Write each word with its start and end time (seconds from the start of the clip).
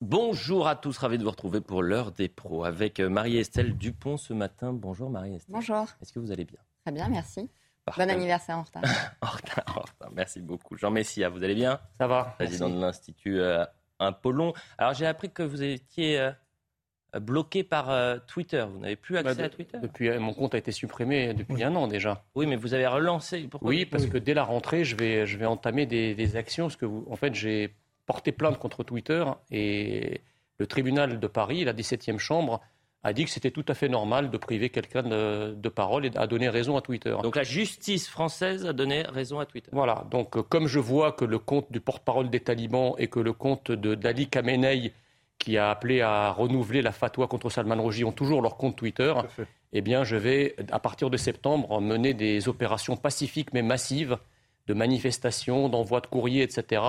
Bonjour 0.00 0.66
à 0.66 0.76
tous, 0.76 0.96
ravi 0.96 1.18
de 1.18 1.24
vous 1.24 1.30
retrouver 1.30 1.60
pour 1.60 1.82
l'heure 1.82 2.10
des 2.12 2.28
pros 2.28 2.64
avec 2.64 3.00
euh, 3.00 3.10
Marie-Estelle 3.10 3.76
Dupont 3.76 4.16
ce 4.16 4.32
matin. 4.32 4.72
Bonjour 4.72 5.10
Marie-Estelle. 5.10 5.52
Bonjour. 5.54 5.86
Est-ce 6.00 6.12
que 6.12 6.18
vous 6.18 6.32
allez 6.32 6.44
bien? 6.46 6.58
Très 6.86 6.92
bien, 6.92 7.08
merci. 7.08 7.50
Parfait. 7.84 8.06
Bon 8.06 8.10
anniversaire 8.10 8.56
en 8.56 8.62
retard. 8.62 8.82
en 9.20 9.26
retard, 9.26 9.64
en 9.76 9.80
retard. 9.80 10.10
Merci 10.14 10.40
beaucoup. 10.40 10.76
Jean 10.78 10.90
Messia, 10.90 11.28
vous 11.28 11.44
allez 11.44 11.54
bien? 11.54 11.78
Ça 11.98 12.06
va. 12.06 12.34
Président 12.38 12.68
merci. 12.68 12.76
de 12.80 12.86
l'Institut 12.86 13.40
euh, 13.40 13.64
Apollon. 13.98 14.54
Alors 14.78 14.94
j'ai 14.94 15.06
appris 15.06 15.30
que 15.30 15.42
vous 15.42 15.62
étiez 15.62 16.18
euh, 16.18 16.30
bloqué 17.20 17.62
par 17.62 17.90
euh, 17.90 18.16
Twitter. 18.26 18.64
Vous 18.72 18.78
n'avez 18.78 18.96
plus 18.96 19.18
accès 19.18 19.34
Bah, 19.34 19.34
de- 19.34 19.42
à 19.42 19.48
Twitter? 19.50 19.78
Depuis, 19.82 20.08
euh, 20.08 20.18
mon 20.18 20.32
compte 20.32 20.54
a 20.54 20.58
été 20.58 20.72
supprimé 20.72 21.34
depuis 21.34 21.62
un 21.62 21.76
an 21.76 21.88
déjà. 21.88 22.24
Oui, 22.34 22.46
mais 22.46 22.56
vous 22.56 22.72
avez 22.72 22.86
relancé. 22.86 23.46
Pourquoi 23.50 23.68
Oui, 23.68 23.84
parce 23.84 24.06
que 24.06 24.16
dès 24.16 24.32
la 24.32 24.44
rentrée, 24.44 24.82
je 24.82 24.96
vais, 24.96 25.26
je 25.26 25.36
vais 25.36 25.44
entamer 25.46 25.84
des, 25.84 26.14
des 26.14 26.36
actions. 26.36 26.66
Parce 26.68 26.76
que, 26.76 26.86
vous- 26.86 27.06
en 27.10 27.16
fait, 27.16 27.34
j'ai 27.34 27.74
porté 28.10 28.32
plainte 28.32 28.58
contre 28.58 28.82
Twitter 28.82 29.24
et 29.52 30.22
le 30.58 30.66
tribunal 30.66 31.20
de 31.20 31.26
Paris, 31.28 31.62
la 31.62 31.72
17e 31.72 32.18
chambre, 32.18 32.60
a 33.04 33.12
dit 33.12 33.24
que 33.24 33.30
c'était 33.30 33.52
tout 33.52 33.64
à 33.68 33.74
fait 33.74 33.88
normal 33.88 34.32
de 34.32 34.36
priver 34.36 34.68
quelqu'un 34.68 35.04
de, 35.04 35.54
de 35.54 35.68
parole 35.68 36.04
et 36.04 36.10
a 36.16 36.26
donné 36.26 36.48
raison 36.48 36.76
à 36.76 36.80
Twitter. 36.80 37.14
Donc 37.22 37.36
la 37.36 37.44
justice 37.44 38.08
française 38.08 38.66
a 38.66 38.72
donné 38.72 39.02
raison 39.02 39.38
à 39.38 39.46
Twitter. 39.46 39.70
Voilà, 39.72 40.04
donc 40.10 40.36
euh, 40.36 40.42
comme 40.42 40.66
je 40.66 40.80
vois 40.80 41.12
que 41.12 41.24
le 41.24 41.38
compte 41.38 41.70
du 41.70 41.80
porte-parole 41.80 42.30
des 42.30 42.40
talibans 42.40 42.94
et 42.98 43.06
que 43.06 43.20
le 43.20 43.32
compte 43.32 43.70
de 43.70 43.94
d'Ali 43.94 44.26
Khamenei, 44.26 44.92
qui 45.38 45.56
a 45.56 45.70
appelé 45.70 46.00
à 46.00 46.32
renouveler 46.32 46.82
la 46.82 46.90
fatwa 46.90 47.28
contre 47.28 47.48
Salman 47.48 47.80
Rushdie, 47.80 48.02
ont 48.02 48.10
toujours 48.10 48.42
leur 48.42 48.56
compte 48.56 48.74
Twitter, 48.74 49.14
eh 49.72 49.82
bien 49.82 50.02
je 50.02 50.16
vais, 50.16 50.56
à 50.72 50.80
partir 50.80 51.10
de 51.10 51.16
septembre, 51.16 51.80
mener 51.80 52.12
des 52.12 52.48
opérations 52.48 52.96
pacifiques 52.96 53.52
mais 53.52 53.62
massives 53.62 54.18
de 54.66 54.74
manifestations, 54.74 55.68
d'envoi 55.68 56.00
de 56.00 56.08
courriers, 56.08 56.42
etc. 56.42 56.82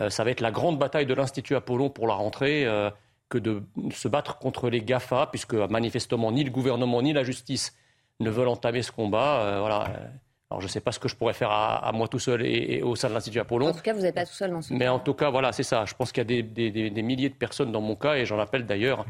Euh, 0.00 0.10
ça 0.10 0.24
va 0.24 0.30
être 0.30 0.40
la 0.40 0.50
grande 0.50 0.78
bataille 0.78 1.06
de 1.06 1.14
l'Institut 1.14 1.54
Apollon 1.54 1.90
pour 1.90 2.06
la 2.08 2.14
rentrée. 2.14 2.66
euh, 2.66 2.90
que 3.28 3.38
de 3.38 3.62
se 3.92 4.08
battre 4.08 4.38
contre 4.38 4.68
les 4.70 4.80
GAFA, 4.80 5.28
puisque 5.30 5.54
manifestement 5.54 6.32
ni 6.32 6.42
le 6.42 6.50
gouvernement 6.50 7.00
ni 7.00 7.12
la 7.12 7.22
justice 7.22 7.76
ne 8.18 8.28
veulent 8.28 8.48
entamer 8.48 8.82
ce 8.82 8.90
combat. 8.90 9.42
Euh, 9.42 9.60
voilà. 9.60 9.88
Alors 10.50 10.60
je 10.60 10.66
ne 10.66 10.68
sais 10.68 10.80
pas 10.80 10.90
ce 10.90 10.98
que 10.98 11.06
je 11.08 11.14
pourrais 11.14 11.32
faire 11.32 11.52
à, 11.52 11.76
à 11.86 11.92
moi 11.92 12.08
tout 12.08 12.18
seul 12.18 12.44
et, 12.44 12.78
et 12.78 12.82
au 12.82 12.96
sein 12.96 13.08
de 13.08 13.14
l'Institut 13.14 13.38
En 13.38 13.42
Apollon. 13.42 13.72
tout 13.72 13.78
cas, 13.82 13.92
vous 13.94 14.00
n'êtes 14.00 14.16
pas 14.16 14.26
tout 14.26 14.32
seul 14.32 14.50
dans 14.50 14.60
ce 14.62 14.74
Mais 14.74 14.88
en 14.88 14.98
tout 14.98 15.14
cas, 15.14 15.30
voilà, 15.30 15.52
c'est 15.52 15.62
ça. 15.62 15.84
Je 15.84 15.94
pense 15.94 16.10
qu'il 16.10 16.22
y 16.22 16.22
a 16.22 16.24
des, 16.24 16.42
des- 16.42 16.72
des- 16.72 16.90
des 16.90 17.02
milliers 17.02 17.28
de 17.28 17.36
personnes 17.36 17.70
dans 17.70 17.80
mon 17.80 17.94
cas, 17.94 18.14
et 18.16 18.26
j'en 18.26 18.40
appelle 18.40 18.66
d'ailleurs 18.66 19.06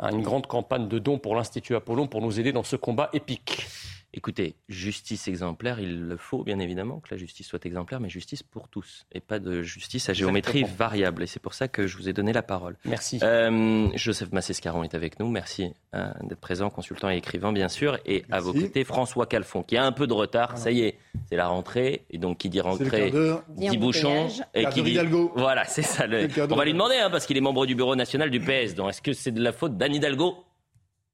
à 0.00 0.10
une 0.10 0.22
grande 0.22 0.48
campagne 0.48 0.88
de 0.88 0.98
dons 0.98 1.18
pour 1.18 1.36
l'Institut 1.36 1.76
Apollon 1.76 2.08
pour 2.08 2.22
nous 2.22 2.40
aider 2.40 2.50
dans 2.50 2.64
ce 2.64 2.74
combat 2.74 3.08
épique. 3.12 3.68
Écoutez, 4.12 4.56
justice 4.68 5.28
exemplaire, 5.28 5.78
il 5.78 6.08
le 6.08 6.16
faut 6.16 6.42
bien 6.42 6.58
évidemment 6.58 6.98
que 6.98 7.14
la 7.14 7.16
justice 7.16 7.46
soit 7.46 7.64
exemplaire, 7.64 8.00
mais 8.00 8.08
justice 8.08 8.42
pour 8.42 8.68
tous 8.68 9.06
et 9.12 9.20
pas 9.20 9.38
de 9.38 9.62
justice 9.62 10.08
à 10.08 10.12
géométrie 10.12 10.60
Exactement. 10.60 10.78
variable. 10.78 11.22
Et 11.22 11.26
c'est 11.28 11.38
pour 11.40 11.54
ça 11.54 11.68
que 11.68 11.86
je 11.86 11.96
vous 11.96 12.08
ai 12.08 12.12
donné 12.12 12.32
la 12.32 12.42
parole. 12.42 12.76
Merci. 12.84 13.20
Euh, 13.22 13.86
Joseph 13.94 14.32
Massescaron 14.32 14.82
est 14.82 14.94
avec 14.96 15.20
nous. 15.20 15.28
Merci 15.30 15.72
euh, 15.94 16.10
d'être 16.24 16.40
présent, 16.40 16.70
consultant 16.70 17.08
et 17.08 17.16
écrivain, 17.18 17.52
bien 17.52 17.68
sûr. 17.68 17.98
Et 18.04 18.24
à 18.32 18.40
vos 18.40 18.52
côtés, 18.52 18.82
François 18.84 19.26
Calfon, 19.26 19.62
qui 19.62 19.76
a 19.76 19.84
un 19.84 19.92
peu 19.92 20.08
de 20.08 20.12
retard. 20.12 20.58
Ça 20.58 20.72
y 20.72 20.80
est, 20.80 20.98
c'est 21.28 21.36
la 21.36 21.46
rentrée. 21.46 22.04
Et 22.10 22.18
donc, 22.18 22.38
qui 22.38 22.48
dit 22.48 22.60
rentrée, 22.60 23.12
dit 23.50 23.76
bouchon. 23.78 24.26
Et 24.54 24.64
qui 24.66 24.82
dit. 24.82 24.90
Hidalgo. 24.90 25.32
Voilà, 25.36 25.64
c'est 25.64 25.82
ça. 25.82 26.06
le- 26.08 26.26
On 26.52 26.56
va 26.56 26.64
lui 26.64 26.72
demander, 26.72 26.96
hein, 26.96 27.10
parce 27.10 27.26
qu'il 27.26 27.36
est 27.36 27.40
membre 27.40 27.64
du 27.64 27.76
bureau 27.76 27.94
national 27.94 28.30
du 28.30 28.40
PS. 28.40 28.74
Donc, 28.74 28.90
est-ce 28.90 29.02
que 29.02 29.12
c'est 29.12 29.30
de 29.30 29.40
la 29.42 29.52
faute 29.52 29.76
d'Anne 29.76 29.94
Hidalgo? 29.94 30.36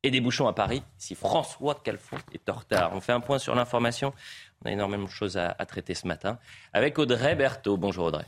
Et 0.06 0.10
des 0.10 0.20
bouchons 0.20 0.46
à 0.46 0.52
Paris 0.52 0.82
si 0.98 1.14
François 1.14 1.74
Calfon 1.82 2.18
est 2.32 2.48
en 2.48 2.54
retard 2.54 2.92
On 2.94 3.00
fait 3.00 3.12
un 3.12 3.20
point 3.20 3.38
sur 3.38 3.54
l'information. 3.54 4.12
On 4.64 4.68
a 4.68 4.72
énormément 4.72 5.06
de 5.06 5.10
choses 5.10 5.36
à, 5.36 5.54
à 5.58 5.66
traiter 5.66 5.94
ce 5.94 6.06
matin. 6.06 6.38
Avec 6.72 6.98
Audrey 6.98 7.34
Berthaud. 7.34 7.76
Bonjour 7.76 8.06
Audrey. 8.06 8.24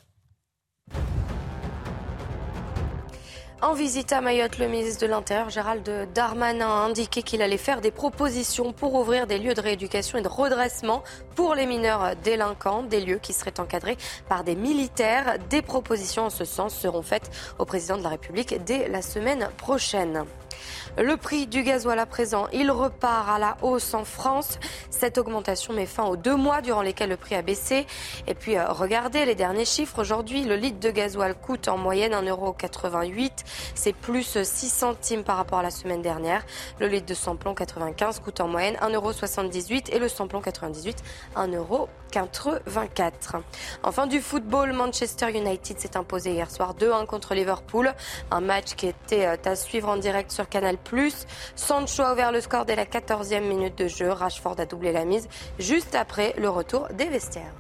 En 3.61 3.75
visite 3.75 4.13
à 4.13 4.21
Mayotte, 4.21 4.59
le 4.59 4.69
ministre 4.69 5.03
de 5.03 5.11
l'Intérieur, 5.11 5.51
Gérald 5.51 5.89
Darmanin, 6.15 6.69
a 6.69 6.85
indiqué 6.85 7.23
qu'il 7.23 7.43
allait 7.43 7.57
faire 7.57 7.81
des 7.81 7.91
propositions 7.91 8.73
pour 8.73 8.95
ouvrir 8.95 9.27
des 9.27 9.39
lieux 9.39 9.55
de 9.55 9.61
rééducation 9.61 10.19
et 10.19 10.23
de 10.23 10.29
redressement 10.29 11.03
pour 11.35 11.57
les 11.57 11.67
mineurs 11.67 12.15
délinquants, 12.23 12.85
des 12.85 13.01
lieux 13.01 13.19
qui 13.19 13.33
seraient 13.33 13.59
encadrés 13.59 13.97
par 14.29 14.45
des 14.45 14.55
militaires. 14.55 15.39
Des 15.51 15.63
propositions 15.63 16.27
en 16.27 16.31
ce 16.31 16.45
sens 16.45 16.73
seront 16.73 17.03
faites 17.03 17.31
au 17.59 17.65
président 17.65 17.99
de 17.99 18.05
la 18.05 18.11
République 18.11 18.55
dès 18.65 18.89
la 18.89 19.03
semaine 19.03 19.49
prochaine. 19.57 20.25
Le 21.01 21.17
prix 21.17 21.47
du 21.47 21.63
gasoil 21.63 22.01
à 22.01 22.07
présent, 22.07 22.49
il 22.53 22.73
repart 22.73 23.29
à 23.29 23.39
la 23.39 23.57
hausse 23.63 23.95
en 23.95 24.05
France. 24.05 24.59
Cette 24.91 25.17
augmentation 25.17 25.73
met 25.73 25.87
fin 25.87 26.03
aux 26.03 26.17
deux 26.17 26.35
mois 26.35 26.61
durant 26.61 26.83
lesquels 26.83 27.11
le 27.11 27.17
prix 27.17 27.37
a 27.37 27.43
baissé. 27.43 27.87
Et 28.27 28.35
puis, 28.35 28.59
euh, 28.59 28.73
regardez 28.73 29.25
les 29.25 29.37
derniers 29.37 29.65
chiffres. 29.65 30.01
Aujourd'hui, 30.01 30.43
le 30.43 30.57
litre 30.57 30.81
de 30.81 30.91
gasoil 30.91 31.37
coûte 31.37 31.69
en 31.69 31.79
moyenne 31.79 32.15
1,88€. 32.15 33.45
C'est 33.77 33.93
plus 33.93 34.43
6 34.43 34.69
centimes 34.69 35.23
par 35.23 35.37
rapport 35.37 35.61
à 35.61 35.63
la 35.63 35.71
semaine 35.71 36.03
dernière. 36.03 36.45
Le 36.81 36.89
litre 36.89 37.07
de 37.07 37.15
samplon 37.15 37.55
95 37.55 38.19
coûte 38.19 38.41
en 38.41 38.49
moyenne 38.49 38.75
1,78€ 38.83 39.95
et 39.95 40.01
le 40.01 40.09
samplon 40.09 40.41
98 40.41 41.05
1,84€. 41.37 43.43
Enfin, 43.85 44.09
du 44.09 44.21
football, 44.21 44.73
Manchester 44.73 45.31
United 45.31 45.79
s'est 45.79 45.97
imposé 45.97 46.33
hier 46.33 46.51
soir 46.51 46.75
2-1 46.75 47.07
contre 47.07 47.35
Liverpool. 47.35 47.95
Un 48.33 48.41
match 48.41 48.75
qui 48.75 48.89
était 48.89 49.27
euh, 49.27 49.37
à 49.45 49.55
suivre 49.55 49.89
en 49.89 49.97
direct 49.97 50.33
sur 50.33 50.49
Canal+. 50.49 50.77
Sancho 51.55 52.03
a 52.03 52.13
ouvert 52.13 52.33
le 52.33 52.41
score 52.41 52.65
dès 52.65 52.77
la 52.77 52.85
14e 52.85 53.47
minute 53.47 53.77
de 53.77 53.89
jeu. 53.89 54.11
Rashford 54.11 54.59
a 54.59 54.67
doublé 54.67 54.93
la 54.93 55.05
mise 55.05 55.29
juste 55.59 55.95
après 55.95 56.35
le 56.39 56.49
retour 56.49 56.89
des 56.89 57.07
vestiaires. 57.07 57.53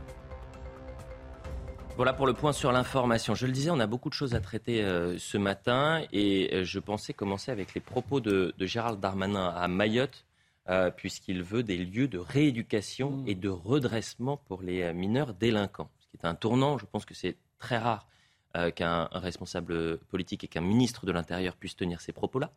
Voilà 1.97 2.13
pour 2.13 2.27
le 2.27 2.33
point 2.33 2.53
sur 2.53 2.71
l'information. 2.71 3.35
Je 3.35 3.47
le 3.47 3.53
disais, 3.53 3.71
on 3.71 3.81
a 3.81 3.89
beaucoup 3.89 4.09
de 4.09 4.15
choses 4.15 4.35
à 4.35 4.41
traiter 4.41 4.85
euh, 4.85 5.19
ce 5.19 5.37
matin 5.37 6.03
et 6.13 6.49
euh, 6.53 6.65
je 6.65 6.79
pensais 6.79 7.13
commencer 7.13 7.51
avec 7.51 7.75
les 7.75 7.81
propos 7.81 8.21
de, 8.21 8.55
de 8.57 8.67
Gérald 8.67 9.01
Darmanin 9.01 9.49
à 9.49 9.67
Mayotte, 9.67 10.25
euh, 10.69 10.91
puisqu'il 10.93 11.43
veut 11.43 11.65
des 11.65 11.77
lieux 11.77 12.07
de 12.07 12.19
rééducation 12.19 13.25
et 13.27 13.35
de 13.35 13.49
redressement 13.49 14.37
pour 14.37 14.63
les 14.63 14.93
mineurs 14.93 15.35
délinquants. 15.35 15.91
Ce 15.99 16.07
qui 16.07 16.17
est 16.17 16.27
un 16.27 16.37
tournant, 16.37 16.79
je 16.79 16.87
pense 16.87 17.05
que 17.05 17.15
c'est 17.15 17.37
très 17.59 17.79
rare 17.79 18.07
euh, 18.59 18.71
qu'un 18.71 19.09
un 19.13 19.19
responsable 19.21 19.99
politique 20.11 20.45
et 20.45 20.49
qu'un 20.49 20.61
ministre 20.61 21.07
de 21.07 21.13
l'Intérieur 21.13 21.55
puisse 21.55 21.77
tenir 21.77 22.01
ces 22.01 22.13
propos-là 22.13 22.51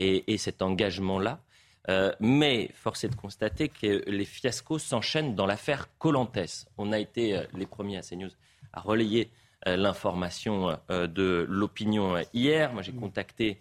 et, 0.00 0.32
et 0.32 0.38
cet 0.38 0.62
engagement-là. 0.62 1.40
Euh, 1.88 2.12
mais 2.20 2.70
force 2.74 3.02
est 3.04 3.08
de 3.08 3.16
constater 3.16 3.68
que 3.68 4.08
les 4.08 4.24
fiascos 4.24 4.78
s'enchaînent 4.78 5.34
dans 5.34 5.46
l'affaire 5.46 5.88
Colantès. 5.98 6.66
On 6.78 6.92
a 6.92 6.98
été 6.98 7.36
euh, 7.36 7.42
les 7.54 7.66
premiers 7.66 7.98
à 7.98 8.02
CNews 8.02 8.30
à 8.72 8.80
relayer 8.80 9.30
l'information 9.64 10.76
de 10.88 11.46
l'opinion 11.48 12.16
hier. 12.34 12.72
Moi, 12.72 12.82
j'ai 12.82 12.90
contacté 12.90 13.58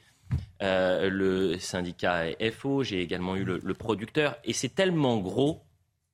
le 0.60 1.58
syndicat 1.60 2.24
FO, 2.52 2.82
j'ai 2.82 3.02
également 3.02 3.36
eu 3.36 3.44
le, 3.44 3.60
le 3.62 3.74
producteur, 3.76 4.38
et 4.44 4.54
c'est 4.54 4.74
tellement 4.74 5.20
gros, 5.20 5.62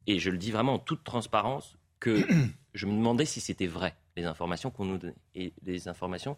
et 0.06 0.20
je 0.20 0.30
le 0.30 0.38
dis 0.38 0.52
vraiment 0.52 0.74
en 0.74 0.80
toute 0.80 1.06
transparence, 1.06 1.78
que 2.02 2.28
je 2.74 2.86
me 2.86 2.92
demandais 2.94 3.24
si 3.24 3.40
c'était 3.40 3.68
vrai, 3.68 3.96
les 4.18 4.26
informations 4.26 4.72
qu'on 4.72 4.86
nous 4.86 4.98
donnait. 4.98 5.16
Et 5.36 5.54
les 5.64 5.88
informations 5.88 6.38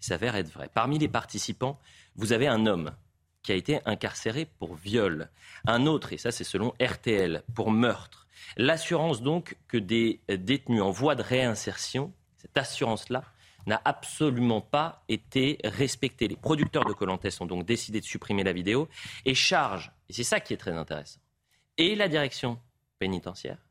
s'avèrent 0.00 0.36
être 0.36 0.50
vraies. 0.50 0.70
Parmi 0.72 0.98
les 0.98 1.08
participants, 1.08 1.78
vous 2.14 2.32
avez 2.32 2.46
un 2.46 2.66
homme 2.66 2.94
qui 3.42 3.52
a 3.52 3.54
été 3.54 3.80
incarcéré 3.84 4.44
pour 4.44 4.74
viol, 4.74 5.28
un 5.66 5.86
autre, 5.86 6.12
et 6.12 6.18
ça 6.18 6.32
c'est 6.32 6.44
selon 6.44 6.74
RTL, 6.80 7.42
pour 7.54 7.70
meurtre. 7.70 8.26
L'assurance 8.56 9.22
donc 9.22 9.56
que 9.68 9.76
des 9.76 10.20
détenus 10.28 10.82
en 10.82 10.90
voie 10.90 11.14
de 11.14 11.22
réinsertion, 11.22 12.12
cette 12.36 12.56
assurance-là, 12.56 13.24
n'a 13.66 13.80
absolument 13.84 14.60
pas 14.60 15.04
été 15.08 15.58
respectée. 15.64 16.28
Les 16.28 16.36
producteurs 16.36 16.84
de 16.84 16.92
Colantes 16.92 17.26
ont 17.40 17.46
donc 17.46 17.66
décidé 17.66 18.00
de 18.00 18.04
supprimer 18.04 18.44
la 18.44 18.52
vidéo 18.52 18.88
et 19.24 19.34
chargent, 19.34 19.92
et 20.08 20.12
c'est 20.12 20.24
ça 20.24 20.40
qui 20.40 20.52
est 20.52 20.56
très 20.56 20.72
intéressant, 20.72 21.20
et 21.78 21.94
la 21.94 22.08
direction 22.08 22.60
pénitentiaire 22.98 23.65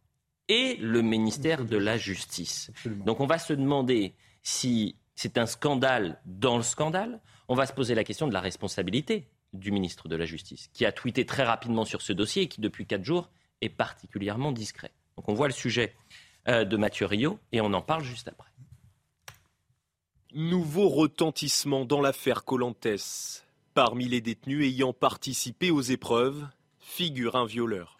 et 0.47 0.75
le 0.77 1.01
ministère 1.01 1.65
de 1.65 1.77
la 1.77 1.97
Justice. 1.97 2.71
Donc 2.85 3.19
on 3.19 3.25
va 3.25 3.39
se 3.39 3.53
demander 3.53 4.13
si 4.43 4.95
c'est 5.15 5.37
un 5.37 5.45
scandale 5.45 6.21
dans 6.25 6.57
le 6.57 6.63
scandale. 6.63 7.21
On 7.47 7.55
va 7.55 7.65
se 7.65 7.73
poser 7.73 7.95
la 7.95 8.03
question 8.03 8.27
de 8.27 8.33
la 8.33 8.41
responsabilité 8.41 9.27
du 9.53 9.71
ministre 9.71 10.07
de 10.07 10.15
la 10.15 10.25
Justice, 10.25 10.69
qui 10.73 10.85
a 10.85 10.91
tweeté 10.91 11.25
très 11.25 11.43
rapidement 11.43 11.85
sur 11.85 12.01
ce 12.01 12.13
dossier 12.13 12.43
et 12.43 12.47
qui, 12.47 12.61
depuis 12.61 12.85
quatre 12.85 13.03
jours, 13.03 13.29
est 13.61 13.69
particulièrement 13.69 14.51
discret. 14.51 14.91
Donc 15.15 15.29
on 15.29 15.33
voit 15.33 15.47
le 15.47 15.53
sujet 15.53 15.95
euh, 16.47 16.65
de 16.65 16.77
Mathieu 16.77 17.05
Rio 17.05 17.39
et 17.51 17.61
on 17.61 17.73
en 17.73 17.81
parle 17.81 18.03
juste 18.03 18.27
après. 18.27 18.49
Nouveau 20.33 20.89
retentissement 20.89 21.85
dans 21.85 22.01
l'affaire 22.01 22.43
Colantes. 22.43 23.45
Parmi 23.73 24.07
les 24.07 24.21
détenus 24.21 24.65
ayant 24.65 24.93
participé 24.93 25.71
aux 25.71 25.81
épreuves, 25.81 26.47
figure 26.79 27.35
un 27.35 27.45
violeur. 27.45 27.97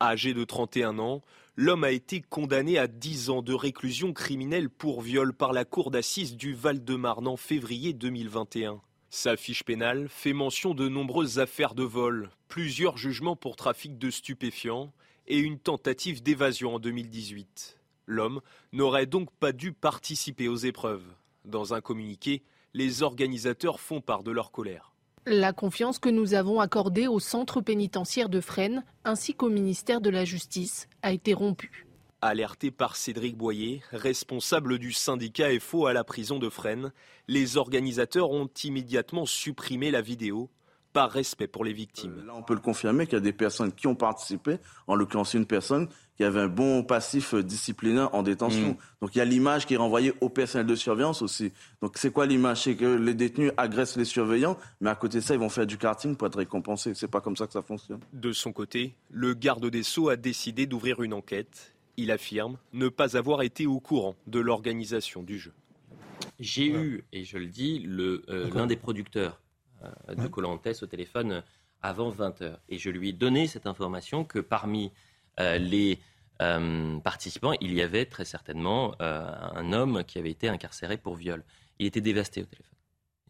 Âgé 0.00 0.34
de 0.34 0.44
31 0.44 0.98
ans, 0.98 1.22
l'homme 1.56 1.84
a 1.84 1.90
été 1.90 2.22
condamné 2.22 2.78
à 2.78 2.86
10 2.86 3.30
ans 3.30 3.42
de 3.42 3.52
réclusion 3.52 4.12
criminelle 4.12 4.70
pour 4.70 5.02
viol 5.02 5.34
par 5.34 5.52
la 5.52 5.64
cour 5.64 5.90
d'assises 5.90 6.36
du 6.36 6.54
Val-de-Marne 6.54 7.28
en 7.28 7.36
février 7.36 7.92
2021. 7.92 8.80
Sa 9.10 9.36
fiche 9.36 9.62
pénale 9.62 10.08
fait 10.08 10.32
mention 10.32 10.72
de 10.72 10.88
nombreuses 10.88 11.38
affaires 11.38 11.74
de 11.74 11.82
vol, 11.82 12.30
plusieurs 12.48 12.96
jugements 12.96 13.36
pour 13.36 13.56
trafic 13.56 13.98
de 13.98 14.10
stupéfiants 14.10 14.92
et 15.26 15.38
une 15.38 15.58
tentative 15.58 16.22
d'évasion 16.22 16.76
en 16.76 16.78
2018. 16.78 17.78
L'homme 18.06 18.40
n'aurait 18.72 19.06
donc 19.06 19.30
pas 19.32 19.52
dû 19.52 19.72
participer 19.72 20.48
aux 20.48 20.56
épreuves. 20.56 21.04
Dans 21.44 21.74
un 21.74 21.80
communiqué, 21.80 22.42
les 22.72 23.02
organisateurs 23.02 23.80
font 23.80 24.00
part 24.00 24.22
de 24.22 24.30
leur 24.30 24.50
colère. 24.50 24.91
La 25.26 25.52
confiance 25.52 26.00
que 26.00 26.08
nous 26.08 26.34
avons 26.34 26.58
accordée 26.58 27.06
au 27.06 27.20
centre 27.20 27.60
pénitentiaire 27.60 28.28
de 28.28 28.40
Fresnes 28.40 28.82
ainsi 29.04 29.34
qu'au 29.34 29.50
ministère 29.50 30.00
de 30.00 30.10
la 30.10 30.24
Justice 30.24 30.88
a 31.02 31.12
été 31.12 31.32
rompue. 31.32 31.86
Alerté 32.20 32.72
par 32.72 32.96
Cédric 32.96 33.36
Boyer, 33.36 33.82
responsable 33.92 34.78
du 34.78 34.92
syndicat 34.92 35.48
FO 35.60 35.86
à 35.86 35.92
la 35.92 36.02
prison 36.02 36.40
de 36.40 36.48
Fresnes, 36.48 36.92
les 37.28 37.56
organisateurs 37.56 38.32
ont 38.32 38.50
immédiatement 38.64 39.24
supprimé 39.24 39.92
la 39.92 40.00
vidéo 40.00 40.50
par 40.92 41.10
respect 41.10 41.46
pour 41.46 41.64
les 41.64 41.72
victimes. 41.72 42.16
Euh, 42.18 42.26
là, 42.26 42.34
on 42.36 42.42
peut 42.42 42.54
le 42.54 42.60
confirmer 42.60 43.06
qu'il 43.06 43.14
y 43.14 43.16
a 43.16 43.20
des 43.20 43.32
personnes 43.32 43.72
qui 43.72 43.86
ont 43.86 43.94
participé, 43.94 44.58
en 44.86 44.94
l'occurrence 44.94 45.34
une 45.34 45.46
personne 45.46 45.88
qui 46.16 46.24
avait 46.24 46.40
un 46.40 46.48
bon 46.48 46.82
passif 46.82 47.34
disciplinaire 47.34 48.14
en 48.14 48.22
détention. 48.22 48.70
Mm. 48.70 48.76
Donc 49.00 49.14
il 49.14 49.18
y 49.18 49.20
a 49.20 49.24
l'image 49.24 49.66
qui 49.66 49.74
est 49.74 49.78
renvoyée 49.78 50.12
au 50.20 50.28
personnel 50.28 50.66
de 50.66 50.74
surveillance 50.74 51.22
aussi. 51.22 51.52
Donc 51.80 51.96
c'est 51.96 52.12
quoi 52.12 52.26
l'image? 52.26 52.64
C'est 52.64 52.76
que 52.76 52.84
les 52.84 53.14
détenus 53.14 53.52
agressent 53.56 53.96
les 53.96 54.04
surveillants, 54.04 54.58
mais 54.80 54.90
à 54.90 54.94
côté 54.94 55.18
de 55.18 55.22
ça, 55.22 55.34
ils 55.34 55.40
vont 55.40 55.48
faire 55.48 55.66
du 55.66 55.78
karting 55.78 56.16
pour 56.16 56.26
être 56.26 56.38
récompensés. 56.38 56.94
C'est 56.94 57.10
pas 57.10 57.20
comme 57.20 57.36
ça 57.36 57.46
que 57.46 57.52
ça 57.52 57.62
fonctionne. 57.62 58.00
De 58.12 58.32
son 58.32 58.52
côté, 58.52 58.94
le 59.10 59.34
garde 59.34 59.66
des 59.66 59.82
Sceaux 59.82 60.10
a 60.10 60.16
décidé 60.16 60.66
d'ouvrir 60.66 61.02
une 61.02 61.14
enquête. 61.14 61.74
Il 61.96 62.10
affirme 62.10 62.56
ne 62.72 62.88
pas 62.88 63.16
avoir 63.16 63.42
été 63.42 63.66
au 63.66 63.80
courant 63.80 64.14
de 64.26 64.40
l'organisation 64.40 65.22
du 65.22 65.38
jeu. 65.38 65.52
J'ai 66.40 66.66
eu, 66.66 67.04
et 67.12 67.24
je 67.24 67.38
le 67.38 67.46
dis, 67.46 67.86
euh, 67.88 68.50
l'un 68.54 68.66
des 68.66 68.76
producteurs 68.76 69.32
euh, 69.32 69.41
de 70.08 70.26
Colantes 70.28 70.66
au 70.82 70.86
téléphone 70.86 71.42
avant 71.82 72.10
20h. 72.10 72.56
Et 72.68 72.78
je 72.78 72.90
lui 72.90 73.10
ai 73.10 73.12
donné 73.12 73.46
cette 73.46 73.66
information 73.66 74.24
que 74.24 74.38
parmi 74.38 74.92
euh, 75.40 75.58
les 75.58 75.98
euh, 76.40 76.98
participants, 77.00 77.52
il 77.60 77.74
y 77.74 77.82
avait 77.82 78.06
très 78.06 78.24
certainement 78.24 78.94
un 79.00 79.72
homme 79.72 80.04
qui 80.04 80.18
avait 80.18 80.30
été 80.30 80.48
incarcéré 80.48 80.96
pour 80.96 81.16
viol. 81.16 81.44
Il 81.78 81.86
était 81.86 82.00
dévasté 82.00 82.42
au 82.42 82.46
téléphone. 82.46 82.78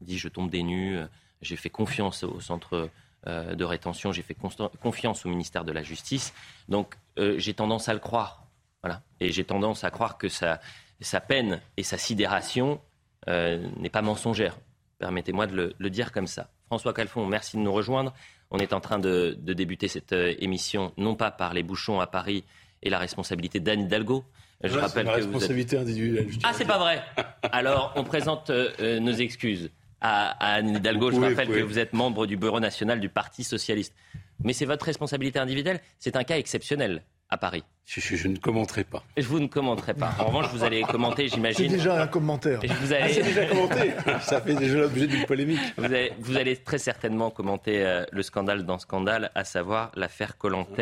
Il 0.01 0.07
dit 0.07 0.19
Je 0.19 0.29
tombe 0.29 0.51
des 0.51 0.63
nues, 0.63 0.99
j'ai 1.41 1.57
fait 1.57 1.71
confiance 1.71 2.25
au 2.25 2.41
centre 2.41 2.91
de 3.27 3.65
rétention, 3.65 4.13
j'ai 4.13 4.23
fait 4.23 4.37
confiance 4.81 5.25
au 5.25 5.29
ministère 5.29 5.65
de 5.65 5.73
la 5.73 5.83
Justice. 5.83 6.33
Donc 6.69 6.97
j'ai 7.17 7.55
tendance 7.55 7.89
à 7.89 7.95
le 7.95 8.01
croire. 8.01 8.47
Voilà. 8.83 9.03
Et 9.21 9.31
j'ai 9.31 9.45
tendance 9.45 9.85
à 9.85 9.91
croire 9.91 10.19
que 10.19 10.29
sa, 10.29 10.61
sa 11.01 11.21
peine 11.21 11.61
et 11.77 11.83
sa 11.83 11.99
sidération 11.99 12.81
n'est 13.27 13.91
pas 13.91 14.03
mensongère. 14.03 14.57
Permettez-moi 15.03 15.49
de 15.49 15.75
le, 15.77 15.91
dire 15.91 16.13
comme 16.13 16.29
ça. 16.29 16.49
François 16.67 16.95
Calfon, 16.95 17.27
merci 17.27 17.57
de 17.57 17.63
nous 17.63 17.73
rejoindre. 17.73 18.15
On 18.53 18.59
est 18.59 18.73
en 18.73 18.79
train 18.79 19.01
de, 19.01 19.37
débuter 19.37 19.89
cette 19.89 20.13
euh, 20.13 20.33
émission, 20.39 20.93
non 20.97 21.17
pas 21.17 21.33
par 21.33 21.55
les 21.55 21.65
bouchons 21.65 21.99
à 21.99 22.07
Paris 22.07 22.45
et 22.85 22.89
la 22.89 23.01
responsabilité 23.01 23.59
d'Anne 23.59 23.81
Hidalgo. 23.81 24.25
Je 24.63 24.79
rappelle 24.79 25.07
la 25.07 25.15
responsabilité 25.15 25.77
individuelle. 25.77 26.29
Ah, 26.45 26.53
c'est 26.55 26.65
pas 26.65 26.79
vrai. 26.79 27.03
Alors, 27.51 27.93
on 27.97 28.05
présente 28.05 28.51
euh, 28.51 28.71
euh, 28.79 29.01
nos 29.01 29.11
excuses 29.11 29.71
à, 30.01 30.55
Anne 30.55 30.77
Hidalgo. 30.77 31.11
Je 31.11 31.19
rappelle 31.19 31.49
que 31.49 31.63
vous 31.63 31.81
êtes 31.81 31.95
membre 31.95 32.29
du 32.29 32.37
Bureau 32.37 32.61
national 32.61 33.01
du 33.01 33.09
Parti 33.09 33.43
socialiste. 33.43 33.97
Mais 34.45 34.53
c'est 34.53 34.67
votre 34.67 34.85
responsabilité 34.85 35.41
individuelle. 35.41 35.81
C'est 35.99 36.15
un 36.15 36.23
cas 36.23 36.39
exceptionnel 36.39 37.03
à 37.33 37.39
Paris 37.39 37.65
je, 37.85 38.29
ne 38.29 38.37
commenterai 38.37 38.85
pas. 38.85 39.03
Vous 39.21 39.41
ne 39.41 39.49
commenterez 39.49 39.95
pas. 39.95 40.15
En 40.19 40.27
revanche, 40.27 40.47
vous 40.53 40.63
allez 40.65 40.83
commenter, 40.83 41.29
j'imagine. 41.29 41.69
C'est 41.69 41.77
déjà 41.77 42.01
un 42.01 42.07
commentaire. 42.07 42.61
Vous 42.81 42.93
allez... 42.93 43.05
Ah, 43.05 43.09
c'est 43.13 43.23
déjà 43.23 43.47
commenté. 43.47 43.93
Ça 44.23 44.41
fait 44.41 44.55
déjà 44.55 44.79
l'objet 44.79 45.07
d'une 45.07 45.27
polémique. 45.27 45.61
Vous 45.77 46.37
allez, 46.37 46.57
très 46.57 46.79
certainement 46.79 47.31
commenter 47.31 47.85
euh, 47.85 48.05
le 48.13 48.23
scandale 48.23 48.65
dans 48.65 48.79
scandale, 48.79 49.31
à 49.35 49.45
savoir 49.45 49.91
l'affaire 49.95 50.39
Colantes. 50.39 50.79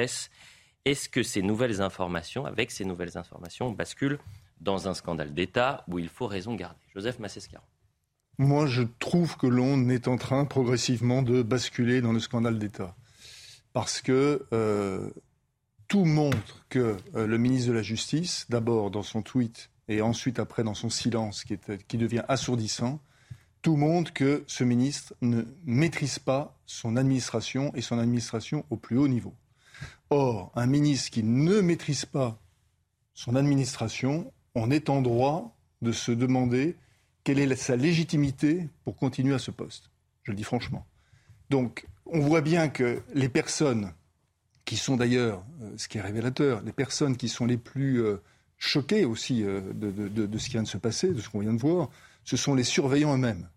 Est-ce 0.85 1.08
que 1.08 1.23
ces 1.23 1.43
nouvelles 1.43 1.81
informations, 1.81 2.44
avec 2.44 2.70
ces 2.70 2.85
nouvelles 2.85 3.17
informations, 3.17 3.70
basculent 3.70 4.19
dans 4.61 4.88
un 4.88 4.94
scandale 4.94 5.32
d'État 5.32 5.85
où 5.88 5.99
il 5.99 6.08
faut 6.08 6.26
raison 6.26 6.55
garder? 6.55 6.79
Joseph 6.94 7.19
Massescaron. 7.19 7.64
Moi, 8.38 8.67
je 8.67 8.82
trouve 8.99 9.37
que 9.37 9.46
l'on 9.46 9.88
est 9.88 10.06
en 10.06 10.17
train 10.17 10.44
progressivement 10.44 11.23
de 11.23 11.43
basculer 11.43 12.00
dans 12.03 12.12
le 12.12 12.20
scandale 12.20 12.58
d'État. 12.58 12.94
Parce 13.73 14.00
que 14.00 14.46
euh, 14.53 15.11
tout 15.91 16.05
montre 16.05 16.65
que 16.69 16.97
euh, 17.17 17.27
le 17.27 17.37
ministre 17.37 17.69
de 17.69 17.75
la 17.75 17.83
Justice, 17.83 18.47
d'abord 18.49 18.93
dans 18.93 19.03
son 19.03 19.23
tweet 19.23 19.71
et 19.89 20.03
ensuite 20.03 20.39
après 20.39 20.63
dans 20.63 20.73
son 20.73 20.89
silence 20.89 21.43
qui, 21.43 21.59
qui 21.89 21.99
devient 21.99 22.23
assourdissant, 22.29 23.01
tout 23.61 23.75
montre 23.75 24.13
que 24.13 24.45
ce 24.47 24.63
ministre 24.63 25.15
ne 25.21 25.43
maîtrise 25.65 26.21
pas 26.21 26.57
son 26.65 26.97
administration 26.97 27.73
et 27.75 27.81
son 27.81 27.99
administration 27.99 28.65
au 28.71 28.77
plus 28.77 28.99
haut 28.99 29.09
niveau. 29.09 29.35
Or, 30.11 30.53
un 30.55 30.67
ministre 30.67 31.11
qui 31.11 31.25
ne 31.25 31.61
maîtrise 31.61 32.05
pas 32.05 32.41
son 33.13 33.35
administration, 33.35 34.33
on 34.55 34.71
est 34.71 34.91
en 34.91 35.03
droit 35.03 35.59
de 35.83 35.91
se 35.91 36.13
demander 36.13 36.77
quelle 37.25 37.41
est 37.41 37.57
sa 37.57 37.75
légitimité 37.75 38.69
pour 38.85 38.95
continuer 38.95 39.35
à 39.35 39.41
ce 39.41 39.51
poste. 39.51 39.91
Je 40.23 40.31
le 40.31 40.37
dis 40.37 40.45
franchement. 40.45 40.87
Donc, 41.51 41.85
on 42.07 42.21
voit 42.21 42.43
bien 42.43 42.69
que 42.69 43.03
les 43.13 43.29
personnes 43.29 43.93
qui 44.70 44.76
sont 44.76 44.96
d'ailleurs, 44.96 45.43
euh, 45.62 45.70
ce 45.76 45.88
qui 45.88 45.99
est 45.99 46.00
révélateur, 46.00 46.62
les 46.64 46.70
personnes 46.70 47.17
qui 47.17 47.28
sont 47.28 47.44
les 47.44 47.56
plus 47.56 48.05
euh, 48.05 48.19
choquées 48.56 49.05
aussi 49.05 49.43
euh, 49.43 49.61
de, 49.75 50.38
ce 50.38 50.44
qui 50.44 50.52
vient 50.52 50.62
de 50.62 50.69
se 50.69 50.78
passer, 50.78 51.08
de 51.08 51.20
ce 51.20 51.28
qu'on 51.28 51.40
vient 51.40 51.52
de 51.52 51.58
voir, 51.58 51.88
ce 52.22 52.37
sont 52.37 52.55
les 52.55 52.62
surveillants 52.62 53.12
eux-mêmes. 53.14 53.49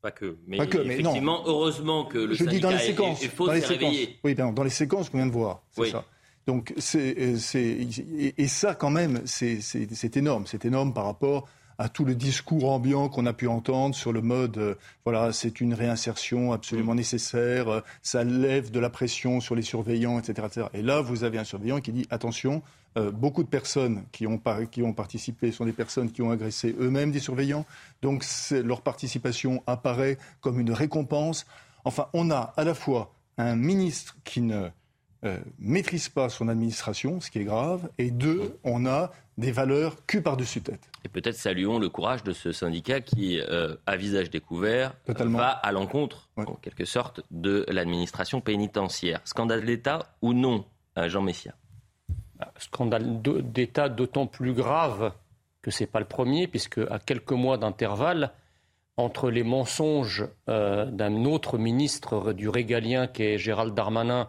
Pas 0.00 0.10
que, 0.10 0.38
mais, 0.46 0.56
effectivement, 0.56 1.42
heureusement 1.44 2.06
que 2.06 2.16
le 2.16 2.32
Je 2.32 2.46
dis 2.46 2.60
dans 2.60 2.70
les 2.70 2.78
séquences, 2.78 3.22
est, 3.22 3.36
dans 3.36 3.52
les 3.52 3.60
séquences. 3.60 3.96
Oui, 4.24 4.34
dans 4.34 4.62
les 4.64 4.70
séquences 4.70 5.10
qu'on 5.10 5.18
vient 5.18 5.26
de 5.26 5.32
voir, 5.32 5.64
c'est 5.70 5.90
ça. 5.90 6.06
Donc, 6.46 6.72
c'est, 6.78 7.10
et, 7.10 8.34
et, 8.38 8.48
ça, 8.48 8.74
quand 8.74 8.88
même, 8.88 9.20
c'est 9.26 10.16
énorme. 10.16 10.46
C'est 10.46 10.64
énorme 10.64 10.94
par 10.94 11.04
rapport 11.04 11.46
à 11.78 11.88
tout 11.88 12.04
le 12.04 12.16
discours 12.16 12.70
ambiant 12.70 13.08
qu'on 13.08 13.24
a 13.26 13.32
pu 13.32 13.46
entendre 13.46 13.94
sur 13.94 14.12
le 14.12 14.20
mode, 14.20 14.58
euh, 14.58 14.74
voilà, 15.04 15.32
c'est 15.32 15.60
une 15.60 15.74
réinsertion 15.74 16.52
absolument 16.52 16.92
mm. 16.92 16.96
nécessaire, 16.96 17.68
euh, 17.68 17.80
ça 18.02 18.24
lève 18.24 18.70
de 18.72 18.80
la 18.80 18.90
pression 18.90 19.40
sur 19.40 19.54
les 19.54 19.62
surveillants, 19.62 20.18
etc., 20.18 20.48
etc. 20.48 20.66
Et 20.74 20.82
là, 20.82 21.00
vous 21.00 21.22
avez 21.22 21.38
un 21.38 21.44
surveillant 21.44 21.80
qui 21.80 21.92
dit, 21.92 22.06
attention, 22.10 22.62
euh, 22.96 23.12
beaucoup 23.12 23.44
de 23.44 23.48
personnes 23.48 24.04
qui 24.10 24.26
ont, 24.26 24.40
qui 24.72 24.82
ont 24.82 24.92
participé 24.92 25.52
sont 25.52 25.64
des 25.64 25.72
personnes 25.72 26.10
qui 26.10 26.20
ont 26.20 26.32
agressé 26.32 26.74
eux-mêmes 26.80 27.12
des 27.12 27.20
surveillants, 27.20 27.64
donc 28.02 28.24
leur 28.50 28.80
participation 28.80 29.62
apparaît 29.66 30.18
comme 30.40 30.58
une 30.58 30.72
récompense. 30.72 31.46
Enfin, 31.84 32.08
on 32.12 32.30
a 32.30 32.52
à 32.56 32.64
la 32.64 32.74
fois 32.74 33.14
un 33.36 33.54
ministre 33.54 34.16
qui 34.24 34.40
ne 34.40 34.68
maîtrise 35.58 36.08
pas 36.08 36.28
son 36.28 36.48
administration, 36.48 37.20
ce 37.20 37.30
qui 37.30 37.40
est 37.40 37.44
grave, 37.44 37.88
et 37.98 38.10
deux, 38.10 38.58
on 38.64 38.86
a 38.86 39.10
des 39.38 39.52
valeurs 39.52 40.04
que 40.06 40.18
par-dessus 40.18 40.60
tête. 40.60 40.90
Et 41.04 41.08
peut-être 41.08 41.36
saluons 41.36 41.78
le 41.78 41.88
courage 41.88 42.24
de 42.24 42.32
ce 42.32 42.52
syndicat 42.52 43.00
qui, 43.00 43.40
euh, 43.40 43.76
à 43.86 43.96
visage 43.96 44.30
découvert, 44.30 44.94
va 45.06 45.48
à 45.48 45.72
l'encontre, 45.72 46.28
en 46.36 46.54
quelque 46.54 46.84
sorte, 46.84 47.22
de 47.30 47.64
l'administration 47.68 48.40
pénitentiaire. 48.40 49.20
Scandale 49.24 49.64
d'État 49.64 50.14
ou 50.22 50.32
non, 50.32 50.64
euh, 50.98 51.08
Jean 51.08 51.22
Messia? 51.22 51.54
Bah, 52.36 52.52
Scandale 52.58 53.22
d'État 53.22 53.88
d'autant 53.88 54.26
plus 54.26 54.52
grave 54.52 55.12
que 55.62 55.70
ce 55.70 55.84
n'est 55.84 55.88
pas 55.88 56.00
le 56.00 56.06
premier, 56.06 56.48
puisque 56.48 56.78
à 56.78 56.98
quelques 56.98 57.32
mois 57.32 57.58
d'intervalle, 57.58 58.32
entre 58.96 59.30
les 59.30 59.44
mensonges 59.44 60.26
euh, 60.48 60.86
d'un 60.86 61.24
autre 61.24 61.58
ministre 61.58 62.32
du 62.32 62.48
régalien 62.48 63.06
qui 63.06 63.22
est 63.22 63.38
Gérald 63.38 63.72
Darmanin 63.72 64.28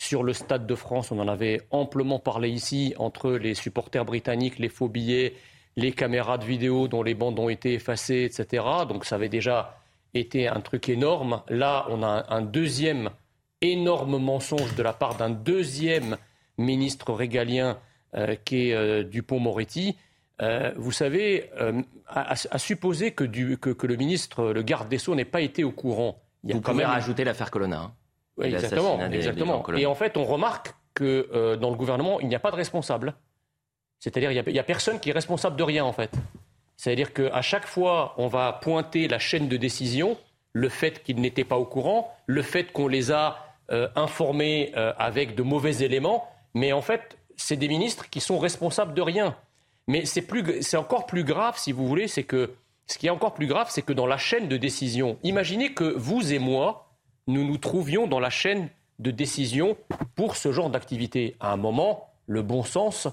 sur 0.00 0.22
le 0.22 0.32
Stade 0.32 0.66
de 0.66 0.74
France. 0.74 1.12
On 1.12 1.18
en 1.18 1.28
avait 1.28 1.60
amplement 1.70 2.18
parlé 2.18 2.48
ici 2.48 2.94
entre 2.96 3.32
les 3.32 3.54
supporters 3.54 4.06
britanniques, 4.06 4.58
les 4.58 4.70
faux 4.70 4.88
billets, 4.88 5.34
les 5.76 5.92
caméras 5.92 6.38
de 6.38 6.46
vidéo 6.46 6.88
dont 6.88 7.02
les 7.02 7.14
bandes 7.14 7.38
ont 7.38 7.50
été 7.50 7.74
effacées, 7.74 8.24
etc. 8.24 8.64
Donc 8.88 9.04
ça 9.04 9.16
avait 9.16 9.28
déjà 9.28 9.78
été 10.14 10.48
un 10.48 10.62
truc 10.62 10.88
énorme. 10.88 11.42
Là, 11.50 11.86
on 11.90 12.02
a 12.02 12.24
un 12.30 12.40
deuxième 12.40 13.10
énorme 13.60 14.16
mensonge 14.16 14.74
de 14.74 14.82
la 14.82 14.94
part 14.94 15.16
d'un 15.16 15.28
deuxième 15.28 16.16
ministre 16.56 17.12
régalien 17.12 17.78
euh, 18.14 18.36
qui 18.42 18.70
est 18.70 18.74
euh, 18.74 19.04
Dupont-Moretti. 19.04 19.98
Euh, 20.40 20.72
vous 20.76 20.92
savez, 20.92 21.50
à, 22.08 22.34
supposer 22.58 23.12
que, 23.12 23.24
le 23.24 23.96
ministre, 23.96 24.44
le 24.44 24.62
garde 24.62 24.88
des 24.88 24.96
Sceaux, 24.96 25.14
n'ait 25.14 25.26
pas 25.26 25.42
été 25.42 25.62
au 25.62 25.72
courant. 25.72 26.22
Il 26.42 26.48
y 26.48 26.52
a 26.54 26.56
vous 26.56 26.62
quand 26.62 26.72
pouvez 26.72 26.84
même... 26.84 26.92
rajouter 26.92 27.22
l'affaire 27.22 27.50
Colonna. 27.50 27.80
Hein 27.80 27.92
exactement. 28.42 29.00
exactement. 29.10 29.64
Et 29.76 29.86
en 29.86 29.94
fait, 29.94 30.16
on 30.16 30.24
remarque 30.24 30.74
que 30.94 31.28
euh, 31.32 31.56
dans 31.56 31.70
le 31.70 31.76
gouvernement, 31.76 32.20
il 32.20 32.28
n'y 32.28 32.34
a 32.34 32.40
pas 32.40 32.50
de 32.50 32.56
responsable. 32.56 33.14
C'est-à-dire, 33.98 34.32
il 34.32 34.52
n'y 34.52 34.58
a, 34.58 34.64
personne 34.64 34.98
qui 34.98 35.10
est 35.10 35.12
responsable 35.12 35.56
de 35.56 35.62
rien, 35.62 35.84
en 35.84 35.92
fait. 35.92 36.10
C'est-à-dire 36.76 37.12
qu'à 37.12 37.42
chaque 37.42 37.66
fois, 37.66 38.14
on 38.16 38.28
va 38.28 38.52
pointer 38.54 39.06
la 39.08 39.18
chaîne 39.18 39.48
de 39.48 39.56
décision, 39.58 40.16
le 40.52 40.68
fait 40.70 41.02
qu'ils 41.02 41.20
n'étaient 41.20 41.44
pas 41.44 41.56
au 41.56 41.66
courant, 41.66 42.14
le 42.26 42.42
fait 42.42 42.72
qu'on 42.72 42.88
les 42.88 43.12
a 43.12 43.54
euh, 43.70 43.88
informés 43.96 44.72
euh, 44.76 44.92
avec 44.98 45.34
de 45.34 45.42
mauvais 45.42 45.82
éléments, 45.84 46.26
mais 46.54 46.72
en 46.72 46.80
fait, 46.80 47.18
c'est 47.36 47.56
des 47.56 47.68
ministres 47.68 48.08
qui 48.08 48.20
sont 48.20 48.38
responsables 48.38 48.94
de 48.94 49.02
rien. 49.02 49.36
Mais 49.86 50.04
c'est 50.06 50.76
encore 50.76 51.06
plus 51.06 51.24
grave, 51.24 51.58
si 51.58 51.72
vous 51.72 51.86
voulez, 51.86 52.08
c'est 52.08 52.24
que 52.24 52.54
ce 52.86 52.98
qui 52.98 53.06
est 53.06 53.10
encore 53.10 53.34
plus 53.34 53.46
grave, 53.46 53.68
c'est 53.70 53.82
que 53.82 53.92
dans 53.92 54.06
la 54.06 54.18
chaîne 54.18 54.48
de 54.48 54.56
décision, 54.56 55.18
imaginez 55.22 55.74
que 55.74 55.84
vous 55.84 56.32
et 56.32 56.38
moi, 56.38 56.89
nous 57.32 57.44
nous 57.44 57.58
trouvions 57.58 58.06
dans 58.06 58.20
la 58.20 58.30
chaîne 58.30 58.68
de 58.98 59.10
décision 59.10 59.76
pour 60.14 60.36
ce 60.36 60.52
genre 60.52 60.70
d'activité. 60.70 61.36
À 61.40 61.52
un 61.52 61.56
moment, 61.56 62.08
le 62.26 62.42
bon 62.42 62.62
sens 62.62 63.08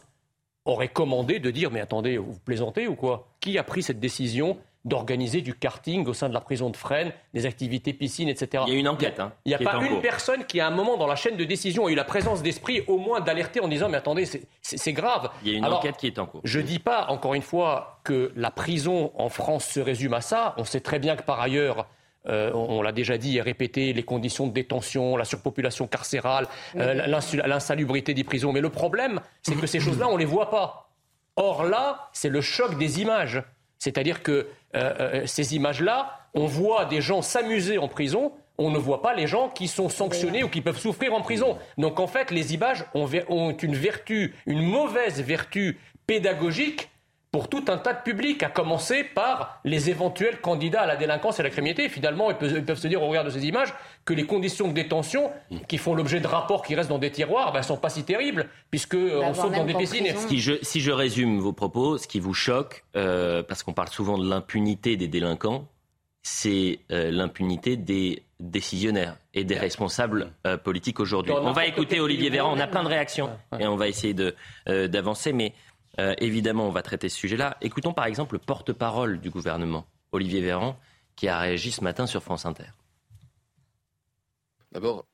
aurait 0.65 0.89
commandé 0.89 1.39
de 1.39 1.50
dire 1.50 1.71
mais 1.71 1.79
attendez, 1.79 2.17
vous 2.17 2.38
plaisantez 2.43 2.88
ou 2.88 2.95
quoi? 2.95 3.27
Qui 3.39 3.57
a 3.57 3.63
pris 3.63 3.83
cette 3.83 4.00
décision 4.00 4.57
d'organiser 4.86 5.41
du 5.41 5.53
karting 5.53 6.07
au 6.07 6.13
sein 6.13 6.29
de 6.29 6.33
la 6.33 6.39
prison 6.39 6.69
de 6.69 6.77
Fresnes, 6.77 7.12
des 7.33 7.45
activités 7.45 7.91
piscines, 7.93 8.29
etc. 8.29 8.63
Il 8.67 8.74
y 8.74 8.75
a 8.77 8.79
une 8.79 8.88
enquête. 8.88 9.19
Hein, 9.19 9.33
il 9.43 9.50
n'y 9.50 9.55
a, 9.55 9.57
pas 9.57 9.83
une 9.83 10.00
personne 10.00 10.45
qui, 10.45 10.62
à 10.62 10.67
un 10.67 10.71
moment 10.71 10.97
dans 10.97 11.07
la 11.07 11.17
chaîne 11.17 11.36
de 11.36 11.43
décision, 11.43 11.88
a 11.88 11.91
eu 11.91 11.95
la 11.95 12.05
présence 12.05 12.41
d'esprit 12.41 12.83
au 12.88 12.97
moins 12.97 13.19
d'alerter 13.19 13.59
en 13.59 13.67
disant 13.67 13.89
mais 13.89 13.97
attendez, 13.97 14.25
c'est 14.62 14.93
grave. 14.93 15.29
Il 15.43 15.51
y 15.51 15.55
a 15.55 15.57
une 15.57 15.65
enquête 15.65 15.97
qui 15.97 16.07
est 16.07 16.19
en 16.19 16.25
cours. 16.25 16.41
Je 16.43 16.59
ne 16.59 16.65
dis 16.65 16.79
pas, 16.79 17.07
encore 17.09 17.33
une 17.33 17.41
fois, 17.41 18.00
que 18.03 18.31
la 18.36 18.51
prison 18.51 19.12
en 19.15 19.29
France 19.29 19.65
se 19.65 19.79
résume 19.79 20.13
à 20.13 20.21
ça. 20.21 20.53
On 20.57 20.63
sait 20.63 20.81
très 20.81 21.00
bien 21.00 21.15
que 21.15 21.24
par 21.24 21.41
ailleurs, 21.41 21.88
euh, 22.29 22.51
on, 22.53 22.81
l'a 22.81 22.91
déjà 22.91 23.17
dit 23.17 23.38
et 23.38 23.41
répété, 23.41 23.93
les 23.93 24.03
conditions 24.03 24.48
de 24.48 24.53
détention, 24.53 25.17
la 25.17 25.25
surpopulation 25.25 25.88
carcérale, 25.88 26.48
euh, 26.75 27.05
l'insalubrité 27.46 28.13
des 28.13 28.24
prisons. 28.24 28.51
Mais 28.51 28.62
le 28.62 28.69
problème, 28.69 29.22
c'est 29.41 29.55
que 29.55 29.67
ces 29.67 29.79
choses-là, 29.79 30.07
on 30.07 30.13
ne 30.13 30.19
les 30.19 30.25
voit 30.25 30.50
pas. 30.50 30.89
Or 31.36 31.63
là, 31.63 32.10
c'est 32.13 32.29
le 32.29 32.41
choc 32.41 32.77
des 32.77 33.01
images. 33.01 33.43
C'est-à-dire 33.79 34.24
que 34.24 34.48
euh, 34.75 35.25
ces 35.25 35.55
images-là, 35.55 36.19
on 36.34 36.46
voit 36.46 36.86
des 36.86 37.01
gens 37.01 37.22
s'amuser 37.22 37.77
en 37.77 37.88
prison, 37.88 38.31
on 38.57 38.72
ne 38.72 38.77
voit 38.77 39.01
pas 39.01 39.13
les 39.13 39.27
gens 39.27 39.50
qui 39.50 39.67
sont 39.67 39.88
sanctionnés 39.88 40.43
ou 40.43 40.50
qui 40.50 40.62
peuvent 40.62 40.79
souffrir 40.79 41.13
en 41.13 41.22
prison. 41.22 41.57
Donc 41.77 42.00
en 42.00 42.07
fait, 42.07 42.31
les 42.31 42.53
images 42.53 42.86
ont 42.96 43.07
une 43.07 43.75
vertu, 43.75 44.34
une 44.48 44.63
mauvaise 44.63 45.22
vertu 45.22 45.77
pédagogique 46.07 46.89
pour 47.38 47.50
tout 47.50 47.65
un 47.67 47.77
tas 47.77 47.94
de 47.94 48.01
publics, 48.01 48.41
à 48.41 48.50
commencer 48.50 49.03
par 49.03 49.62
les 49.63 49.91
éventuels 49.91 50.41
candidats 50.41 50.82
à 50.82 50.86
la 50.88 50.96
délinquance 50.96 51.38
et 51.38 51.41
à 51.41 51.44
la 51.44 51.51
criminalité. 51.51 51.88
finalement, 51.88 52.32
ils 52.32 52.36
peuvent, 52.36 52.79
se 52.79 52.88
dire 52.88 53.03
au 53.03 53.08
regard 53.08 53.25
de 53.25 53.29
ces 53.29 53.46
images 53.46 53.75
que 54.06 54.15
les 54.15 54.25
conditions 54.25 54.70
de 54.70 54.74
détention 54.74 55.29
qui 55.67 55.77
font 55.77 55.94
l'objet 55.94 56.20
de 56.20 56.25
rapports 56.25 56.63
qui 56.63 56.74
restent 56.74 56.89
dans 56.89 56.98
des 56.98 57.12
tiroirs 57.12 57.50
ne 57.50 57.53
ben, 57.53 57.62
sont 57.62 57.77
pas 57.77 57.89
si 57.89 58.03
terribles, 58.03 58.50
puisqu'on 58.72 59.22
on 59.22 59.36
saute 59.36 59.51
dans 59.51 59.65
des 59.65 59.75
piscines. 59.75 60.08
Si 60.15 60.39
je, 60.39 60.53
si 60.63 60.82
je 60.82 60.89
résume 60.89 61.38
vos 61.38 61.53
propos, 61.53 62.00
ce 62.00 62.08
qui 62.08 62.20
vous 62.20 62.34
choque, 62.34 62.86
euh, 62.96 63.44
parce 63.44 63.62
qu'on 63.62 63.74
parle 63.74 63.89
souvent 63.89 64.17
de 64.17 64.27
l'impunité 64.27 64.98
des 64.98 65.08
délinquants, 65.08 65.67
c'est 66.24 66.79
euh, 66.91 67.12
l'impunité 67.12 67.77
des 67.77 68.24
décisionnaires 68.39 69.15
et 69.36 69.44
des 69.44 69.60
responsables 69.60 70.32
euh, 70.48 70.58
politiques 70.58 71.00
aujourd'hui. 71.00 71.34
On 71.39 71.51
va 71.51 71.67
écouter 71.67 72.00
Olivier 72.00 72.32
Véran, 72.32 72.51
on 72.56 72.60
a 72.60 72.65
plein 72.65 72.82
de 72.82 72.89
réactions 72.89 73.29
et 73.60 73.67
on 73.67 73.75
va 73.75 73.88
essayer 73.88 74.15
d'avancer, 74.65 75.34
mais 75.34 75.53
euh, 75.99 76.13
évidemment, 76.19 76.67
on 76.67 76.71
va 76.71 76.81
traiter 76.81 77.09
ce 77.09 77.17
sujet-là. 77.17 77.57
Écoutons 77.61 77.93
par 77.93 78.05
exemple 78.05 78.35
le 78.35 78.39
porte-parole 78.39 79.19
du 79.19 79.29
gouvernement, 79.29 79.85
Olivier 80.11 80.41
Véran, 80.41 80.79
qui 81.15 81.27
a 81.27 81.39
réagi 81.39 81.71
ce 81.71 81.83
matin 81.83 82.05
sur 82.05 82.21
France 82.23 82.45
Inter. 82.45 82.71
D'abord, 84.71 85.05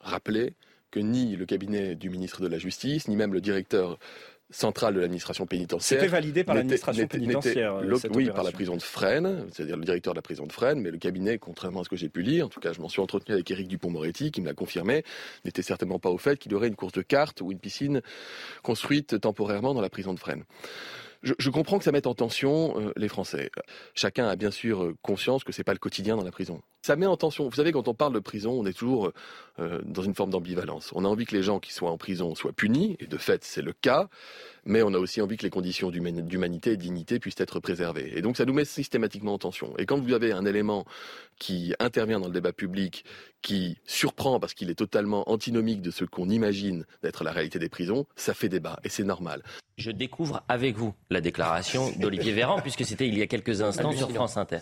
rappeler 0.00 0.54
que 0.90 1.00
ni 1.00 1.36
le 1.36 1.44
cabinet 1.44 1.94
du 1.94 2.08
ministre 2.08 2.40
de 2.40 2.46
la 2.46 2.58
Justice, 2.58 3.08
ni 3.08 3.16
même 3.16 3.34
le 3.34 3.40
directeur 3.40 3.98
centrale 4.54 4.94
de 4.94 5.00
l'administration 5.00 5.46
pénitentiaire. 5.46 6.00
C'était 6.00 6.10
validé 6.10 6.44
par 6.44 6.54
l'administration 6.54 7.06
pénitentiaire. 7.06 7.80
oui, 8.14 8.30
par 8.30 8.44
la 8.44 8.52
prison 8.52 8.76
de 8.76 8.82
Fresnes, 8.82 9.46
c'est-à-dire 9.52 9.76
le 9.76 9.84
directeur 9.84 10.14
de 10.14 10.18
la 10.18 10.22
prison 10.22 10.46
de 10.46 10.52
Fresnes, 10.52 10.80
mais 10.80 10.90
le 10.90 10.98
cabinet, 10.98 11.38
contrairement 11.38 11.80
à 11.80 11.84
ce 11.84 11.88
que 11.88 11.96
j'ai 11.96 12.08
pu 12.08 12.22
lire, 12.22 12.46
en 12.46 12.48
tout 12.48 12.60
cas 12.60 12.72
je 12.72 12.80
m'en 12.80 12.88
suis 12.88 13.00
entretenu 13.00 13.34
avec 13.34 13.50
Éric 13.50 13.68
Dupont-Moretti, 13.68 14.30
qui 14.30 14.40
me 14.40 14.46
l'a 14.46 14.54
confirmé, 14.54 15.04
n'était 15.44 15.62
certainement 15.62 15.98
pas 15.98 16.10
au 16.10 16.18
fait 16.18 16.38
qu'il 16.38 16.52
y 16.52 16.54
aurait 16.54 16.68
une 16.68 16.76
course 16.76 16.92
de 16.92 17.02
cartes 17.02 17.40
ou 17.40 17.50
une 17.52 17.58
piscine 17.58 18.00
construite 18.62 19.20
temporairement 19.20 19.74
dans 19.74 19.80
la 19.80 19.90
prison 19.90 20.14
de 20.14 20.20
Fresnes. 20.20 20.44
Je, 21.22 21.48
comprends 21.48 21.78
que 21.78 21.84
ça 21.84 21.92
mette 21.92 22.06
en 22.06 22.14
tension 22.14 22.78
euh, 22.78 22.92
les 22.96 23.08
Français. 23.08 23.50
Chacun 23.94 24.28
a 24.28 24.36
bien 24.36 24.50
sûr 24.50 24.84
euh, 24.84 24.94
conscience 25.00 25.42
que 25.42 25.52
c'est 25.52 25.64
pas 25.64 25.72
le 25.72 25.78
quotidien 25.78 26.16
dans 26.16 26.22
la 26.22 26.30
prison. 26.30 26.60
Ça 26.84 26.96
met 26.96 27.06
en 27.06 27.16
tension. 27.16 27.48
Vous 27.48 27.56
savez, 27.56 27.72
quand 27.72 27.88
on 27.88 27.94
parle 27.94 28.12
de 28.12 28.18
prison, 28.18 28.52
on 28.60 28.66
est 28.66 28.74
toujours 28.74 29.10
euh, 29.58 29.80
dans 29.86 30.02
une 30.02 30.14
forme 30.14 30.28
d'ambivalence. 30.28 30.90
On 30.94 31.06
a 31.06 31.08
envie 31.08 31.24
que 31.24 31.34
les 31.34 31.42
gens 31.42 31.58
qui 31.58 31.72
soient 31.72 31.90
en 31.90 31.96
prison 31.96 32.34
soient 32.34 32.52
punis, 32.52 32.98
et 33.00 33.06
de 33.06 33.16
fait, 33.16 33.42
c'est 33.42 33.62
le 33.62 33.72
cas 33.72 34.10
mais 34.66 34.82
on 34.82 34.94
a 34.94 34.98
aussi 34.98 35.20
envie 35.20 35.36
que 35.36 35.42
les 35.42 35.50
conditions 35.50 35.90
d'humanité 35.90 36.72
et 36.72 36.76
de 36.76 36.82
dignité 36.82 37.18
puissent 37.18 37.40
être 37.40 37.60
préservées. 37.60 38.12
Et 38.16 38.22
donc 38.22 38.36
ça 38.36 38.44
nous 38.44 38.54
met 38.54 38.64
systématiquement 38.64 39.34
en 39.34 39.38
tension. 39.38 39.74
Et 39.78 39.86
quand 39.86 40.00
vous 40.00 40.12
avez 40.12 40.32
un 40.32 40.44
élément 40.44 40.84
qui 41.38 41.74
intervient 41.80 42.20
dans 42.20 42.28
le 42.28 42.32
débat 42.32 42.52
public, 42.52 43.04
qui 43.42 43.76
surprend 43.84 44.40
parce 44.40 44.54
qu'il 44.54 44.70
est 44.70 44.74
totalement 44.74 45.28
antinomique 45.30 45.82
de 45.82 45.90
ce 45.90 46.04
qu'on 46.04 46.30
imagine 46.30 46.86
d'être 47.02 47.24
la 47.24 47.32
réalité 47.32 47.58
des 47.58 47.68
prisons, 47.68 48.06
ça 48.16 48.32
fait 48.32 48.48
débat 48.48 48.78
et 48.84 48.88
c'est 48.88 49.04
normal. 49.04 49.42
Je 49.76 49.90
découvre 49.90 50.44
avec 50.48 50.76
vous 50.76 50.94
la 51.10 51.20
déclaration 51.20 51.90
d'Olivier 51.98 52.32
Véran, 52.34 52.60
puisque 52.60 52.84
c'était 52.84 53.08
il 53.08 53.18
y 53.18 53.22
a 53.22 53.26
quelques 53.26 53.60
instants 53.60 53.92
sur 53.92 54.08
France 54.12 54.36
Inter. 54.36 54.60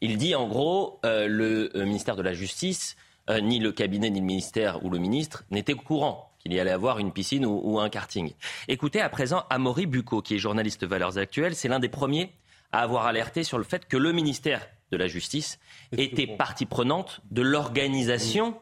Il 0.00 0.16
dit 0.16 0.34
en 0.34 0.48
gros, 0.48 0.98
euh, 1.04 1.28
le 1.28 1.55
euh, 1.56 1.84
ministère 1.84 2.16
de 2.16 2.22
la 2.22 2.34
Justice, 2.34 2.96
euh, 3.30 3.40
ni 3.40 3.58
le 3.58 3.72
cabinet, 3.72 4.10
ni 4.10 4.20
le 4.20 4.26
ministère 4.26 4.84
ou 4.84 4.90
le 4.90 4.98
ministre 4.98 5.44
n'étaient 5.50 5.74
au 5.74 5.78
courant 5.78 6.32
qu'il 6.38 6.52
y 6.52 6.60
allait 6.60 6.70
avoir 6.70 6.98
une 6.98 7.12
piscine 7.12 7.44
ou, 7.44 7.80
un 7.80 7.88
karting. 7.88 8.32
Écoutez 8.68 9.00
à 9.00 9.08
présent 9.08 9.44
Amaury 9.50 9.86
Bucco, 9.86 10.22
qui 10.22 10.36
est 10.36 10.38
journaliste 10.38 10.84
Valeurs 10.84 11.18
Actuelles. 11.18 11.56
C'est 11.56 11.68
l'un 11.68 11.80
des 11.80 11.88
premiers 11.88 12.32
à 12.72 12.82
avoir 12.82 13.06
alerté 13.06 13.42
sur 13.42 13.58
le 13.58 13.64
fait 13.64 13.86
que 13.86 13.96
le 13.96 14.12
ministère 14.12 14.66
de 14.92 14.96
la 14.96 15.08
Justice 15.08 15.58
était 15.96 16.26
partie 16.26 16.66
prenante 16.66 17.20
de 17.30 17.42
l'organisation 17.42 18.60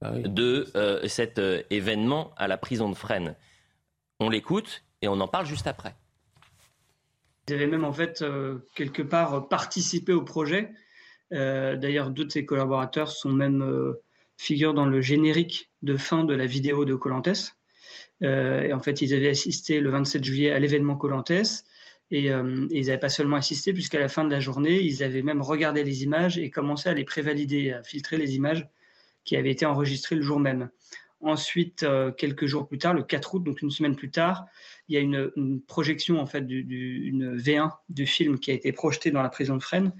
ah 0.00 0.12
de 0.12 0.68
euh, 0.76 1.06
cet 1.08 1.38
euh, 1.38 1.62
événement 1.70 2.32
à 2.36 2.46
la 2.46 2.56
prison 2.56 2.88
de 2.88 2.94
Fresnes. 2.94 3.34
On 4.20 4.30
l'écoute 4.30 4.84
et 5.02 5.08
on 5.08 5.20
en 5.20 5.28
parle 5.28 5.46
juste 5.46 5.66
après. 5.66 5.94
Ils 7.48 7.54
avaient 7.54 7.66
même 7.66 7.84
en 7.84 7.92
fait 7.92 8.22
euh, 8.22 8.58
quelque 8.74 9.02
part 9.02 9.48
participé 9.48 10.12
au 10.12 10.22
projet. 10.22 10.70
D'ailleurs, 11.30 12.10
deux 12.10 12.24
de 12.24 12.30
ses 12.32 12.46
collaborateurs 12.46 13.10
sont 13.10 13.30
même 13.30 13.94
figure 14.38 14.72
dans 14.72 14.86
le 14.86 15.00
générique 15.00 15.70
de 15.82 15.96
fin 15.96 16.24
de 16.24 16.34
la 16.34 16.46
vidéo 16.46 16.84
de 16.84 16.94
Colantes. 16.94 17.56
Euh, 18.22 18.62
et 18.62 18.72
en 18.72 18.80
fait, 18.80 19.02
ils 19.02 19.12
avaient 19.12 19.28
assisté 19.28 19.80
le 19.80 19.90
27 19.90 20.24
juillet 20.24 20.50
à 20.50 20.58
l'événement 20.58 20.96
Colantes. 20.96 21.30
Et, 22.10 22.30
euh, 22.30 22.66
ils 22.70 22.86
n'avaient 22.86 22.98
pas 22.98 23.10
seulement 23.10 23.36
assisté, 23.36 23.72
puisqu'à 23.72 23.98
la 23.98 24.08
fin 24.08 24.24
de 24.24 24.30
la 24.30 24.40
journée, 24.40 24.80
ils 24.80 25.02
avaient 25.02 25.22
même 25.22 25.42
regardé 25.42 25.84
les 25.84 26.04
images 26.04 26.38
et 26.38 26.50
commencé 26.50 26.88
à 26.88 26.94
les 26.94 27.04
prévalider, 27.04 27.72
à 27.72 27.82
filtrer 27.82 28.16
les 28.16 28.34
images 28.36 28.66
qui 29.24 29.36
avaient 29.36 29.50
été 29.50 29.66
enregistrées 29.66 30.14
le 30.14 30.22
jour 30.22 30.40
même. 30.40 30.70
Ensuite, 31.20 31.82
euh, 31.82 32.12
quelques 32.12 32.46
jours 32.46 32.68
plus 32.68 32.78
tard, 32.78 32.94
le 32.94 33.02
4 33.02 33.34
août, 33.34 33.42
donc 33.44 33.60
une 33.60 33.72
semaine 33.72 33.96
plus 33.96 34.10
tard, 34.10 34.46
il 34.88 34.94
y 34.94 34.98
a 34.98 35.00
une, 35.00 35.60
projection 35.66 36.20
en 36.20 36.26
fait 36.26 36.46
du, 36.46 36.60
une 37.04 37.36
V1 37.36 37.72
du 37.88 38.06
film 38.06 38.38
qui 38.38 38.52
a 38.52 38.54
été 38.54 38.72
projeté 38.72 39.10
dans 39.10 39.20
la 39.20 39.28
prison 39.28 39.56
de 39.56 39.62
Fresnes 39.62 39.92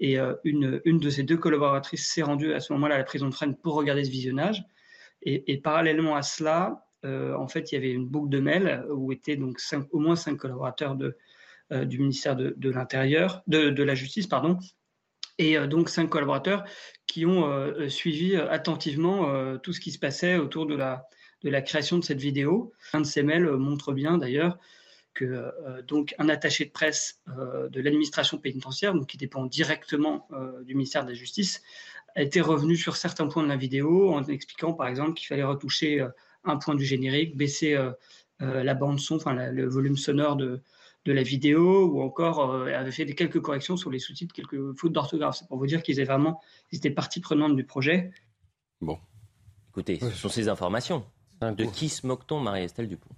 et 0.00 0.18
euh, 0.18 0.34
une, 0.44 0.80
une, 0.84 0.98
de 0.98 1.10
ces 1.10 1.22
deux 1.22 1.36
collaboratrices 1.36 2.10
s'est 2.10 2.22
rendue 2.22 2.52
à 2.52 2.60
ce 2.60 2.72
moment-là 2.72 2.96
à 2.96 2.98
la 2.98 3.04
prison 3.04 3.28
de 3.28 3.34
Fresnes 3.34 3.56
pour 3.56 3.74
regarder 3.74 4.04
ce 4.04 4.10
visionnage. 4.10 4.64
Et, 5.26 5.56
parallèlement 5.56 6.16
à 6.16 6.22
cela, 6.22 6.86
euh, 7.06 7.34
en 7.34 7.48
fait, 7.48 7.72
il 7.72 7.76
y 7.76 7.78
avait 7.78 7.92
une 7.92 8.06
boucle 8.06 8.28
de 8.28 8.40
mail 8.40 8.84
où 8.90 9.10
étaient 9.10 9.36
donc 9.36 9.58
au 9.90 9.98
moins 9.98 10.16
cinq 10.16 10.36
collaborateurs 10.36 10.96
de, 10.96 11.16
euh, 11.72 11.86
du 11.86 11.98
ministère 11.98 12.36
de, 12.36 12.52
de 12.58 12.70
l'Intérieur, 12.70 13.42
de, 13.46 13.70
de, 13.70 13.82
la 13.82 13.94
Justice, 13.94 14.26
pardon, 14.26 14.58
et 15.38 15.56
donc 15.66 15.88
cinq 15.88 16.10
collaborateurs 16.10 16.64
qui 17.06 17.24
ont 17.24 17.88
suivi 17.88 18.36
attentivement 18.36 19.58
tout 19.58 19.72
ce 19.72 19.80
qui 19.80 19.90
se 19.90 19.98
passait 19.98 20.36
autour 20.36 20.66
de 20.66 20.76
la, 20.76 21.08
de 21.42 21.50
la 21.50 21.60
création 21.60 21.98
de 21.98 22.04
cette 22.04 22.20
vidéo. 22.20 22.72
Un 22.92 23.00
de 23.00 23.06
ces 23.06 23.24
mails 23.24 23.50
montre 23.50 23.92
bien 23.92 24.18
d'ailleurs 24.18 24.58
que 25.14 25.24
euh, 25.24 25.82
donc 25.82 26.14
un 26.18 26.28
attaché 26.28 26.64
de 26.64 26.70
presse 26.70 27.20
euh, 27.28 27.68
de 27.68 27.80
l'administration 27.80 28.38
pénitentiaire, 28.38 28.94
donc 28.94 29.06
qui 29.06 29.16
dépend 29.16 29.46
directement 29.46 30.26
euh, 30.32 30.62
du 30.64 30.74
ministère 30.74 31.04
de 31.04 31.10
la 31.10 31.14
Justice, 31.14 31.62
a 32.16 32.22
été 32.22 32.40
revenu 32.40 32.76
sur 32.76 32.96
certains 32.96 33.26
points 33.26 33.42
de 33.42 33.48
la 33.48 33.56
vidéo 33.56 34.12
en 34.12 34.22
expliquant 34.24 34.72
par 34.74 34.88
exemple 34.88 35.14
qu'il 35.14 35.26
fallait 35.26 35.44
retoucher 35.44 36.06
un 36.44 36.56
point 36.58 36.74
du 36.74 36.84
générique, 36.84 37.36
baisser 37.36 37.76
la 38.38 38.74
bande 38.74 39.00
son, 39.00 39.16
enfin 39.16 39.34
le 39.34 39.66
volume 39.66 39.96
sonore 39.96 40.36
de, 40.36 40.62
de 41.06 41.12
la 41.12 41.24
vidéo, 41.24 41.86
ou 41.86 42.02
encore 42.02 42.54
avait 42.54 42.92
fait 42.92 43.04
des 43.04 43.16
quelques 43.16 43.40
corrections 43.40 43.76
sur 43.76 43.90
les 43.90 43.98
sous-titres, 43.98 44.32
quelques 44.32 44.78
fautes 44.78 44.92
d'orthographe. 44.92 45.38
C'est 45.40 45.48
pour 45.48 45.58
vous 45.58 45.66
dire 45.66 45.82
qu'ils 45.82 45.98
étaient 45.98 46.04
vraiment, 46.04 46.40
ils 46.70 46.76
étaient 46.76 46.90
partie 46.90 47.18
prenante 47.18 47.56
du 47.56 47.64
projet. 47.64 48.12
Bon, 48.80 49.00
écoutez, 49.70 49.98
ce 49.98 50.10
sont 50.10 50.28
ces 50.28 50.48
informations. 50.48 51.04
De 51.40 51.64
qui 51.64 51.88
se 51.88 52.06
moque-t-on, 52.06 52.38
Marie-Estelle 52.38 52.88
Dupont 52.88 53.10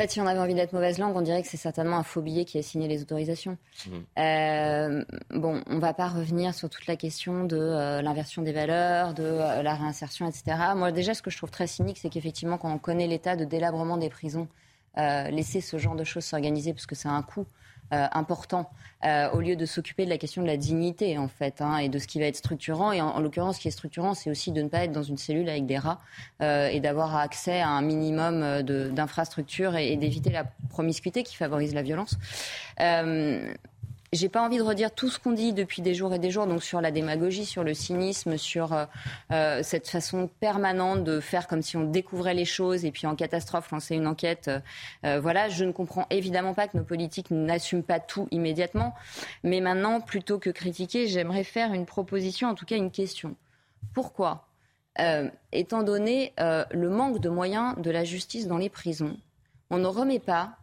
fait, 0.00 0.10
si 0.10 0.20
on 0.20 0.26
avait 0.26 0.38
envie 0.38 0.54
d'être 0.54 0.72
mauvaise 0.72 0.98
langue, 0.98 1.16
on 1.16 1.20
dirait 1.20 1.42
que 1.42 1.48
c'est 1.48 1.56
certainement 1.56 1.98
un 1.98 2.02
faux 2.02 2.22
billet 2.22 2.44
qui 2.44 2.58
a 2.58 2.62
signé 2.62 2.88
les 2.88 3.02
autorisations. 3.02 3.58
Mmh. 3.86 3.90
Euh, 4.18 5.04
bon, 5.30 5.62
on 5.66 5.74
ne 5.74 5.80
va 5.80 5.92
pas 5.92 6.08
revenir 6.08 6.54
sur 6.54 6.70
toute 6.70 6.86
la 6.86 6.96
question 6.96 7.44
de 7.44 7.58
euh, 7.58 8.02
l'inversion 8.02 8.42
des 8.42 8.52
valeurs, 8.52 9.14
de 9.14 9.22
euh, 9.22 9.62
la 9.62 9.74
réinsertion, 9.74 10.26
etc. 10.26 10.56
Moi, 10.74 10.92
déjà, 10.92 11.12
ce 11.14 11.22
que 11.22 11.30
je 11.30 11.36
trouve 11.36 11.50
très 11.50 11.66
cynique, 11.66 11.98
c'est 12.00 12.08
qu'effectivement, 12.08 12.56
quand 12.56 12.72
on 12.72 12.78
connaît 12.78 13.06
l'état 13.06 13.36
de 13.36 13.44
délabrement 13.44 13.96
des 13.96 14.08
prisons, 14.08 14.48
laisser 14.96 15.60
ce 15.60 15.78
genre 15.78 15.94
de 15.94 16.04
choses 16.04 16.24
s'organiser, 16.24 16.74
parce 16.74 16.84
que 16.84 16.94
c'est 16.94 17.08
un 17.08 17.22
coût 17.22 17.46
important 17.90 18.70
au 19.32 19.40
lieu 19.40 19.56
de 19.56 19.66
s'occuper 19.66 20.04
de 20.04 20.10
la 20.10 20.18
question 20.18 20.42
de 20.42 20.46
la 20.46 20.56
dignité 20.56 21.18
en 21.18 21.28
fait 21.28 21.60
hein, 21.60 21.78
et 21.78 21.88
de 21.88 21.98
ce 21.98 22.06
qui 22.06 22.20
va 22.20 22.26
être 22.26 22.36
structurant. 22.36 22.92
Et 22.92 23.00
en, 23.00 23.08
en 23.08 23.20
l'occurrence, 23.20 23.56
ce 23.56 23.60
qui 23.60 23.68
est 23.68 23.72
structurant, 23.72 24.14
c'est 24.14 24.30
aussi 24.30 24.52
de 24.52 24.62
ne 24.62 24.68
pas 24.68 24.84
être 24.84 24.92
dans 24.92 25.02
une 25.02 25.18
cellule 25.18 25.48
avec 25.48 25.66
des 25.66 25.78
rats 25.78 26.00
et 26.40 26.80
d'avoir 26.80 27.16
accès 27.16 27.60
à 27.60 27.68
un 27.68 27.82
minimum 27.82 28.62
d'infrastructures 28.62 29.76
et, 29.76 29.92
et 29.92 29.96
d'éviter 29.96 30.30
la 30.30 30.44
promiscuité 30.68 31.22
qui 31.22 31.36
favorise 31.36 31.74
la 31.74 31.82
violence. 31.82 32.16
J'ai 34.12 34.28
pas 34.28 34.42
envie 34.42 34.58
de 34.58 34.62
redire 34.62 34.92
tout 34.92 35.08
ce 35.08 35.20
qu'on 35.20 35.30
dit 35.30 35.52
depuis 35.52 35.82
des 35.82 35.94
jours 35.94 36.12
et 36.12 36.18
des 36.18 36.32
jours, 36.32 36.48
donc 36.48 36.64
sur 36.64 36.80
la 36.80 36.90
démagogie, 36.90 37.46
sur 37.46 37.62
le 37.62 37.74
cynisme, 37.74 38.38
sur 38.38 38.72
euh, 38.72 38.84
euh, 39.30 39.62
cette 39.62 39.88
façon 39.88 40.28
permanente 40.40 41.04
de 41.04 41.20
faire 41.20 41.46
comme 41.46 41.62
si 41.62 41.76
on 41.76 41.84
découvrait 41.84 42.34
les 42.34 42.44
choses 42.44 42.84
et 42.84 42.90
puis 42.90 43.06
en 43.06 43.14
catastrophe 43.14 43.70
lancer 43.70 43.94
une 43.94 44.08
enquête. 44.08 44.50
Euh, 45.04 45.20
voilà, 45.20 45.48
je 45.48 45.64
ne 45.64 45.70
comprends 45.70 46.08
évidemment 46.10 46.54
pas 46.54 46.66
que 46.66 46.76
nos 46.76 46.82
politiques 46.82 47.30
n'assument 47.30 47.84
pas 47.84 48.00
tout 48.00 48.26
immédiatement, 48.32 48.96
mais 49.44 49.60
maintenant, 49.60 50.00
plutôt 50.00 50.40
que 50.40 50.50
critiquer, 50.50 51.06
j'aimerais 51.06 51.44
faire 51.44 51.72
une 51.72 51.86
proposition, 51.86 52.48
en 52.48 52.56
tout 52.56 52.66
cas 52.66 52.76
une 52.76 52.90
question. 52.90 53.36
Pourquoi, 53.94 54.48
étant 55.52 55.84
donné 55.84 56.34
le 56.38 56.88
manque 56.88 57.20
de 57.20 57.28
moyens 57.28 57.76
de 57.78 57.90
la 57.92 58.02
justice 58.02 58.48
dans 58.48 58.58
les 58.58 58.70
prisons, 58.70 59.16
on 59.70 59.78
ne 59.78 59.86
remet 59.86 60.18
pas 60.18 60.56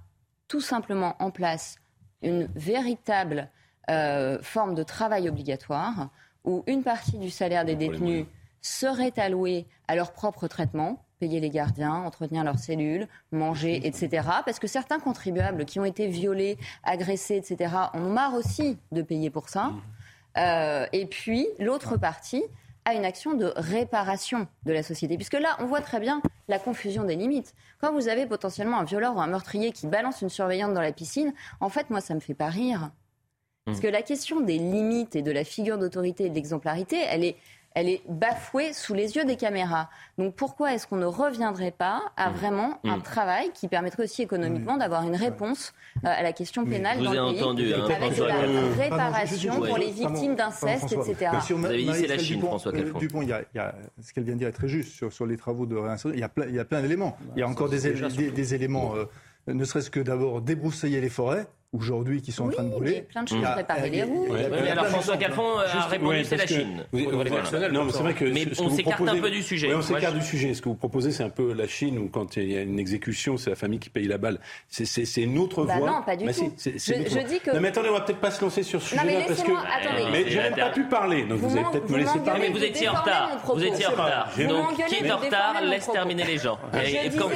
tout 0.50 0.62
simplement 0.62 1.16
en 1.20 1.32
place 1.32 1.78
une 2.22 2.48
véritable 2.56 3.50
euh, 3.90 4.40
forme 4.42 4.76
de 4.76 4.84
travail 4.84 5.30
obligatoire 5.30 6.10
où 6.44 6.64
une 6.68 6.84
partie 6.84 7.18
du 7.18 7.30
salaire 7.30 7.66
des 7.66 7.76
détenus 7.76 8.26
serait 8.62 9.18
allouée 9.18 9.66
à 9.88 9.96
leur 9.96 10.12
propre 10.14 10.48
traitement, 10.48 11.04
payer 11.20 11.40
les 11.40 11.50
gardiens, 11.50 11.94
entretenir 11.94 12.44
leurs 12.44 12.60
cellules, 12.60 13.08
manger, 13.32 13.86
etc. 13.86 14.28
Parce 14.46 14.60
que 14.60 14.68
certains 14.68 15.00
contribuables 15.00 15.66
qui 15.66 15.80
ont 15.80 15.86
été 15.86 16.08
violés, 16.08 16.58
agressés, 16.84 17.38
etc., 17.38 17.74
en 17.94 18.00
ont 18.00 18.10
marre 18.10 18.34
aussi 18.34 18.78
de 18.92 19.02
payer 19.02 19.30
pour 19.30 19.50
ça. 19.50 19.66
Mmh. 19.66 19.82
Euh, 20.38 20.86
et 20.94 21.06
puis, 21.06 21.48
l'autre 21.60 21.98
partie 21.98 22.44
à 22.88 22.94
une 22.94 23.04
action 23.04 23.34
de 23.34 23.52
réparation 23.58 24.48
de 24.66 24.72
la 24.72 24.82
société. 24.82 25.18
Puisque 25.18 25.34
là, 25.34 25.58
on 25.60 25.66
voit 25.66 25.82
très 25.82 26.00
bien 26.00 26.22
la 26.48 26.58
confusion 26.58 27.04
des 27.04 27.18
limites. 27.18 27.54
Quand 27.82 27.92
vous 27.92 28.08
avez 28.08 28.26
potentiellement 28.26 28.80
un 28.80 28.86
violeur 28.86 29.18
ou 29.18 29.20
un 29.20 29.28
meurtrier 29.28 29.74
qui 29.74 29.88
balance 29.88 30.22
une 30.22 30.30
surveillante 30.30 30.74
dans 30.74 30.82
la 30.82 30.94
piscine, 30.94 31.34
en 31.60 31.68
fait, 31.68 31.90
moi, 31.90 32.00
ça 32.00 32.16
me 32.16 32.22
fait 32.22 32.34
pas 32.34 32.48
rire. 32.48 32.92
Parce 33.66 33.80
mmh. 33.80 33.82
que 33.82 33.88
la 33.88 34.02
question 34.02 34.40
des 34.40 34.58
limites 34.58 35.18
et 35.18 35.22
de 35.22 35.32
la 35.32 35.44
figure 35.44 35.78
d'autorité 35.78 36.28
et 36.28 36.30
de 36.30 36.36
l'exemplarité, 36.36 36.98
elle 37.10 37.26
est, 37.26 37.36
elle 37.78 37.90
est 37.90 38.02
bafouée 38.10 38.74
sous 38.74 38.96
les 38.96 39.18
yeux 39.18 39.24
des 39.24 39.36
caméras. 39.36 39.88
Donc 40.18 40.34
pourquoi 40.34 40.74
est-ce 40.74 40.88
qu'on 40.88 40.96
ne 40.96 41.06
reviendrait 41.06 41.70
pas 41.70 42.02
à 42.18 42.32
mmh. 42.32 42.34
vraiment 42.34 42.80
un 42.84 42.98
mmh. 42.98 43.02
travail 43.04 43.52
qui 43.54 43.68
permettrait 43.68 44.04
aussi 44.04 44.24
économiquement 44.24 44.78
d'avoir 44.78 45.04
une 45.04 45.16
réponse 45.16 45.74
euh, 45.98 46.08
à 46.08 46.24
la 46.24 46.34
question 46.34 46.66
pénale 46.66 47.04
dans 47.04 47.12
le 47.12 47.34
pays, 47.34 47.44
entendu, 47.44 47.72
hein, 47.76 47.88
avec 48.02 48.18
la 48.18 48.84
réparation 48.84 49.62
pour 49.62 49.78
les 49.78 49.92
victimes 49.92 50.34
d'inceste, 50.34 50.92
etc. 50.92 51.30
Vous 51.52 51.66
avez 51.66 51.84
dit 51.84 51.94
c'est 51.94 52.08
la 52.08 52.18
Chine, 52.18 52.42
François 52.42 52.74
euh, 52.74 52.78
Calfon. 52.78 52.98
Dupont, 52.98 53.22
il 53.22 53.30
y, 53.30 53.34
a, 53.34 53.44
il 53.54 53.58
y 53.58 53.60
a, 53.60 53.76
ce 54.02 54.12
qu'elle 54.12 54.24
vient 54.24 54.34
de 54.34 54.40
dire 54.40 54.48
est 54.48 54.54
très 54.54 54.68
juste 54.68 54.94
sur, 54.94 55.14
sur 55.14 55.28
les 55.28 55.38
travaux 55.38 55.68
de 55.68 55.76
réinsertion. 55.76 56.10
Il 56.16 56.20
y 56.20 56.24
a 56.24 56.30
plein, 56.30 56.48
il 56.48 56.56
y 56.56 56.60
a 56.60 56.66
plein 56.66 56.82
d'éléments. 56.82 57.16
Il 57.36 57.42
y 57.42 57.44
a 57.44 57.48
encore 57.48 57.70
des, 57.70 57.82
des, 57.94 58.32
des, 58.32 58.56
éléments, 58.56 58.96
euh, 58.96 59.06
ne 59.46 59.64
serait-ce 59.64 59.92
que 59.92 60.00
d'abord 60.00 60.42
débroussailler 60.42 61.00
les 61.00 61.10
forêts 61.10 61.46
aujourd'hui 61.74 62.22
qui 62.22 62.32
sont 62.32 62.46
en 62.46 62.50
train 62.50 62.64
de 62.64 62.70
brûler. 62.70 62.92
Il 62.92 62.96
y 62.96 63.00
a 63.00 63.04
plein 63.04 63.24
de 63.24 63.28
choses 63.30 63.44
à 63.44 63.52
préparer 63.52 63.90
les 63.90 64.04
roues. 64.04 64.28
alors 64.72 64.88
François 64.88 65.18
Calfon 65.18 65.58
a 65.60 65.88
répondu, 65.88 66.24
c'est 66.24 66.38
la 66.38 66.48
Chine. 66.48 66.86
non, 66.94 67.86
mais 67.86 67.92
c'est 67.92 68.04
vrai 68.04 68.14
que 68.14 68.26
mais 68.26 68.46
on 68.60 68.70
s'écarte 68.70 69.08
un 69.08 69.20
peu 69.20 69.30
du 69.30 69.44
sujet. 69.44 69.68
Oui, 69.68 69.76
on 69.76 69.82
s'écarte 69.82 70.16
du 70.16 70.26
sujet. 70.26 70.54
Ce 70.54 70.62
que 70.62 70.70
vous 70.70 70.76
proposez, 70.76 71.12
c'est 71.12 71.24
un 71.24 71.30
peu 71.30 71.54
la 71.54 71.68
Chine 71.68 71.98
où 72.00 72.08
quand 72.10 72.38
il 72.38 72.52
y 72.52 72.58
a 72.58 72.62
une 72.62 72.80
exécution, 72.80 73.38
c'est 73.38 73.50
la 73.50 73.56
famille 73.56 73.80
qui 73.80 73.90
paye 73.90 74.08
la 74.08 74.18
balle. 74.18 74.40
C'est 74.70 75.22
une 75.22 75.38
autre 75.38 75.66
bah 75.66 75.78
voie. 75.78 75.90
Non, 75.90 76.02
pas 76.04 76.16
du 76.16 76.26
bah 76.26 76.34
tout. 76.34 76.52
Je, 76.58 77.28
dis 77.28 77.40
que. 77.40 77.52
Non, 77.52 77.62
mais 77.62 77.70
attendez, 77.70 77.90
on 77.90 77.94
va 77.94 78.02
peut-être 78.02 78.20
pas 78.20 78.32
se 78.32 78.42
lancer 78.42 78.64
sur 78.64 78.82
ce 78.82 78.90
sujet-là 78.90 79.26
parce 79.28 79.44
que. 79.44 79.52
Mais 80.12 80.30
j'ai 80.30 80.38
même 80.38 80.56
pas 80.56 80.70
pu 80.70 80.84
parler, 80.84 81.26
donc 81.26 81.40
vous 81.40 81.58
allez 81.58 81.66
peut-être 81.72 81.90
me 81.90 81.98
laisser 81.98 82.20
parler. 82.20 82.48
Mais 82.48 82.58
vous 82.58 82.64
étiez 82.64 82.90
en 82.90 82.94
retard. 82.94 83.42
Vous 83.46 83.64
étiez 83.64 83.88
en 83.88 83.92
retard. 83.92 84.32
Donc 84.38 84.86
qui 84.88 85.04
est 85.04 85.12
en 85.12 85.18
retard 85.18 85.62
laisse 85.64 85.90
terminer 85.92 86.24
les 86.24 86.38
gens. 86.38 86.58
Et 86.74 87.10
quand 87.18 87.30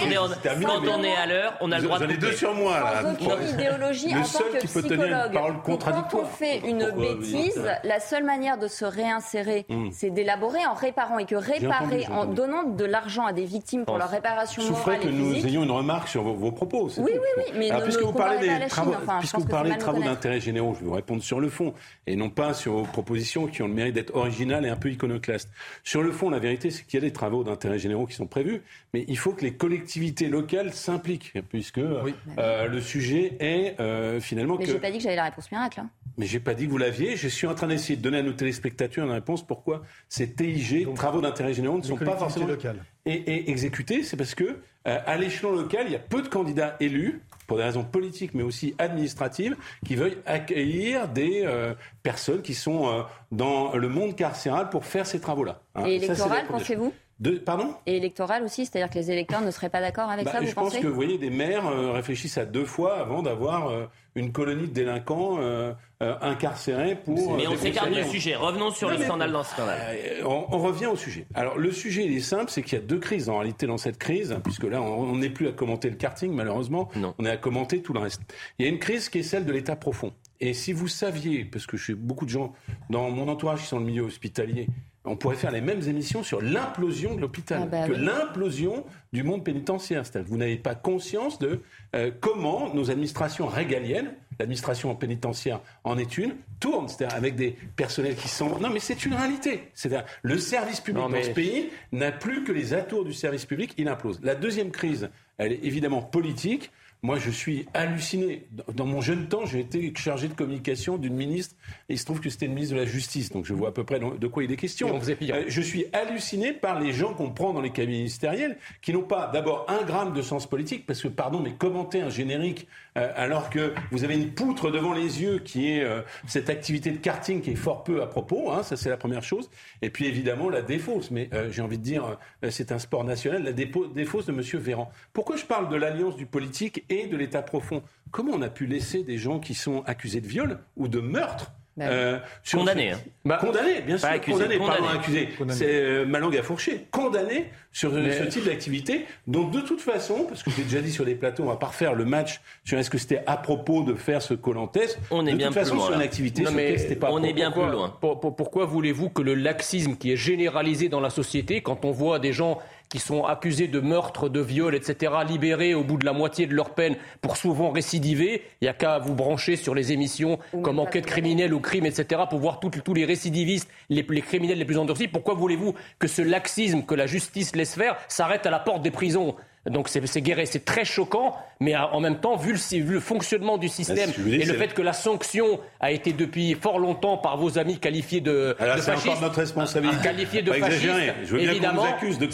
on 0.87 1.03
est 1.03 1.15
à 1.15 1.25
l'heure, 1.25 1.53
on 1.59 1.71
a 1.71 1.77
le 1.77 1.83
droit 1.83 1.99
de. 1.99 2.05
J'en 2.05 2.11
ai 2.11 2.17
deux 2.17 2.31
sur 2.31 2.53
moi 2.53 2.79
là. 2.79 4.20
Aucune 4.23 4.45
idéologie 4.45 4.51
en 4.51 4.51
tant 4.51 4.57
que 4.59 4.65
psychologue 4.65 5.61
quand 5.63 6.13
on 6.15 6.25
fait 6.25 6.59
une 6.59 6.91
bêtise, 6.91 7.61
la 7.83 7.99
seule 7.99 8.23
manière 8.23 8.57
de 8.57 8.67
se 8.67 8.85
réinsérer, 8.85 9.65
hmm. 9.69 9.89
c'est 9.91 10.09
d'élaborer 10.09 10.65
en 10.65 10.73
réparant 10.73 11.19
et 11.19 11.25
que 11.25 11.35
réparer, 11.35 12.07
en 12.07 12.25
donnant 12.25 12.63
de 12.63 12.85
l'argent 12.85 13.25
à 13.25 13.33
des 13.33 13.45
victimes 13.45 13.85
pour 13.85 13.97
leur 13.97 14.09
réparation 14.09 14.63
morale 14.63 14.99
et 15.01 15.05
que 15.05 15.09
nous 15.09 15.45
ayons 15.45 15.63
une 15.63 15.71
remarque 15.71 16.07
sur 16.07 16.23
vos, 16.23 16.51
propos. 16.51 16.89
Oui, 16.97 17.11
oui, 17.13 17.19
oui, 17.37 17.43
mais 17.55 17.69
puisque 17.83 18.01
vous 18.01 18.13
parlez 18.13 18.47
des 18.47 18.67
travaux, 18.67 18.93
puisque 19.19 19.39
vous 19.39 19.45
parlez 19.45 19.71
de 19.71 19.77
travaux 19.77 20.01
d'intérêt 20.01 20.39
généraux, 20.39 20.73
je 20.75 20.79
vais 20.79 20.85
vous 20.85 20.93
répondre 20.93 21.23
sur 21.23 21.39
le 21.39 21.49
fond 21.49 21.73
et 22.07 22.15
non 22.15 22.29
pas 22.29 22.53
sur 22.53 22.73
vos 22.73 22.83
propositions 22.83 23.47
qui 23.47 23.61
ont 23.61 23.67
le 23.67 23.73
mérite 23.73 23.95
d'être 23.95 24.15
originales 24.15 24.65
et 24.65 24.69
un 24.69 24.75
peu 24.75 24.89
iconoclastes. 24.89 25.49
Sur 25.83 26.03
le 26.03 26.11
fond, 26.11 26.29
la 26.29 26.39
vérité, 26.39 26.71
c'est 26.71 26.85
qu'il 26.85 26.99
y 26.99 27.03
a 27.03 27.07
des 27.07 27.13
travaux 27.13 27.43
d'intérêt 27.43 27.79
généraux 27.79 28.05
qui 28.05 28.15
sont 28.15 28.27
prévus, 28.27 28.61
mais 28.93 29.05
il 29.07 29.17
faut 29.17 29.31
que 29.31 29.43
les 29.43 29.53
collectivités 29.53 30.27
locales 30.27 30.73
s'impliquent, 30.73 31.33
puisque 31.49 31.79
euh, 31.79 32.67
le 32.67 32.81
sujet 32.81 33.37
est 33.39 33.79
euh, 33.79 34.10
finalement 34.19 34.57
mais 34.57 34.65
que 34.65 34.71
pas 34.73 34.91
dit 34.91 34.97
que 34.97 35.03
j'avais 35.03 35.15
la 35.15 35.25
réponse 35.25 35.51
miracle. 35.51 35.79
Hein. 35.79 35.89
Mais 36.17 36.25
j'ai 36.25 36.39
pas 36.39 36.53
dit 36.53 36.65
que 36.65 36.71
vous 36.71 36.77
l'aviez. 36.77 37.15
Je 37.15 37.27
suis 37.27 37.47
en 37.47 37.55
train 37.55 37.67
d'essayer 37.67 37.95
de 37.95 38.01
donner 38.01 38.17
à 38.17 38.23
nos 38.23 38.33
téléspectateurs 38.33 39.05
une 39.05 39.11
réponse 39.11 39.45
pourquoi 39.45 39.83
ces 40.09 40.33
TIG, 40.33 40.93
travaux 40.93 41.21
d'intérêt 41.21 41.53
général, 41.53 41.77
ne 41.77 41.83
sont 41.83 41.97
pas 41.97 42.17
forcément 42.17 42.47
locales. 42.47 42.83
Et, 43.05 43.49
exécutés. 43.49 44.03
C'est 44.03 44.17
parce 44.17 44.35
que 44.35 44.43
euh, 44.87 44.99
à 45.05 45.17
l'échelon 45.17 45.51
local, 45.53 45.85
il 45.87 45.93
y 45.93 45.95
a 45.95 45.99
peu 45.99 46.21
de 46.21 46.27
candidats 46.27 46.75
élus 46.79 47.21
pour 47.47 47.57
des 47.57 47.63
raisons 47.63 47.83
politiques, 47.83 48.33
mais 48.33 48.43
aussi 48.43 48.75
administratives, 48.77 49.55
qui 49.85 49.95
veulent 49.95 50.17
accueillir 50.25 51.07
des 51.07 51.43
euh, 51.45 51.73
personnes 52.03 52.41
qui 52.41 52.53
sont 52.53 52.87
euh, 52.87 53.01
dans 53.31 53.75
le 53.75 53.89
monde 53.89 54.15
carcéral 54.15 54.69
pour 54.69 54.85
faire 54.85 55.05
ces 55.05 55.19
travaux-là. 55.19 55.61
Hein. 55.75 55.85
Et 55.85 55.95
électoral, 55.95 56.45
pensez-vous? 56.47 56.93
De, 57.21 57.31
pardon 57.37 57.73
Et 57.85 57.97
électoral 57.97 58.43
aussi, 58.43 58.65
c'est-à-dire 58.65 58.89
que 58.89 58.99
les 58.99 59.11
électeurs 59.11 59.41
ne 59.41 59.51
seraient 59.51 59.69
pas 59.69 59.81
d'accord 59.81 60.09
avec 60.09 60.25
bah, 60.25 60.31
ça, 60.33 60.39
vous 60.41 60.47
je 60.47 60.53
pensez 60.53 60.75
pense 60.77 60.83
que, 60.83 60.87
vous 60.87 60.95
voyez, 60.95 61.17
des 61.17 61.29
maires 61.29 61.67
réfléchissent 61.93 62.37
à 62.37 62.45
deux 62.45 62.65
fois 62.65 62.97
avant 62.99 63.21
d'avoir 63.21 63.71
une 64.15 64.31
colonie 64.31 64.67
de 64.67 64.73
délinquants 64.73 65.37
euh, 65.39 65.73
euh, 66.01 66.15
incarcérés 66.21 66.95
pour. 66.95 67.37
Mais 67.37 67.47
on 67.47 67.55
s'écarte 67.55 67.91
du 67.91 68.03
sujet. 68.03 68.35
Revenons 68.35 68.71
sur 68.71 68.89
le 68.89 68.97
scandale 68.97 69.31
dans 69.31 69.43
ce 69.43 69.51
scandale. 69.51 69.79
Euh, 69.93 70.23
on, 70.25 70.59
revient 70.59 70.87
au 70.87 70.95
sujet. 70.95 71.27
Alors 71.33 71.57
le 71.57 71.71
sujet 71.71 72.05
il 72.05 72.15
est 72.15 72.19
simple, 72.19 72.51
c'est 72.51 72.61
qu'il 72.61 72.77
y 72.77 72.81
a 72.81 72.83
deux 72.83 72.99
crises 72.99 73.29
en 73.29 73.37
réalité 73.37 73.67
dans 73.67 73.77
cette 73.77 73.97
crise, 73.97 74.37
puisque 74.43 74.65
là 74.65 74.81
on 74.81 75.15
n'est 75.15 75.29
plus 75.29 75.47
à 75.47 75.51
commenter 75.51 75.89
le 75.89 75.95
karting 75.95 76.33
malheureusement, 76.33 76.89
non. 76.95 77.15
on 77.19 77.25
est 77.25 77.29
à 77.29 77.37
commenter 77.37 77.81
tout 77.81 77.93
le 77.93 77.99
reste. 77.99 78.21
Il 78.59 78.65
y 78.65 78.69
a 78.69 78.71
une 78.71 78.79
crise 78.79 79.09
qui 79.09 79.19
est 79.19 79.23
celle 79.23 79.45
de 79.45 79.51
l'état 79.51 79.75
profond. 79.75 80.13
Et 80.39 80.53
si 80.53 80.73
vous 80.73 80.87
saviez, 80.87 81.45
parce 81.45 81.65
que 81.65 81.77
je 81.77 81.83
suis 81.83 81.93
beaucoup 81.93 82.25
de 82.25 82.31
gens 82.31 82.53
dans 82.89 83.09
mon 83.11 83.27
entourage 83.27 83.61
qui 83.61 83.67
sont 83.67 83.77
dans 83.77 83.81
le 83.81 83.87
milieu 83.87 84.03
hospitalier, 84.03 84.67
on 85.03 85.15
pourrait 85.15 85.35
faire 85.35 85.51
les 85.51 85.61
mêmes 85.61 85.81
émissions 85.87 86.21
sur 86.21 86.41
l'implosion 86.41 87.15
de 87.15 87.21
l'hôpital, 87.21 87.61
ah 87.63 87.65
bah 87.65 87.87
que 87.87 87.93
l'implosion 87.93 88.85
du 89.13 89.23
monde 89.23 89.43
pénitentiaire. 89.43 90.05
C'est-à-dire 90.05 90.25
que 90.25 90.31
vous 90.31 90.37
n'avez 90.37 90.57
pas 90.57 90.75
conscience 90.75 91.39
de 91.39 91.61
euh, 91.95 92.11
comment 92.19 92.73
nos 92.73 92.91
administrations 92.91 93.47
régaliennes, 93.47 94.13
l'administration 94.39 94.95
pénitentiaire 94.95 95.59
en 95.83 95.97
est 95.97 96.17
une, 96.17 96.35
tournent, 96.59 96.87
c'est-à-dire 96.87 97.17
avec 97.17 97.35
des 97.35 97.55
personnels 97.75 98.15
qui 98.15 98.27
sont... 98.27 98.59
Non 98.59 98.69
mais 98.69 98.79
c'est 98.79 99.05
une 99.05 99.15
réalité. 99.15 99.63
C'est-à-dire 99.73 100.05
le 100.21 100.37
service 100.37 100.79
public 100.79 101.03
dans 101.03 101.23
ce 101.23 101.29
pays 101.29 101.69
n'a 101.91 102.11
plus 102.11 102.43
que 102.43 102.51
les 102.51 102.73
atours 102.73 103.03
du 103.03 103.13
service 103.13 103.45
public, 103.45 103.73
il 103.77 103.87
implose. 103.87 104.19
La 104.21 104.35
deuxième 104.35 104.69
crise, 104.69 105.09
elle 105.37 105.53
est 105.53 105.63
évidemment 105.63 106.03
politique. 106.03 106.71
Moi, 107.03 107.17
je 107.17 107.31
suis 107.31 107.65
halluciné. 107.73 108.45
Dans 108.75 108.85
mon 108.85 109.01
jeune 109.01 109.27
temps, 109.27 109.47
j'ai 109.47 109.59
été 109.59 109.91
chargé 109.97 110.27
de 110.27 110.35
communication 110.35 110.99
d'une 110.99 111.15
ministre, 111.15 111.55
et 111.89 111.93
il 111.93 111.97
se 111.97 112.05
trouve 112.05 112.21
que 112.21 112.29
c'était 112.29 112.45
une 112.45 112.53
ministre 112.53 112.75
de 112.75 112.79
la 112.79 112.85
Justice, 112.85 113.31
donc 113.31 113.45
je 113.45 113.55
vois 113.55 113.69
à 113.69 113.71
peu 113.71 113.83
près 113.83 113.99
de 113.99 114.27
quoi 114.27 114.43
il 114.43 114.51
est 114.51 114.55
question. 114.55 114.99
Euh, 114.99 115.43
je 115.47 115.61
suis 115.61 115.85
halluciné 115.93 116.53
par 116.53 116.79
les 116.79 116.93
gens 116.93 117.15
qu'on 117.15 117.31
prend 117.31 117.53
dans 117.53 117.61
les 117.61 117.71
cabinets 117.71 117.97
ministériels, 117.97 118.55
qui 118.83 118.93
n'ont 118.93 119.01
pas 119.01 119.31
d'abord 119.33 119.65
un 119.67 119.83
gramme 119.83 120.13
de 120.13 120.21
sens 120.21 120.45
politique, 120.45 120.85
parce 120.85 121.01
que, 121.01 121.07
pardon, 121.07 121.39
mais 121.39 121.53
commenter 121.53 122.01
un 122.01 122.11
générique 122.11 122.67
alors 122.95 123.49
que 123.49 123.73
vous 123.91 124.03
avez 124.03 124.15
une 124.15 124.31
poutre 124.31 124.69
devant 124.69 124.93
les 124.93 125.21
yeux 125.21 125.39
qui 125.39 125.71
est 125.71 125.83
euh, 125.83 126.01
cette 126.27 126.49
activité 126.49 126.91
de 126.91 126.97
karting 126.97 127.41
qui 127.41 127.51
est 127.51 127.55
fort 127.55 127.83
peu 127.83 128.01
à 128.01 128.07
propos, 128.07 128.51
hein, 128.51 128.63
ça 128.63 128.75
c'est 128.75 128.89
la 128.89 128.97
première 128.97 129.23
chose. 129.23 129.49
Et 129.81 129.89
puis 129.89 130.05
évidemment 130.05 130.49
la 130.49 130.61
défausse, 130.61 131.11
mais 131.11 131.29
j'ai 131.49 131.61
envie 131.61 131.77
de 131.77 131.83
dire, 131.83 132.17
c'est 132.49 132.71
un 132.71 132.79
sport 132.79 133.03
national, 133.03 133.43
la 133.43 133.53
défausse 133.53 134.25
de 134.25 134.31
M. 134.31 134.41
Véran. 134.59 134.91
Pourquoi 135.13 135.37
je 135.37 135.45
parle 135.45 135.69
de 135.69 135.75
l'alliance 135.75 136.15
du 136.15 136.25
politique 136.25 136.83
et 136.89 137.07
de 137.07 137.17
l'état 137.17 137.41
profond? 137.41 137.83
Comment 138.11 138.33
on 138.33 138.41
a 138.41 138.49
pu 138.49 138.65
laisser 138.65 139.03
des 139.03 139.17
gens 139.17 139.39
qui 139.39 139.53
sont 139.53 139.83
accusés 139.85 140.21
de 140.21 140.27
viol 140.27 140.59
ou 140.75 140.87
de 140.87 140.99
meurtre 140.99 141.51
euh, 141.79 142.19
condamné. 142.51 142.91
Hein. 142.91 142.99
Bah, 143.23 143.37
condamné, 143.39 143.81
bien 143.81 143.97
sûr. 143.97 144.09
condamné, 144.21 144.57
pardon, 144.57 144.87
accusé. 144.87 145.29
C'est 145.49 145.65
euh, 145.69 146.05
ma 146.05 146.19
langue 146.19 146.35
à 146.35 146.43
fourcher. 146.43 146.87
Condamné 146.91 147.49
sur 147.71 147.91
ce 147.91 148.23
type 148.25 148.45
d'activité. 148.45 149.05
Donc, 149.27 149.51
de 149.51 149.61
toute 149.61 149.81
façon, 149.81 150.25
parce 150.27 150.43
que 150.43 150.51
j'ai 150.51 150.63
déjà 150.63 150.81
dit 150.81 150.91
sur 150.91 151.05
des 151.05 151.15
plateaux, 151.15 151.43
on 151.43 151.47
va 151.47 151.55
pas 151.55 151.67
refaire 151.67 151.93
le 151.95 152.05
match 152.05 152.41
sur 152.65 152.77
est-ce 152.77 152.89
que 152.89 152.97
c'était 152.97 153.23
à 153.25 153.37
propos 153.37 153.83
de 153.83 153.95
faire 153.95 154.21
ce 154.21 154.33
Colantès. 154.33 154.99
On 155.11 155.25
est 155.25 155.31
de 155.31 155.37
bien 155.37 155.47
toute 155.47 155.55
façon, 155.55 155.71
plus 155.71 155.77
loin, 155.77 155.87
sur 155.87 155.95
une 155.95 156.01
activité 156.01 156.43
non, 156.43 156.51
mais 156.51 156.77
c'était 156.77 156.95
pas 156.95 157.11
On 157.11 157.23
est 157.23 157.33
bien 157.33 157.51
pourquoi, 157.51 157.69
plus 157.69 157.77
loin. 157.77 158.33
pourquoi 158.37 158.65
voulez-vous 158.65 159.09
que 159.09 159.21
le 159.21 159.35
laxisme 159.35 159.95
qui 159.95 160.11
est 160.11 160.17
généralisé 160.17 160.89
dans 160.89 160.99
la 160.99 161.09
société, 161.09 161.61
quand 161.61 161.85
on 161.85 161.91
voit 161.91 162.19
des 162.19 162.33
gens 162.33 162.59
qui 162.91 162.99
sont 162.99 163.23
accusés 163.23 163.69
de 163.69 163.79
meurtre, 163.79 164.27
de 164.27 164.41
viol, 164.41 164.75
etc., 164.75 165.13
libérés 165.27 165.73
au 165.73 165.83
bout 165.83 165.97
de 165.97 166.05
la 166.05 166.11
moitié 166.11 166.45
de 166.45 166.53
leur 166.53 166.71
peine 166.71 166.97
pour 167.21 167.37
souvent 167.37 167.71
récidiver. 167.71 168.43
Il 168.59 168.65
n'y 168.65 168.67
a 168.67 168.73
qu'à 168.73 168.99
vous 168.99 169.15
brancher 169.15 169.55
sur 169.55 169.73
les 169.73 169.93
émissions 169.93 170.39
comme 170.61 170.77
enquête 170.77 171.05
criminelle 171.05 171.53
ou 171.53 171.61
crime, 171.61 171.85
etc., 171.85 172.23
pour 172.29 172.39
voir 172.39 172.59
tous 172.59 172.93
les 172.93 173.05
récidivistes, 173.05 173.69
les, 173.89 174.05
les, 174.07 174.21
criminels 174.21 174.57
les 174.57 174.65
plus 174.65 174.77
endurcis. 174.77 175.07
Pourquoi 175.07 175.35
voulez-vous 175.35 175.73
que 175.99 176.07
ce 176.07 176.21
laxisme 176.21 176.83
que 176.83 176.93
la 176.93 177.07
justice 177.07 177.55
laisse 177.55 177.75
faire 177.75 177.95
s'arrête 178.09 178.45
à 178.45 178.51
la 178.51 178.59
porte 178.59 178.81
des 178.81 178.91
prisons? 178.91 179.35
Donc 179.69 179.89
c'est 179.89 180.21
guéri, 180.21 180.47
c'est 180.47 180.65
très 180.65 180.85
choquant, 180.85 181.35
mais 181.59 181.75
en 181.75 181.99
même 181.99 182.19
temps, 182.19 182.35
vu 182.35 182.53
le, 182.53 182.99
fonctionnement 182.99 183.59
du 183.59 183.69
système 183.69 184.09
et 184.25 184.43
le 184.43 184.53
fait 184.55 184.73
que 184.73 184.81
la 184.81 184.93
sanction 184.93 185.59
a 185.79 185.91
été 185.91 186.13
depuis 186.13 186.55
fort 186.55 186.79
longtemps 186.79 187.17
par 187.17 187.37
vos 187.37 187.59
amis 187.59 187.77
qualifiés 187.77 188.21
de, 188.21 188.55
Alors, 188.57 188.77
de 188.77 188.81
fascistes, 188.81 189.07
encore 189.09 189.21
notre 189.21 189.39
responsabilité. 189.39 189.97
Qualifiés 190.01 190.41
de 190.41 190.51
fascistes, 190.51 190.89
Je 191.25 191.35
veux 191.35 191.41
évidemment. 191.41 191.83
accuse 191.83 192.17
de 192.17 192.27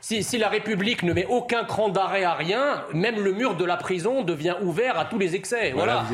si, 0.00 0.24
si, 0.24 0.38
la 0.38 0.48
République 0.48 1.04
ne 1.04 1.12
met 1.12 1.26
aucun 1.26 1.62
cran 1.64 1.88
d'arrêt 1.88 2.24
à 2.24 2.34
rien, 2.34 2.82
même 2.92 3.22
le 3.22 3.32
mur 3.32 3.54
de 3.54 3.64
la 3.64 3.76
prison 3.76 4.22
devient 4.22 4.56
ouvert 4.62 4.98
à 4.98 5.04
tous 5.04 5.18
les 5.18 5.36
excès. 5.36 5.70
Voilà. 5.72 6.04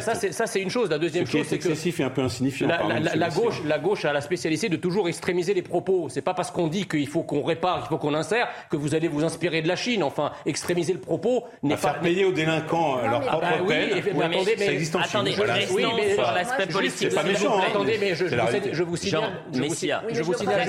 ça, 0.00 0.14
ça 0.14 0.46
c'est 0.46 0.60
une 0.60 0.70
chose. 0.70 0.88
La 0.88 0.98
deuxième 0.98 1.26
chose, 1.26 1.46
c'est 1.46 1.58
que 1.58 1.68
excessif 1.68 2.00
et 2.00 2.04
un 2.04 2.10
peu 2.10 2.22
insignifiant. 2.22 2.68
La, 2.68 3.28
gauche, 3.28 3.62
la 3.66 3.78
gauche 3.78 4.06
a 4.06 4.12
la 4.14 4.22
spécialité 4.22 4.70
de 4.70 4.76
toujours 4.76 5.06
extrémiser 5.08 5.52
les 5.52 5.62
propos. 5.62 6.08
C'est 6.08 6.22
pas 6.22 6.34
parce 6.34 6.50
qu'on 6.50 6.68
dit 6.68 6.86
qu'il 6.86 7.08
faut 7.08 7.24
qu'on 7.24 7.42
répare, 7.42 7.80
qu'il 7.80 7.88
faut 7.88 7.98
qu'on 7.98 8.14
insère, 8.14 8.48
que 8.70 8.76
vous 8.76 8.94
allez 8.94 9.08
vous 9.08 9.24
inspirer 9.24 9.60
de 9.60 9.68
la 9.68 9.76
Chine 9.76 10.02
enfin, 10.16 10.32
extrémiser 10.46 10.92
le 10.92 11.00
propos 11.00 11.44
n'est 11.62 11.74
pas. 11.74 11.80
Faire 11.80 12.00
payer 12.00 12.24
aux 12.24 12.32
délinquants 12.32 13.00
leur 13.02 13.20
propre 13.20 13.40
bah, 13.40 13.52
oui, 13.62 13.68
peine. 13.68 14.14
Mais, 14.14 14.24
attendez, 14.24 14.54
mais, 14.58 14.64
ça 14.64 14.72
existe 14.72 14.96
en 14.96 15.00
attendez, 15.00 15.30
Chine. 15.32 15.44
Voilà. 15.44 15.54
Oui, 15.72 15.84
mais 15.96 16.14
sur 16.14 16.22
l'aspect 16.22 16.66
politique. 16.66 17.10
C'est 17.10 17.14
pas 17.14 17.22
méchant. 17.22 17.58
Hein. 17.58 17.64
Attendez, 17.68 17.98
mais 18.00 18.14
je, 18.14 18.26
je, 18.26 18.82
vous 18.82 18.96
signale, 18.96 19.42
je 19.52 19.62
vous, 19.62 19.74
je 20.10 20.22
vous 20.22 20.34
signale 20.34 20.68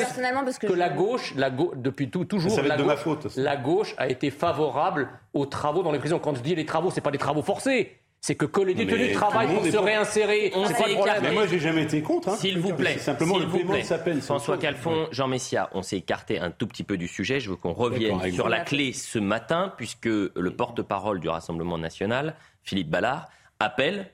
que, 0.59 0.73
la 0.73 0.89
gauche, 0.89 1.33
la 1.35 1.49
gauche, 1.49 1.73
depuis 1.75 2.09
tout, 2.09 2.25
toujours, 2.25 2.59
la 2.61 2.77
gauche, 2.77 3.05
la 3.35 3.57
gauche 3.57 3.95
a 3.97 4.07
été 4.07 4.29
favorable 4.31 5.09
aux 5.33 5.45
travaux 5.45 5.83
dans 5.83 5.91
les 5.91 5.99
prisons. 5.99 6.19
Quand 6.19 6.35
je 6.35 6.41
dis 6.41 6.55
les 6.55 6.65
travaux, 6.65 6.91
c'est 6.91 7.01
pas 7.01 7.11
des 7.11 7.17
travaux 7.17 7.41
forcés 7.41 7.97
c'est 8.25 8.33
que, 8.33 8.47
que 8.47 8.61
les 8.61 8.73
détenus 8.73 9.13
travaillent 9.13 9.53
pour 9.53 9.63
se 9.63 9.77
réinsérer. 9.77 10.51
On 10.55 10.63
pas 10.63 10.87
le 10.87 11.21
Mais 11.21 11.31
moi, 11.31 11.45
j'ai 11.45 11.59
jamais 11.59 11.83
été 11.83 12.01
contre. 12.01 12.29
Hein. 12.29 12.35
S'il 12.37 12.57
vous 12.57 12.73
plaît. 12.73 12.97
simplement 12.97 13.37
le 13.37 13.47
paiement 13.47 13.77
de 13.77 13.83
sa 13.83 13.99
peine. 13.99 14.19
François 14.19 14.57
Calfon, 14.57 15.07
Jean 15.11 15.27
Messia, 15.27 15.69
on 15.73 15.83
s'est 15.83 15.97
écarté 15.97 16.39
un 16.39 16.49
tout 16.49 16.65
petit 16.65 16.83
peu 16.83 16.97
du 16.97 17.07
sujet. 17.07 17.39
Je 17.39 17.51
veux 17.51 17.55
qu'on 17.55 17.73
revienne 17.73 18.19
sur 18.31 18.49
la 18.49 18.61
clé 18.61 18.93
ce 18.93 19.19
matin, 19.19 19.71
puisque 19.77 20.07
le 20.07 20.49
porte-parole 20.57 21.19
du 21.19 21.29
Rassemblement 21.29 21.77
national, 21.77 22.33
Philippe 22.63 22.89
Ballard, 22.89 23.29
appelle 23.59 24.09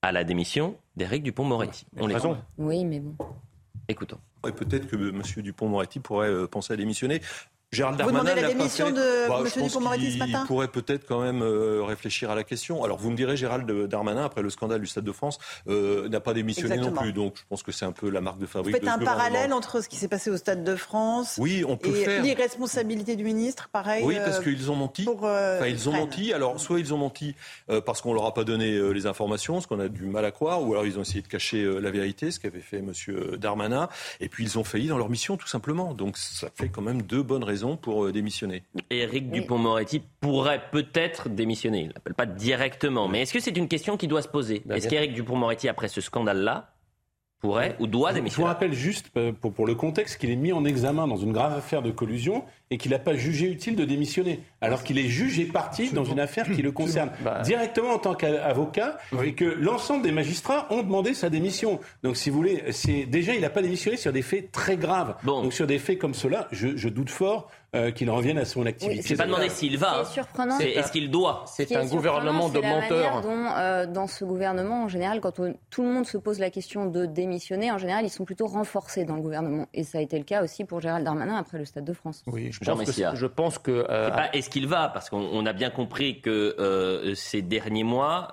à 0.00 0.12
la 0.12 0.24
démission 0.24 0.74
d'Éric 0.96 1.22
Dupont-Moretti. 1.22 1.84
On 2.00 2.06
les 2.06 2.14
raison. 2.14 2.38
Oui, 2.56 2.86
mais 2.86 3.00
bon. 3.00 3.14
Écoutons. 3.86 4.18
Peut-être 4.42 4.86
que 4.86 4.96
M. 4.96 5.22
Dupont-Moretti 5.36 6.00
pourrait 6.00 6.30
euh, 6.30 6.46
penser 6.46 6.72
à 6.72 6.76
démissionner. 6.76 7.20
Gérald 7.72 7.96
Darmanin 7.96 8.18
vous 8.18 8.24
demandez 8.26 8.42
la 8.42 8.48
démission 8.48 8.90
de 8.90 9.28
bah, 9.28 9.38
M. 9.40 9.62
Dupond-Moretti 9.64 10.12
ce 10.12 10.18
matin 10.18 10.40
Il 10.42 10.46
pourrait 10.46 10.68
peut-être 10.68 11.06
quand 11.06 11.22
même 11.22 11.40
euh, 11.40 11.82
réfléchir 11.82 12.30
à 12.30 12.34
la 12.34 12.44
question. 12.44 12.84
Alors 12.84 12.98
vous 12.98 13.10
me 13.10 13.16
direz, 13.16 13.34
Gérald 13.34 13.70
Darmanin, 13.88 14.26
après 14.26 14.42
le 14.42 14.50
scandale 14.50 14.82
du 14.82 14.86
Stade 14.86 15.04
de 15.04 15.12
France, 15.12 15.38
euh, 15.68 16.06
n'a 16.10 16.20
pas 16.20 16.34
démissionné 16.34 16.76
non 16.76 16.92
plus. 16.92 17.14
Donc 17.14 17.36
je 17.38 17.42
pense 17.48 17.62
que 17.62 17.72
c'est 17.72 17.86
un 17.86 17.92
peu 17.92 18.10
la 18.10 18.20
marque 18.20 18.38
de 18.38 18.44
fabrique. 18.44 18.74
Vous 18.74 18.80
faites 18.82 18.88
un 18.90 18.98
parallèle 18.98 19.54
entre 19.54 19.82
ce 19.82 19.88
qui 19.88 19.96
s'est 19.96 20.08
passé 20.08 20.28
au 20.28 20.36
Stade 20.36 20.64
de 20.64 20.76
France 20.76 21.36
oui, 21.38 21.64
on 21.66 21.78
peut 21.78 21.96
et 21.96 22.20
l'irresponsabilité 22.20 23.16
du 23.16 23.24
ministre, 23.24 23.70
pareil. 23.72 24.04
Oui, 24.04 24.16
parce 24.16 24.40
euh, 24.40 24.42
qu'ils 24.42 24.70
ont 24.70 24.76
menti. 24.76 25.08
enfin, 25.08 25.66
ils 25.66 25.88
ont 25.88 25.92
menti. 25.92 26.34
Alors 26.34 26.60
soit 26.60 26.78
ils 26.78 26.92
ont 26.92 26.98
menti 26.98 27.34
parce 27.86 28.02
qu'on 28.02 28.12
leur 28.12 28.26
a 28.26 28.34
pas 28.34 28.44
donné 28.44 28.92
les 28.92 29.06
informations, 29.06 29.62
ce 29.62 29.66
qu'on 29.66 29.80
a 29.80 29.88
du 29.88 30.04
mal 30.04 30.26
à 30.26 30.30
croire, 30.30 30.62
ou 30.62 30.72
alors 30.72 30.84
ils 30.84 30.98
ont 30.98 31.02
essayé 31.02 31.22
de 31.22 31.28
cacher 31.28 31.64
la 31.80 31.90
vérité, 31.90 32.30
ce 32.32 32.38
qu'avait 32.38 32.60
fait 32.60 32.78
M. 32.78 32.92
Darmanin. 33.38 33.88
Et 34.20 34.28
puis 34.28 34.44
ils 34.44 34.58
ont 34.58 34.64
failli 34.64 34.88
dans 34.88 34.98
leur 34.98 35.08
mission, 35.08 35.38
tout 35.38 35.48
simplement. 35.48 35.94
Donc 35.94 36.18
ça 36.18 36.48
fait 36.54 36.68
quand 36.68 36.82
même 36.82 37.00
deux 37.00 37.22
bonnes 37.22 37.44
raisons 37.44 37.61
pour 37.76 38.10
démissionner. 38.12 38.62
Éric 38.90 39.30
Dupont-Moretti 39.30 40.02
pourrait 40.20 40.62
peut-être 40.70 41.28
démissionner. 41.28 41.82
Il 41.82 41.92
l'appelle 41.94 42.14
pas 42.14 42.26
directement. 42.26 43.08
Mais 43.08 43.22
est-ce 43.22 43.32
que 43.32 43.40
c'est 43.40 43.56
une 43.56 43.68
question 43.68 43.96
qui 43.96 44.08
doit 44.08 44.22
se 44.22 44.28
poser? 44.28 44.62
Bah, 44.66 44.76
Est-ce 44.76 44.88
qu'Éric 44.88 45.14
Dupont-Moretti, 45.14 45.68
après 45.68 45.88
ce 45.88 46.00
scandale-là, 46.00 46.71
pourrait 47.42 47.76
ou 47.80 47.86
doit 47.86 48.12
démissionner. 48.12 48.30
Je 48.30 48.40
vous 48.40 48.46
rappelle 48.46 48.72
juste, 48.72 49.10
euh, 49.16 49.32
pour, 49.32 49.66
le 49.66 49.74
contexte, 49.74 50.18
qu'il 50.18 50.30
est 50.30 50.36
mis 50.36 50.52
en 50.52 50.64
examen 50.64 51.06
dans 51.08 51.16
une 51.16 51.32
grave 51.32 51.52
affaire 51.52 51.82
de 51.82 51.90
collusion 51.90 52.44
et 52.70 52.78
qu'il 52.78 52.92
n'a 52.92 53.00
pas 53.00 53.14
jugé 53.14 53.50
utile 53.50 53.76
de 53.76 53.84
démissionner, 53.84 54.40
alors 54.60 54.84
qu'il 54.84 54.98
est 54.98 55.08
jugé 55.08 55.44
parti 55.44 55.90
dans 55.90 56.04
une 56.04 56.20
affaire 56.20 56.50
qui 56.50 56.62
le 56.62 56.72
concerne 56.72 57.10
bah. 57.22 57.42
directement 57.42 57.90
en 57.90 57.98
tant 57.98 58.14
qu'avocat 58.14 58.96
et 59.22 59.34
que 59.34 59.44
l'ensemble 59.44 60.02
des 60.04 60.12
magistrats 60.12 60.68
ont 60.70 60.82
demandé 60.82 61.12
sa 61.12 61.28
démission. 61.28 61.80
Donc, 62.02 62.16
si 62.16 62.30
vous 62.30 62.36
voulez, 62.36 62.62
c'est 62.70 63.04
déjà 63.04 63.34
il 63.34 63.42
n'a 63.42 63.50
pas 63.50 63.60
démissionné 63.60 63.96
sur 63.96 64.12
des 64.12 64.22
faits 64.22 64.52
très 64.52 64.76
graves. 64.76 65.16
Donc, 65.24 65.52
sur 65.52 65.66
des 65.66 65.78
faits 65.78 65.98
comme 65.98 66.14
cela, 66.14 66.48
je 66.52 66.88
doute 66.88 67.10
fort 67.10 67.50
euh, 67.74 67.90
qu'il 67.90 68.10
revienne 68.10 68.36
à 68.36 68.44
son 68.44 68.66
activité. 68.66 69.00
Oui, 69.00 69.06
je 69.06 69.14
pas 69.14 69.24
demandé 69.24 69.48
s'il 69.48 69.78
va. 69.78 70.04
C'est 70.04 70.12
surprenant. 70.12 70.58
Est-ce 70.58 70.92
qu'il 70.92 71.10
doit 71.10 71.44
C'est 71.46 71.74
un 71.74 71.86
gouvernement 71.86 72.50
de 72.50 72.60
menteurs. 72.60 73.22
Dont, 73.22 73.46
euh, 73.56 73.86
dans 73.86 74.06
ce 74.06 74.26
gouvernement, 74.26 74.84
en 74.84 74.88
général, 74.88 75.22
quand 75.22 75.40
tout 75.70 75.82
le 75.82 75.88
monde 75.88 76.04
se 76.04 76.18
pose 76.18 76.38
la 76.38 76.50
question 76.50 76.84
de 76.84 77.06
démissionner, 77.06 77.70
en 77.70 77.78
général, 77.78 78.04
ils 78.04 78.10
sont 78.10 78.26
plutôt 78.26 78.46
renforcés 78.46 79.06
dans 79.06 79.16
le 79.16 79.22
gouvernement. 79.22 79.68
Et 79.72 79.84
ça 79.84 79.98
a 79.98 80.00
été 80.02 80.18
le 80.18 80.24
cas 80.24 80.44
aussi 80.44 80.66
pour 80.66 80.82
Gérald 80.82 81.02
Darmanin 81.02 81.36
après 81.36 81.56
le 81.56 81.64
Stade 81.64 81.86
de 81.86 81.94
France. 81.94 82.22
Oui, 82.26 82.50
je 82.52 82.60
pense 82.62 82.84
que, 82.84 83.16
je 83.16 83.26
pense 83.26 83.58
que 83.58 83.86
euh, 83.88 84.10
est-ce 84.34 84.50
qu'il 84.50 84.68
va 84.68 84.90
Parce 84.90 85.08
qu'on 85.08 85.46
a 85.46 85.52
bien 85.54 85.70
compris 85.70 86.20
que 86.20 87.14
ces 87.16 87.40
derniers 87.40 87.84
mois, 87.84 88.28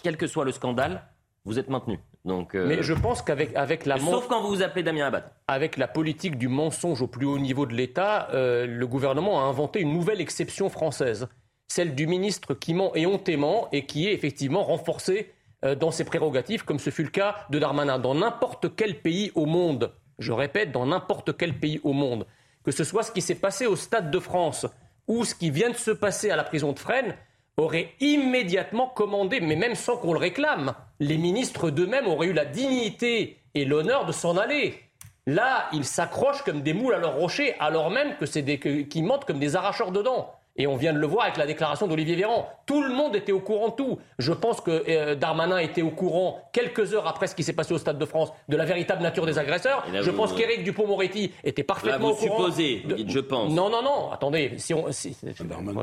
quel 0.00 0.16
que 0.16 0.28
soit 0.28 0.44
le 0.44 0.52
scandale, 0.52 1.02
vous 1.44 1.58
êtes 1.58 1.70
maintenu. 1.70 1.98
Donc, 2.24 2.54
euh, 2.54 2.66
Mais 2.66 2.82
je 2.82 2.92
pense 2.92 3.22
qu'avec 3.22 3.56
avec 3.56 3.86
la 3.86 3.98
sauf 3.98 4.28
quand 4.28 4.42
vous 4.42 4.48
vous 4.48 4.62
appelez 4.62 4.82
Damien 4.82 5.06
Abad. 5.06 5.24
Avec 5.48 5.76
la 5.76 5.88
politique 5.88 6.36
du 6.36 6.48
mensonge 6.48 7.00
au 7.00 7.06
plus 7.06 7.26
haut 7.26 7.38
niveau 7.38 7.64
de 7.64 7.74
l'État, 7.74 8.28
euh, 8.32 8.66
le 8.66 8.86
gouvernement 8.86 9.40
a 9.40 9.44
inventé 9.44 9.80
une 9.80 9.92
nouvelle 9.92 10.20
exception 10.20 10.68
française, 10.68 11.28
celle 11.68 11.94
du 11.94 12.06
ministre 12.06 12.54
qui 12.54 12.74
ment 12.74 12.94
éhontément 12.94 13.68
et 13.72 13.86
qui 13.86 14.06
est 14.06 14.12
effectivement 14.12 14.62
renforcé 14.62 15.32
euh, 15.64 15.74
dans 15.74 15.90
ses 15.90 16.04
prérogatives, 16.04 16.64
comme 16.64 16.78
ce 16.78 16.90
fut 16.90 17.04
le 17.04 17.10
cas 17.10 17.36
de 17.48 17.58
Darmanin. 17.58 17.98
Dans 17.98 18.14
n'importe 18.14 18.76
quel 18.76 19.00
pays 19.00 19.32
au 19.34 19.46
monde, 19.46 19.92
je 20.18 20.32
répète, 20.32 20.72
dans 20.72 20.86
n'importe 20.86 21.36
quel 21.36 21.58
pays 21.58 21.80
au 21.84 21.94
monde, 21.94 22.26
que 22.64 22.70
ce 22.70 22.84
soit 22.84 23.02
ce 23.02 23.12
qui 23.12 23.22
s'est 23.22 23.34
passé 23.34 23.66
au 23.66 23.76
Stade 23.76 24.10
de 24.10 24.18
France 24.18 24.66
ou 25.06 25.24
ce 25.24 25.34
qui 25.34 25.50
vient 25.50 25.70
de 25.70 25.76
se 25.76 25.90
passer 25.90 26.30
à 26.30 26.36
la 26.36 26.44
prison 26.44 26.72
de 26.72 26.78
Fresnes, 26.78 27.16
aurait 27.60 27.94
immédiatement 28.00 28.88
commandé, 28.88 29.40
mais 29.40 29.56
même 29.56 29.74
sans 29.74 29.96
qu'on 29.96 30.12
le 30.12 30.18
réclame, 30.18 30.74
les 30.98 31.16
ministres 31.16 31.70
d'eux-mêmes 31.70 32.06
auraient 32.06 32.28
eu 32.28 32.32
la 32.32 32.44
dignité 32.44 33.38
et 33.54 33.64
l'honneur 33.64 34.06
de 34.06 34.12
s'en 34.12 34.36
aller. 34.36 34.80
Là, 35.26 35.68
ils 35.72 35.84
s'accrochent 35.84 36.42
comme 36.42 36.62
des 36.62 36.72
moules 36.72 36.94
à 36.94 36.98
leur 36.98 37.14
rocher, 37.14 37.54
alors 37.60 37.90
même 37.90 38.16
que 38.16 38.26
c'est 38.26 38.44
qu'ils 38.58 39.04
mentent 39.04 39.24
comme 39.24 39.38
des 39.38 39.54
arracheurs 39.54 39.92
de 39.92 40.02
dents. 40.02 40.34
Et 40.56 40.66
on 40.66 40.76
vient 40.76 40.92
de 40.92 40.98
le 40.98 41.06
voir 41.06 41.24
avec 41.24 41.36
la 41.36 41.46
déclaration 41.46 41.86
d'Olivier 41.86 42.16
Véran. 42.16 42.48
Tout 42.66 42.82
le 42.82 42.92
monde 42.92 43.16
était 43.16 43.32
au 43.32 43.40
courant 43.40 43.68
de 43.68 43.74
tout. 43.74 43.98
Je 44.18 44.32
pense 44.32 44.60
que 44.60 44.84
euh, 44.88 45.14
Darmanin 45.14 45.58
était 45.58 45.82
au 45.82 45.90
courant, 45.90 46.42
quelques 46.52 46.92
heures 46.92 47.06
après 47.06 47.28
ce 47.28 47.34
qui 47.34 47.42
s'est 47.42 47.52
passé 47.52 47.72
au 47.72 47.78
Stade 47.78 47.98
de 47.98 48.04
France, 48.04 48.32
de 48.48 48.56
la 48.56 48.64
véritable 48.64 49.02
nature 49.02 49.26
des 49.26 49.38
agresseurs. 49.38 49.84
je 49.92 50.10
pense 50.10 50.32
qu'Éric 50.32 50.64
Dupont-Moretti 50.64 51.32
était 51.44 51.62
parfaitement 51.62 52.10
au 52.10 52.14
courant. 52.14 52.38
supposez, 52.38 52.84
je 53.06 53.20
pense. 53.20 53.52
Non, 53.52 53.70
non, 53.70 53.82
non. 53.82 54.10
Attendez, 54.12 54.54
si 54.58 54.74
on, 54.74 54.90
si, 54.92 55.16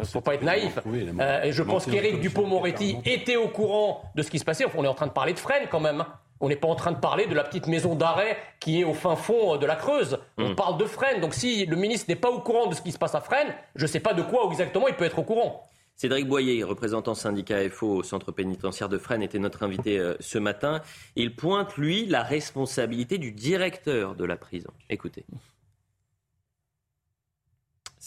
faut 0.04 0.22
pas 0.22 0.36
être 0.36 0.44
naïf. 0.44 0.78
Euh, 1.20 1.52
je 1.52 1.64
pense 1.64 1.86
qu'Éric 1.86 2.20
Dupont-Moretti 2.20 2.98
était 3.06 3.38
au 3.38 3.48
courant 3.48 4.02
de 4.16 4.22
ce 4.22 4.30
qui 4.30 4.40
se 4.40 4.46
passait. 4.46 4.66
On 4.76 4.84
est 4.84 4.88
en 4.88 4.94
train 4.94 5.08
de 5.08 5.12
parler 5.12 5.34
de 5.34 5.40
Fresnes 5.40 5.68
quand 5.72 5.80
même. 5.80 6.04
On 6.40 6.50
n'est 6.50 6.56
pas 6.56 6.68
en 6.68 6.76
train 6.76 6.92
de 6.92 7.00
parler 7.00 7.26
de 7.26 7.34
la 7.34 7.44
petite 7.44 7.68
maison 7.68 7.96
d'arrêt 7.96 8.38
qui 8.60 8.82
est 8.82 8.84
au 8.84 8.94
fin 8.94 9.16
fond 9.16 9.58
de 9.58 9.66
la 9.66 9.76
Creuse. 9.76 10.20
On 10.38 10.50
hmm. 10.50 10.56
parle 10.56 10.78
de 10.78 10.86
Fresnes. 10.86 11.22
Donc 11.22 11.34
si 11.34 11.66
le 11.66 11.76
ministre 11.76 12.06
n'est 12.10 12.16
pas 12.16 12.30
au 12.30 12.40
courant 12.40 12.68
de 12.68 12.76
ce 12.76 12.82
qui 12.82 12.92
se 12.92 12.98
passe 12.98 13.16
à 13.16 13.22
Fresnes, 13.22 13.54
je 13.76 13.84
ne 13.84 13.88
sais 13.88 14.00
pas 14.00 14.14
de 14.14 14.22
quoi 14.22 14.48
exactement 14.52 14.88
il 14.88 14.96
peut 14.96 15.06
être 15.06 15.20
au 15.20 15.24
courant. 15.24 15.64
Cédric 15.96 16.28
Boyer, 16.28 16.64
représentant 16.64 17.16
syndicat 17.16 17.68
FO 17.72 17.88
au 17.88 18.04
centre 18.04 18.32
pénitentiaire 18.32 18.88
de 18.88 19.00
Fresnes, 19.00 19.24
était 19.24 19.40
notre 19.40 19.64
invité 19.64 19.98
euh, 19.98 20.14
ce 20.20 20.38
matin. 20.38 20.82
Il 21.16 21.36
pointe, 21.36 21.76
lui, 21.76 22.06
la 22.06 22.22
responsabilité 22.22 23.18
du 23.18 23.32
directeur 23.32 24.14
de 24.14 24.24
la 24.24 24.38
prison. 24.38 24.70
Écoutez. 24.92 25.26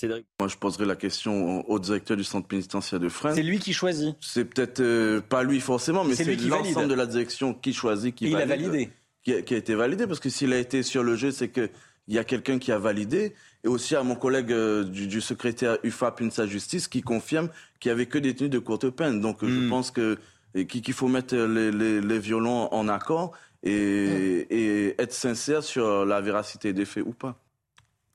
Moi, 0.09 0.49
je 0.49 0.57
poserai 0.57 0.87
la 0.87 0.97
question 0.97 1.69
au 1.69 1.79
directeur 1.79 2.17
du 2.17 2.25
centre 2.25 2.47
pénitentiaire 2.47 3.01
de 3.01 3.09
Fresnes. 3.09 3.35
C'est 3.35 3.43
lui 3.43 3.59
qui 3.59 3.73
choisit. 3.73 4.17
C'est 4.21 4.45
peut-être 4.45 4.81
euh, 4.81 5.21
pas 5.21 5.43
lui 5.43 5.61
forcément, 5.61 6.05
mais 6.05 6.15
c'est 6.15 6.35
l'ensemble 6.37 6.89
de 6.89 6.95
la 6.95 7.07
direction 7.07 7.55
qui 7.55 7.73
choisit, 7.73 8.15
qui 8.15 8.27
Et 8.27 8.31
valide, 8.31 8.49
Il 8.49 8.53
a 8.53 8.57
validé. 8.57 8.91
Qui 9.23 9.55
a, 9.55 9.57
été 9.57 9.75
validé, 9.75 10.07
parce 10.07 10.21
que 10.21 10.31
s'il 10.31 10.53
a 10.53 10.59
été 10.59 10.83
sur 10.83 11.03
le 11.03 11.15
jeu, 11.17 11.31
c'est 11.31 11.51
qu'il 11.51 11.71
y 12.09 12.19
a 12.19 12.25
quelqu'un 12.25 12.59
qui 12.59 12.73
a 12.73 12.79
validé. 12.79 13.35
Et 13.65 13.69
aussi 13.69 13.95
à 13.95 14.03
mon 14.03 14.15
collègue 14.15 14.53
euh, 14.53 14.85
du, 14.85 15.21
secrétaire 15.21 15.79
UFAP, 15.83 16.23
UNSA 16.23 16.47
Justice, 16.47 16.89
qui 16.89 17.03
confirme 17.03 17.51
qu'il 17.79 17.91
n'y 17.91 17.95
avait 17.95 18.07
que 18.07 18.19
des 18.19 18.33
détenus 18.33 18.51
de 18.51 18.59
courte 18.59 18.89
peine. 18.91 19.21
Donc 19.21 19.39
je 19.43 19.47
hmm. 19.47 19.69
pense 19.69 19.91
que 19.91 20.19
qu'il 20.67 20.95
faut 20.95 21.07
mettre 21.07 21.37
les, 21.37 22.19
violons 22.19 22.73
en 22.73 22.89
accord 22.89 23.33
et, 23.63 24.47
hmm. 24.51 24.53
et 24.53 24.95
être 24.99 25.13
sincère 25.13 25.63
sur 25.63 26.05
la 26.05 26.21
véracité 26.21 26.73
des 26.73 26.85
faits 26.85 27.05
ou 27.07 27.13
pas 27.13 27.41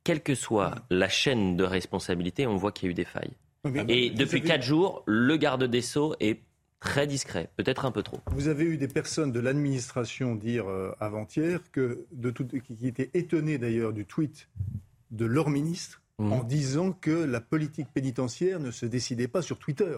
quelle 0.06 0.22
que 0.22 0.36
soit 0.36 0.76
la 0.90 1.10
chaîne 1.10 1.58
de 1.58 1.66
responsabilité, 1.66 2.48
on 2.48 2.56
voit 2.56 2.72
qu'il 2.72 2.86
y 2.86 2.90
a 2.90 2.92
eu 2.92 2.94
des 2.94 3.04
failles. 3.04 3.34
Et 3.90 4.12
depuis 4.12 4.42
quatre 4.42 4.62
jours, 4.62 5.04
le 5.08 5.36
garde 5.36 5.66
des 5.66 5.82
Sceaux 5.82 6.16
est 6.20 6.40
très 6.80 7.08
discret, 7.08 7.50
peut-être 7.58 7.86
un 7.86 7.92
peu 7.92 8.04
trop. 8.04 8.20
Vous 8.28 8.48
avez 8.48 8.64
eu 8.64 8.78
des 8.78 8.88
personnes 8.88 9.32
de 9.32 9.40
l'administration 9.40 10.36
dire 10.36 10.70
euh, 10.70 10.92
avant-hier 11.00 11.60
que 11.72 12.06
de 12.12 12.30
tout, 12.30 12.46
qui 12.46 12.88
étaient 12.88 13.10
étonnées 13.16 13.58
d'ailleurs 13.58 13.92
du 13.92 14.06
tweet 14.06 14.48
de 15.10 15.26
leur 15.26 15.50
ministre 15.50 16.04
mmh. 16.20 16.32
en 16.32 16.44
disant 16.44 16.92
que 16.92 17.10
la 17.10 17.42
politique 17.42 17.88
pénitentiaire 17.92 18.60
ne 18.60 18.70
se 18.70 18.86
décidait 18.86 19.28
pas 19.28 19.42
sur 19.42 19.58
Twitter. 19.58 19.98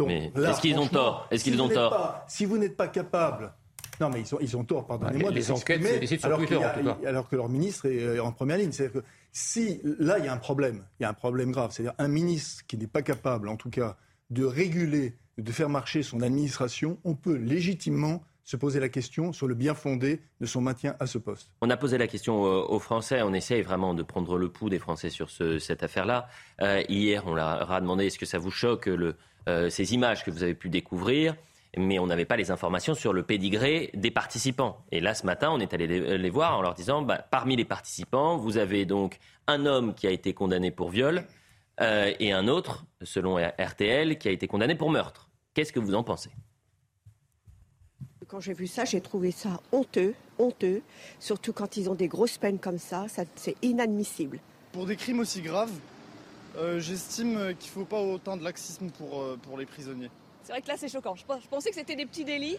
est-ce 0.00 0.60
qu'ils 0.60 0.78
ont 0.78 0.88
tort? 0.88 1.28
Est-ce 1.30 1.44
qu'ils 1.44 1.62
ont 1.62 1.68
tort? 1.68 2.24
Si 2.26 2.44
vous 2.44 2.58
n'êtes 2.58 2.76
pas 2.76 2.88
capable 2.88 3.52
non, 4.00 4.10
mais 4.10 4.20
ils 4.20 4.34
ont, 4.34 4.38
ils 4.40 4.56
ont 4.56 4.64
tort, 4.64 4.86
pardonnez-moi. 4.86 5.30
les 5.30 5.50
enquêtes, 5.50 5.82
c'est 6.06 6.20
sur 6.20 6.36
Twitter, 6.36 6.60
Alors 7.06 7.28
que 7.28 7.36
leur 7.36 7.48
ministre 7.48 7.86
est 7.86 8.18
en 8.18 8.32
première 8.32 8.58
ligne. 8.58 8.72
C'est-à-dire 8.72 9.00
que 9.02 9.06
si, 9.32 9.80
là, 9.98 10.18
il 10.18 10.24
y 10.24 10.28
a 10.28 10.32
un 10.32 10.38
problème, 10.38 10.84
il 11.00 11.02
y 11.02 11.06
a 11.06 11.08
un 11.08 11.14
problème 11.14 11.50
grave. 11.50 11.70
C'est-à-dire 11.72 11.94
un 11.98 12.08
ministre 12.08 12.64
qui 12.66 12.76
n'est 12.76 12.86
pas 12.86 13.02
capable, 13.02 13.48
en 13.48 13.56
tout 13.56 13.70
cas, 13.70 13.96
de 14.30 14.44
réguler, 14.44 15.16
de 15.38 15.52
faire 15.52 15.68
marcher 15.68 16.02
son 16.02 16.22
administration, 16.22 16.98
on 17.04 17.14
peut 17.14 17.36
légitimement 17.36 18.22
se 18.44 18.56
poser 18.56 18.78
la 18.78 18.90
question 18.90 19.32
sur 19.32 19.48
le 19.48 19.54
bien 19.54 19.74
fondé 19.74 20.20
de 20.40 20.46
son 20.46 20.60
maintien 20.60 20.94
à 21.00 21.06
ce 21.06 21.18
poste. 21.18 21.50
On 21.62 21.70
a 21.70 21.76
posé 21.76 21.96
la 21.96 22.06
question 22.06 22.42
aux 22.42 22.78
Français, 22.78 23.22
on 23.22 23.32
essaye 23.32 23.62
vraiment 23.62 23.94
de 23.94 24.02
prendre 24.02 24.36
le 24.36 24.50
pouls 24.50 24.68
des 24.68 24.78
Français 24.78 25.08
sur 25.08 25.30
cette 25.30 25.82
affaire-là. 25.82 26.28
Euh, 26.60 26.82
hier, 26.88 27.24
on 27.26 27.34
leur 27.34 27.72
a 27.72 27.80
demandé 27.80 28.06
est-ce 28.06 28.18
que 28.18 28.26
ça 28.26 28.38
vous 28.38 28.50
choque 28.50 28.86
le, 28.86 29.16
euh, 29.48 29.70
ces 29.70 29.94
images 29.94 30.24
que 30.24 30.30
vous 30.30 30.42
avez 30.42 30.54
pu 30.54 30.68
découvrir? 30.68 31.34
Mais 31.76 31.98
on 31.98 32.06
n'avait 32.06 32.24
pas 32.24 32.36
les 32.36 32.50
informations 32.50 32.94
sur 32.94 33.12
le 33.12 33.22
pédigré 33.22 33.90
des 33.94 34.10
participants. 34.10 34.84
Et 34.92 35.00
là, 35.00 35.14
ce 35.14 35.26
matin, 35.26 35.50
on 35.50 35.60
est 35.60 35.72
allé 35.74 35.86
les, 35.86 36.30
voir 36.30 36.58
en 36.58 36.62
leur 36.62 36.74
disant, 36.74 37.02
bah, 37.02 37.18
parmi 37.30 37.56
les 37.56 37.64
participants, 37.64 38.36
vous 38.36 38.58
avez 38.58 38.84
donc 38.84 39.18
un 39.46 39.66
homme 39.66 39.94
qui 39.94 40.06
a 40.06 40.10
été 40.10 40.34
condamné 40.34 40.70
pour 40.70 40.90
viol 40.90 41.24
euh, 41.80 42.12
et 42.20 42.32
un 42.32 42.48
autre, 42.48 42.84
selon 43.02 43.36
RTL, 43.36 44.18
qui 44.18 44.28
a 44.28 44.30
été 44.30 44.46
condamné 44.46 44.74
pour 44.74 44.90
meurtre. 44.90 45.28
Qu'est-ce 45.54 45.72
que 45.72 45.80
vous 45.80 45.94
en 45.94 46.02
pensez? 46.02 46.30
Quand 48.26 48.40
j'ai 48.40 48.54
vu 48.54 48.66
ça, 48.66 48.84
j'ai 48.84 49.00
trouvé 49.00 49.30
ça 49.30 49.60
honteux, 49.70 50.14
honteux, 50.38 50.82
surtout 51.20 51.52
quand 51.52 51.76
ils 51.76 51.88
ont 51.90 51.94
des 51.94 52.08
grosses 52.08 52.38
peines 52.38 52.58
comme 52.58 52.78
ça, 52.78 53.06
c'est 53.36 53.56
inadmissible. 53.62 54.40
Pour 54.72 54.86
des 54.86 54.96
crimes 54.96 55.20
aussi 55.20 55.40
graves, 55.40 55.72
euh, 56.56 56.80
j'estime 56.80 57.54
qu'il 57.58 57.68
ne 57.70 57.74
faut 57.74 57.84
pas 57.84 58.00
autant 58.00 58.36
de 58.36 58.42
laxisme 58.42 58.90
pour, 58.90 59.20
euh, 59.20 59.38
pour 59.42 59.58
les 59.58 59.66
prisonniers. 59.66 60.10
C'est 60.44 60.52
vrai 60.52 60.62
que 60.62 60.68
là 60.68 60.76
c'est 60.76 60.88
choquant. 60.88 61.16
Je 61.16 61.24
pensais 61.48 61.70
que 61.70 61.74
c'était 61.74 61.96
des 61.96 62.06
petits 62.06 62.24
délits 62.24 62.58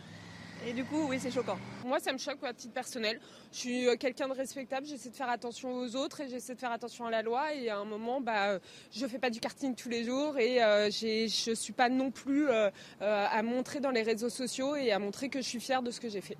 et 0.67 0.74
du 0.74 0.84
coup, 0.84 1.08
oui, 1.08 1.17
c'est 1.19 1.30
choquant. 1.30 1.60
Moi, 1.86 2.00
ça 2.00 2.12
me 2.12 2.17
choque 2.17 2.43
à 2.43 2.52
titre 2.52 2.74
personnel. 2.74 3.19
Je 3.52 3.58
suis 3.58 3.88
euh, 3.88 3.95
quelqu'un 3.98 4.28
de 4.28 4.34
respectable, 4.34 4.88
j'essaie 4.88 5.12
de 5.12 5.15
faire 5.15 5.30
attention 5.30 5.71
aux 5.76 5.95
autres 5.95 6.21
et 6.21 6.30
j'essaie 6.30 6.56
de 6.56 6.60
faire 6.60 6.71
attention 6.71 7.06
à 7.06 7.12
la 7.12 7.21
loi. 7.21 7.54
Et 7.54 7.69
à 7.69 7.78
un 7.78 7.86
moment, 7.86 8.19
bah, 8.19 8.50
euh, 8.50 8.60
je 8.91 9.06
fais 9.06 9.19
pas 9.19 9.30
du 9.30 9.39
karting 9.39 9.76
tous 9.76 9.89
les 9.89 10.04
jours 10.04 10.39
et 10.39 10.63
euh, 10.63 10.89
je 10.89 11.54
suis 11.54 11.74
pas 11.74 11.89
non 11.89 12.10
plus 12.10 12.50
à 12.50 13.43
montrer 13.43 13.80
dans 13.80 13.91
les 13.91 14.02
réseaux 14.02 14.30
sociaux 14.30 14.76
et 14.76 14.91
à 14.91 14.98
montrer 14.98 15.30
que 15.30 15.39
je 15.39 15.48
suis 15.48 15.60
fière 15.60 15.84
de 15.84 15.91
ce 15.91 16.00
que 16.00 16.10
j'ai 16.10 16.21
fait. 16.21 16.38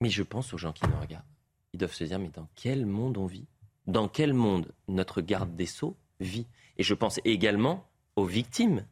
Mais 0.00 0.08
je 0.08 0.22
pense 0.22 0.54
aux 0.54 0.58
gens 0.58 0.72
qui 0.72 0.86
me 0.86 0.96
regardent. 0.98 1.24
Ils 1.74 1.78
doivent 1.78 1.92
se 1.92 2.04
dire, 2.04 2.18
mais 2.18 2.28
dans 2.28 2.48
quel 2.54 2.86
monde 2.86 3.18
on 3.18 3.26
vit? 3.26 3.46
Dans 3.86 4.08
quel 4.08 4.32
monde 4.32 4.72
notre 4.88 5.20
garde 5.20 5.54
des 5.54 5.66
Sceaux 5.66 5.96
vit? 6.20 6.46
Et 6.78 6.82
je 6.82 6.94
pense 6.94 7.20
également 7.24 7.84
aux 8.16 8.24
victimes, 8.24 8.86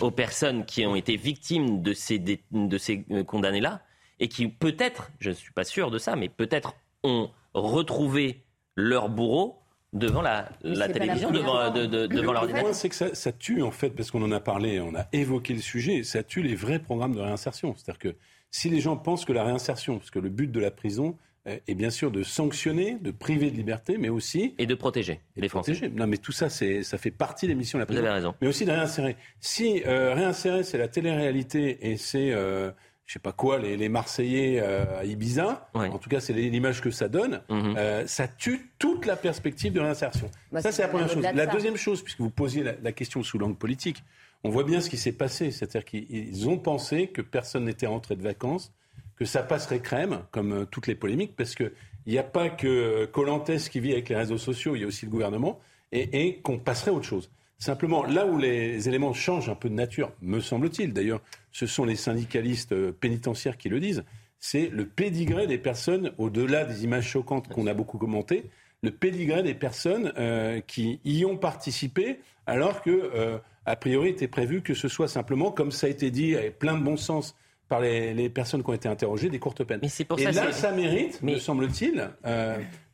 aux 0.00 0.10
personnes 0.10 0.64
qui 0.64 0.86
ont 0.86 0.96
été 0.96 1.16
victimes 1.16 1.82
de 1.82 1.92
ces, 1.92 2.18
de 2.18 2.78
ces 2.78 3.04
condamnés-là 3.26 3.82
et 4.18 4.28
qui 4.28 4.48
peut-être, 4.48 5.10
je 5.18 5.30
ne 5.30 5.34
suis 5.34 5.52
pas 5.52 5.64
sûr 5.64 5.90
de 5.90 5.98
ça, 5.98 6.16
mais 6.16 6.28
peut-être 6.28 6.74
ont 7.02 7.30
retrouvé 7.54 8.44
leur 8.74 9.08
bourreau 9.08 9.62
devant 9.92 10.22
la, 10.22 10.50
télévision, 10.92 11.30
devant, 11.30 11.70
devant 11.70 12.32
l'ordinateur. 12.32 12.56
Le 12.56 12.60
point, 12.62 12.72
c'est 12.72 12.88
que 12.88 12.94
ça, 12.94 13.14
ça, 13.14 13.32
tue, 13.32 13.62
en 13.62 13.70
fait, 13.70 13.90
parce 13.90 14.10
qu'on 14.10 14.22
en 14.22 14.32
a 14.32 14.40
parlé, 14.40 14.80
on 14.80 14.94
a 14.94 15.06
évoqué 15.12 15.54
le 15.54 15.60
sujet, 15.60 16.02
ça 16.02 16.22
tue 16.22 16.42
les 16.42 16.54
vrais 16.54 16.78
programmes 16.78 17.14
de 17.14 17.20
réinsertion. 17.20 17.74
C'est-à-dire 17.76 17.98
que 17.98 18.16
si 18.50 18.68
les 18.68 18.80
gens 18.80 18.96
pensent 18.96 19.24
que 19.24 19.32
la 19.32 19.44
réinsertion, 19.44 19.98
parce 19.98 20.10
que 20.10 20.18
le 20.18 20.28
but 20.28 20.50
de 20.50 20.60
la 20.60 20.70
prison 20.70 21.16
euh, 21.46 21.58
est 21.66 21.74
bien 21.74 21.90
sûr 21.90 22.10
de 22.10 22.22
sanctionner, 22.22 22.98
de 23.00 23.10
priver 23.10 23.50
de 23.50 23.56
liberté, 23.56 23.96
mais 23.98 24.08
aussi... 24.08 24.54
Et 24.58 24.66
de 24.66 24.74
protéger 24.74 25.20
et 25.36 25.40
les 25.40 25.48
Français. 25.48 25.72
Protéger. 25.72 25.92
Non, 25.94 26.06
mais 26.06 26.16
tout 26.16 26.32
ça, 26.32 26.48
ça 26.48 26.98
fait 26.98 27.10
partie 27.10 27.46
des 27.46 27.54
missions 27.54 27.78
de 27.78 27.82
la 27.82 27.86
prison. 27.86 28.00
Vous 28.00 28.06
avez 28.06 28.14
raison. 28.14 28.34
Mais 28.40 28.48
aussi 28.48 28.64
de 28.64 28.70
réinsérer. 28.70 29.16
Si 29.40 29.82
euh, 29.86 30.14
réinsérer, 30.14 30.62
c'est 30.62 30.78
la 30.78 30.88
télé-réalité 30.88 31.90
et 31.90 31.96
c'est... 31.96 32.32
Euh, 32.32 32.70
je 33.06 33.12
sais 33.12 33.18
pas 33.20 33.32
quoi, 33.32 33.58
les, 33.58 33.88
Marseillais 33.88 34.60
euh, 34.60 34.98
à 34.98 35.04
Ibiza. 35.04 35.70
En 35.74 35.98
tout 35.98 36.10
cas, 36.10 36.18
c'est 36.18 36.32
l'image 36.32 36.80
que 36.80 36.90
ça 36.90 37.08
donne. 37.08 37.40
Mhm. 37.48 37.74
Euh, 37.78 38.06
ça 38.06 38.26
tue 38.26 38.72
toute 38.80 39.06
la 39.06 39.14
perspective 39.14 39.72
de 39.72 39.80
réinsertion. 39.80 40.28
Bah, 40.50 40.60
ça, 40.60 40.72
c'est 40.72 40.82
la 40.82 40.88
première 40.88 41.08
chose. 41.08 41.22
La 41.22 41.46
deuxième 41.46 41.76
chose, 41.76 42.02
puisque 42.02 42.20
vous 42.20 42.30
posiez 42.30 42.64
la, 42.64 42.92
question 42.92 43.22
sous 43.22 43.38
l'angle 43.38 43.56
politique, 43.56 44.02
on 44.42 44.50
voit 44.50 44.64
bien 44.64 44.80
ce 44.80 44.90
qui 44.90 44.96
s'est 44.96 45.12
passé. 45.12 45.52
C'est-à-dire 45.52 45.84
qu'ils 45.84 46.48
ont 46.48 46.58
pensé 46.58 47.06
que 47.06 47.22
personne 47.22 47.64
n'était 47.64 47.86
rentré 47.86 48.16
de 48.16 48.22
vacances, 48.22 48.72
que 49.16 49.24
ça 49.24 49.42
passerait 49.42 49.80
crème, 49.80 50.20
comme 50.30 50.52
euh, 50.52 50.64
toutes 50.64 50.86
les 50.86 50.94
polémiques, 50.94 51.34
parce 51.36 51.54
qu'il 51.54 51.72
n'y 52.06 52.18
a 52.18 52.22
pas 52.22 52.48
que 52.48 53.06
Colantes 53.06 53.68
qui 53.70 53.80
vit 53.80 53.92
avec 53.92 54.08
les 54.08 54.16
réseaux 54.16 54.38
sociaux, 54.38 54.76
il 54.76 54.82
y 54.82 54.84
a 54.84 54.86
aussi 54.86 55.06
le 55.06 55.10
gouvernement, 55.10 55.60
et, 55.92 56.40
qu'on 56.42 56.58
passerait 56.58 56.90
autre 56.90 57.06
chose. 57.06 57.30
Simplement, 57.58 58.04
là 58.04 58.26
où 58.26 58.38
les 58.38 58.88
éléments 58.88 59.14
changent 59.14 59.48
un 59.48 59.54
peu 59.54 59.70
de 59.70 59.74
nature, 59.74 60.12
me 60.20 60.40
semble-t-il, 60.40 60.92
d'ailleurs, 60.92 61.22
ce 61.52 61.66
sont 61.66 61.84
les 61.84 61.96
syndicalistes 61.96 62.72
euh, 62.72 62.92
pénitentiaires 62.92 63.56
qui 63.56 63.68
le 63.68 63.80
disent, 63.80 64.04
c'est 64.38 64.68
le 64.68 64.86
pédigré 64.86 65.46
des 65.46 65.58
personnes, 65.58 66.12
au-delà 66.18 66.64
des 66.64 66.84
images 66.84 67.08
choquantes 67.08 67.48
qu'on 67.48 67.66
a 67.66 67.72
beaucoup 67.72 67.96
commentées, 67.96 68.50
le 68.82 68.90
pédigré 68.90 69.42
des 69.42 69.54
personnes 69.54 70.12
euh, 70.18 70.60
qui 70.60 71.00
y 71.04 71.24
ont 71.24 71.38
participé, 71.38 72.20
alors 72.44 72.82
que, 72.82 72.90
euh, 72.90 73.38
a 73.64 73.76
priori, 73.76 74.10
était 74.10 74.28
prévu 74.28 74.60
que 74.60 74.74
ce 74.74 74.88
soit 74.88 75.08
simplement, 75.08 75.50
comme 75.50 75.72
ça 75.72 75.86
a 75.86 75.90
été 75.90 76.10
dit, 76.10 76.36
avec 76.36 76.58
plein 76.58 76.76
de 76.76 76.84
bon 76.84 76.98
sens 76.98 77.34
par 77.68 77.80
les, 77.80 78.28
personnes 78.28 78.62
qui 78.62 78.70
ont 78.70 78.74
été 78.74 78.88
interrogées, 78.88 79.28
des 79.28 79.38
courtes 79.38 79.64
peines. 79.64 79.80
Et 80.18 80.24
là, 80.32 80.52
ça 80.52 80.72
mérite, 80.72 81.22
me 81.22 81.38
semble-t-il, 81.38 82.10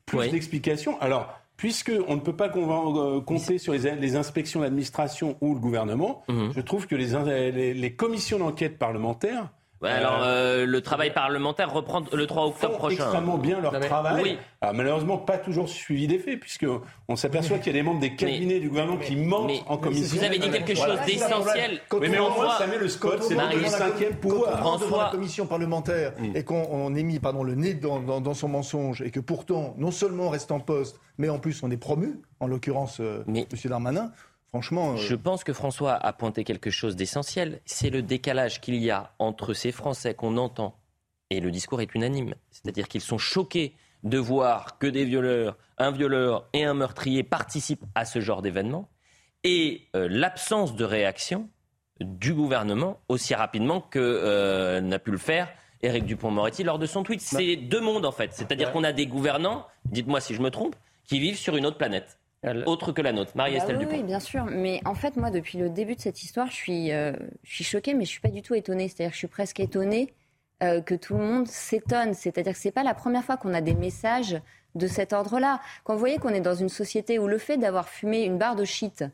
plus 0.06 0.30
d'explications. 0.30 1.00
Alors, 1.00 1.38
puisqu'on 1.56 2.16
ne 2.16 2.20
peut 2.20 2.35
pas 2.35 2.50
euh, 2.56 3.20
compter 3.20 3.58
sur 3.58 3.72
les, 3.72 4.16
inspections 4.16 4.61
d'administration 4.61 5.37
ou 5.40 5.54
le 5.54 5.61
gouvernement, 5.61 6.24
mhm. 6.28 6.52
je 6.54 6.61
trouve 6.61 6.87
que 6.87 6.96
les 6.96 7.94
commissions 7.94 8.38
d'enquête 8.38 8.78
parlementaires 8.78 9.50
alors, 9.90 10.20
euh, 10.22 10.66
le 10.66 10.80
travail 10.80 11.12
parlementaire 11.12 11.72
reprend 11.72 12.02
le 12.12 12.26
3 12.26 12.46
octobre 12.46 12.78
prochain. 12.78 13.04
extrêmement 13.04 13.38
bien 13.38 13.60
leur 13.60 13.78
travail. 13.80 14.22
Oui. 14.22 14.38
malheureusement, 14.74 15.18
pas 15.18 15.38
toujours 15.38 15.68
suivi 15.68 16.06
des 16.06 16.18
faits, 16.18 16.40
puisqu'on 16.40 17.16
s'aperçoit 17.16 17.58
qu'il 17.58 17.68
y 17.68 17.76
a 17.76 17.80
des 17.80 17.82
membres 17.82 18.00
des 18.00 18.14
cabinets 18.14 18.60
du 18.60 18.68
gouvernement 18.68 18.98
qui 18.98 19.16
mentent 19.16 19.50
en 19.66 19.76
commission. 19.76 20.18
Vous 20.18 20.24
avez 20.24 20.38
dit 20.38 20.50
quelque 20.50 20.74
chose 20.74 20.98
d'essentiel. 21.06 21.80
Mais, 22.00 22.08
mais 22.08 22.18
moins, 22.18 22.58
ça 22.58 22.66
met 22.66 22.78
le 22.78 22.88
Scott, 22.88 23.22
c'est 23.22 23.34
le 23.34 23.66
cinquième 23.66 24.14
pouvoir. 24.16 24.60
Quand 24.62 24.76
on 24.76 24.78
devant 24.78 25.02
la 25.02 25.10
commission 25.10 25.46
parlementaire 25.46 26.12
mm. 26.18 26.36
et 26.36 26.44
qu'on 26.44 26.94
est 26.94 27.02
mis 27.02 27.18
pardon, 27.18 27.42
le 27.42 27.54
nez 27.54 27.74
dans, 27.74 28.20
dans, 28.20 28.34
son 28.34 28.48
mensonge 28.48 29.02
et 29.02 29.10
que 29.10 29.20
pourtant, 29.20 29.74
non 29.78 29.90
seulement 29.90 30.24
on 30.24 30.30
reste 30.30 30.52
en 30.52 30.60
poste, 30.60 31.00
mais 31.18 31.28
en 31.28 31.38
plus 31.38 31.62
on 31.62 31.70
est 31.70 31.76
promu, 31.76 32.20
en 32.40 32.46
l'occurrence 32.46 33.00
euh, 33.00 33.24
M. 33.28 33.44
Darmanin, 33.64 34.12
Franchement. 34.52 34.92
Euh, 34.92 34.96
Je 34.96 35.14
pense 35.14 35.44
que 35.44 35.54
François 35.54 35.94
a 35.94 36.12
pointé 36.12 36.44
quelque 36.44 36.70
chose 36.70 36.94
d'essentiel. 36.94 37.60
C'est 37.64 37.88
le 37.88 38.02
décalage 38.02 38.60
qu'il 38.60 38.76
y 38.76 38.90
a 38.90 39.14
entre 39.18 39.54
ces 39.54 39.72
Français 39.72 40.14
qu'on 40.14 40.36
entend, 40.36 40.78
et 41.30 41.40
le 41.40 41.50
discours 41.50 41.80
est 41.80 41.94
unanime, 41.94 42.34
c'est-à-dire 42.50 42.86
qu'ils 42.86 43.00
sont 43.00 43.16
choqués 43.16 43.74
de 44.02 44.18
voir 44.18 44.78
que 44.78 44.86
des 44.86 45.06
violeurs, 45.06 45.56
un 45.78 45.90
violeur 45.90 46.48
et 46.52 46.64
un 46.64 46.74
meurtrier 46.74 47.22
participent 47.22 47.84
à 47.94 48.04
ce 48.04 48.20
genre 48.20 48.42
d'événement, 48.42 48.90
et 49.42 49.88
euh, 49.96 50.06
l'absence 50.10 50.76
de 50.76 50.84
réaction 50.84 51.48
du 52.00 52.34
gouvernement 52.34 53.00
aussi 53.08 53.34
rapidement 53.34 53.80
que 53.80 53.98
euh, 53.98 54.80
n'a 54.80 54.98
pu 54.98 55.12
le 55.12 55.18
faire 55.18 55.48
Éric 55.82 56.04
Dupont-Moretti 56.04 56.62
lors 56.62 56.78
de 56.78 56.86
son 56.86 57.02
tweet. 57.02 57.20
Bah. 57.20 57.38
C'est 57.38 57.56
deux 57.56 57.80
mondes 57.80 58.04
en 58.04 58.12
fait, 58.12 58.32
c'est-à-dire 58.34 58.70
qu'on 58.72 58.84
a 58.84 58.92
des 58.92 59.06
gouvernants, 59.06 59.66
dites-moi 59.86 60.20
si 60.20 60.34
je 60.34 60.42
me 60.42 60.50
trompe, 60.50 60.76
qui 61.04 61.20
vivent 61.20 61.38
sur 61.38 61.56
une 61.56 61.64
autre 61.64 61.78
planète 61.78 62.18
autre 62.66 62.92
que 62.92 63.02
la 63.02 63.12
nôtre. 63.12 63.33
Marie-Estelle 63.37 63.78
bah 63.78 63.85
oui, 63.88 63.98
Oui, 63.98 64.02
bien 64.02 64.20
sûr. 64.20 64.44
Mais 64.44 64.81
en 64.85 64.94
fait, 64.94 65.16
moi, 65.16 65.31
depuis 65.31 65.59
le 65.59 65.68
début 65.70 65.94
de 65.94 66.00
cette 66.00 66.22
histoire, 66.22 66.48
je 66.48 66.55
suis, 66.57 66.92
euh, 66.92 67.12
je 67.42 67.55
suis 67.55 67.64
choquée, 67.64 67.94
mais 67.94 68.05
je 68.05 68.11
suis 68.11 68.20
pas 68.20 68.31
du 68.31 68.42
tout 68.42 68.55
étonnée. 68.55 68.88
C'est-à-dire 68.88 69.11
que 69.11 69.14
je 69.14 69.18
suis 69.18 69.28
presque 69.28 69.61
étonnée 69.61 70.12
euh, 70.62 70.81
que 70.81 70.94
tout 70.94 71.14
le 71.16 71.24
monde 71.24 71.48
s'étonne. 71.48 72.14
C'est-à-dire 72.14 72.52
que 72.52 72.59
c'est 72.59 72.70
pas 72.72 72.83
la 72.85 72.94
première 72.94 73.24
fois 73.24 73.37
qu'on 73.37 73.55
a 73.55 73.61
des 73.61 73.74
messages 73.74 74.40
de 74.74 74.87
cet 74.87 75.12
ordre-là. 75.12 75.61
Quand 75.85 75.94
vous 75.94 75.98
voyez 75.98 76.18
qu'on 76.18 76.31
est 76.31 76.40
dans 76.40 76.55
une 76.55 76.68
société 76.68 77.18
où 77.18 77.26
le 77.26 77.38
fait 77.38 77.57
d'avoir 77.57 77.88
fumé 77.88 78.24
une 78.24 78.38
barre 78.38 78.57
de 78.57 78.64
shit 78.64 79.05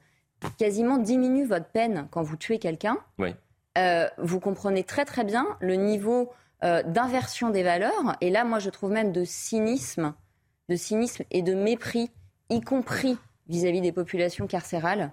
quasiment 0.56 0.98
diminue 0.98 1.46
votre 1.46 1.66
peine 1.66 2.06
quand 2.10 2.22
vous 2.22 2.36
tuez 2.36 2.58
quelqu'un, 2.58 2.98
oui. 3.18 3.34
euh, 3.76 4.08
vous 4.18 4.40
comprenez 4.40 4.84
très 4.84 5.04
très 5.04 5.24
bien 5.24 5.46
le 5.60 5.74
niveau 5.74 6.30
euh, 6.64 6.82
d'inversion 6.82 7.50
des 7.50 7.62
valeurs. 7.62 8.16
Et 8.20 8.30
là, 8.30 8.44
moi, 8.44 8.58
je 8.58 8.70
trouve 8.70 8.90
même 8.90 9.12
de 9.12 9.24
cynisme, 9.24 10.14
de 10.68 10.76
cynisme 10.76 11.24
et 11.30 11.42
de 11.42 11.54
mépris 11.54 12.10
y 12.50 12.60
compris 12.60 13.16
vis-à-vis 13.48 13.80
des 13.80 13.92
populations 13.92 14.46
carcérales, 14.46 15.12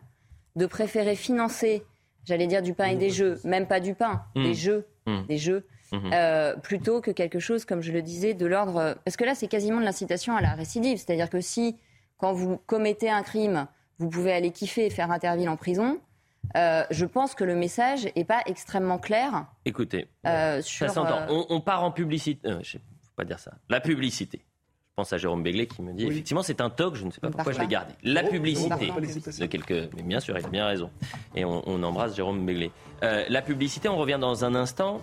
de 0.55 0.65
préférer 0.65 1.15
financer, 1.15 1.83
j'allais 2.25 2.47
dire 2.47 2.61
du 2.61 2.73
pain 2.73 2.87
et 2.87 2.95
des 2.95 3.09
jeux, 3.09 3.39
même 3.43 3.67
pas 3.67 3.79
du 3.79 3.93
pain, 3.93 4.23
mmh. 4.35 4.43
des 4.43 4.53
jeux, 4.53 4.87
mmh. 5.05 5.25
des 5.27 5.37
jeux, 5.37 5.67
mmh. 5.91 6.09
Euh, 6.13 6.55
plutôt 6.57 7.01
que 7.01 7.11
quelque 7.11 7.39
chose, 7.39 7.65
comme 7.65 7.81
je 7.81 7.91
le 7.91 8.01
disais, 8.01 8.33
de 8.33 8.45
l'ordre. 8.45 8.97
Parce 9.05 9.17
que 9.17 9.23
là, 9.23 9.35
c'est 9.35 9.47
quasiment 9.47 9.79
de 9.79 9.85
l'incitation 9.85 10.35
à 10.35 10.41
la 10.41 10.53
récidive. 10.53 10.97
C'est-à-dire 10.97 11.29
que 11.29 11.41
si, 11.41 11.77
quand 12.17 12.33
vous 12.33 12.57
commettez 12.65 13.09
un 13.09 13.23
crime, 13.23 13.67
vous 13.99 14.09
pouvez 14.09 14.33
aller 14.33 14.51
kiffer 14.51 14.85
et 14.85 14.89
faire 14.89 15.11
interville 15.11 15.49
en 15.49 15.57
prison, 15.57 15.99
euh, 16.57 16.83
je 16.91 17.05
pense 17.05 17.35
que 17.35 17.43
le 17.43 17.55
message 17.55 18.07
n'est 18.15 18.25
pas 18.25 18.41
extrêmement 18.45 18.99
clair. 18.99 19.47
Écoutez, 19.65 20.09
euh, 20.25 20.61
ça 20.61 20.89
s'entend. 20.89 21.25
On, 21.29 21.61
part 21.61 21.83
en 21.83 21.91
publicité. 21.91 22.39
je 22.43 22.77
ne 22.77 22.81
faut 22.81 23.15
pas 23.15 23.25
dire 23.25 23.39
ça. 23.39 23.53
La 23.69 23.79
publicité 23.79 24.45
pense 24.95 25.11
à 25.11 25.17
Jérôme 25.17 25.43
Béglé 25.43 25.67
qui 25.67 25.81
me 25.81 25.91
dit 25.91 26.05
effectivement 26.05 26.41
c'est 26.41 26.61
un 26.61 26.69
toc, 26.69 26.95
je 26.95 27.03
ne 27.03 27.11
sais 27.11 27.19
pas 27.19 27.29
pourquoi 27.29 27.51
je 27.51 27.59
l'ai 27.59 27.67
gardé. 27.67 27.93
La 28.03 28.23
publicité 28.23 28.91
de 29.39 29.45
quelques, 29.45 29.93
mais 29.95 30.03
bien 30.03 30.21
sûr, 30.21 30.37
il 30.37 30.45
a 30.45 30.49
bien 30.49 30.65
raison. 30.65 30.89
Et 31.35 31.43
on, 31.43 31.83
embrasse 31.83 32.15
Jérôme 32.15 32.45
Béglé. 32.45 32.71
Euh, 33.03 33.25
la 33.27 33.41
publicité, 33.41 33.89
on 33.89 33.97
revient 33.97 34.17
dans 34.19 34.45
un 34.45 34.55
instant. 34.55 35.01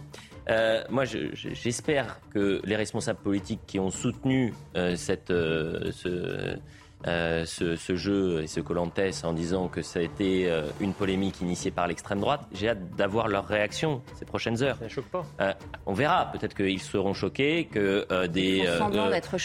Euh, 0.49 0.83
moi, 0.89 1.05
j'espère 1.05 2.21
que 2.31 2.63
les 2.65 2.75
responsables 2.75 3.21
politiques 3.21 3.61
qui 3.67 3.79
ont 3.79 3.91
soutenu 3.91 4.55
euh, 4.77 4.97
cette, 4.97 5.29
ce, 5.29 6.57
euh, 7.07 7.45
ce, 7.45 7.97
jeu 7.97 8.43
et 8.43 8.47
ce 8.47 8.61
Colantes 8.61 9.01
en 9.25 9.33
disant 9.33 9.69
que 9.69 9.83
ça 9.83 9.99
a 9.99 10.03
été 10.03 10.49
euh, 10.49 10.63
une 10.81 10.93
polémique 10.93 11.41
initiée 11.41 11.71
par 11.71 11.87
l'extrême 11.87 12.21
droite. 12.21 12.43
J'ai 12.53 12.69
hâte 12.71 12.97
d'avoir 12.97 13.29
leur 13.29 13.47
réaction 13.47 14.03
ces 14.19 14.25
prochaines 14.25 14.63
heures. 14.63 14.77
Ça 14.79 14.85
ne 14.85 14.91
choque 14.91 15.07
pas. 15.07 15.25
Euh, 15.41 15.53
on 15.87 15.95
verra. 15.95 16.31
Peut-être 16.33 16.55
qu'ils 16.55 16.81
seront 16.81 17.15
choqués 17.15 17.65
que 17.65 18.07
des 18.27 18.65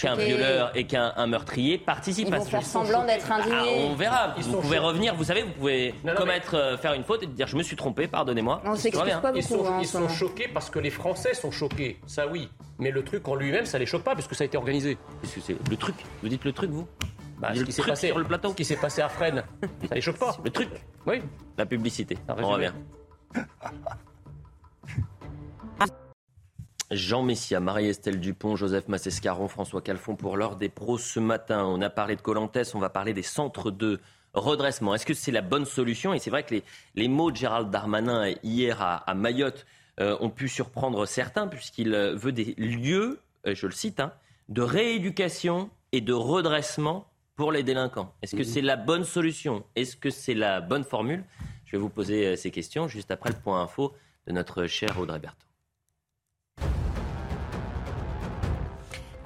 qu'un 0.02 0.16
violeur 0.16 0.72
et 0.76 0.86
qu'un 0.86 1.28
meurtrier 1.28 1.78
participent 1.78 2.28
Ils 2.30 2.34
à 2.34 2.40
vont 2.40 2.46
faire 2.46 2.66
semblant 2.66 3.06
d'être 3.06 3.32
indignés. 3.32 3.86
Ah, 3.86 3.90
on 3.92 3.96
verra. 3.96 4.36
vous 4.38 4.62
pouvez 4.62 4.78
revenir. 4.80 5.16
Vous 5.16 5.24
savez, 5.24 5.44
vous 5.44 5.54
pouvez 5.54 5.94
commettre, 6.16 6.78
faire 6.80 6.94
une 6.94 7.04
faute 7.04 7.24
et 7.24 7.28
dire 7.28 7.48
je 7.48 7.58
me 7.58 7.64
suis 7.64 7.76
trompé, 7.76 8.08
pardonnez-moi. 8.08 8.62
On 8.66 8.76
s'excuse 8.76 9.14
pas 9.22 9.32
beaucoup. 9.32 9.38
Ils 9.38 9.44
sont, 9.44 9.66
hein, 9.66 9.78
ils 9.82 9.88
sont 9.88 10.08
choqués 10.10 10.48
parce 10.48 10.70
que 10.70 10.80
les 10.80 10.90
Français 10.90 11.34
sont 11.34 11.52
choqués. 11.52 12.00
Ça 12.06 12.28
oui. 12.28 12.50
Mais 12.80 12.92
le 12.92 13.04
truc 13.04 13.28
en 13.28 13.36
lui-même, 13.36 13.66
ça 13.66 13.80
les 13.80 13.86
choque 13.86 14.04
pas 14.04 14.14
parce 14.14 14.28
que 14.28 14.36
ça 14.36 14.44
a 14.44 14.46
été 14.46 14.58
organisé. 14.58 14.98
que 15.22 15.28
c'est 15.42 15.58
le 15.70 15.78
truc 15.78 15.96
Vous 16.22 16.30
dites 16.30 16.46
le 16.46 16.54
truc, 16.54 16.70
vous? 16.70 16.88
Bah, 17.38 17.54
ce 17.54 17.64
qui 17.64 17.72
s'est 17.72 17.84
passé 17.84 18.08
sur 18.08 18.18
le 18.20 18.26
plateau. 18.26 18.50
Ce 18.52 18.56
qui 18.56 18.66
s'est 18.66 18.78
passé 18.78 19.02
à 19.02 19.10
Fresnes, 19.10 19.44
ça 19.88 19.96
les 19.96 20.02
choque 20.02 20.18
pas. 20.18 20.38
Le 20.44 20.50
truc 20.50 20.70
Oui. 21.06 21.22
La 21.58 21.66
publicité. 21.66 22.18
On 22.28 22.50
revient. 22.50 22.74
Jean 26.90 27.22
Messia, 27.22 27.60
Marie-Estelle 27.60 28.20
Dupont, 28.20 28.56
Joseph 28.56 28.88
Massescaron, 28.88 29.50
François 29.50 29.82
Calfon 29.82 30.16
pour 30.16 30.38
l'heure 30.38 30.56
des 30.56 30.70
pros 30.70 30.98
ce 30.98 31.20
matin. 31.20 31.66
On 31.66 31.82
a 31.82 31.90
parlé 31.90 32.16
de 32.16 32.22
Colantes, 32.22 32.58
on 32.74 32.80
va 32.80 32.90
parler 32.90 33.14
des 33.14 33.24
centres 33.24 33.72
de 33.72 34.00
redressement. 34.34 34.96
Est-ce 34.96 35.06
que 35.06 35.14
c'est 35.14 35.32
la 35.32 35.42
bonne 35.42 35.66
solution? 35.66 36.14
Et 36.14 36.20
c'est 36.20 36.30
vrai 36.30 36.44
que 36.44 36.56
les, 36.96 37.08
mots 37.10 37.30
de 37.30 37.36
Gérald 37.36 37.70
Darmanin 37.70 38.34
hier 38.42 38.82
à, 38.82 39.14
Mayotte 39.16 39.66
euh, 40.00 40.16
ont 40.22 40.30
pu 40.30 40.48
surprendre 40.48 41.06
certains 41.06 41.48
puisqu'il 41.48 41.94
euh, 41.94 42.16
veut 42.16 42.32
des 42.32 42.54
lieux, 42.58 43.20
euh, 43.46 43.54
je 43.54 43.66
le 43.66 43.74
cite, 43.74 44.00
hein, 44.00 44.14
de 44.48 44.62
rééducation 44.62 45.70
et 45.92 46.00
de 46.00 46.14
redressement 46.14 47.06
pour 47.38 47.52
les 47.52 47.64
délinquants. 47.64 48.14
Est-ce 48.22 48.36
que 48.36 48.44
c'est 48.44 48.62
la 48.62 48.76
bonne 48.76 49.06
solution? 49.06 49.64
Est-ce 49.76 49.96
que 49.96 50.10
c'est 50.10 50.34
la 50.34 50.60
bonne 50.60 50.84
formule? 50.84 51.24
Je 51.66 51.74
vais 51.74 51.78
vous 51.78 51.90
poser 51.90 52.26
euh, 52.26 52.36
ces 52.36 52.52
questions 52.52 52.88
juste 52.88 53.12
après 53.12 53.30
le 53.30 53.36
point 53.36 53.62
info 53.62 53.94
de 54.26 54.34
notre 54.34 54.66
cher 54.66 55.00
Audrey 55.00 55.20
Berthaud. 55.20 55.47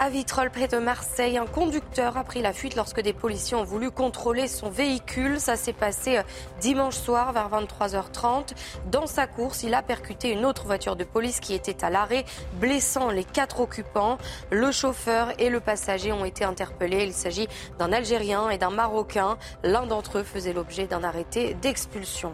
À 0.03 0.09
Vitrolles, 0.09 0.49
près 0.49 0.67
de 0.67 0.79
Marseille, 0.79 1.37
un 1.37 1.45
conducteur 1.45 2.17
a 2.17 2.23
pris 2.23 2.41
la 2.41 2.53
fuite 2.53 2.75
lorsque 2.75 3.01
des 3.01 3.13
policiers 3.13 3.55
ont 3.55 3.63
voulu 3.63 3.91
contrôler 3.91 4.47
son 4.47 4.67
véhicule. 4.67 5.39
Ça 5.39 5.55
s'est 5.55 5.73
passé 5.73 6.17
euh, 6.17 6.23
dimanche 6.59 6.95
soir 6.95 7.33
vers 7.33 7.51
23h30. 7.51 8.55
Dans 8.91 9.05
sa 9.05 9.27
course, 9.27 9.61
il 9.61 9.75
a 9.75 9.83
percuté 9.83 10.31
une 10.31 10.43
autre 10.43 10.65
voiture 10.65 10.95
de 10.95 11.03
police 11.03 11.39
qui 11.39 11.53
était 11.53 11.85
à 11.85 11.91
l'arrêt, 11.91 12.25
blessant 12.53 13.11
les 13.11 13.23
quatre 13.23 13.59
occupants. 13.59 14.17
Le 14.49 14.71
chauffeur 14.71 15.33
et 15.37 15.51
le 15.51 15.59
passager 15.59 16.11
ont 16.11 16.25
été 16.25 16.43
interpellés. 16.43 17.03
Il 17.03 17.13
s'agit 17.13 17.47
d'un 17.77 17.93
Algérien 17.93 18.49
et 18.49 18.57
d'un 18.57 18.71
Marocain. 18.71 19.37
L'un 19.61 19.85
d'entre 19.85 20.17
eux 20.17 20.23
faisait 20.23 20.53
l'objet 20.53 20.87
d'un 20.87 21.03
arrêté 21.03 21.53
d'expulsion. 21.61 22.33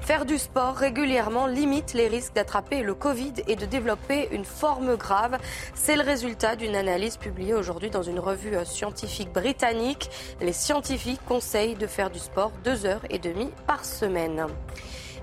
Faire 0.00 0.24
du 0.24 0.38
sport 0.38 0.74
régulièrement 0.76 1.46
limite 1.46 1.92
les 1.92 2.06
risques 2.06 2.34
d'attraper 2.34 2.82
le 2.82 2.94
Covid 2.94 3.32
et 3.48 3.56
de 3.56 3.66
développer 3.66 4.28
une 4.30 4.44
forme 4.44 4.96
grave. 4.96 5.38
C'est 5.74 5.96
le 5.96 6.02
résultat 6.02 6.54
d'une 6.54 6.76
analyse 6.76 7.16
publiée 7.16 7.54
aujourd'hui 7.54 7.90
dans 7.90 8.02
une 8.02 8.20
revue 8.20 8.54
scientifique 8.64 9.32
britannique. 9.32 10.10
Les 10.40 10.52
scientifiques 10.52 11.24
conseillent 11.26 11.74
de 11.74 11.86
faire 11.86 12.10
du 12.10 12.18
sport 12.20 12.52
deux 12.64 12.86
heures 12.86 13.04
et 13.10 13.18
demie 13.18 13.50
par 13.66 13.84
semaine. 13.84 14.46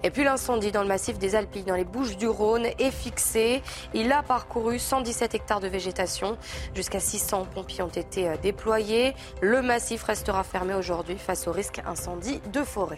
Et 0.04 0.12
puis 0.12 0.26
l'incendie 0.26 0.74
dans 0.74 0.82
le 0.82 0.90
massif 0.90 1.18
des 1.18 1.36
Alpilles, 1.36 1.64
dans 1.64 1.76
les 1.76 1.86
Bouches 1.86 2.18
du 2.18 2.28
Rhône, 2.28 2.66
est 2.66 2.92
fixé. 2.92 3.64
Il 3.94 4.12
a 4.12 4.22
parcouru 4.22 4.78
117 4.78 5.34
hectares 5.34 5.62
de 5.62 5.70
végétation. 5.70 6.38
Jusqu'à 6.76 7.00
600 7.00 7.48
pompiers 7.54 7.84
ont 7.84 7.88
été 7.88 8.30
déployés. 8.42 9.16
Le 9.42 9.62
massif 9.62 10.04
restera 10.04 10.44
fermé 10.44 10.74
aujourd'hui 10.74 11.18
face 11.18 11.48
au 11.48 11.54
risque 11.54 11.82
incendie 11.88 12.42
de 12.52 12.64
forêt. 12.64 12.98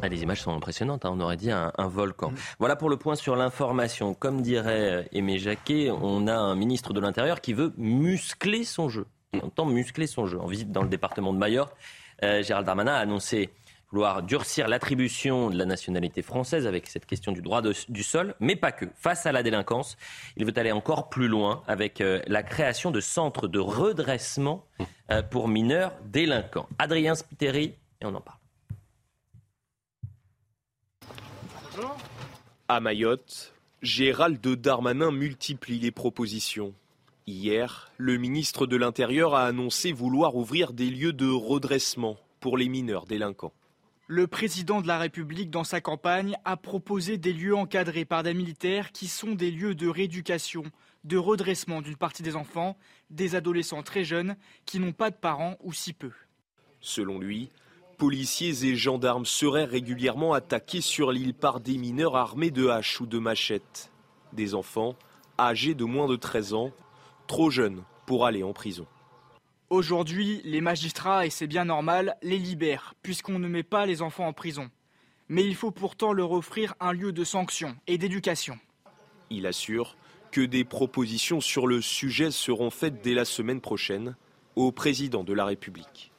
Ah, 0.00 0.08
les 0.08 0.22
images 0.22 0.42
sont 0.42 0.54
impressionnantes, 0.54 1.04
hein. 1.04 1.10
on 1.12 1.20
aurait 1.20 1.36
dit 1.36 1.50
un, 1.50 1.72
volcan. 1.78 2.30
Mm. 2.30 2.34
Voilà 2.60 2.76
pour 2.76 2.88
le 2.88 2.96
point 2.96 3.16
sur 3.16 3.34
l'information. 3.34 4.14
Comme 4.14 4.42
dirait 4.42 4.90
euh, 4.90 5.02
Aimé 5.12 5.38
Jacquet, 5.38 5.90
on 5.90 6.26
a 6.28 6.34
un 6.34 6.54
ministre 6.54 6.92
de 6.92 7.00
l'Intérieur 7.00 7.40
qui 7.40 7.52
veut 7.52 7.72
muscler 7.76 8.64
son 8.64 8.88
jeu. 8.88 9.06
On 9.32 9.46
entend 9.46 9.66
muscler 9.66 10.06
son 10.06 10.26
jeu. 10.26 10.38
En 10.38 10.46
visite 10.46 10.70
dans 10.70 10.82
le 10.82 10.88
département 10.88 11.32
de 11.32 11.38
Mayotte, 11.38 11.74
euh, 12.22 12.42
Gérald 12.42 12.64
Darmanin 12.64 12.94
a 12.94 12.98
annoncé 12.98 13.50
vouloir 13.90 14.22
durcir 14.22 14.68
l'attribution 14.68 15.50
de 15.50 15.56
la 15.56 15.64
nationalité 15.64 16.22
française 16.22 16.66
avec 16.66 16.86
cette 16.86 17.06
question 17.06 17.32
du 17.32 17.40
droit 17.40 17.62
du 17.62 18.02
sol, 18.02 18.34
mais 18.38 18.54
pas 18.54 18.70
que. 18.70 18.84
Face 18.94 19.26
à 19.26 19.32
la 19.32 19.42
délinquance, 19.42 19.96
il 20.36 20.44
veut 20.44 20.52
aller 20.56 20.72
encore 20.72 21.08
plus 21.08 21.26
loin 21.26 21.62
avec 21.66 22.00
euh, 22.00 22.20
la 22.26 22.42
création 22.42 22.90
de 22.90 23.00
centres 23.00 23.48
de 23.48 23.58
redressement 23.58 24.64
mm. 24.78 25.22
pour 25.30 25.48
mineurs 25.48 25.92
délinquants. 26.04 26.68
Adrien 26.78 27.14
Spiteri, 27.14 27.74
et 28.00 28.04
on 28.06 28.14
en 28.14 28.20
parle. 28.20 28.37
À 32.70 32.80
Mayotte, 32.80 33.54
Gérald 33.80 34.46
Darmanin 34.46 35.10
multiplie 35.10 35.78
les 35.78 35.90
propositions. 35.90 36.74
Hier, 37.26 37.90
le 37.96 38.18
ministre 38.18 38.66
de 38.66 38.76
l'Intérieur 38.76 39.34
a 39.34 39.46
annoncé 39.46 39.90
vouloir 39.90 40.36
ouvrir 40.36 40.74
des 40.74 40.90
lieux 40.90 41.14
de 41.14 41.30
redressement 41.30 42.18
pour 42.40 42.58
les 42.58 42.68
mineurs 42.68 43.06
délinquants. 43.06 43.54
Le 44.06 44.26
président 44.26 44.82
de 44.82 44.86
la 44.86 44.98
République, 44.98 45.48
dans 45.48 45.64
sa 45.64 45.80
campagne, 45.80 46.36
a 46.44 46.58
proposé 46.58 47.16
des 47.16 47.32
lieux 47.32 47.56
encadrés 47.56 48.04
par 48.04 48.22
des 48.22 48.34
militaires 48.34 48.92
qui 48.92 49.08
sont 49.08 49.32
des 49.32 49.50
lieux 49.50 49.74
de 49.74 49.88
rééducation, 49.88 50.64
de 51.04 51.16
redressement 51.16 51.80
d'une 51.80 51.96
partie 51.96 52.22
des 52.22 52.36
enfants, 52.36 52.76
des 53.08 53.34
adolescents 53.34 53.82
très 53.82 54.04
jeunes 54.04 54.36
qui 54.66 54.78
n'ont 54.78 54.92
pas 54.92 55.10
de 55.10 55.16
parents 55.16 55.56
ou 55.62 55.72
si 55.72 55.94
peu. 55.94 56.12
Selon 56.80 57.18
lui, 57.18 57.48
policiers 57.98 58.64
et 58.64 58.76
gendarmes 58.76 59.26
seraient 59.26 59.64
régulièrement 59.64 60.32
attaqués 60.32 60.80
sur 60.80 61.10
l'île 61.10 61.34
par 61.34 61.60
des 61.60 61.76
mineurs 61.76 62.16
armés 62.16 62.52
de 62.52 62.68
haches 62.68 63.00
ou 63.00 63.06
de 63.06 63.18
machettes. 63.18 63.90
Des 64.32 64.54
enfants 64.54 64.94
âgés 65.38 65.74
de 65.74 65.84
moins 65.84 66.08
de 66.08 66.16
13 66.16 66.54
ans, 66.54 66.70
trop 67.26 67.50
jeunes 67.50 67.82
pour 68.06 68.24
aller 68.24 68.42
en 68.42 68.52
prison. 68.52 68.86
Aujourd'hui, 69.68 70.40
les 70.44 70.60
magistrats, 70.60 71.26
et 71.26 71.30
c'est 71.30 71.46
bien 71.46 71.66
normal, 71.66 72.16
les 72.22 72.38
libèrent, 72.38 72.94
puisqu'on 73.02 73.38
ne 73.38 73.48
met 73.48 73.62
pas 73.62 73.84
les 73.84 74.00
enfants 74.00 74.26
en 74.26 74.32
prison. 74.32 74.70
Mais 75.28 75.44
il 75.44 75.54
faut 75.54 75.70
pourtant 75.70 76.12
leur 76.12 76.32
offrir 76.32 76.74
un 76.80 76.92
lieu 76.92 77.12
de 77.12 77.24
sanction 77.24 77.76
et 77.86 77.98
d'éducation. 77.98 78.58
Il 79.28 79.46
assure 79.46 79.96
que 80.30 80.40
des 80.40 80.64
propositions 80.64 81.40
sur 81.40 81.66
le 81.66 81.82
sujet 81.82 82.30
seront 82.30 82.70
faites 82.70 83.02
dès 83.02 83.14
la 83.14 83.24
semaine 83.24 83.60
prochaine 83.60 84.16
au 84.56 84.72
président 84.72 85.24
de 85.24 85.34
la 85.34 85.44
République. 85.44 86.12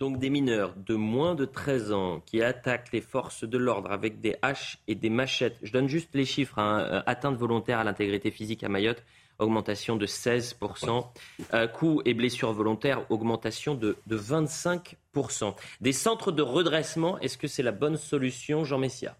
Donc 0.00 0.18
des 0.18 0.30
mineurs 0.30 0.74
de 0.76 0.94
moins 0.94 1.34
de 1.34 1.44
13 1.44 1.92
ans 1.92 2.20
qui 2.26 2.42
attaquent 2.42 2.90
les 2.92 3.00
forces 3.00 3.44
de 3.44 3.58
l'ordre 3.58 3.92
avec 3.92 4.20
des 4.20 4.36
haches 4.42 4.78
et 4.88 4.94
des 4.94 5.10
machettes. 5.10 5.56
Je 5.62 5.72
donne 5.72 5.88
juste 5.88 6.10
les 6.14 6.24
chiffres. 6.24 6.58
Hein. 6.58 6.80
Euh, 6.80 7.02
atteinte 7.06 7.36
volontaire 7.36 7.78
à 7.78 7.84
l'intégrité 7.84 8.30
physique 8.30 8.64
à 8.64 8.68
Mayotte, 8.68 9.04
augmentation 9.38 9.96
de 9.96 10.06
16%. 10.06 11.06
Euh, 11.52 11.68
coups 11.68 12.02
et 12.06 12.14
blessures 12.14 12.52
volontaires, 12.52 13.08
augmentation 13.10 13.74
de, 13.74 13.96
25%. 14.08 15.54
Des 15.80 15.92
centres 15.92 16.32
de 16.32 16.42
redressement, 16.42 17.18
est-ce 17.20 17.38
que 17.38 17.46
c'est 17.46 17.62
la 17.62 17.72
bonne 17.72 17.96
solution, 17.96 18.64
Jean 18.64 18.78
Messia? 18.78 19.16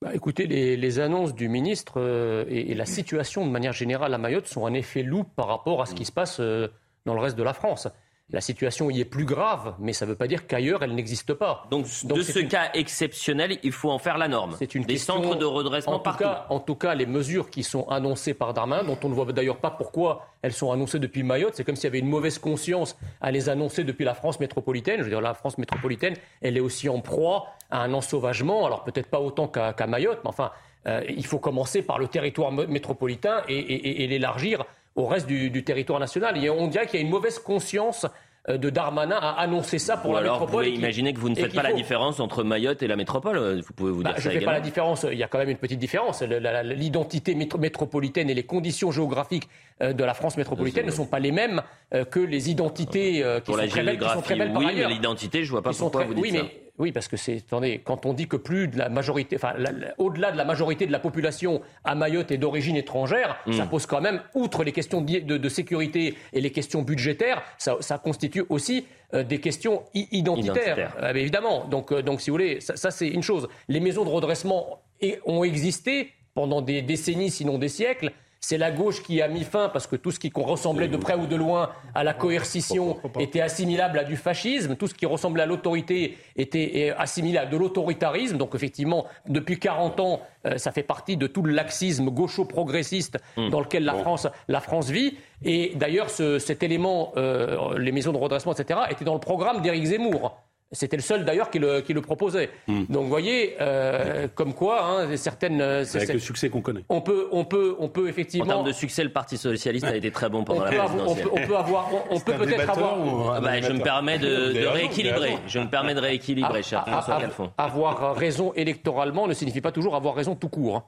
Bah, 0.00 0.14
écoutez, 0.14 0.46
les, 0.46 0.98
annonces 1.00 1.34
du 1.34 1.48
ministre 1.48 1.94
euh, 1.96 2.44
et, 2.48 2.74
la 2.74 2.86
situation 2.86 3.44
de 3.44 3.50
manière 3.50 3.72
générale 3.72 4.14
à 4.14 4.18
Mayotte 4.18 4.46
sont 4.46 4.64
un 4.64 4.74
effet 4.74 5.02
loup 5.02 5.24
par 5.24 5.48
rapport 5.48 5.82
à 5.82 5.86
ce 5.86 5.94
qui 5.96 6.04
se 6.04 6.12
passe 6.12 6.40
dans 6.40 7.14
le 7.14 7.20
reste 7.20 7.36
de 7.36 7.42
la 7.42 7.52
France. 7.52 7.88
La 8.30 8.42
situation 8.42 8.90
y 8.90 9.00
est 9.00 9.06
plus 9.06 9.24
grave, 9.24 9.74
mais 9.78 9.94
ça 9.94 10.04
ne 10.04 10.10
veut 10.10 10.16
pas 10.16 10.26
dire 10.26 10.46
qu'ailleurs 10.46 10.82
elle 10.82 10.94
n'existe 10.94 11.32
pas. 11.32 11.66
Donc, 11.70 11.86
de 12.04 12.20
ce 12.20 12.40
cas 12.40 12.70
exceptionnel, 12.74 13.58
il 13.62 13.72
faut 13.72 13.90
en 13.90 13.98
faire 13.98 14.18
la 14.18 14.28
norme. 14.28 14.54
C'est 14.58 14.74
une 14.74 14.84
Des 14.84 14.98
centres 14.98 15.34
de 15.36 15.46
redressement 15.46 15.94
en 15.94 15.98
tout 15.98 16.18
Cas, 16.18 16.44
en 16.50 16.60
tout 16.60 16.74
cas, 16.74 16.94
les 16.94 17.06
mesures 17.06 17.48
qui 17.48 17.62
sont 17.62 17.88
annoncées 17.88 18.34
par 18.34 18.52
Darmanin, 18.52 18.84
dont 18.84 18.98
on 19.02 19.08
ne 19.08 19.14
voit 19.14 19.32
d'ailleurs 19.32 19.56
pas 19.56 19.70
pourquoi 19.70 20.26
elles 20.42 20.52
sont 20.52 20.70
annoncées 20.70 20.98
depuis 20.98 21.22
Mayotte, 21.22 21.54
c'est 21.54 21.64
comme 21.64 21.76
s'il 21.76 21.84
y 21.84 21.86
avait 21.86 22.00
une 22.00 22.08
mauvaise 22.08 22.38
conscience 22.38 22.98
à 23.22 23.30
les 23.30 23.48
annoncer 23.48 23.82
depuis 23.84 24.04
la 24.04 24.12
France 24.12 24.40
métropolitaine. 24.40 24.98
Je 24.98 25.04
veux 25.04 25.10
dire, 25.10 25.22
la 25.22 25.32
France 25.32 25.56
métropolitaine, 25.56 26.14
elle 26.42 26.58
est 26.58 26.60
aussi 26.60 26.90
en 26.90 27.00
proie 27.00 27.46
à 27.70 27.80
un 27.80 27.94
ensauvagement, 27.94 28.66
alors 28.66 28.84
peut-être 28.84 29.08
pas 29.08 29.20
autant 29.20 29.48
qu'à 29.48 29.86
Mayotte, 29.86 30.20
mais 30.22 30.28
enfin, 30.28 30.50
euh, 30.86 31.02
il 31.08 31.24
faut 31.24 31.38
commencer 31.38 31.80
par 31.80 31.98
le 31.98 32.08
territoire 32.08 32.52
métropolitain 32.52 33.42
et 33.48 34.06
l'élargir 34.06 34.66
au 34.98 35.06
reste 35.06 35.26
du, 35.28 35.64
territoire 35.64 36.00
national. 36.00 36.42
Et 36.42 36.50
on 36.50 36.66
dirait 36.66 36.86
qu'il 36.86 36.98
y 36.98 37.02
a 37.02 37.06
une 37.06 37.10
mauvaise 37.12 37.38
conscience 37.38 38.06
de 38.48 38.70
Darmanin 38.70 39.16
à 39.20 39.32
annoncer 39.40 39.78
ça 39.78 39.96
pour 39.96 40.10
Ou 40.10 40.14
la 40.14 40.20
alors, 40.20 40.40
métropole. 40.40 40.64
Vous 40.64 40.70
pouvez 40.70 40.78
imaginer 40.78 41.12
que 41.12 41.18
vous 41.20 41.28
ne 41.28 41.34
faites 41.34 41.54
pas 41.54 41.62
la 41.62 41.72
différence 41.72 42.18
entre 42.20 42.42
Mayotte 42.44 42.82
et 42.82 42.86
la 42.86 42.96
métropole. 42.96 43.60
Vous 43.60 43.72
pouvez 43.74 43.92
vous 43.92 44.02
bah, 44.02 44.10
dire 44.12 44.18
je 44.18 44.22
ça 44.28 44.34
ne 44.34 44.38
fais 44.40 44.44
pas 44.44 44.52
la 44.52 44.60
différence. 44.60 45.06
Il 45.10 45.18
y 45.18 45.22
a 45.22 45.28
quand 45.28 45.38
même 45.38 45.50
une 45.50 45.58
petite 45.58 45.78
différence. 45.78 46.22
L'identité 46.22 47.34
métropolitaine 47.34 48.30
et 48.30 48.34
les 48.34 48.42
conditions 48.44 48.90
géographiques 48.90 49.48
de 49.80 50.04
la 50.04 50.14
France 50.14 50.36
métropolitaine 50.36 50.86
ne 50.86 50.90
sont 50.90 51.06
pas 51.06 51.18
les 51.18 51.32
mêmes 51.32 51.62
que 52.10 52.20
les 52.20 52.50
identités 52.50 53.12
qui, 53.22 53.40
Pour 53.44 53.56
sont 53.56 53.60
la 53.62 53.68
très 53.68 53.82
belles, 53.82 53.98
qui 53.98 54.08
sont 54.08 54.22
très 54.22 54.36
belles 54.36 54.52
oui, 54.56 54.64
par 54.64 54.72
ailleurs. 54.72 54.88
mais 54.88 54.94
l'identité, 54.94 55.44
je 55.44 55.50
vois 55.50 55.62
pas 55.62 55.72
pourquoi 55.72 56.00
très- 56.00 56.08
vous 56.08 56.14
dites 56.14 56.22
oui, 56.22 56.30
ça. 56.32 56.42
mais 56.42 56.67
oui, 56.78 56.92
parce 56.92 57.08
que 57.08 57.16
c'est, 57.16 57.36
attendez, 57.38 57.80
quand 57.84 58.06
on 58.06 58.12
dit 58.12 58.28
que 58.28 58.36
plus 58.36 58.68
de 58.68 58.78
la 58.78 58.88
majorité, 58.88 59.36
enfin, 59.36 59.54
au-delà 59.98 60.32
de 60.32 60.36
la 60.36 60.44
majorité 60.44 60.86
de 60.86 60.92
la 60.92 60.98
population 60.98 61.60
à 61.84 61.94
Mayotte 61.94 62.30
est 62.30 62.38
d'origine 62.38 62.76
étrangère, 62.76 63.36
Mm. 63.46 63.52
ça 63.52 63.66
pose 63.66 63.86
quand 63.86 64.00
même, 64.00 64.20
outre 64.34 64.64
les 64.64 64.72
questions 64.72 65.00
de, 65.00 65.18
de- 65.20 65.36
de 65.38 65.48
sécurité 65.48 66.14
et 66.32 66.40
les 66.40 66.50
questions 66.50 66.82
budgétaires, 66.82 67.42
ça, 67.58 67.76
ça 67.80 67.98
constitue 67.98 68.44
aussi 68.48 68.86
euh, 69.14 69.22
des 69.22 69.40
questions 69.40 69.82
identitaires. 69.94 70.94
Euh, 71.02 71.12
mais 71.14 71.20
évidemment. 71.20 71.64
Donc, 71.64 71.92
euh, 71.92 72.02
donc, 72.02 72.20
si 72.20 72.30
vous 72.30 72.34
voulez, 72.34 72.60
ça, 72.60 72.76
ça, 72.76 72.90
c'est 72.90 73.08
une 73.08 73.22
chose. 73.22 73.48
Les 73.68 73.80
maisons 73.80 74.04
de 74.04 74.10
redressement 74.10 74.82
ont 75.26 75.44
existé 75.44 76.12
pendant 76.34 76.60
des 76.62 76.82
décennies, 76.82 77.30
sinon 77.30 77.58
des 77.58 77.68
siècles. 77.68 78.12
C'est 78.40 78.56
la 78.58 78.70
gauche 78.70 79.02
qui 79.02 79.20
a 79.20 79.26
mis 79.28 79.42
fin, 79.42 79.68
parce 79.68 79.86
que 79.88 79.96
tout 79.96 80.10
ce 80.12 80.18
qui 80.20 80.30
ressemblait 80.34 80.86
de 80.88 80.96
près 80.96 81.14
ou 81.16 81.26
de 81.26 81.34
loin 81.36 81.70
à 81.94 82.04
la 82.04 82.14
coercition 82.14 82.96
était 83.20 83.40
assimilable 83.40 83.98
à 83.98 84.04
du 84.04 84.16
fascisme, 84.16 84.76
tout 84.76 84.86
ce 84.86 84.94
qui 84.94 85.06
ressemblait 85.06 85.42
à 85.42 85.46
l'autorité 85.46 86.16
était 86.36 86.94
assimilé 86.96 87.38
à 87.38 87.46
de 87.46 87.56
l'autoritarisme. 87.56 88.38
Donc 88.38 88.54
effectivement, 88.54 89.06
depuis 89.28 89.58
40 89.58 89.98
ans, 90.00 90.20
euh, 90.46 90.56
ça 90.56 90.70
fait 90.70 90.84
partie 90.84 91.16
de 91.16 91.26
tout 91.26 91.42
le 91.42 91.52
laxisme 91.52 92.10
gaucho-progressiste 92.10 93.18
dans 93.50 93.60
lequel 93.60 93.84
la, 93.84 93.94
France, 93.94 94.28
la 94.46 94.60
France 94.60 94.88
vit. 94.88 95.16
Et 95.44 95.72
d'ailleurs, 95.74 96.08
ce- 96.08 96.38
cet 96.38 96.62
élément, 96.62 97.12
euh, 97.16 97.76
les 97.78 97.90
maisons 97.92 98.12
de 98.12 98.18
redressement, 98.18 98.52
etc., 98.52 98.80
était 98.90 99.04
dans 99.04 99.14
le 99.14 99.20
programme 99.20 99.62
d'Éric 99.62 99.84
Zemmour. 99.86 100.40
C'était 100.70 100.96
le 100.96 101.02
seul 101.02 101.24
d'ailleurs 101.24 101.48
qui 101.48 101.58
le, 101.58 101.80
qui 101.80 101.94
le 101.94 102.02
proposait. 102.02 102.50
Donc 102.68 103.04
vous 103.04 103.08
voyez, 103.08 103.56
euh, 103.58 104.28
comme 104.34 104.52
quoi, 104.52 104.84
hein, 104.84 105.16
certaines... 105.16 105.62
euh, 105.62 105.82
c'est- 105.84 105.96
Avec 105.98 106.12
le 106.12 106.18
succès 106.18 106.50
qu'on 106.50 106.60
connaît. 106.60 106.84
on 106.90 107.00
peut, 107.00 107.26
on 107.32 107.46
peut, 107.46 107.74
on 107.78 107.88
peut 107.88 108.04
En 108.04 108.06
effectivement. 108.08 108.46
termes 108.46 108.66
de 108.66 108.72
succès, 108.72 109.02
le 109.02 109.08
Parti 109.10 109.38
socialiste 109.38 109.86
a 109.86 109.96
été 109.96 110.10
très 110.10 110.28
bon 110.28 110.40
on 110.40 110.44
pendant 110.44 110.64
la 110.64 110.70
peut, 110.70 110.80
avoir, 110.80 111.08
on 111.08 111.14
présidentielle. 111.14 111.24
peut- 111.24 111.42
on 111.42 111.46
peut 111.46 111.56
avoir, 111.56 111.90
on, 111.94 112.16
on 112.16 112.20
peut 112.20 112.34
peut-être 112.34 112.68
avoir, 112.70 113.32
Ah 113.36 113.40
bah, 113.40 113.60
je 113.62 113.72
me 113.72 113.80
permets 113.82 114.18
de, 114.18 114.66
rééquilibrer. 114.66 115.38
Je 115.46 115.58
me 115.58 115.68
permets 115.70 115.94
de 115.94 116.00
rééquilibrer, 116.00 116.62
cher 116.62 116.80
a- 116.86 116.90
François 116.90 117.14
a- 117.16 117.20
Calfon. 117.22 117.50
avoir 117.56 118.14
raison 118.14 118.52
électoralement 118.54 119.26
ne 119.26 119.32
signifie 119.32 119.62
pas 119.62 119.72
toujours 119.72 119.96
avoir 119.96 120.14
raison 120.14 120.34
tout 120.34 120.48
court. 120.50 120.76
hein. 120.76 120.84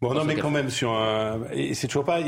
Bon, 0.00 0.14
non, 0.14 0.24
mais 0.24 0.36
quand 0.36 0.50
même, 0.50 0.70
sur 0.70 0.92
un. 0.92 1.40
Et 1.52 1.74
c'est 1.74 1.86
toujours 1.88 2.04
pas. 2.04 2.20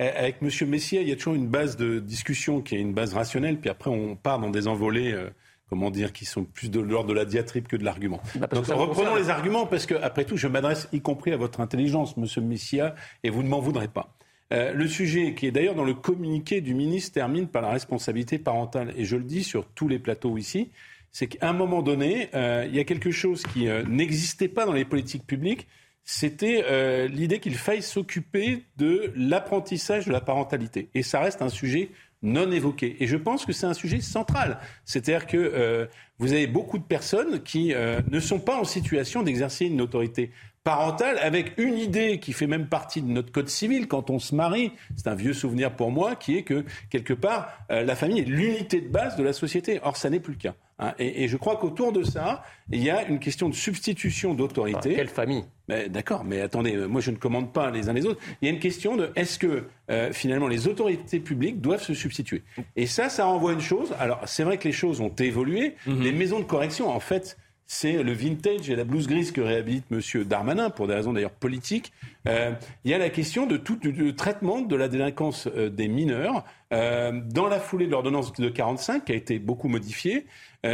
avec 0.00 0.36
M. 0.42 0.48
Messier, 0.68 1.02
il 1.02 1.08
y 1.08 1.12
a 1.12 1.16
toujours 1.16 1.34
une 1.34 1.46
base 1.46 1.76
de 1.76 1.98
discussion 2.00 2.62
qui 2.62 2.74
est 2.74 2.80
une 2.80 2.94
base 2.94 3.14
rationnelle, 3.14 3.58
puis 3.60 3.70
après, 3.70 3.90
on 3.90 4.16
part 4.16 4.40
dans 4.40 4.50
des 4.50 4.66
envolées. 4.66 5.12
euh, 5.12 5.30
Comment 5.68 5.90
dire, 5.90 6.12
qui 6.12 6.24
sont 6.24 6.44
plus 6.44 6.70
de 6.70 6.78
l'ordre 6.78 7.08
de 7.08 7.14
la 7.14 7.24
diatribe 7.24 7.66
que 7.66 7.76
de 7.76 7.84
l'argument. 7.84 8.20
Bah, 8.36 8.46
Donc 8.46 8.66
reprenons 8.66 9.16
les 9.16 9.30
arguments, 9.30 9.66
parce 9.66 9.86
que 9.86 9.94
après 9.94 10.24
tout, 10.24 10.36
je 10.36 10.46
m'adresse 10.46 10.88
y 10.92 11.00
compris 11.00 11.32
à 11.32 11.36
votre 11.36 11.60
intelligence, 11.60 12.16
Monsieur 12.16 12.40
Messia, 12.40 12.94
et 13.24 13.30
vous 13.30 13.42
ne 13.42 13.48
m'en 13.48 13.60
voudrez 13.60 13.88
pas. 13.88 14.16
Euh, 14.52 14.72
le 14.72 14.86
sujet, 14.86 15.34
qui 15.34 15.46
est 15.46 15.50
d'ailleurs 15.50 15.74
dans 15.74 15.84
le 15.84 15.94
communiqué 15.94 16.60
du 16.60 16.74
ministre, 16.74 17.14
termine 17.14 17.48
par 17.48 17.62
la 17.62 17.70
responsabilité 17.70 18.38
parentale. 18.38 18.94
Et 18.96 19.04
je 19.04 19.16
le 19.16 19.24
dis 19.24 19.42
sur 19.42 19.66
tous 19.66 19.88
les 19.88 19.98
plateaux 19.98 20.38
ici, 20.38 20.70
c'est 21.10 21.28
qu'à 21.28 21.48
un 21.48 21.54
moment 21.54 21.80
donné, 21.80 22.28
euh, 22.34 22.66
il 22.68 22.76
y 22.76 22.78
a 22.78 22.84
quelque 22.84 23.10
chose 23.10 23.42
qui 23.42 23.68
euh, 23.68 23.82
n'existait 23.88 24.48
pas 24.48 24.66
dans 24.66 24.74
les 24.74 24.84
politiques 24.84 25.26
publiques, 25.26 25.66
c'était 26.04 26.62
euh, 26.66 27.08
l'idée 27.08 27.40
qu'il 27.40 27.56
faille 27.56 27.82
s'occuper 27.82 28.64
de 28.76 29.12
l'apprentissage 29.16 30.04
de 30.04 30.12
la 30.12 30.20
parentalité. 30.20 30.90
Et 30.94 31.02
ça 31.02 31.20
reste 31.20 31.40
un 31.40 31.48
sujet 31.48 31.88
non 32.26 32.50
évoqué. 32.50 32.96
Et 33.00 33.06
je 33.06 33.16
pense 33.16 33.46
que 33.46 33.52
c'est 33.52 33.66
un 33.66 33.74
sujet 33.74 34.00
central. 34.00 34.58
C'est-à-dire 34.84 35.26
que 35.26 35.36
euh, 35.36 35.86
vous 36.18 36.32
avez 36.32 36.46
beaucoup 36.46 36.78
de 36.78 36.84
personnes 36.84 37.42
qui 37.42 37.72
euh, 37.72 38.00
ne 38.10 38.20
sont 38.20 38.40
pas 38.40 38.58
en 38.58 38.64
situation 38.64 39.22
d'exercer 39.22 39.66
une 39.66 39.80
autorité 39.80 40.30
parentale 40.64 41.18
avec 41.18 41.52
une 41.58 41.78
idée 41.78 42.18
qui 42.18 42.32
fait 42.32 42.48
même 42.48 42.66
partie 42.66 43.00
de 43.00 43.06
notre 43.06 43.30
code 43.30 43.48
civil 43.48 43.86
quand 43.86 44.10
on 44.10 44.18
se 44.18 44.34
marie. 44.34 44.72
C'est 44.96 45.06
un 45.06 45.14
vieux 45.14 45.32
souvenir 45.32 45.76
pour 45.76 45.92
moi 45.92 46.16
qui 46.16 46.36
est 46.36 46.42
que 46.42 46.64
quelque 46.90 47.14
part 47.14 47.48
euh, 47.70 47.84
la 47.84 47.94
famille 47.94 48.18
est 48.18 48.24
l'unité 48.24 48.80
de 48.80 48.88
base 48.88 49.16
de 49.16 49.22
la 49.22 49.32
société. 49.32 49.78
Or 49.84 49.96
ça 49.96 50.10
n'est 50.10 50.20
plus 50.20 50.32
le 50.32 50.40
cas. 50.40 50.54
Hein. 50.78 50.94
Et, 50.98 51.24
et 51.24 51.28
je 51.28 51.36
crois 51.36 51.56
qu'autour 51.56 51.92
de 51.92 52.02
ça, 52.02 52.42
il 52.70 52.82
y 52.82 52.90
a 52.90 53.06
une 53.06 53.18
question 53.18 53.48
de 53.48 53.54
substitution 53.54 54.34
d'autorité. 54.34 54.94
Quelle 54.94 55.08
famille 55.08 55.44
Mais 55.68 55.88
D'accord, 55.88 56.24
mais 56.24 56.40
attendez, 56.40 56.74
euh, 56.74 56.86
moi 56.86 57.00
je 57.00 57.10
ne 57.10 57.16
commande 57.16 57.52
pas 57.52 57.70
les 57.70 57.88
uns 57.88 57.92
les 57.92 58.06
autres. 58.06 58.20
Il 58.42 58.46
y 58.46 58.50
a 58.50 58.54
une 58.54 58.60
question 58.60 58.96
de 58.96 59.10
est-ce 59.16 59.38
que 59.38 59.64
euh, 59.90 60.12
finalement 60.12 60.48
les 60.48 60.68
autorités 60.68 61.20
publiques 61.20 61.60
doivent 61.60 61.82
se 61.82 61.94
substituer? 61.94 62.42
Et 62.76 62.86
ça, 62.86 63.08
ça 63.08 63.26
renvoie 63.26 63.50
à 63.50 63.54
une 63.54 63.60
chose. 63.60 63.94
Alors 63.98 64.20
c'est 64.26 64.44
vrai 64.44 64.58
que 64.58 64.64
les 64.64 64.72
choses 64.72 65.00
ont 65.00 65.14
évolué. 65.18 65.74
Les 65.86 66.12
maisons 66.12 66.38
de 66.40 66.44
correction, 66.44 66.88
en 66.88 67.00
fait, 67.00 67.36
c'est 67.66 68.02
le 68.02 68.12
vintage 68.12 68.70
et 68.70 68.76
la 68.76 68.84
blouse 68.84 69.08
grise 69.08 69.32
que 69.32 69.40
réhabilite 69.40 69.90
Monsieur 69.90 70.24
Darmanin 70.24 70.70
pour 70.70 70.86
des 70.86 70.94
raisons 70.94 71.12
d'ailleurs 71.12 71.32
politiques. 71.32 71.92
Euh, 72.28 72.52
il 72.84 72.90
y 72.90 72.94
a 72.94 72.98
la 72.98 73.10
question 73.10 73.46
de 73.46 73.56
tout 73.56 73.78
le 73.82 74.14
traitement 74.14 74.60
de 74.60 74.76
la 74.76 74.88
délinquance 74.88 75.48
euh, 75.48 75.68
des 75.68 75.88
mineurs 75.88 76.44
euh, 76.72 77.20
dans 77.26 77.48
la 77.48 77.58
foulée 77.58 77.86
de 77.86 77.90
l'ordonnance 77.90 78.32
de 78.32 78.48
45 78.48 79.04
qui 79.04 79.12
a 79.12 79.16
été 79.16 79.38
beaucoup 79.38 79.68
modifiée. 79.68 80.26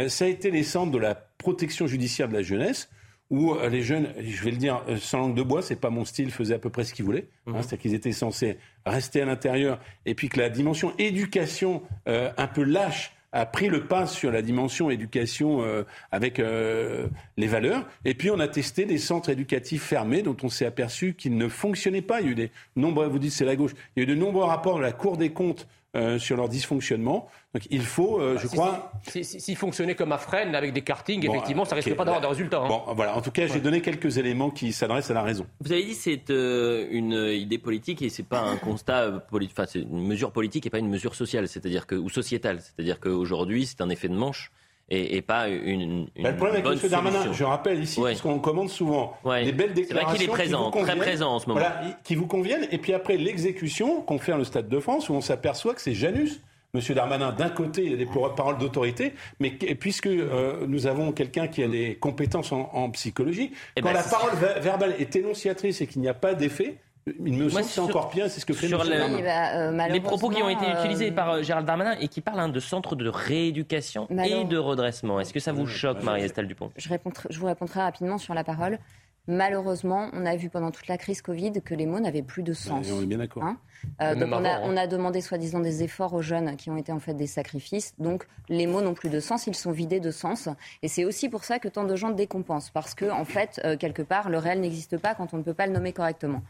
Ça 0.07 0.25
a 0.25 0.27
été 0.27 0.49
les 0.49 0.63
centres 0.63 0.91
de 0.91 0.97
la 0.97 1.13
protection 1.13 1.85
judiciaire 1.85 2.27
de 2.27 2.33
la 2.33 2.41
jeunesse 2.41 2.89
où 3.29 3.55
les 3.69 3.81
jeunes, 3.81 4.09
je 4.19 4.43
vais 4.43 4.51
le 4.51 4.57
dire 4.57 4.83
sans 4.97 5.19
langue 5.19 5.35
de 5.35 5.43
bois, 5.43 5.61
c'est 5.61 5.75
pas 5.79 5.89
mon 5.89 6.03
style, 6.03 6.31
faisaient 6.31 6.55
à 6.55 6.59
peu 6.59 6.69
près 6.69 6.83
ce 6.83 6.93
qu'ils 6.93 7.05
voulaient. 7.05 7.27
hein, 7.47 7.53
C'est-à-dire 7.57 7.77
qu'ils 7.79 7.93
étaient 7.93 8.11
censés 8.11 8.57
rester 8.85 9.21
à 9.21 9.25
l'intérieur 9.25 9.79
et 10.05 10.13
puis 10.13 10.29
que 10.29 10.39
la 10.39 10.49
dimension 10.49 10.93
éducation 10.97 11.83
euh, 12.07 12.31
un 12.37 12.47
peu 12.47 12.63
lâche 12.63 13.12
a 13.33 13.45
pris 13.47 13.67
le 13.67 13.85
pas 13.85 14.05
sur 14.05 14.31
la 14.31 14.41
dimension 14.41 14.89
éducation 14.89 15.63
euh, 15.63 15.83
avec 16.11 16.39
euh, 16.39 17.07
les 17.35 17.47
valeurs. 17.47 17.85
Et 18.05 18.13
puis 18.13 18.29
on 18.29 18.39
a 18.39 18.47
testé 18.47 18.85
des 18.85 18.99
centres 18.99 19.29
éducatifs 19.29 19.83
fermés 19.83 20.21
dont 20.21 20.37
on 20.43 20.49
s'est 20.49 20.65
aperçu 20.65 21.15
qu'ils 21.15 21.35
ne 21.35 21.47
fonctionnaient 21.49 22.03
pas. 22.03 22.21
Il 22.21 22.25
y 22.27 22.29
a 22.29 22.31
eu 22.31 22.35
des 22.35 22.51
nombreux, 22.75 23.07
vous 23.07 23.19
dites 23.19 23.31
c'est 23.31 23.45
la 23.45 23.55
gauche, 23.55 23.73
il 23.95 24.03
y 24.03 24.05
a 24.05 24.09
eu 24.09 24.15
de 24.15 24.19
nombreux 24.19 24.45
rapports 24.45 24.77
de 24.77 24.83
la 24.83 24.91
Cour 24.91 25.17
des 25.17 25.31
comptes 25.31 25.67
euh, 25.95 26.17
sur 26.17 26.37
leur 26.37 26.49
dysfonctionnement. 26.49 27.27
Donc 27.53 27.63
il 27.69 27.83
faut, 27.83 28.19
euh, 28.19 28.37
je 28.39 28.47
Si- 28.47 28.55
crois, 28.55 28.91
si- 29.07 29.23
si- 29.23 29.39
S'il 29.39 29.55
fonctionnait 29.55 29.93
comme 29.93 30.11
à 30.11 30.17
Fresnes 30.17 30.55
avec 30.55 30.73
des 30.73 30.81
kartings, 30.81 31.25
Bon, 31.25 31.33
effectivement, 31.33 31.65
ça 31.65 31.75
ok, 31.75 31.83
risque 31.83 31.95
pas 31.95 32.03
d'avoir 32.03 32.21
bah, 32.21 32.27
de 32.27 32.31
résultats. 32.31 32.61
hein. 32.61 32.67
Bon, 32.67 32.81
voilà. 32.95 33.15
En 33.15 33.21
tout 33.21 33.29
cas, 33.31 33.45
j'ai 33.45 33.59
donné 33.59 33.81
quelques 33.81 34.17
éléments 34.17 34.49
qui 34.49 34.73
s'adressent 34.73 35.11
à 35.11 35.13
la 35.13 35.21
raison. 35.21 35.45
Vous 35.61 35.71
avez 35.71 35.83
dit 35.83 35.91
que 35.91 35.95
c'est 35.97 36.29
euh, 36.31 36.87
une 36.89 37.13
idée 37.13 37.59
politique 37.59 38.01
et 38.01 38.09
c'est 38.09 38.23
pas 38.23 38.41
un 38.41 38.57
constat 38.57 39.11
politique, 39.29 39.55
enfin 39.57 39.67
c'est 39.71 39.81
une 39.81 40.07
mesure 40.07 40.31
politique 40.31 40.65
et 40.65 40.69
pas 40.71 40.79
une 40.79 40.89
mesure 40.89 41.13
sociale, 41.13 41.47
c'est-à-dire 41.47 41.85
que 41.85 41.93
ou 41.95 42.09
sociétale, 42.09 42.59
c'est-à-dire 42.61 42.99
qu'aujourd'hui 42.99 43.65
c'est 43.67 43.81
un 43.81 43.89
effet 43.89 44.07
de 44.09 44.15
manche 44.15 44.51
et, 44.89 45.17
et 45.17 45.21
pas 45.21 45.47
une, 45.47 46.07
une 46.15 46.23
Bah, 46.23 46.31
le 46.31 46.35
problème 46.37 46.61
bonne 46.61 46.71
avec 46.73 46.83
M. 46.83 46.89
Darmanin, 46.89 47.21
solution. 47.23 47.33
je 47.33 47.43
rappelle 47.43 47.81
ici, 47.81 48.01
parce 48.01 48.21
qu'on 48.21 48.39
commande 48.39 48.69
souvent 48.69 49.17
Ouais. 49.23 49.43
des 49.45 49.51
belles 49.51 49.69
C'est 49.75 49.81
vrai 49.81 49.87
déclarations 49.87 50.13
qu'il 50.17 50.23
est 50.23 50.27
présent, 50.31 50.71
qui 50.71 50.83
très 50.83 50.95
présent 50.95 51.35
en 51.35 51.39
ce 51.39 51.47
moment. 51.47 51.59
Voilà, 51.59 51.97
qui 52.03 52.15
vous 52.15 52.27
conviennent, 52.27 52.67
et 52.71 52.77
puis 52.77 52.93
après 52.93 53.17
l'exécution 53.17 54.01
qu'on 54.01 54.19
fait 54.19 54.31
dans 54.33 54.37
le 54.37 54.43
Stade 54.43 54.67
de 54.69 54.79
France, 54.79 55.09
où 55.09 55.13
on 55.13 55.21
s'aperçoit 55.21 55.73
que 55.73 55.81
c'est 55.81 55.93
Janus. 55.93 56.41
Monsieur 56.75 56.95
Darmanin, 56.95 57.31
d'un 57.31 57.49
côté, 57.49 57.83
il 57.85 57.93
a 57.93 57.97
des 57.97 58.07
paroles 58.35 58.57
d'autorité, 58.57 59.13
mais 59.39 59.51
que- 59.57 59.73
puisque 59.75 60.07
euh, 60.07 60.65
nous 60.67 60.87
avons 60.87 61.11
quelqu'un 61.11 61.45
qui 61.47 61.61
a 61.61 61.67
des 61.67 61.95
compétences 61.95 62.51
en, 62.51 62.67
en 62.73 62.89
psychologie, 62.89 63.51
Eh 63.75 63.81
quand 63.81 63.89
ben, 63.89 63.93
la 63.93 64.01
parole 64.01 64.31
ver- 64.37 64.59
verbale 64.59 64.95
est 64.97 65.15
énonciatrice 65.15 65.81
et 65.81 65.87
qu'il 65.87 66.01
n'y 66.01 66.07
a 66.07 66.15
pas 66.15 66.33
d'effet, 66.33 66.77
il 67.25 67.33
me 67.33 67.49
semble 67.49 67.63
que 67.63 67.67
c'est 67.69 67.81
encore 67.81 68.09
pire, 68.09 68.29
c'est 68.29 68.39
ce 68.39 68.45
que 68.45 68.53
fait 68.53 68.67
sur 68.67 68.83
le- 68.83 68.89
Darmanin. 68.89 69.15
Oui, 69.17 69.23
bah, 69.23 69.53
euh, 69.55 69.87
les 69.89 69.99
propos 69.99 70.29
qui 70.29 70.41
ont 70.41 70.49
été 70.49 70.61
malheureusement, 70.61 70.83
utilisés 70.85 71.11
euh, 71.11 71.15
par 71.15 71.29
euh, 71.31 71.41
Gérald 71.43 71.67
Darmanin 71.67 71.95
et 71.99 72.07
qui 72.07 72.21
parlent 72.21 72.39
hein, 72.39 72.49
de 72.49 72.59
centres 72.59 72.95
de 72.95 73.07
rééducation 73.09 74.07
et 74.09 74.45
de 74.45 74.57
redressement. 74.57 75.19
Est-ce 75.19 75.33
que 75.33 75.39
ça 75.39 75.51
vous 75.51 75.67
choque, 75.67 76.01
Marie-Estelle 76.03 76.47
Dupont? 76.47 76.71
Je, 76.77 76.89
réponds 76.89 77.11
je 77.29 77.39
vous 77.39 77.45
réponds 77.47 77.65
très 77.65 77.81
rapidement 77.81 78.17
sur 78.17 78.33
la 78.33 78.43
parole. 78.43 78.79
Malheureusement, 79.27 80.09
on 80.13 80.25
a 80.25 80.35
vu 80.35 80.49
pendant 80.49 80.69
toute 80.71 80.87
la 80.87 80.97
crise 80.97 81.21
Covid 81.21 81.53
que 81.63 81.73
les 81.73 81.85
mots 81.85 81.99
n'avaient 82.01 82.21
plus 82.23 82.43
de 82.43 82.51
sens. 82.53 82.85
on 82.91 83.01
est 83.01 83.05
bien 83.05 83.17
d'accord. 83.19 83.43
Hein 83.43 83.57
Euh, 84.01 84.15
donc 84.15 84.29
on, 84.31 84.45
a, 84.45 84.49
hein. 84.55 84.61
on 84.63 84.77
a 84.77 84.87
demandé 84.87 85.19
soi-disant 85.21 85.59
des 85.59 85.83
efforts 85.83 86.13
aux 86.13 86.21
jeunes 86.21 86.55
qui 86.55 86.69
ont 86.69 86.77
été 86.77 86.91
en 86.91 86.99
fait 86.99 87.13
des 87.13 87.27
sacrifices. 87.27 87.93
Donc 87.99 88.27
les 88.49 88.65
mots 88.67 88.81
n'ont 88.81 88.93
plus 88.93 89.09
de 89.09 89.19
sens, 89.21 89.47
ils 89.47 89.55
sont 89.55 89.71
vidés 89.71 89.99
de 90.01 90.11
sens. 90.11 90.49
Et 90.81 90.87
c'est 90.89 91.05
aussi 91.05 91.29
pour 91.29 91.43
ça 91.45 91.59
que 91.59 91.67
tant 91.69 91.83
de 91.85 91.95
gens 91.95 92.09
décompensent. 92.11 92.69
Parce 92.69 92.93
que, 92.95 93.09
en 93.09 93.25
fait, 93.25 93.61
euh, 93.63 93.77
quelque 93.77 94.01
part, 94.01 94.29
le 94.29 94.37
réel 94.37 94.59
n'existe 94.61 94.97
pas 94.97 95.15
quand 95.15 95.33
on 95.33 95.37
ne 95.37 95.43
peut 95.43 95.53
pas 95.53 95.67
le 95.67 95.73
nommer 95.73 95.93
correctement. 95.93 96.41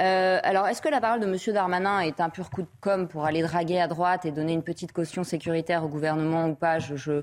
Euh, 0.00 0.38
alors, 0.42 0.66
est-ce 0.68 0.82
que 0.82 0.88
la 0.88 1.00
parole 1.00 1.20
de 1.20 1.26
M. 1.26 1.36
Darmanin 1.54 2.00
est 2.00 2.20
un 2.20 2.30
pur 2.30 2.50
coup 2.50 2.62
de 2.62 2.68
com' 2.80 3.08
pour 3.08 3.24
aller 3.26 3.42
draguer 3.42 3.80
à 3.80 3.88
droite 3.88 4.24
et 4.26 4.30
donner 4.30 4.52
une 4.52 4.62
petite 4.64 4.92
caution 4.92 5.24
sécuritaire 5.24 5.84
au 5.84 5.88
gouvernement 5.88 6.46
ou 6.48 6.54
pas? 6.54 6.78
Je, 6.78 6.96
je- 6.96 7.22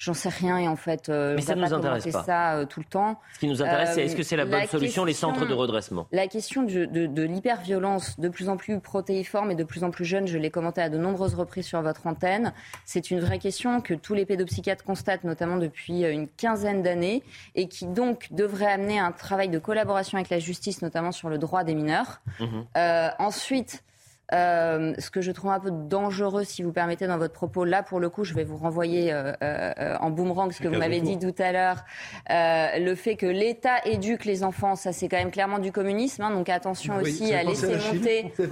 j'en 0.00 0.14
sais 0.14 0.30
rien 0.30 0.56
et 0.56 0.66
en 0.66 0.76
fait, 0.76 1.08
euh, 1.10 1.34
Mais 1.36 1.42
on 1.42 1.46
ça 1.46 1.54
va 1.54 1.60
nous 1.60 1.68
pas 1.68 1.76
intéresse 1.76 2.08
pas. 2.10 2.24
ça 2.24 2.54
euh, 2.56 2.64
tout 2.64 2.80
le 2.80 2.86
temps. 2.86 3.20
Ce 3.34 3.38
qui 3.38 3.46
nous 3.46 3.62
intéresse, 3.62 3.90
c'est 3.94 4.00
Euh, 4.00 4.04
est-ce 4.06 4.16
que 4.16 4.22
c'est 4.22 4.36
la 4.36 4.46
bonne 4.46 4.66
solution, 4.66 5.04
les 5.04 5.12
centres 5.12 5.46
de 5.46 5.52
redressement? 5.52 6.08
La 6.10 6.26
question 6.26 6.62
de, 6.62 6.86
de, 6.86 7.06
de 7.06 7.22
l'hyperviolence 7.22 8.18
de 8.18 8.28
plus 8.30 8.48
en 8.48 8.56
plus 8.56 8.80
protéiforme 8.80 9.50
et 9.50 9.54
de 9.54 9.62
plus 9.62 9.84
en 9.84 9.90
plus 9.90 10.06
jeune, 10.06 10.26
je 10.26 10.38
l'ai 10.38 10.50
commenté 10.50 10.80
à 10.80 10.88
de 10.88 10.96
nombreuses 10.96 11.34
reprises 11.34 11.66
sur 11.66 11.82
votre 11.82 12.06
antenne. 12.06 12.52
C'est 12.86 13.10
une 13.10 13.20
vraie 13.20 13.38
question 13.38 13.80
que 13.82 13.92
tous 13.92 14.14
les 14.14 14.24
pédopsychiatres 14.24 14.84
constatent, 14.84 15.24
notamment 15.24 15.56
depuis 15.58 16.04
euh, 16.04 16.12
une 16.12 16.28
quinzaine 16.28 16.82
d'années, 16.82 17.22
et 17.54 17.68
qui 17.68 17.86
donc 17.86 18.28
devrait 18.30 18.72
amener 18.72 18.98
un 18.98 19.12
travail 19.12 19.50
de 19.50 19.58
collaboration 19.58 20.16
avec 20.16 20.30
la 20.30 20.38
justice, 20.38 20.80
notamment 20.80 21.12
sur 21.12 21.28
le 21.28 21.36
droit 21.36 21.62
des 21.62 21.74
mineurs. 21.74 22.22
Mhm. 22.40 22.64
Euh, 22.78 23.10
ensuite, 23.18 23.84
Euh, 24.32 24.94
ce 24.98 25.10
que 25.10 25.20
je 25.20 25.32
trouve 25.32 25.50
un 25.50 25.60
peu 25.60 25.70
dangereux, 25.70 26.44
si 26.44 26.62
vous 26.62 26.72
permettez, 26.72 27.06
dans 27.06 27.18
votre 27.18 27.32
propos, 27.32 27.64
là, 27.64 27.82
pour 27.82 28.00
le 28.00 28.08
coup, 28.08 28.24
je 28.24 28.34
vais 28.34 28.44
vous 28.44 28.56
renvoyer 28.56 29.12
euh, 29.12 29.32
euh, 29.42 29.96
en 30.00 30.10
boomerang 30.10 30.52
ce 30.52 30.60
que 30.60 30.68
vous 30.68 30.76
m'avez 30.76 31.00
dit 31.00 31.18
tout 31.18 31.34
à 31.38 31.52
l'heure. 31.52 31.84
le 32.28 32.94
fait 32.94 33.16
que 33.16 33.26
l'État 33.26 33.84
éduque 33.84 34.24
les 34.24 34.44
enfants, 34.44 34.76
ça, 34.76 34.92
c'est 34.92 35.08
quand 35.08 35.16
même 35.16 35.30
clairement 35.30 35.58
du 35.58 35.72
communisme. 35.72 36.22
Hein, 36.22 36.30
donc 36.30 36.48
attention 36.48 36.96
aussi 36.96 37.32
à 37.34 37.42
laisser 37.42 37.76
monter. 37.76 38.32
J'ai 38.38 38.46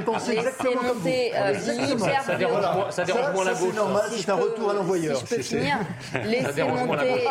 pensé 0.00 0.34
laisser 0.34 0.74
monter 0.82 1.32
l'hyper-violence. 1.78 2.94
Ça 2.94 3.04
dérange 3.04 3.32
moins 3.34 3.44
la 3.44 3.54
gauche. 3.54 3.74
C'est 4.10 4.30
un 4.30 4.34
retour 4.34 4.70
à 4.70 4.74
l'envoyeur. 4.74 5.16
Si 5.16 5.26
je 5.26 5.36
peux 5.36 5.42
finir, 5.42 5.78
laisser 6.24 6.62
monter 6.64 7.26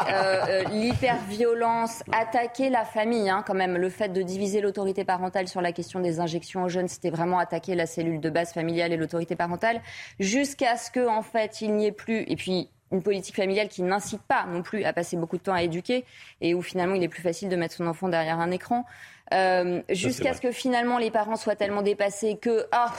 l'hyper-violence, 0.71 2.03
attaquer 2.11 2.69
la 2.69 2.85
famille, 2.85 3.29
hein, 3.29 3.43
quand 3.45 3.53
même. 3.53 3.77
Le 3.77 3.89
fait 3.89 4.09
de 4.09 4.21
diviser 4.21 4.61
l'autorité 4.61 5.03
parentale 5.03 5.47
sur 5.47 5.61
la 5.61 5.71
question 5.71 5.99
des 5.99 6.19
injections 6.19 6.63
aux 6.63 6.69
jeunes, 6.69 6.87
c'était 6.87 7.09
vraiment 7.09 7.32
attaquer 7.37 7.75
la 7.75 7.85
cellule 7.85 8.19
de 8.19 8.29
base 8.29 8.53
familiale 8.53 8.93
et 8.93 8.97
l'autorité 8.97 9.35
parentale, 9.35 9.81
jusqu'à 10.19 10.77
ce 10.77 10.91
qu'en 10.91 11.17
en 11.17 11.21
fait, 11.21 11.61
il 11.61 11.73
n'y 11.73 11.85
ait 11.85 11.91
plus. 11.91 12.23
Et 12.27 12.35
puis, 12.35 12.69
une 12.93 13.01
politique 13.01 13.35
familiale 13.35 13.67
qui 13.67 13.81
n'incite 13.81 14.21
pas 14.21 14.45
non 14.45 14.61
plus 14.61 14.83
à 14.83 14.93
passer 14.93 15.17
beaucoup 15.17 15.37
de 15.37 15.43
temps 15.43 15.53
à 15.53 15.63
éduquer 15.63 16.05
et 16.41 16.53
où 16.53 16.61
finalement 16.61 16.93
il 16.93 17.03
est 17.03 17.09
plus 17.09 17.23
facile 17.23 17.49
de 17.49 17.55
mettre 17.55 17.73
son 17.73 17.87
enfant 17.87 18.07
derrière 18.07 18.39
un 18.39 18.51
écran, 18.51 18.85
euh, 19.33 19.81
jusqu'à 19.89 20.33
ce 20.33 20.41
que 20.41 20.51
finalement 20.51 20.99
les 20.99 21.09
parents 21.09 21.35
soient 21.35 21.55
tellement 21.55 21.81
dépassés 21.81 22.37
que 22.37 22.67
ah 22.71 22.93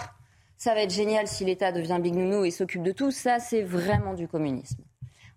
ça 0.57 0.75
va 0.75 0.83
être 0.83 0.93
génial 0.93 1.27
si 1.29 1.45
l'État 1.45 1.73
devient 1.73 1.99
big 2.01 2.15
nounou 2.15 2.45
et 2.45 2.51
s'occupe 2.51 2.83
de 2.83 2.93
tout, 2.93 3.11
ça 3.11 3.39
c'est 3.39 3.63
vraiment 3.63 4.15
du 4.15 4.27
communisme. 4.27 4.83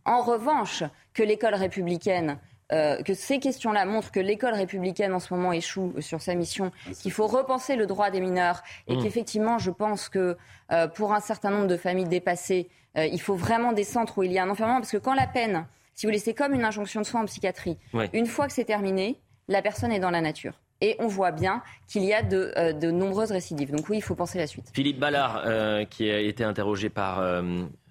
En 0.06 0.22
revanche, 0.22 0.84
que 1.14 1.22
l'école 1.22 1.56
républicaine 1.56 2.40
euh, 2.74 3.02
que 3.02 3.14
ces 3.14 3.40
questions-là 3.40 3.86
montrent 3.86 4.12
que 4.12 4.20
l'école 4.20 4.54
républicaine 4.54 5.14
en 5.14 5.20
ce 5.20 5.34
moment 5.34 5.54
échoue 5.54 5.94
sur 6.00 6.22
sa 6.22 6.36
mission, 6.36 6.72
ah, 6.86 6.92
qu'il 7.02 7.14
faut 7.14 7.28
repenser 7.28 7.78
le 7.78 7.86
droit 7.86 8.10
des 8.10 8.20
mineurs 8.20 8.62
et 8.88 8.96
mmh. 8.96 9.04
qu'effectivement, 9.04 9.58
je 9.58 9.72
pense 9.72 10.10
que 10.10 10.36
euh, 10.74 10.88
pour 10.88 11.14
un 11.14 11.22
certain 11.22 11.50
nombre 11.50 11.68
de 11.68 11.78
familles 11.78 12.10
dépassées, 12.10 12.68
euh, 12.98 13.06
il 13.06 13.22
faut 13.22 13.36
vraiment 13.36 13.72
des 13.72 13.86
centres 13.86 14.18
où 14.18 14.24
il 14.24 14.34
y 14.34 14.40
a 14.40 14.44
un 14.44 14.50
enfermement, 14.50 14.80
parce 14.80 14.92
que 14.92 14.98
quand 14.98 15.14
la 15.14 15.28
peine, 15.28 15.66
si 15.94 16.06
vous 16.06 16.12
laissez 16.12 16.34
comme 16.34 16.54
une 16.54 16.66
injonction 16.66 17.00
de 17.00 17.06
soins 17.06 17.22
en 17.22 17.26
psychiatrie, 17.26 17.78
une 18.12 18.26
fois 18.26 18.48
que 18.48 18.54
c'est 18.54 18.66
terminé, 18.66 19.22
la 19.48 19.62
personne 19.62 19.94
est 19.94 20.00
dans 20.00 20.12
la 20.12 20.22
nature. 20.22 20.60
Et 20.82 20.98
on 21.00 21.08
voit 21.08 21.32
bien 21.32 21.64
qu'il 21.88 22.04
y 22.04 22.14
a 22.14 22.22
de, 22.22 22.74
de, 22.74 22.92
nombreuses 22.92 23.32
récidives. 23.32 23.72
Donc 23.72 23.90
oui, 23.90 23.98
il 23.98 24.02
faut 24.02 24.14
penser 24.14 24.38
la 24.38 24.46
suite. 24.46 24.70
Philippe 24.74 25.00
Ballard, 25.00 25.88
qui 25.90 26.12
a 26.12 26.20
été 26.20 26.44
interrogé 26.44 26.90
par 26.90 27.24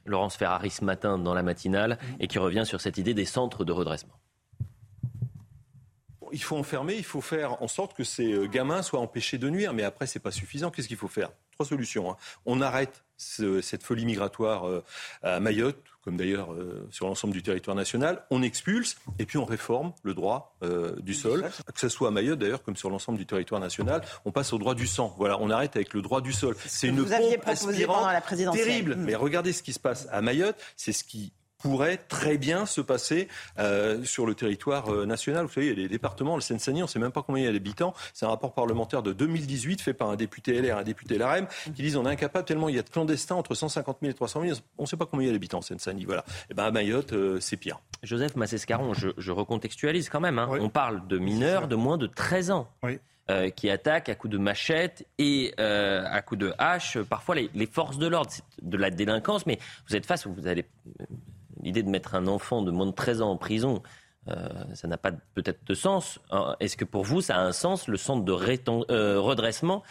Laurence 0.05 0.37
Ferrari 0.37 0.71
ce 0.71 0.85
matin 0.85 1.19
dans 1.19 1.35
la 1.35 1.43
matinale, 1.43 1.93
mmh. 1.93 2.17
et 2.21 2.27
qui 2.29 2.39
revient 2.39 2.65
sur 2.65 2.81
cette 2.81 2.99
idée 2.99 3.15
des 3.15 3.25
centres 3.25 3.65
de 3.65 3.73
redressement 3.73 4.15
il 6.33 6.43
faut 6.43 6.57
enfermer, 6.57 6.95
il 6.95 7.05
faut 7.05 7.21
faire 7.21 7.63
en 7.63 7.69
sorte 7.69 7.95
que 7.95 8.05
ces 8.05 8.33
euh, 8.33 8.47
gamins 8.47 8.83
soient 8.83 9.01
empêchés 9.01 9.39
de 9.39 9.49
nuire. 9.49 9.73
Mais 9.73 9.83
après, 9.83 10.07
c'est 10.07 10.21
pas 10.21 10.31
suffisant. 10.31 10.71
Qu'est-ce 10.71 10.89
qu'il 10.89 10.97
faut 10.97 11.09
faire? 11.09 11.31
Trois 11.53 11.67
solutions. 11.67 12.11
Hein. 12.11 12.17
On 12.45 12.61
arrête 12.61 13.03
cette 13.17 13.83
folie 13.83 14.05
migratoire 14.05 14.69
euh, 14.69 14.85
à 15.23 15.41
Mayotte, 15.41 15.83
comme 16.03 16.19
d'ailleurs 16.19 16.53
euh, 16.53 16.87
sur 16.91 17.07
l'ensemble 17.07 17.33
du 17.33 17.43
territoire 17.43 17.75
national. 17.75 18.25
On 18.31 18.43
expulse 18.43 18.97
et 19.19 19.25
puis 19.25 19.39
on 19.39 19.47
réforme 19.47 19.93
le 20.03 20.13
droit 20.13 20.59
du 21.01 21.15
sol, 21.15 21.51
que 21.73 21.81
ce 21.81 21.89
soit 21.89 22.09
à 22.09 22.11
Mayotte 22.11 22.39
d'ailleurs 22.39 22.63
comme 22.63 22.77
sur 22.77 22.91
l'ensemble 22.91 23.17
du 23.17 23.25
territoire 23.25 23.61
national. 23.61 24.03
On 24.27 24.33
passe 24.33 24.53
au 24.53 24.59
droit 24.59 24.75
du 24.75 24.87
sang. 24.87 25.15
Voilà, 25.17 25.39
on 25.41 25.49
arrête 25.49 25.77
avec 25.77 25.95
le 25.95 26.03
droit 26.03 26.21
du 26.21 26.33
sol. 26.33 26.57
C'est 26.67 26.89
une 26.89 27.05
pompe 27.07 27.47
aspirante 27.47 28.23
terrible. 28.53 28.97
Mais 28.97 29.15
regardez 29.15 29.55
ce 29.55 29.63
qui 29.63 29.73
se 29.73 29.81
passe 29.81 30.07
à 30.11 30.21
Mayotte. 30.21 30.57
C'est 30.77 30.93
ce 30.93 31.05
qui 31.05 31.33
pourrait 31.67 31.97
très 31.97 32.39
bien 32.39 32.65
se 32.65 32.81
passer 32.81 33.27
euh, 33.59 34.05
sur 34.05 34.25
le 34.25 34.37
territoire 34.37 34.89
euh, 34.93 35.05
national. 35.05 35.47
Vous 35.47 35.53
savez, 35.53 35.67
il 35.67 35.71
y 35.71 35.73
a 35.73 35.83
des 35.83 35.89
départements, 35.89 36.37
le 36.37 36.41
Seine-Saint-Denis, 36.41 36.83
on 36.83 36.87
ne 36.87 36.91
sait 36.91 37.01
même 37.01 37.11
pas 37.11 37.23
combien 37.23 37.43
il 37.43 37.47
y 37.47 37.49
a 37.49 37.53
d'habitants. 37.53 37.93
C'est 38.15 38.25
un 38.25 38.29
rapport 38.29 38.53
parlementaire 38.53 39.03
de 39.03 39.13
2018 39.13 39.81
fait 39.81 39.93
par 39.93 40.09
un 40.09 40.15
député 40.17 40.61
LR 40.61 40.79
un 40.79 40.85
député 40.85 41.19
LRM 41.19 41.49
qui 41.75 41.83
disent 41.83 41.97
on 41.97 42.07
est 42.07 42.11
incapable 42.11 42.45
tellement 42.45 42.69
il 42.69 42.77
y 42.77 42.79
a 42.79 42.83
de 42.83 42.89
clandestins 42.89 43.35
entre 43.35 43.57
150 43.57 43.99
000 44.01 44.13
et 44.13 44.15
300 44.15 44.43
000. 44.43 44.59
On 44.79 44.83
ne 44.83 44.87
sait 44.87 44.97
pas 44.97 45.07
combien 45.07 45.25
il 45.25 45.27
y 45.27 45.31
a 45.31 45.33
d'habitants 45.33 45.59
en 45.59 45.63
Seine-Saint-Denis. 45.63 46.05
Voilà. 46.05 46.23
Et 46.23 46.53
eh 46.53 46.55
ben 46.55 46.65
à 46.67 46.71
Mayotte, 46.71 47.15
euh, 47.15 47.41
c'est 47.41 47.57
pire. 47.57 47.81
Joseph 48.05 48.37
Massescaron, 48.37 48.95
je, 48.95 49.09
je 49.19 49.33
recontextualise 49.33 50.09
quand 50.09 50.21
même. 50.21 50.39
Hein. 50.39 50.49
On 50.61 50.69
parle 50.69 51.05
de 51.09 51.19
mineurs 51.19 51.67
de 51.67 51.75
moins 51.75 51.99
de 51.99 52.07
13 52.07 52.53
ans. 52.53 52.69
qui 53.57 53.69
attaquent 53.71 54.09
à 54.09 54.15
coups 54.15 54.33
de 54.33 54.39
machette 54.39 55.05
et 55.19 55.53
à 55.59 56.23
coups 56.23 56.39
de 56.39 56.55
hache, 56.59 56.97
parfois 56.99 57.35
les, 57.35 57.51
les 57.55 57.67
forces 57.67 57.99
de 57.99 58.07
l'ordre, 58.07 58.31
de 58.63 58.77
la 58.77 58.91
délinquance, 58.91 59.47
mais 59.47 59.59
vous 59.89 59.97
êtes 59.97 60.07
face, 60.07 60.29
vous 60.29 60.47
allez 60.47 60.65
l'idée 61.67 61.83
de 61.83 61.91
mettre 61.91 62.15
un 62.15 62.29
enfant 62.29 62.63
de 62.63 62.71
moins 62.71 62.87
de 62.87 62.93
13 62.93 63.23
ans 63.23 63.31
en 63.31 63.37
prison, 63.37 63.83
euh, 64.29 64.49
ça 64.75 64.89
n'a 64.89 64.97
pas 64.97 65.13
peut-être 65.35 65.67
de 65.67 65.75
sens. 65.75 66.21
Est-ce 66.61 66.77
que 66.77 66.85
pour 66.85 67.05
vous, 67.05 67.21
ça 67.21 67.37
a 67.37 67.41
un 67.41 67.53
sens, 67.53 67.89
le 67.89 67.97
centre 67.97 68.25
de 68.25 68.33
euh, 68.91 69.21
redressement 69.21 69.83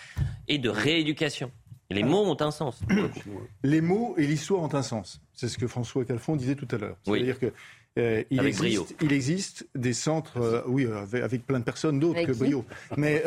et 0.47 0.57
de 0.57 0.69
rééducation? 0.69 1.51
Les 1.91 2.03
mots 2.03 2.25
ont 2.25 2.37
un 2.39 2.51
sens. 2.51 2.81
Les 3.63 3.81
mots 3.81 4.15
et 4.17 4.25
l'histoire 4.25 4.63
ont 4.63 4.73
un 4.73 4.81
sens. 4.81 5.21
C'est 5.33 5.49
ce 5.49 5.57
que 5.57 5.67
François 5.67 6.03
Calfon 6.05 6.35
disait 6.35 6.55
tout 6.55 6.67
à 6.71 6.77
l'heure. 6.77 6.97
C'est-à-dire 7.03 7.39
que 7.39 7.53
euh, 7.97 8.23
il, 8.29 8.45
existe, 8.45 8.93
il, 9.01 9.13
existe, 9.13 9.67
des 9.73 9.93
centres, 9.93 10.41
euh, 10.41 10.61
oui, 10.67 10.85
euh, 10.85 11.05
avec, 11.23 11.45
plein 11.45 11.59
de 11.59 11.63
personnes 11.63 11.97
d'autres 11.97 12.23
que 12.23 12.33
Brio. 12.33 12.65
Mais 12.97 13.23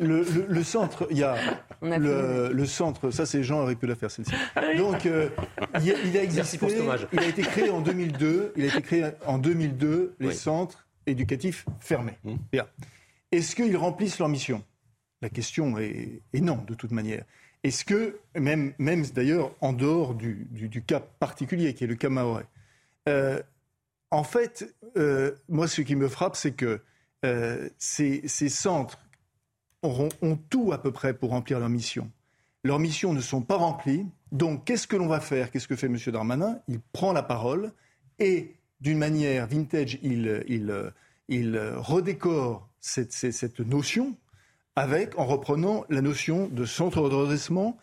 le, 0.00 0.24
le, 0.48 0.62
centre, 0.62 1.08
il 1.10 1.18
y 1.18 1.24
a 1.24 1.36
le, 1.82 2.52
le, 2.52 2.66
centre, 2.66 3.10
ça 3.10 3.26
c'est 3.26 3.42
Jean 3.42 3.62
aurait 3.62 3.74
pu 3.74 3.88
la 3.88 3.96
faire 3.96 4.10
celle-ci. 4.10 4.32
Ah 4.54 4.72
Donc 4.76 5.04
il, 5.04 5.94
il, 6.04 6.16
a 6.16 6.22
existé, 6.22 6.58
il 7.12 7.18
a 7.18 7.26
été 7.26 7.42
créé 7.42 7.70
en 7.70 7.80
2002, 7.80 8.52
il 8.56 8.64
a 8.64 8.66
été 8.68 8.82
créé 8.82 9.04
en 9.26 9.38
2002 9.38 10.14
les 10.20 10.32
centres 10.32 10.86
éducatifs 11.06 11.66
fermés. 11.80 12.18
Mmh. 12.22 12.36
Est-ce 13.32 13.56
qu'ils 13.56 13.76
remplissent 13.76 14.20
leur 14.20 14.28
mission? 14.28 14.62
La 15.22 15.28
question 15.28 15.76
est, 15.76 16.22
est, 16.32 16.40
non, 16.40 16.64
de 16.68 16.74
toute 16.74 16.92
manière. 16.92 17.24
Est-ce 17.64 17.84
que, 17.84 18.20
même, 18.36 18.74
même 18.78 19.04
d'ailleurs 19.06 19.50
en 19.60 19.72
dehors 19.72 20.14
du, 20.14 20.46
du, 20.52 20.68
du, 20.68 20.82
cas 20.82 21.00
particulier 21.00 21.74
qui 21.74 21.82
est 21.82 21.88
le 21.88 21.96
cas 21.96 22.08
maorais, 22.08 22.46
en 24.10 24.24
fait, 24.24 24.74
euh, 24.96 25.32
moi, 25.48 25.68
ce 25.68 25.82
qui 25.82 25.96
me 25.96 26.08
frappe, 26.08 26.36
c'est 26.36 26.52
que 26.52 26.80
euh, 27.24 27.68
ces, 27.78 28.26
centres 28.48 28.98
ont 29.82 30.36
tout 30.48 30.72
à 30.72 30.78
peu 30.78 30.92
près 30.92 31.14
pour 31.14 31.30
remplir 31.30 31.58
leur 31.60 31.68
mission. 31.68 32.10
Leurs 32.64 32.78
missions 32.78 33.12
ne 33.12 33.20
sont 33.20 33.42
pas 33.42 33.56
remplies. 33.56 34.06
Donc, 34.32 34.64
qu'est-ce 34.64 34.86
que 34.86 34.96
l'on 34.96 35.06
va 35.06 35.20
faire? 35.20 35.50
Qu'est-ce 35.50 35.68
que 35.68 35.76
fait 35.76 35.86
M. 35.86 35.96
Darmanin? 36.08 36.60
Il 36.68 36.80
prend 36.80 37.12
la 37.12 37.22
parole 37.22 37.72
et, 38.18 38.56
d'une 38.80 38.98
manière 38.98 39.46
vintage, 39.46 39.98
il, 40.02 40.92
redécore 41.28 42.68
cette, 42.80 43.60
notion 43.60 44.16
avec, 44.76 45.18
en 45.18 45.26
reprenant 45.26 45.84
la 45.88 46.00
notion 46.00 46.48
de 46.48 46.64
centre 46.64 47.00
redressement, 47.00 47.76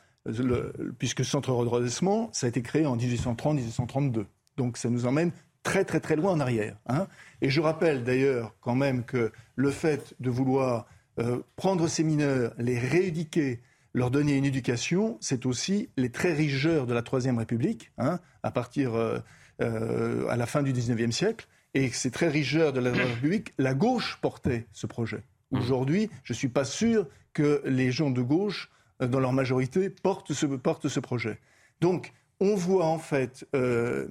puisque 0.98 1.24
centre 1.24 1.52
redressement, 1.52 2.30
ça 2.34 2.48
a 2.48 2.50
été 2.50 2.62
créé 2.62 2.86
en 2.86 2.98
1830-1832. 2.98 4.26
Donc, 4.58 4.78
ça 4.78 4.90
nous 4.90 5.06
emmène 5.06 5.32
très 5.66 5.84
très 5.84 6.00
très 6.00 6.16
loin 6.16 6.32
en 6.32 6.40
arrière. 6.40 6.78
Hein. 6.86 7.08
Et 7.42 7.50
je 7.50 7.60
rappelle 7.60 8.06
d'ailleurs 8.06 8.56
quand 8.62 8.76
même 8.76 9.04
que 9.04 9.34
le 9.56 9.72
fait 9.72 10.14
de 10.22 10.30
vouloir 10.30 10.86
euh, 11.20 11.40
prendre 11.58 11.88
ces 11.88 12.04
mineurs, 12.04 12.54
les 12.58 12.80
rééduquer, 12.80 13.62
leur 13.94 14.12
donner 14.12 14.38
une 14.38 14.46
éducation, 14.46 15.18
c'est 15.22 15.46
aussi 15.46 15.90
les 15.98 16.12
très 16.12 16.34
riches 16.34 16.66
de 16.66 16.94
la 16.94 17.02
Troisième 17.02 17.40
République, 17.40 17.92
hein, 17.98 18.20
à 18.44 18.52
partir 18.52 18.94
euh, 18.94 19.20
euh, 19.62 20.28
à 20.30 20.38
la 20.38 20.46
fin 20.46 20.62
du 20.62 20.72
XIXe 20.72 21.14
siècle. 21.14 21.48
Et 21.74 21.90
ces 21.90 22.12
très 22.12 22.30
riches 22.30 22.54
de 22.54 22.80
la 22.80 22.92
Troisième 22.92 23.16
République, 23.16 23.52
la 23.58 23.74
gauche 23.74 24.20
portait 24.22 24.68
ce 24.72 24.86
projet. 24.86 25.24
Aujourd'hui, 25.52 26.10
je 26.24 26.34
ne 26.34 26.38
suis 26.38 26.48
pas 26.48 26.64
sûr 26.64 27.08
que 27.34 27.62
les 27.66 27.92
gens 27.92 28.12
de 28.12 28.22
gauche, 28.22 28.70
dans 29.00 29.20
leur 29.20 29.34
majorité, 29.34 29.90
portent 29.90 30.34
ce, 30.34 30.46
portent 30.46 30.90
ce 30.90 31.00
projet. 31.00 31.40
Donc, 31.82 32.14
on 32.40 32.56
voit 32.56 32.86
en 32.86 33.00
fait 33.00 33.46
euh, 33.56 34.08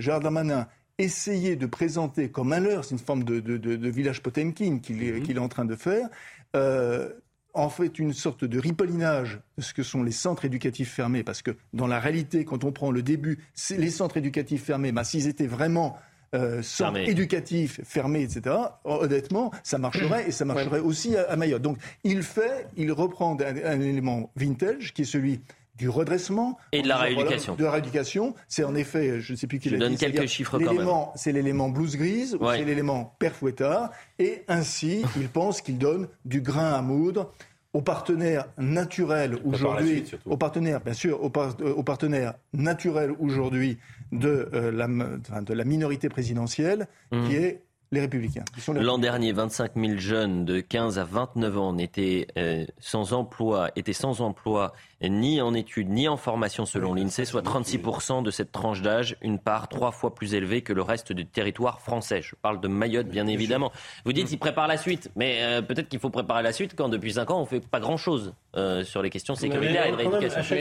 Gérard 0.00 0.20
Darmanin 0.20 0.66
essayer 0.98 1.56
de 1.56 1.66
présenter 1.66 2.30
comme 2.30 2.52
un 2.52 2.60
leurre, 2.60 2.84
c'est 2.84 2.92
une 2.92 2.98
forme 2.98 3.24
de, 3.24 3.88
village 3.88 4.22
Potemkin 4.22 4.78
qu'il 4.78 5.02
est, 5.02 5.12
mhm. 5.12 5.30
est, 5.30 5.38
en 5.38 5.48
train 5.48 5.64
de 5.64 5.76
faire, 5.76 6.08
euh, 6.54 7.08
en 7.52 7.68
fait 7.68 7.98
une 7.98 8.12
sorte 8.12 8.44
de 8.44 8.58
ripollinage 8.58 9.40
de 9.56 9.62
ce 9.62 9.74
que 9.74 9.82
sont 9.82 10.02
les 10.02 10.12
centres 10.12 10.44
éducatifs 10.44 10.92
fermés, 10.92 11.22
parce 11.22 11.42
que 11.42 11.52
dans 11.72 11.86
la 11.86 12.00
réalité, 12.00 12.44
quand 12.44 12.64
on 12.64 12.72
prend 12.72 12.90
le 12.90 13.02
début, 13.02 13.38
les 13.70 13.90
centres 13.90 14.16
éducatifs 14.16 14.64
fermés, 14.64 14.92
bah, 14.92 15.04
s'ils 15.04 15.28
étaient 15.28 15.46
vraiment 15.46 15.96
euh, 16.34 16.62
centres 16.62 16.98
éducatifs 16.98 17.80
fermés, 17.84 18.22
etc., 18.22 18.56
honnêtement, 18.84 19.52
ça 19.62 19.78
marcherait 19.78 20.28
et 20.28 20.32
ça 20.32 20.44
marcherait 20.44 20.80
aussi 20.80 21.16
à, 21.16 21.36
Mayotte. 21.36 21.62
Donc 21.62 21.78
il 22.02 22.22
fait, 22.22 22.66
il 22.76 22.90
reprend 22.90 23.36
un 23.40 23.80
élément 23.80 24.32
vintage 24.34 24.92
qui 24.94 25.02
est 25.02 25.06
celui 25.06 25.40
du 25.76 25.88
redressement 25.88 26.58
et 26.72 26.82
de 26.82 26.88
la 26.88 26.96
rééducation. 26.96 27.54
de 27.56 27.64
la 27.64 27.70
rééducation, 27.70 28.34
c'est 28.48 28.64
en 28.64 28.74
effet, 28.74 29.20
je 29.20 29.32
ne 29.32 29.36
sais 29.36 29.46
plus 29.46 29.58
qui 29.58 29.70
l'a 29.70 29.78
dit. 29.78 29.84
donne 29.84 29.96
quelques 29.96 30.26
chiffres 30.26 30.58
quand 30.58 30.74
même. 30.74 30.88
C'est 31.16 31.32
l'élément 31.32 31.68
blouse 31.68 31.96
grise 31.96 32.36
ou 32.38 32.46
c'est 32.50 32.64
l'élément 32.64 33.14
père 33.18 33.34
fouettard, 33.34 33.90
et 34.18 34.44
ainsi, 34.48 35.02
il 35.16 35.28
pense 35.28 35.60
qu'il 35.60 35.78
donne 35.78 36.08
du 36.24 36.40
grain 36.40 36.72
à 36.72 36.82
moudre 36.82 37.32
aux 37.72 37.82
partenaires 37.82 38.46
naturels 38.56 39.36
aujourd'hui, 39.44 40.04
aux 40.26 40.36
partenaires, 40.36 40.80
bien 40.80 40.94
sûr, 40.94 41.22
aux, 41.22 41.32
euh, 41.60 41.82
partenaires 41.82 42.34
naturels 42.52 43.12
aujourd'hui 43.18 43.78
de, 44.12 44.48
euh, 44.54 44.70
la, 44.70 44.86
de 44.86 45.52
la 45.52 45.64
minorité 45.64 46.08
présidentielle, 46.08 46.86
mmh. 47.10 47.26
qui 47.26 47.34
est 47.34 47.63
les 47.94 48.00
Républicains. 48.00 48.44
L'an 48.74 48.98
dernier, 48.98 49.32
25 49.32 49.72
000 49.76 49.98
jeunes 49.98 50.44
de 50.44 50.60
15 50.60 50.98
à 50.98 51.04
29 51.04 51.58
ans 51.58 51.78
étaient 51.78 52.26
euh, 52.36 52.66
sans 52.80 53.12
emploi, 53.12 53.70
étaient 53.76 53.92
sans 53.92 54.20
emploi 54.20 54.74
ni 55.08 55.40
en 55.40 55.54
études 55.54 55.88
ni 55.88 56.08
en 56.08 56.16
formation 56.16 56.66
selon 56.66 56.94
l'INSEE, 56.94 57.24
soit 57.24 57.42
36% 57.42 58.22
de 58.22 58.30
cette 58.30 58.52
tranche 58.52 58.82
d'âge, 58.82 59.16
une 59.22 59.38
part 59.38 59.68
trois 59.68 59.92
fois 59.92 60.14
plus 60.14 60.34
élevée 60.34 60.62
que 60.62 60.72
le 60.72 60.82
reste 60.82 61.12
du 61.12 61.26
territoire 61.26 61.80
français. 61.80 62.22
Je 62.22 62.34
parle 62.40 62.60
de 62.60 62.68
Mayotte, 62.68 63.08
bien 63.08 63.26
évidemment. 63.26 63.72
Vous 64.04 64.12
dites 64.12 64.28
qu'il 64.28 64.38
prépare 64.38 64.66
la 64.66 64.76
suite, 64.76 65.10
mais 65.16 65.38
euh, 65.40 65.62
peut-être 65.62 65.88
qu'il 65.88 66.00
faut 66.00 66.10
préparer 66.10 66.42
la 66.42 66.52
suite 66.52 66.74
quand 66.76 66.88
depuis 66.88 67.14
5 67.14 67.30
ans 67.30 67.40
on 67.40 67.46
fait 67.46 67.60
pas 67.60 67.80
grand-chose 67.80 68.34
euh, 68.56 68.84
sur 68.84 69.02
les 69.02 69.10
questions 69.10 69.34
sécuritaires 69.34 69.86
et 69.86 69.92
de 69.92 69.96
rééducation. 69.96 70.56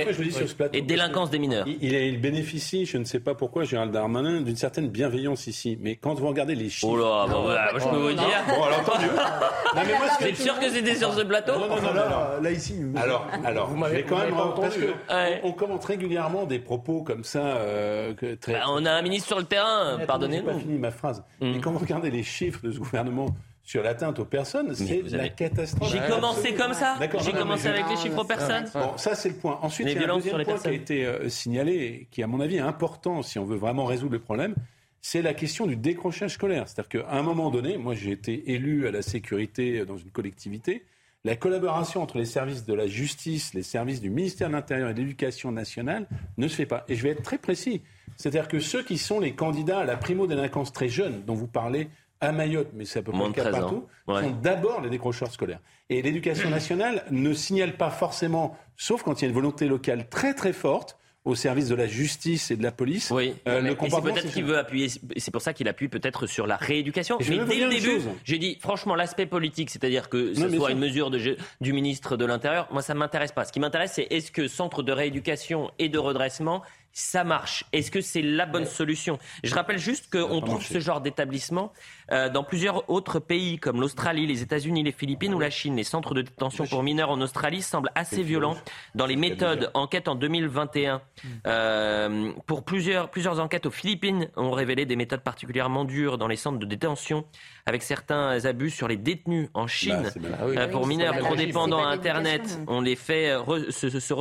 et 0.74 0.82
délinquance 0.82 1.30
des 1.30 1.40
mineurs. 1.40 1.68
Il, 1.68 1.94
il, 1.94 2.20
bénéficie, 2.20 2.86
je 2.86 2.98
ne 2.98 3.06
sais 3.06 3.20
pas 3.20 3.36
pourquoi, 3.36 3.64
Gérald 3.64 3.92
Darmanin, 3.92 4.42
d'une 4.42 4.56
certaine 4.56 4.90
bienveillance 4.90 5.48
ici. 5.48 5.78
Mais 5.80 5.96
quand 5.96 6.16
vous 6.16 6.28
regardez 6.28 6.56
les 6.56 6.70
chiffres... 6.70 6.92
Oh 6.92 6.98
là, 6.98 7.23
bah, 7.28 7.40
voilà, 7.42 7.72
je 7.74 7.90
peux 7.90 7.98
vous 7.98 8.14
dire... 8.14 8.44
Bon, 8.48 8.64
alors 8.64 8.80
entendu. 8.80 9.06
Vous 10.20 10.28
êtes 10.28 10.38
sûr 10.38 10.60
que 10.60 10.70
c'était 10.70 10.96
sur 10.96 11.14
ce 11.14 11.22
plateau 11.22 11.54
Non, 11.54 11.68
non, 11.68 11.94
non. 11.94 12.42
Là, 12.42 12.52
ici... 12.52 12.76
Alors, 12.96 13.28
alors, 13.44 13.68
vous 13.68 13.76
m'avez 13.78 14.04
quand 14.04 14.20
même 14.20 14.36
parce 14.56 14.76
qu'on 14.78 15.48
on 15.50 15.52
commente 15.52 15.86
régulièrement 15.86 16.46
des 16.46 16.60
propos 16.60 17.02
comme 17.02 17.24
ça. 17.24 17.40
Euh, 17.40 18.14
très, 18.14 18.54
bah, 18.54 18.66
on 18.70 18.86
a 18.86 18.92
un 18.92 19.02
ministre 19.02 19.28
sur 19.28 19.40
le 19.40 19.46
terrain, 19.46 20.00
pardonnez-nous. 20.06 20.46
pas 20.46 20.60
fini 20.60 20.78
ma 20.78 20.92
phrase. 20.92 21.24
Mm. 21.42 21.52
Mais 21.54 21.60
quand 21.60 21.72
vous 21.72 21.80
regardez 21.80 22.12
les 22.12 22.24
chiffres 22.24 22.60
de 22.64 22.72
ce 22.72 22.80
gouvernement 22.80 23.28
sur 23.64 23.82
l'atteinte 23.82 24.20
aux 24.20 24.26
personnes, 24.26 24.76
c'est 24.76 25.04
la 25.12 25.30
catastrophe. 25.30 25.92
J'ai 25.92 26.00
commencé 26.00 26.54
comme 26.54 26.74
ça. 26.74 26.98
J'ai 27.24 27.32
commencé 27.32 27.68
avec 27.68 27.86
les 27.90 27.98
chiffres 27.98 28.20
aux 28.20 28.26
personnes. 28.26 28.66
Bon, 28.74 28.98
ça 28.98 29.16
c'est 29.16 29.30
le 29.30 29.36
point. 29.36 29.60
Ensuite, 29.62 29.88
il 29.90 30.02
y 30.02 30.04
a 30.04 30.12
un 30.12 30.16
deuxième 30.16 30.44
point 30.44 30.58
qui 30.58 30.68
a 30.68 30.72
été 30.72 31.06
euh, 31.06 31.30
signalé, 31.30 32.08
qui 32.12 32.22
à 32.24 32.28
mon 32.28 32.42
avis 32.42 32.58
est 32.58 32.62
important 32.62 33.22
si 33.22 33.40
on 33.40 33.46
veut 33.46 33.58
vraiment 33.58 33.86
résoudre 33.86 34.14
le 34.14 34.20
problème. 34.20 34.56
C'est 35.04 35.22
la 35.22 35.36
question 35.36 35.68
du 35.68 35.76
décrochage 35.76 36.34
scolaire. 36.34 36.68
C'est-à-dire 36.68 37.04
qu'à 37.04 37.12
un 37.12 37.22
moment 37.22 37.52
donné, 37.52 37.78
moi 37.78 37.94
j'ai 37.94 38.12
été 38.12 38.52
élu 38.52 38.88
à 38.88 38.92
la 38.92 39.04
sécurité 39.04 39.86
dans 39.86 39.98
une 39.98 40.10
collectivité 40.10 40.84
la 41.26 41.36
collaboration 41.36 42.02
entre 42.02 42.18
les 42.18 42.26
services 42.26 42.66
de 42.66 42.74
la 42.74 42.88
justice, 42.88 43.54
les 43.54 43.64
services 43.64 44.02
du 44.02 44.10
ministère 44.10 44.50
de 44.50 44.54
l'Intérieur 44.54 44.90
et 44.90 44.94
de 44.94 45.00
l'Éducation 45.00 45.52
nationale 45.52 46.08
ne 46.38 46.48
se 46.48 46.56
fait 46.56 46.66
pas. 46.66 46.84
Et 46.90 46.96
je 46.96 47.04
vais 47.04 47.10
être 47.10 47.22
très 47.22 47.38
précis. 47.38 47.82
C'est-à-dire 48.18 48.48
que 48.48 48.60
ceux 48.60 48.84
qui 48.84 48.98
sont 48.98 49.20
les 49.20 49.34
candidats 49.34 49.80
à 49.80 49.86
la 49.86 49.96
primo-délinquance 49.96 50.74
très 50.74 50.90
jeune, 50.90 51.24
dont 51.24 51.34
vous 51.34 51.48
parlez 51.48 51.88
à 52.20 52.32
Mayotte, 52.32 52.70
mais 52.74 52.86
c'est 52.86 53.00
à 53.00 53.02
peu 53.02 53.12
près 53.12 53.26
le 53.26 53.32
cas 53.32 53.52
partout, 53.52 53.86
sont 54.08 54.32
d'abord 54.32 54.82
les 54.82 54.90
décrocheurs 54.90 55.32
scolaires. 55.32 55.60
Et 55.90 56.02
l'éducation 56.02 56.50
nationale 56.50 57.06
ne 57.10 57.34
signale 57.34 57.78
pas 57.78 57.90
forcément, 57.90 58.58
sauf 58.76 59.04
quand 59.04 59.22
il 59.22 59.26
y 59.26 59.26
a 59.26 59.30
une 59.30 59.36
volonté 59.36 59.68
locale 59.68 60.10
très 60.10 60.34
très 60.34 60.54
forte, 60.54 60.98
au 61.26 61.36
service 61.36 61.70
de 61.70 61.76
la 61.76 61.88
justice 61.88 62.52
et 62.52 62.58
de 62.58 62.64
la 62.64 62.72
police. 62.72 63.10
Oui, 63.12 63.34
euh, 63.48 63.74
c'est 63.80 64.02
peut-être 64.02 64.32
qu'il 64.32 64.44
veut 64.44 64.58
appuyer, 64.58 64.90
c'est 65.18 65.32
pour 65.32 65.42
ça 65.42 65.54
qu'il 65.54 65.68
appuie 65.68 65.88
peut-être 65.88 66.28
sur 66.28 66.48
la 66.48 66.58
rééducation. 66.58 67.18
mais 67.20 67.46
dès 67.46 67.60
le 67.60 67.70
début, 67.70 68.02
j'ai 68.26 68.38
dit 68.38 68.58
franchement 68.60 68.96
l'aspect 68.96 69.26
politique, 69.26 69.70
c'est-à-dire 69.70 70.10
que 70.10 70.34
ce 70.34 70.50
soit 70.50 70.72
une 70.72 70.80
mesure 70.80 71.12
de, 71.12 71.38
du 71.62 71.74
ministre 71.74 72.18
de 72.18 72.26
l'Intérieur, 72.26 72.68
moi 72.72 72.82
ça 72.82 72.94
ne 72.94 73.00
m'intéresse 73.00 73.32
pas. 73.32 73.46
Ce 73.46 73.52
qui 73.52 73.60
m'intéresse, 73.60 73.94
c'est 73.96 74.08
est-ce 74.10 74.32
que 74.32 74.48
centre 74.48 74.84
de 74.84 74.92
rééducation 74.92 75.72
et 75.80 75.90
de 75.90 75.98
redressement 75.98 76.62
ça 76.94 77.24
marche? 77.24 77.66
Est-ce 77.74 77.90
que 77.90 78.02
c'est 78.02 78.22
la 78.22 78.46
bonne 78.46 78.68
solution? 78.68 79.18
Je 79.44 79.54
rappelle 79.56 79.80
juste 79.80 80.12
qu'on 80.12 80.42
trouve 80.42 80.64
ce 80.64 80.80
genre 80.80 81.02
d'établissement 81.02 81.74
euh, 82.12 82.30
dans 82.30 82.44
plusieurs 82.44 82.90
autres 82.90 83.20
pays 83.20 83.58
comme 83.58 83.80
l'Australie, 83.80 84.26
les 84.28 84.42
États-Unis, 84.42 84.84
les 84.84 84.92
Philippines 84.92 85.34
ou 85.34 85.40
la 85.40 85.50
Chine. 85.50 85.76
Les 85.76 85.84
centres 85.84 86.14
de 86.14 86.22
détention 86.22 86.66
pour 86.66 86.84
mineurs 86.84 87.10
en 87.10 87.22
Australie 87.22 87.62
semblent 87.62 87.92
assez 87.96 88.24
violents 88.24 88.58
dans 88.96 89.06
les 89.06 89.16
méthodes. 89.16 89.72
Enquête 89.74 90.08
en 90.08 90.16
2021. 90.16 91.02
Euh, 91.48 92.32
pour 92.46 92.64
plusieurs, 92.64 93.10
plusieurs 93.10 93.40
enquêtes 93.40 93.66
aux 93.66 93.72
Philippines 93.72 94.28
ont 94.36 94.52
révélé 94.52 94.86
des 94.86 94.96
méthodes 94.96 95.22
particulièrement 95.22 95.86
dures 95.86 96.18
dans 96.18 96.28
les 96.28 96.36
centres 96.36 96.60
de 96.60 96.66
détention 96.66 97.26
avec 97.66 97.82
certains 97.82 98.46
abus 98.46 98.70
sur 98.70 98.88
les 98.88 98.98
détenus 98.98 99.50
en 99.54 99.68
Chine. 99.68 100.12
Bah, 100.18 100.28
euh, 100.42 100.68
pour 100.68 100.86
mineurs 100.86 101.18
trop 101.18 101.36
dépendants 101.36 101.84
à 101.84 101.88
Internet, 101.88 102.60
on 102.68 102.82
les 102.82 102.96
fait 102.96 103.34
se, 103.70 103.90
se, 103.90 104.14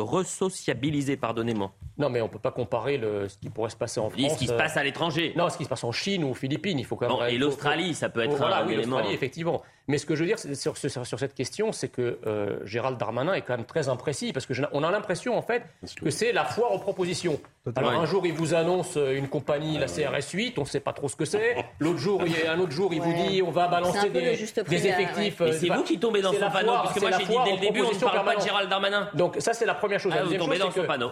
resociabiliser, 0.00 1.16
pardonnez-moi. 1.16 1.72
Non, 1.98 2.08
mais 2.08 2.20
on 2.20 2.26
ne 2.26 2.30
peut 2.30 2.38
pas 2.38 2.50
comparer 2.50 2.96
le, 2.96 3.28
ce 3.28 3.38
qui 3.38 3.50
pourrait 3.50 3.70
se 3.70 3.76
passer 3.76 4.00
en 4.00 4.10
France. 4.10 4.32
Ce 4.32 4.38
qui 4.38 4.46
se 4.46 4.52
passe 4.52 4.76
à 4.76 4.82
l'étranger. 4.82 5.32
Non, 5.36 5.48
ce 5.48 5.56
qui 5.56 5.64
se 5.64 5.68
passe 5.68 5.84
en 5.84 5.92
Chine 5.92 6.24
ou 6.24 6.30
aux 6.30 6.34
Philippines. 6.34 6.78
Il 6.78 6.84
faut 6.84 6.93
quand 6.96 7.20
même. 7.20 7.28
et 7.34 7.38
l'Australie, 7.38 7.94
ça 7.94 8.08
peut 8.08 8.20
être 8.20 8.40
un 8.42 8.66
oui, 8.66 8.74
élément. 8.74 9.00
effectivement. 9.10 9.62
Mais 9.86 9.98
ce 9.98 10.06
que 10.06 10.14
je 10.14 10.20
veux 10.20 10.26
dire 10.26 10.38
sur, 10.38 10.76
sur, 10.76 11.18
cette 11.18 11.34
question, 11.34 11.72
c'est 11.72 11.88
que 11.88 12.18
euh, 12.26 12.58
Gérald 12.64 12.96
Darmanin 12.96 13.34
est 13.34 13.42
quand 13.42 13.56
même 13.56 13.66
très 13.66 13.88
imprécis, 13.88 14.32
parce 14.32 14.46
qu'on 14.46 14.82
a 14.82 14.90
l'impression, 14.90 15.36
en 15.36 15.42
fait, 15.42 15.62
que 16.02 16.10
c'est 16.10 16.32
la 16.32 16.44
foire 16.44 16.72
aux 16.72 16.78
propositions. 16.78 17.38
Alors, 17.76 17.92
un 17.92 18.06
jour, 18.06 18.26
il 18.26 18.32
vous 18.32 18.54
annonce 18.54 18.96
euh, 18.96 19.16
une 19.16 19.28
compagnie, 19.28 19.78
la 19.78 19.86
CRS 19.86 20.30
8, 20.32 20.58
on 20.58 20.62
ne 20.62 20.66
sait 20.66 20.80
pas 20.80 20.92
trop 20.92 21.08
ce 21.08 21.16
que 21.16 21.24
c'est. 21.24 21.56
L'autre 21.78 21.98
jour, 21.98 22.22
il 22.26 22.32
y 22.32 22.46
a 22.46 22.52
un 22.52 22.60
autre 22.60 22.72
jour, 22.72 22.94
il 22.94 23.00
vous 23.00 23.12
dit 23.12 23.42
on 23.42 23.50
va 23.50 23.68
balancer 23.68 24.08
des, 24.08 24.20
des, 24.20 24.86
effectifs. 24.86 25.40
Euh, 25.40 25.52
c'est 25.52 25.68
vous 25.68 25.82
qui 25.82 25.98
tombez 25.98 26.22
dans 26.22 26.32
son 26.32 26.50
panneau, 26.50 26.72
parce 26.72 26.94
que 26.94 27.00
moi, 27.00 27.10
j'ai 27.18 27.26
dit 27.26 27.36
dès 27.44 27.52
le 27.52 27.60
début, 27.60 27.82
on 27.82 27.92
ne 27.92 27.98
parle 27.98 28.24
pas 28.24 28.36
de 28.36 28.40
Gérald 28.40 28.70
Darmanin. 28.70 29.08
Donc, 29.14 29.36
ça, 29.38 29.52
c'est 29.52 29.66
la 29.66 29.74
première 29.74 30.00
chose. 30.00 30.12
Ah, 30.16 30.24
vous 30.24 30.34
tombez 30.34 30.58
dans 30.58 30.70
son 30.70 30.84
panneau. 30.84 31.10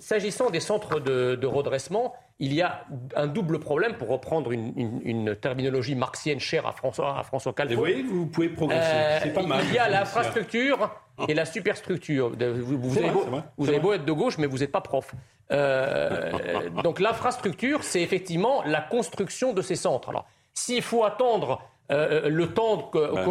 S'agissant 0.00 0.50
des 0.50 0.60
centres 0.60 1.00
de, 1.00 1.34
de 1.34 1.46
redressement, 1.46 2.14
il 2.38 2.52
y 2.52 2.60
a 2.60 2.84
un 3.14 3.26
double 3.26 3.58
problème, 3.58 3.94
pour 3.96 4.08
reprendre 4.08 4.52
une, 4.52 5.36
terminologie 5.36 5.94
marxienne 5.94 6.38
chère 6.38 6.66
à 6.66 6.72
François, 6.72 7.18
à 7.18 7.22
François. 7.22 7.54
Vous 7.86 7.92
voyez, 7.92 8.08
vous 8.08 8.26
pouvez 8.26 8.48
progresser, 8.48 8.90
euh, 8.92 9.18
c'est 9.22 9.32
pas 9.32 9.42
mal. 9.42 9.64
Il 9.68 9.74
y 9.74 9.78
a 9.78 9.88
l'infrastructure 9.88 10.90
et 11.28 11.34
la 11.34 11.44
superstructure. 11.44 12.30
Vous, 12.30 12.78
vous, 12.78 12.98
avez, 13.68 13.80
beau, 13.80 13.92
être 13.92 14.04
de 14.04 14.12
gauche, 14.12 14.38
mais 14.38 14.46
vous 14.46 14.58
n'êtes 14.58 14.72
pas 14.72 14.80
prof. 14.80 15.14
Euh, 15.52 16.32
donc 16.82 17.00
l'infrastructure, 17.00 17.84
c'est 17.84 18.02
effectivement 18.02 18.62
la 18.64 18.80
construction 18.80 19.52
de 19.52 19.62
ces 19.62 19.76
centres. 19.76 20.10
Alors, 20.10 20.26
s'il 20.52 20.82
faut 20.82 21.04
attendre 21.04 21.62
euh, 21.92 22.28
le 22.28 22.48
temps 22.48 22.78
que, 22.92 23.14
bah, 23.14 23.24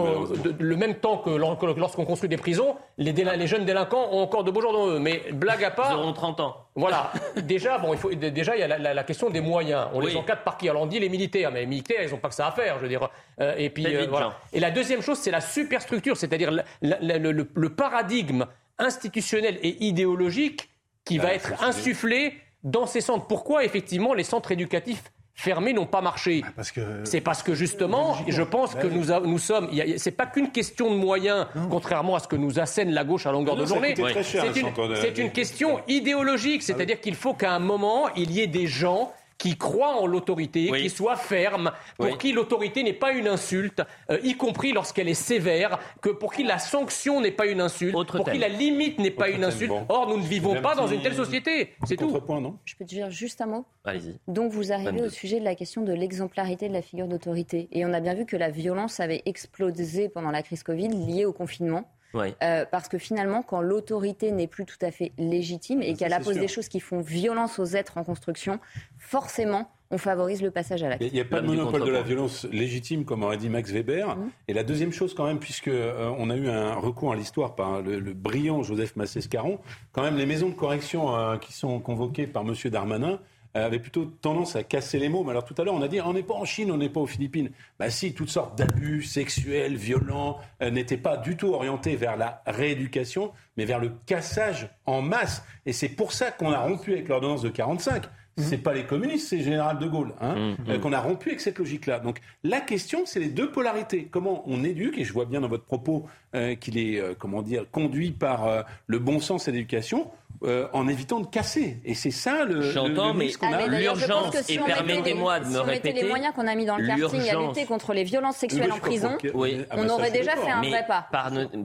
le 0.60 0.76
même 0.78 0.96
temps 0.96 1.18
que 1.18 1.30
lorsqu'on 1.30 2.06
construit 2.06 2.30
des 2.30 2.38
prisons, 2.38 2.76
les, 2.98 3.12
les, 3.12 3.48
jeunes 3.48 3.66
délinquants 3.66 4.08
ont 4.12 4.22
encore 4.22 4.46
de 4.46 4.52
beaux 4.52 4.62
jours 4.62 4.72
dans 4.72 4.88
eux. 4.88 5.00
Mais 5.00 5.24
blague 5.34 5.64
à 5.64 5.72
part, 5.72 5.92
ils 5.92 5.98
auront 5.98 6.14
30 6.14 6.40
ans. 6.40 6.56
Voilà. 6.76 7.12
déjà, 7.44 7.78
bon, 7.78 7.94
il 7.94 8.00
faut 8.00 8.14
déjà 8.14 8.56
il 8.56 8.60
y 8.60 8.64
a 8.64 8.78
la, 8.78 9.04
question 9.04 9.30
des 9.30 9.42
moyens. 9.42 9.88
On 9.94 10.00
les 10.00 10.16
encadre 10.16 10.42
par 10.44 10.58
qui? 10.58 10.70
Alors 10.70 10.84
on 10.84 10.86
dit 10.86 11.00
les 11.00 11.10
militaires, 11.10 11.52
mais 11.52 11.62
les 11.62 11.66
militaires, 11.66 12.02
ils 12.04 12.12
n'ont 12.12 12.18
pas 12.18 12.30
que 12.30 12.36
ça 12.36 12.48
à 12.48 12.52
faire, 12.52 12.78
je 12.78 12.84
veux 12.84 12.90
dire. 12.90 13.10
Euh, 13.42 13.56
et 13.58 13.70
puis 13.70 13.86
euh, 13.86 14.08
voilà. 14.10 14.38
Et 14.54 14.60
la 14.60 14.72
deuxième 14.72 15.02
chose, 15.02 15.18
c'est 15.18 15.32
la 15.32 15.42
superstructure, 15.42 16.16
c'est-à-dire 16.16 16.52
le, 16.82 17.68
paradigme 17.70 18.46
institutionnel 18.78 19.58
et 19.62 19.86
idéologique 19.86 20.70
qui 21.04 21.18
va 21.18 21.34
être 21.34 21.62
insufflé 21.64 22.34
dans 22.64 22.86
ces 22.86 23.02
centres. 23.02 23.28
Pourquoi 23.28 23.64
effectivement 23.64 24.14
les 24.14 24.24
centres 24.24 24.52
éducatifs 24.52 25.04
fermés 25.36 25.74
n'ont 25.74 25.86
pas 25.86 26.02
marché. 26.02 26.44
Bah, 26.58 26.64
c'est 27.04 27.22
parce 27.22 27.44
que 27.44 27.54
justement, 27.54 28.18
je 28.28 28.42
pense 28.42 28.74
que 28.74 28.88
nous, 28.88 29.06
nous 29.28 29.38
sommes. 29.38 29.70
C'est 29.98 30.12
pas 30.12 30.26
qu'une 30.26 30.52
question 30.52 30.90
de 30.90 30.96
moyens, 30.96 31.48
contrairement 31.70 32.16
à 32.16 32.20
ce 32.20 32.28
que 32.28 32.36
nous 32.36 32.60
assène 32.60 32.92
la 32.92 33.04
gauche 33.04 33.26
à 33.26 33.32
longueur 33.32 33.56
de 33.56 33.66
journée. 33.66 33.94
C'est 33.96 35.18
une, 35.18 35.32
question 35.32 35.82
idéologique, 35.88 36.62
ah 36.64 36.66
c'est-à-dire 36.68 37.02
qu'il 37.02 37.16
faut 37.16 37.34
qu'à 37.34 37.52
un 37.52 37.60
moment 37.60 38.08
il 38.16 38.32
y 38.32 38.42
ait 38.42 38.48
des 38.48 38.68
gens 38.68 39.12
qui 39.38 39.58
croient 39.58 40.02
en 40.02 40.08
l'autorité, 40.08 40.72
qui 40.72 40.90
soient 40.90 41.16
fermes, 41.16 41.72
pour 41.98 42.18
qui 42.18 42.32
l'autorité 42.32 42.84
n'est 42.84 42.94
pas 42.94 43.12
une 43.12 43.28
insulte, 43.28 43.82
euh, 44.10 44.20
y 44.24 44.36
compris 44.36 44.72
lorsqu'elle 44.72 45.10
est 45.10 45.14
sévère, 45.14 45.80
que 46.02 46.10
pour 46.10 46.34
qui 46.34 46.44
la 46.44 46.60
sanction 46.60 47.22
n'est 47.22 47.32
pas 47.32 47.46
une 47.46 47.62
insulte, 47.62 47.94
pour 47.94 48.30
qui 48.32 48.38
la 48.38 48.48
limite 48.48 49.00
n'est 49.00 49.12
pas 49.12 49.30
une 49.30 49.44
insulte. 49.44 49.74
Or, 49.90 50.08
nous 50.10 50.18
ne 50.18 50.24
vivons 50.24 50.62
pas 50.62 50.76
dans 50.76 50.88
une 50.88 51.02
telle 51.02 51.16
société. 51.16 51.74
C'est 51.86 51.98
tout. 51.98 52.12
non? 52.30 52.58
Je 52.66 52.76
peux 52.76 52.86
te 52.86 52.90
dire 52.90 53.10
juste 53.10 53.42
un 53.42 53.48
mot? 53.48 53.66
Allez-y. 53.84 54.20
Donc, 54.28 54.52
vous 54.52 54.72
arrivez 54.72 55.02
au 55.02 55.10
sujet 55.10 55.40
de 55.40 55.46
la 55.46 55.56
question 55.56 55.82
de 55.82 55.94
l'exemplarité 55.94 56.68
de 56.68 56.74
la 56.74 56.82
figure 56.82 57.08
d'autorité. 57.08 57.68
Et 57.72 57.86
on 57.86 57.94
a 57.94 58.00
bien 58.00 58.14
vu 58.14 58.26
que 58.26 58.38
la 58.38 58.50
violence 58.50 59.00
avait 59.00 59.22
explosé 59.26 60.10
pendant 60.10 60.32
la 60.32 60.44
crise 60.44 60.64
Covid 60.64 60.90
liée 60.90 61.26
au 61.26 61.34
confinement. 61.34 61.90
Euh, 62.16 62.66
parce 62.70 62.88
que 62.88 62.98
finalement, 62.98 63.42
quand 63.42 63.62
l'autorité 63.62 64.32
n'est 64.32 64.48
plus 64.48 64.66
tout 64.66 64.78
à 64.82 64.92
fait 64.92 65.12
légitime 65.18 65.82
et 65.82 65.96
qu'elle 65.96 66.14
appose 66.14 66.38
des 66.38 66.48
choses 66.48 66.68
qui 66.68 66.80
font 66.80 67.02
violence 67.02 67.60
aux 67.60 67.66
êtres 67.66 67.98
en 67.98 68.04
construction, 68.04 68.60
forcément, 68.98 69.70
on 69.92 69.98
favorise 69.98 70.42
le 70.42 70.52
passage 70.52 70.84
à 70.84 70.90
l'acte. 70.90 71.04
Il 71.04 71.14
n'y 71.14 71.20
a 71.20 71.26
pas 71.26 71.42
de 71.42 71.48
monopole 71.48 71.86
de 71.86 71.92
la 71.92 72.02
violence 72.02 72.46
légitime, 72.52 73.06
comme 73.06 73.24
aurait 73.24 73.38
dit 73.38 73.50
Max 73.50 73.72
Weber. 73.72 74.16
Mmh. 74.16 74.30
Et 74.48 74.54
la 74.54 74.64
deuxième 74.64 74.92
chose, 74.92 75.14
quand 75.14 75.26
même, 75.26 75.40
puisque 75.40 75.68
euh, 75.68 76.12
on 76.18 76.30
a 76.30 76.36
eu 76.36 76.48
un 76.50 76.74
recours 76.74 77.14
à 77.14 77.16
l'histoire 77.16 77.56
par 77.56 77.82
le, 77.82 78.00
brillant 78.14 78.64
Joseph 78.64 78.96
Massescaron, 78.96 79.60
quand 79.92 80.02
même, 80.02 80.18
les 80.18 80.26
maisons 80.26 80.50
de 80.50 80.56
correction 80.56 81.16
euh, 81.16 81.38
qui 81.38 81.54
sont 81.54 81.80
convoquées 81.80 82.26
par 82.26 82.44
M. 82.44 82.54
Darmanin, 82.72 83.20
avait 83.64 83.80
plutôt 83.80 84.06
tendance 84.06 84.56
à 84.56 84.64
casser 84.64 85.00
les 85.00 85.10
mots. 85.10 85.24
Mais 85.24 85.32
alors 85.32 85.46
tout 85.46 85.56
à 85.58 85.64
l'heure, 85.64 85.74
on 85.74 85.82
a 85.82 85.88
dit 85.88 86.02
on 86.02 86.14
n'est 86.14 86.24
pas 86.24 86.34
en 86.34 86.46
Chine, 86.46 86.72
on 86.72 86.78
n'est 86.78 86.90
pas 86.90 87.00
aux 87.00 87.08
Philippines. 87.08 87.50
Bah 87.80 87.90
si, 87.90 88.14
toutes 88.14 88.30
sortes 88.30 88.58
d'abus 88.58 89.04
sexuels, 89.04 89.76
violents, 89.76 90.38
euh, 90.62 90.70
n'étaient 90.70 90.98
pas 90.98 91.18
du 91.18 91.38
tout 91.38 91.54
orientés 91.54 91.96
vers 91.96 92.18
la 92.18 92.42
rééducation, 92.46 93.32
mais 93.58 93.66
vers 93.66 93.80
le 93.80 93.92
cassage 94.06 94.70
en 94.86 95.02
masse. 95.02 95.44
Et 95.66 95.74
c'est 95.74 95.90
pour 95.90 96.12
ça 96.12 96.32
qu'on 96.32 96.52
a 96.52 96.60
rompu 96.60 96.94
avec 96.94 97.08
l'ordonnance 97.08 97.42
de 97.42 97.50
45. 97.50 98.04
Ce 98.38 98.42
mmh. 98.42 98.48
C'est 98.50 98.58
pas 98.58 98.74
les 98.74 98.84
communistes, 98.84 99.30
c'est 99.30 99.38
le 99.38 99.44
général 99.44 99.80
de 99.80 99.88
Gaulle, 99.88 100.14
hein, 100.20 100.36
mmh. 100.36 100.56
euh, 100.70 100.80
qu'on 100.80 100.92
a 100.92 101.00
rompu 101.00 101.30
avec 101.30 101.40
cette 101.40 101.58
logique-là. 101.58 102.00
Donc 102.00 102.20
la 102.44 102.60
question, 102.60 103.04
c'est 103.06 103.22
les 103.22 103.30
deux 103.30 103.50
polarités. 103.50 104.10
Comment 104.12 104.44
on 104.46 104.66
éduque, 104.66 104.98
et 104.98 105.06
je 105.06 105.14
vois 105.14 105.24
bien 105.24 105.40
dans 105.40 105.48
votre 105.48 105.64
propos 105.64 106.06
euh, 106.36 106.56
qu'il 106.56 106.78
est, 106.78 107.02
comment 107.18 107.42
dire, 107.42 107.64
conduit 107.72 108.12
par 108.12 108.66
le 108.88 109.00
bon 109.00 109.22
sens 109.22 109.48
et 109.48 109.54
l'éducation. 109.54 110.12
Euh, 110.46 110.68
en 110.74 110.88
évitant 110.88 111.20
de 111.20 111.28
casser. 111.28 111.80
Et 111.86 111.94
c'est 111.96 112.12
ça 112.12 112.46
le. 112.46 112.62
J'entends, 112.62 113.14
mais 113.14 113.32
ah, 113.42 113.68
l'urgence, 113.68 114.50
et 114.50 114.58
permettez-moi 114.58 115.40
de 115.40 115.48
me 115.48 115.60
répéter. 115.60 116.02
les 116.02 116.08
moyens 116.08 116.34
qu'on 116.36 116.48
a 116.48 116.56
mis 116.56 116.66
dans 116.66 116.78
le 116.78 116.86
karting 116.86 117.30
à 117.30 117.48
lutter 117.48 117.66
contre 117.66 117.94
les 117.94 118.04
violences 118.04 118.38
sexuelles 118.38 118.72
en 118.72 118.80
prison, 118.80 119.18
oui. 119.34 119.66
on 119.72 119.90
aurait 119.90 120.12
déjà 120.12 120.36
fait 120.36 120.52
un 120.52 120.62
vrai 120.62 120.86
pas. 120.88 121.08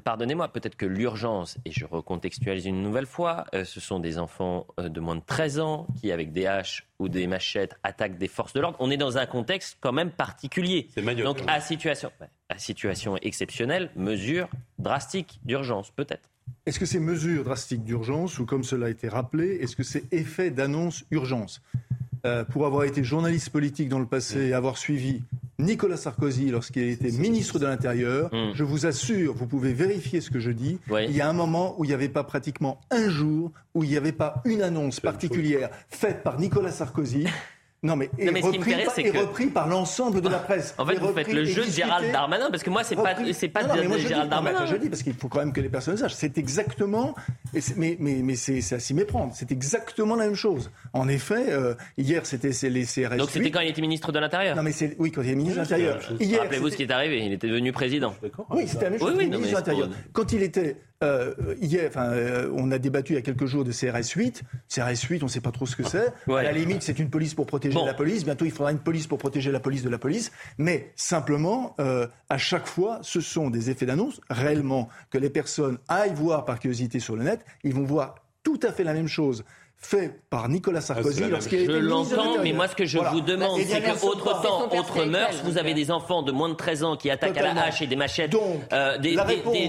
Pardonnez-moi, 0.04 0.48
peut-être 0.48 0.76
que 0.76 0.86
l'urgence, 0.86 1.58
et 1.64 1.70
je 1.70 1.84
recontextualise 1.84 2.66
une 2.66 2.82
nouvelle 2.82 3.06
fois, 3.06 3.44
euh, 3.54 3.64
ce 3.64 3.80
sont 3.80 4.00
des 4.00 4.18
enfants 4.18 4.66
euh, 4.78 4.88
de 4.88 5.00
moins 5.00 5.16
de 5.16 5.22
13 5.24 5.60
ans 5.60 5.86
qui, 6.00 6.12
avec 6.12 6.32
des 6.32 6.46
haches 6.46 6.86
ou 6.98 7.08
des 7.08 7.26
machettes, 7.26 7.76
attaquent 7.82 8.18
des 8.18 8.28
forces 8.28 8.52
de 8.52 8.60
l'ordre. 8.60 8.76
On 8.80 8.90
est 8.90 8.96
dans 8.96 9.18
un 9.18 9.26
contexte 9.26 9.78
quand 9.80 9.92
même 9.92 10.10
particulier. 10.10 10.88
Donc, 10.96 11.38
à 11.46 11.60
situation, 11.60 12.10
à 12.48 12.58
situation 12.58 13.16
exceptionnelle, 13.18 13.90
mesure 13.96 14.48
drastique 14.78 15.40
d'urgence, 15.44 15.90
peut-être. 15.90 16.30
Est-ce 16.66 16.78
que 16.78 16.86
c'est 16.86 17.00
mesures 17.00 17.44
drastiques 17.44 17.84
d'urgence 17.84 18.38
ou, 18.38 18.46
comme 18.46 18.64
cela 18.64 18.86
a 18.86 18.90
été 18.90 19.08
rappelé, 19.08 19.58
est-ce 19.60 19.76
que 19.76 19.82
c'est 19.82 20.04
effet 20.12 20.50
d'annonce 20.50 21.04
urgence 21.10 21.62
euh, 22.26 22.44
Pour 22.44 22.66
avoir 22.66 22.84
été 22.84 23.02
journaliste 23.02 23.50
politique 23.50 23.88
dans 23.88 23.98
le 23.98 24.06
passé 24.06 24.48
et 24.48 24.52
avoir 24.52 24.78
suivi 24.78 25.22
Nicolas 25.60 25.96
Sarkozy 25.96 26.50
lorsqu'il 26.50 26.88
était 26.88 27.10
ministre 27.10 27.58
de 27.58 27.66
l'Intérieur, 27.66 28.32
hmm. 28.32 28.52
je 28.54 28.64
vous 28.64 28.86
assure, 28.86 29.34
vous 29.34 29.46
pouvez 29.46 29.72
vérifier 29.72 30.20
ce 30.20 30.30
que 30.30 30.40
je 30.40 30.50
dis, 30.50 30.78
il 30.90 31.14
y 31.14 31.20
a 31.20 31.28
un 31.28 31.32
moment 31.32 31.74
où 31.78 31.84
il 31.84 31.88
n'y 31.88 31.94
avait 31.94 32.08
pas 32.08 32.24
pratiquement 32.24 32.80
un 32.90 33.08
jour 33.08 33.52
où 33.74 33.84
il 33.84 33.90
n'y 33.90 33.96
avait 33.96 34.12
pas 34.12 34.42
une 34.44 34.62
annonce 34.62 35.00
particulière 35.00 35.70
faite 35.88 36.22
par 36.22 36.38
Nicolas 36.40 36.72
Sarkozy 36.72 37.26
non, 37.82 37.96
mais, 37.96 38.10
et, 38.18 38.28
repris, 38.28 39.46
par, 39.46 39.66
l'ensemble 39.66 40.20
de 40.20 40.28
la 40.28 40.38
presse. 40.38 40.74
En 40.76 40.84
fait, 40.84 40.98
vous 40.98 41.14
faites 41.14 41.32
le 41.32 41.44
jeu 41.44 41.64
de 41.64 41.70
Gérald 41.70 42.12
Darmanin, 42.12 42.50
parce 42.50 42.62
que 42.62 42.68
moi, 42.68 42.84
c'est 42.84 42.94
pas, 42.94 43.14
c'est 43.32 43.48
pas 43.48 43.64
de, 43.64 43.88
moi, 43.88 43.96
Gérald 43.96 44.28
Darmanin. 44.28 44.66
je 44.66 44.76
dis, 44.76 44.90
parce 44.90 45.02
qu'il 45.02 45.14
faut 45.14 45.28
quand 45.28 45.38
même 45.38 45.54
que 45.54 45.62
les 45.62 45.70
personnes 45.70 45.96
sachent. 45.96 46.14
C'est 46.14 46.36
exactement, 46.36 47.14
mais, 47.76 47.96
mais, 47.98 48.20
mais 48.22 48.36
c'est 48.36 48.74
à 48.74 48.78
s'y 48.78 48.92
méprendre. 48.92 49.32
C'est 49.34 49.50
exactement 49.50 50.14
la 50.16 50.24
même 50.24 50.34
chose. 50.34 50.70
En 50.92 51.08
effet, 51.08 51.46
euh, 51.52 51.74
hier, 51.96 52.26
c'était 52.26 52.50
les 52.68 52.84
CRS. 52.84 53.16
Donc 53.16 53.30
c'était 53.30 53.50
quand 53.50 53.60
il 53.60 53.70
était 53.70 53.80
ministre 53.80 54.12
de 54.12 54.18
l'Intérieur 54.18 54.56
Non, 54.56 54.62
mais 54.62 54.72
c'est, 54.72 54.94
oui, 54.98 55.10
quand 55.10 55.22
il 55.22 55.28
était 55.28 55.36
ministre 55.36 55.56
de 55.56 55.62
l'Intérieur. 55.62 56.00
Rappelez-vous 56.40 56.68
ce 56.68 56.76
qui 56.76 56.82
est 56.82 56.92
arrivé. 56.92 57.24
Il 57.24 57.32
était 57.32 57.48
devenu 57.48 57.72
président. 57.72 58.14
Oui, 58.50 58.68
c'était 58.68 58.84
la 58.84 58.90
même 58.90 59.00
chose. 59.00 59.16
ministre 59.16 59.48
de 59.48 59.54
l'Intérieur. 59.54 59.88
Quand 60.12 60.32
il 60.32 60.42
était 60.42 60.76
euh, 61.02 61.34
hier, 61.62 61.86
enfin, 61.88 62.10
euh, 62.10 62.50
on 62.54 62.70
a 62.70 62.78
débattu 62.78 63.14
il 63.14 63.16
y 63.16 63.18
a 63.18 63.22
quelques 63.22 63.46
jours 63.46 63.64
de 63.64 63.72
CRS 63.72 64.10
8. 64.14 64.42
CRS 64.68 65.08
8, 65.08 65.22
on 65.22 65.26
ne 65.26 65.30
sait 65.30 65.40
pas 65.40 65.50
trop 65.50 65.64
ce 65.64 65.74
que 65.74 65.82
c'est. 65.82 66.12
À 66.28 66.42
la 66.42 66.52
limite, 66.52 66.82
c'est 66.82 66.98
une 66.98 67.08
police 67.08 67.34
pour 67.34 67.46
protéger 67.46 67.78
la 67.82 67.94
police. 67.94 68.24
Bientôt, 68.24 68.44
il 68.44 68.50
faudra 68.50 68.70
une 68.70 68.80
police 68.80 69.06
pour 69.06 69.16
protéger 69.16 69.50
la 69.50 69.60
police 69.60 69.82
de 69.82 69.88
la 69.88 69.96
police. 69.96 70.30
Mais 70.58 70.92
simplement, 70.96 71.74
euh, 71.80 72.06
à 72.28 72.36
chaque 72.36 72.66
fois, 72.66 72.98
ce 73.00 73.22
sont 73.22 73.48
des 73.48 73.70
effets 73.70 73.86
d'annonce. 73.86 74.20
Réellement, 74.28 74.88
que 75.10 75.16
les 75.16 75.30
personnes 75.30 75.78
aillent 75.88 76.12
voir 76.14 76.44
par 76.44 76.58
curiosité 76.58 77.00
sur 77.00 77.16
le 77.16 77.24
net, 77.24 77.40
ils 77.64 77.72
vont 77.72 77.84
voir 77.84 78.16
tout 78.42 78.60
à 78.62 78.72
fait 78.72 78.84
la 78.84 78.94
même 78.94 79.08
chose 79.08 79.44
fait 79.80 80.20
par 80.28 80.48
Nicolas 80.48 80.82
Sarkozy 80.82 81.22
ah, 81.24 81.28
lorsqu'il 81.28 81.64
Je 81.64 81.72
l'entends, 81.72 82.42
mais 82.42 82.52
moi 82.52 82.68
ce 82.68 82.76
que 82.76 82.84
je 82.84 82.98
vous 82.98 83.22
demande, 83.22 83.60
c'est 83.62 83.80
que 83.80 84.06
autre 84.06 84.42
temps, 84.42 84.68
autre 84.70 85.04
mœurs, 85.04 85.42
vous 85.44 85.56
avez 85.58 85.72
des 85.74 85.90
enfants 85.90 86.22
de 86.22 86.32
moins 86.32 86.50
de 86.50 86.54
13 86.54 86.84
ans 86.84 86.96
qui 86.96 87.10
attaquent 87.10 87.38
à 87.38 87.54
la 87.54 87.62
hache 87.62 87.80
et 87.80 87.86
des 87.86 87.96
machettes 87.96 88.36
euh, 88.72 88.98
des, 88.98 89.16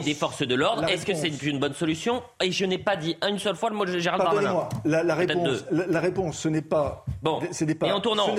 des, 0.04 0.14
forces 0.14 0.46
de 0.46 0.54
l'ordre. 0.54 0.84
Est-ce 0.90 1.06
que 1.06 1.16
c'est 1.16 1.42
une 1.44 1.60
bonne 1.60 1.74
solution? 1.74 2.22
Et 2.44 2.52
je 2.52 2.66
n'ai 2.66 2.78
pas 2.78 2.98
dit 2.98 3.16
une 3.28 3.40
seule 3.40 3.56
fois 3.56 3.70
le 3.70 3.76
mot 3.76 3.86
de 3.86 3.98
Gérald 3.98 4.22
Darmanin. 4.22 4.68
La, 4.84 5.04
la, 5.04 5.16
réponse, 5.16 5.64
la, 5.72 6.00
réponse, 6.00 6.40
ce 6.40 6.50
n'est 6.50 6.62
pas, 6.62 7.06
bon. 7.22 7.40
pas, 7.40 7.46
ce 7.54 7.64
n'est 7.64 7.76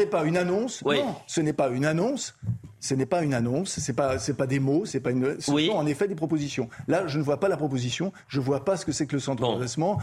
pas 0.07 0.25
une 0.25 0.37
annonce. 0.37 0.83
Non, 0.85 1.17
ce 1.27 1.41
n'est 1.41 1.53
pas 1.53 1.69
une 1.71 1.87
annonce 1.87 2.35
ce 2.83 2.95
n'est 2.95 3.07
pas 3.07 3.23
une 3.23 3.33
annonce, 3.33 3.79
ce 3.79 3.91
n'est 3.91 3.95
pas, 3.95 4.17
pas 4.37 4.47
des 4.47 4.59
mots, 4.59 4.85
c'est 4.85 5.01
pas 5.01 5.13
une, 5.13 5.41
ce 5.41 5.53
sont 5.53 5.73
en 5.73 5.87
effet 5.87 6.09
des 6.09 6.17
propositions. 6.17 6.69
Là, 6.89 7.07
je 7.07 7.19
ne 7.19 7.23
vois 7.23 7.39
pas 7.39 7.49
la 7.49 7.57
proposition, 7.57 8.13
je 8.27 8.41
ne 8.41 8.45
vois 8.45 8.65
pas 8.65 8.77
ce 8.77 8.85
que 8.85 8.91
c'est 8.91 9.07
que 9.07 9.15
le 9.15 9.21
centre 9.21 9.41
de 9.41 9.47
redressement. 9.47 9.99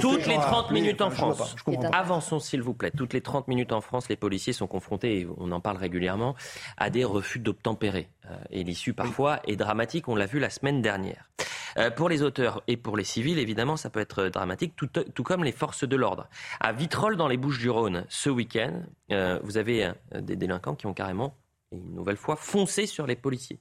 Toutes 0.00 0.26
les 0.26 0.36
30 0.36 0.70
minutes 0.70 1.02
en 1.02 1.10
France. 1.10 1.54
Avançons, 1.92 2.40
s'il 2.40 2.62
vous 2.62 2.72
plaît. 2.72 2.90
Toutes 2.90 3.12
les 3.12 3.20
30 3.20 3.48
minutes 3.48 3.72
en 3.72 3.82
France, 3.82 4.08
les 4.08 4.16
policiers 4.16 4.54
sont 4.54 4.66
confrontés, 4.66 5.20
et 5.20 5.28
on 5.36 5.52
en 5.52 5.60
parle 5.60 5.76
régulièrement, 5.76 6.34
à 6.78 6.88
des 6.88 7.04
refus 7.04 7.38
d'obtempérer. 7.38 8.08
Euh, 8.30 8.36
et 8.50 8.64
l'issue, 8.64 8.94
parfois, 8.94 9.40
est 9.46 9.56
dramatique. 9.56 10.08
On 10.08 10.16
l'a 10.16 10.26
vu 10.26 10.38
la 10.38 10.48
semaine 10.48 10.80
dernière. 10.80 11.28
Euh, 11.76 11.90
pour 11.90 12.08
les 12.08 12.22
auteurs 12.22 12.62
et 12.66 12.78
pour 12.78 12.96
les 12.96 13.04
civils, 13.04 13.38
évidemment, 13.38 13.76
ça 13.76 13.90
peut 13.90 14.00
être 14.00 14.28
dramatique, 14.28 14.74
tout, 14.76 14.88
tout 14.88 15.22
comme 15.22 15.44
les 15.44 15.52
forces 15.52 15.84
de 15.84 15.96
l'ordre. 15.96 16.28
À 16.60 16.72
Vitrolles, 16.72 17.16
dans 17.16 17.28
les 17.28 17.36
Bouches-du-Rhône, 17.36 18.04
ce 18.08 18.30
week-end, 18.30 18.82
euh, 19.10 19.38
vous 19.42 19.58
avez 19.58 19.90
des 20.14 20.36
délinquants 20.36 20.74
qui 20.74 20.86
ont 20.86 20.94
carrément 20.94 21.34
et 21.72 21.76
une 21.76 21.94
nouvelle 21.94 22.16
fois, 22.16 22.36
foncé 22.36 22.86
sur 22.86 23.06
les 23.06 23.16
policiers. 23.16 23.60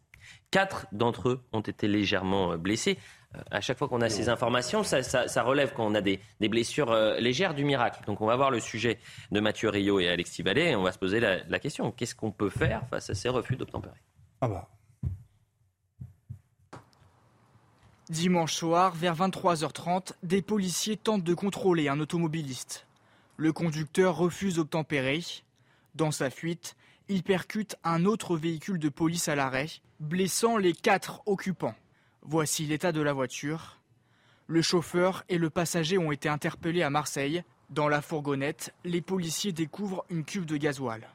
Quatre 0.52 0.88
d'entre 0.92 1.30
eux 1.30 1.44
ont 1.52 1.62
été 1.62 1.88
légèrement 1.88 2.54
euh, 2.54 2.58
blessés. 2.58 2.98
Euh, 3.36 3.42
à 3.52 3.62
chaque 3.62 3.78
fois 3.78 3.88
qu'on 3.88 4.02
a 4.02 4.10
ces 4.10 4.30
informations, 4.30 4.84
ça, 4.84 5.44
relève 5.44 5.74
qu'on 5.74 5.96
a 5.96 6.02
des, 6.02 6.20
blessures 6.42 6.92
euh, 6.92 7.20
légères 7.20 7.54
du 7.54 7.64
miracle. 7.64 8.02
Donc 8.06 8.22
on 8.22 8.26
va 8.26 8.36
voir 8.36 8.52
le 8.52 8.60
sujet 8.60 9.00
de 9.32 9.40
Mathieu 9.40 9.70
Rio 9.70 10.00
et 10.00 10.10
Alexis 10.10 10.36
Tivalet 10.36 10.72
et 10.72 10.76
on 10.76 10.84
va 10.84 10.92
se 10.92 11.00
poser 11.00 11.20
la, 11.20 11.60
question 11.60 11.92
qu'est-ce 11.92 12.16
qu'on 12.16 12.32
peut 12.32 12.50
faire 12.50 12.88
face 12.90 13.10
à 13.10 13.14
ces 13.14 13.30
refus 13.30 13.56
d'obtempérer? 13.56 14.02
Ah 14.42 14.48
bah. 14.48 14.70
Dimanche 18.10 18.56
soir, 18.56 18.94
vers 18.94 19.16
23h30, 19.16 20.14
des 20.24 20.42
policiers 20.42 20.98
tentent 20.98 21.24
de 21.24 21.34
contrôler 21.34 21.88
un 21.88 22.00
automobiliste. 22.00 22.86
Le 23.38 23.54
conducteur 23.54 24.18
refuse 24.18 24.56
d'obtempérer. 24.56 25.22
Dans 25.96 26.12
sa 26.12 26.30
fuite, 26.30 26.76
il 27.12 27.24
percute 27.24 27.76
un 27.84 28.06
autre 28.06 28.38
véhicule 28.38 28.80
de 28.80 28.88
police 28.88 29.28
à 29.28 29.36
l'arrêt, 29.36 29.68
blessant 30.00 30.56
les 30.56 30.72
quatre 30.72 31.22
occupants. 31.26 31.76
Voici 32.22 32.66
l'état 32.66 32.94
de 32.94 33.02
la 33.02 33.12
voiture. 33.12 33.82
Le 34.48 34.62
chauffeur 34.62 35.26
et 35.28 35.38
le 35.38 35.50
passager 35.50 35.98
ont 35.98 36.14
été 36.14 36.30
interpellés 36.30 36.84
à 36.84 36.90
Marseille. 36.90 37.44
Dans 37.70 37.90
la 37.90 38.02
fourgonnette, 38.02 38.74
les 38.86 39.02
policiers 39.02 39.52
découvrent 39.52 40.06
une 40.10 40.24
cuve 40.24 40.46
de 40.46 40.56
gasoil. 40.56 41.10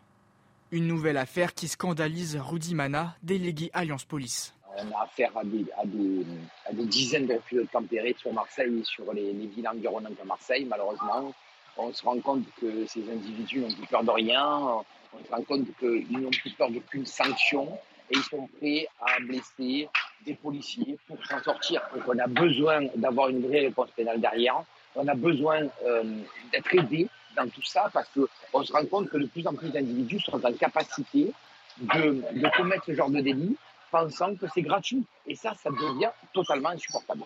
Une 0.70 0.86
nouvelle 0.86 1.16
affaire 1.16 1.55
qui 1.55 1.66
scandalise 1.66 2.36
Rudy 2.36 2.74
Mana, 2.74 3.16
délégué 3.22 3.70
Alliance 3.72 4.05
Police. 4.05 4.55
On 4.76 4.99
a 4.99 5.05
affaire 5.05 5.32
à 5.34 5.44
des, 5.44 6.84
dizaines 6.84 7.26
de 7.26 7.34
refus 7.36 7.55
de 7.55 7.62
tempérer 7.62 8.14
sur 8.18 8.34
Marseille 8.34 8.80
et 8.80 8.84
sur 8.84 9.14
les, 9.14 9.32
les 9.32 9.47
villes 9.47 9.68
environnantes 9.68 10.20
de 10.22 10.28
Marseille, 10.28 10.66
malheureusement. 10.68 11.32
On 11.78 11.90
se 11.90 12.05
rend 12.05 12.20
compte 12.20 12.44
que 12.61 12.84
ces 12.86 13.11
individus 13.11 13.61
n'ont 13.61 13.72
plus 13.72 13.86
peur 13.86 14.05
de 14.05 14.11
rien 14.11 14.84
on 15.19 15.25
se 15.25 15.31
rend 15.31 15.43
compte 15.43 15.67
qu'ils 15.79 16.21
n'ont 16.21 16.31
plus 16.31 16.53
peur 16.53 16.71
d'aucune 16.71 17.07
sanction 17.07 17.79
et 18.11 18.17
ils 18.17 18.23
sont 18.23 18.49
prêts 18.59 18.87
à 19.01 19.21
blesser 19.21 19.89
des 20.25 20.35
policiers 20.35 20.99
pour 21.07 21.25
s'en 21.27 21.43
sortir. 21.43 21.83
Donc 21.95 22.05
on 22.07 22.19
a 22.19 22.27
besoin 22.27 22.87
d'avoir 22.97 23.29
une 23.29 23.47
vraie 23.47 23.61
réponse 23.61 23.91
pénale 23.97 24.21
derrière. 24.21 24.62
On 24.95 25.07
a 25.09 25.14
besoin 25.14 25.69
euh, 25.85 26.21
d'être 26.53 26.75
aidé 26.75 27.09
dans 27.37 27.49
tout 27.49 27.62
ça 27.62 27.91
parce 27.93 28.09
qu'on 28.11 28.64
se 28.64 28.73
rend 28.73 28.87
compte 28.87 29.11
que 29.11 29.19
de 29.19 29.27
plus 29.27 29.47
en 29.47 29.55
plus 29.55 29.71
d'individus 29.71 30.21
sont 30.21 30.45
en 30.45 30.53
capacité 30.53 31.33
de, 31.79 32.23
de 32.33 32.57
commettre 32.57 32.85
ce 32.87 32.95
genre 32.95 33.11
de 33.11 33.21
délit 33.21 33.57
pensant 33.91 34.35
que 34.35 34.47
c'est 34.55 34.62
gratuit. 34.62 35.05
Et 35.27 35.35
ça, 35.35 35.55
ça 35.62 35.71
devient 35.71 36.11
totalement 36.33 36.71
insupportable. 36.71 37.23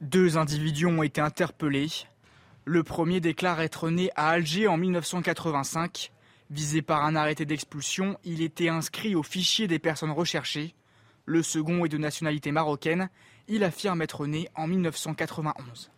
Deux 0.00 0.36
individus 0.36 0.86
ont 0.86 1.02
été 1.02 1.20
interpellés. 1.20 1.88
Le 2.64 2.82
premier 2.82 3.20
déclare 3.20 3.60
être 3.60 3.88
né 3.90 4.10
à 4.16 4.30
Alger 4.30 4.68
en 4.68 4.76
1985 4.76 6.12
Visé 6.52 6.82
par 6.82 7.02
un 7.02 7.16
arrêté 7.16 7.46
d'expulsion, 7.46 8.18
il 8.24 8.42
était 8.42 8.68
inscrit 8.68 9.14
au 9.14 9.22
fichier 9.22 9.68
des 9.68 9.78
personnes 9.78 10.10
recherchées. 10.10 10.74
Le 11.24 11.42
second 11.42 11.86
est 11.86 11.88
de 11.88 11.96
nationalité 11.96 12.52
marocaine. 12.52 13.08
Il 13.48 13.64
affirme 13.64 14.02
être 14.02 14.26
né 14.26 14.50
en 14.54 14.66
1991. 14.66 15.90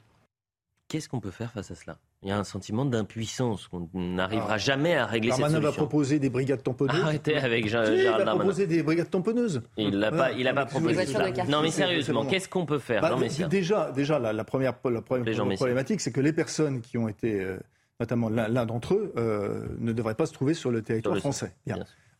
Qu'est-ce 0.86 1.08
qu'on 1.08 1.18
peut 1.18 1.32
faire 1.32 1.50
face 1.50 1.72
à 1.72 1.74
cela? 1.74 1.98
Il 2.22 2.28
y 2.28 2.30
a 2.30 2.38
un 2.38 2.44
sentiment 2.44 2.84
d'impuissance 2.84 3.66
qu'on 3.66 3.88
n'arrivera 3.94 4.54
ah. 4.54 4.58
jamais 4.58 4.94
à 4.94 5.06
régler 5.06 5.30
Darmanin 5.30 5.48
cette 5.48 5.62
solution. 5.62 5.72
va 5.72 5.76
proposer 5.76 6.18
des 6.20 6.30
brigades 6.30 6.62
tamponneuses. 6.62 7.02
Arrêtez 7.02 7.36
avec 7.36 7.66
Jean, 7.66 7.82
Il 7.92 8.04
va 8.04 8.24
proposer 8.24 8.68
des 8.68 8.84
brigades 8.84 9.10
tamponneuses. 9.10 9.60
Il 9.76 9.98
n'a 9.98 10.12
pas, 10.12 10.30
il 10.30 10.46
a 10.46 10.54
pas 10.54 10.66
proposé 10.66 11.04
ça. 11.06 11.32
Non 11.48 11.62
mais 11.62 11.72
sérieusement, 11.72 12.26
qu'est-ce 12.26 12.48
qu'on 12.48 12.64
peut 12.64 12.78
faire? 12.78 13.02
Bah, 13.02 13.16
Déjà, 13.50 13.90
déjà 13.90 14.20
la, 14.20 14.44
première, 14.44 14.74
la 14.84 15.02
première 15.02 15.56
problématique, 15.56 16.00
c'est 16.00 16.12
que 16.12 16.20
les 16.20 16.32
personnes 16.32 16.80
qui 16.80 16.96
ont 16.96 17.08
été 17.08 17.40
euh, 17.40 17.58
notamment 18.00 18.28
l'un 18.28 18.66
d'entre 18.66 18.94
eux, 18.94 19.12
euh, 19.16 19.66
ne 19.78 19.92
devrait 19.92 20.14
pas 20.14 20.26
se 20.26 20.32
trouver 20.32 20.54
sur 20.54 20.70
le 20.70 20.82
territoire 20.82 21.16
français. 21.18 21.54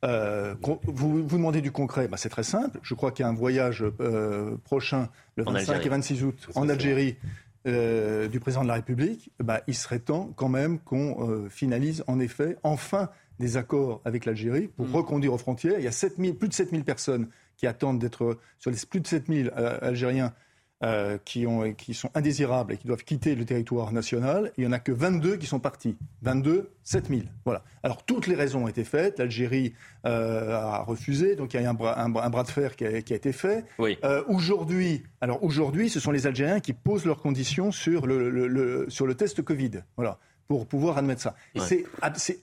Euh, 0.04 0.54
vous, 0.86 1.26
vous 1.26 1.36
demandez 1.36 1.62
du 1.62 1.72
concret, 1.72 2.08
bah, 2.08 2.18
c'est 2.18 2.28
très 2.28 2.42
simple. 2.42 2.78
Je 2.82 2.94
crois 2.94 3.10
qu'il 3.10 3.22
y 3.22 3.26
a 3.26 3.30
un 3.30 3.34
voyage 3.34 3.84
euh, 4.00 4.56
prochain, 4.64 5.08
le 5.36 5.44
25 5.44 5.84
et 5.84 5.88
26 5.88 6.24
août, 6.24 6.48
en 6.54 6.68
Algérie, 6.68 7.16
du 7.64 8.40
président 8.40 8.62
de 8.62 8.68
la 8.68 8.74
République. 8.74 9.30
Bah, 9.42 9.62
il 9.66 9.74
serait 9.74 9.98
temps 9.98 10.30
quand 10.36 10.50
même 10.50 10.78
qu'on 10.78 11.48
finalise 11.48 12.04
en 12.06 12.20
effet 12.20 12.56
enfin 12.62 13.08
des 13.40 13.56
accords 13.56 14.00
avec 14.04 14.26
l'Algérie 14.26 14.68
pour 14.68 14.86
mm. 14.86 14.94
reconduire 14.94 15.32
aux 15.32 15.38
frontières. 15.38 15.78
Il 15.78 15.84
y 15.84 15.88
a 15.88 16.32
plus 16.34 16.48
de 16.48 16.54
7000 16.54 16.84
personnes 16.84 17.28
qui 17.56 17.66
attendent 17.66 17.98
d'être, 17.98 18.38
sur 18.58 18.70
les 18.70 18.76
plus 18.88 19.00
de 19.00 19.06
7000 19.06 19.50
Algériens 19.80 20.34
euh, 20.84 21.16
qui, 21.24 21.46
ont, 21.46 21.72
qui 21.72 21.94
sont 21.94 22.10
indésirables 22.14 22.74
et 22.74 22.76
qui 22.76 22.86
doivent 22.86 23.04
quitter 23.04 23.34
le 23.34 23.44
territoire 23.44 23.90
national, 23.92 24.52
il 24.58 24.64
n'y 24.64 24.66
en 24.68 24.72
a 24.72 24.78
que 24.78 24.92
22 24.92 25.36
qui 25.36 25.46
sont 25.46 25.58
partis. 25.58 25.96
22, 26.22 26.70
7000. 26.82 27.30
Voilà. 27.46 27.62
Alors 27.82 28.04
toutes 28.04 28.26
les 28.26 28.34
raisons 28.34 28.64
ont 28.64 28.68
été 28.68 28.84
faites. 28.84 29.18
L'Algérie 29.18 29.72
euh, 30.04 30.52
a 30.54 30.82
refusé, 30.82 31.36
donc 31.36 31.54
il 31.54 31.56
y 31.56 31.60
a 31.60 31.62
eu 31.62 31.66
un 31.68 31.74
bras, 31.74 31.98
un, 31.98 32.08
bras 32.08 32.42
de 32.42 32.50
fer 32.50 32.76
qui 32.76 32.84
a, 32.84 33.00
qui 33.00 33.14
a 33.14 33.16
été 33.16 33.32
fait. 33.32 33.64
Oui. 33.78 33.96
Euh, 34.04 34.22
aujourd'hui, 34.28 35.02
alors 35.22 35.42
aujourd'hui, 35.42 35.88
ce 35.88 36.00
sont 36.00 36.10
les 36.10 36.26
Algériens 36.26 36.60
qui 36.60 36.74
posent 36.74 37.06
leurs 37.06 37.20
conditions 37.20 37.72
sur 37.72 38.06
le, 38.06 38.28
le, 38.28 38.46
le, 38.46 38.84
sur 38.88 39.06
le 39.06 39.14
test 39.14 39.40
Covid. 39.42 39.82
Voilà 39.96 40.18
pour 40.48 40.66
pouvoir 40.66 40.98
admettre 40.98 41.22
ça. 41.22 41.34
C'est 41.56 41.86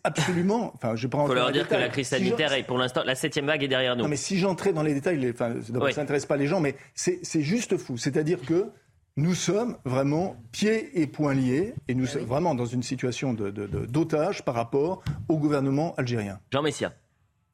absolument. 0.03 0.71
Enfin, 0.75 0.95
je 0.95 1.07
prends. 1.07 1.25
Il 1.25 1.27
faut 1.27 1.33
leur 1.33 1.51
dire 1.51 1.67
que 1.67 1.75
la 1.75 1.89
crise 1.89 2.07
sanitaire 2.07 2.53
est 2.53 2.63
pour 2.63 2.77
l'instant 2.77 3.03
la 3.05 3.15
septième 3.15 3.45
vague 3.45 3.63
est 3.63 3.67
derrière 3.67 3.95
nous. 3.95 4.03
Non, 4.03 4.09
mais 4.09 4.15
si 4.15 4.37
j'entrais 4.37 4.73
dans 4.73 4.83
les 4.83 4.93
détails, 4.93 5.31
enfin, 5.31 5.55
ça 5.61 6.01
n'intéresse 6.01 6.25
pas 6.25 6.37
les 6.37 6.47
gens, 6.47 6.59
mais 6.59 6.75
c'est 6.93 7.41
juste 7.41 7.77
fou. 7.77 7.97
C'est-à-dire 7.97 8.41
que 8.41 8.71
nous 9.17 9.35
sommes 9.35 9.77
vraiment 9.83 10.37
pieds 10.51 11.01
et 11.01 11.07
poings 11.07 11.33
liés, 11.33 11.73
et 11.87 11.95
nous 11.95 12.05
ah 12.05 12.13
sommes 12.13 12.25
vraiment 12.25 12.55
dans 12.55 12.65
une 12.65 12.83
situation 12.83 13.33
d'otage 13.33 14.37
de, 14.37 14.43
par 14.43 14.55
rapport 14.55 15.03
au 15.27 15.37
gouvernement 15.37 15.93
algérien. 15.97 16.39
Jean 16.51 16.61
Messia. 16.61 16.93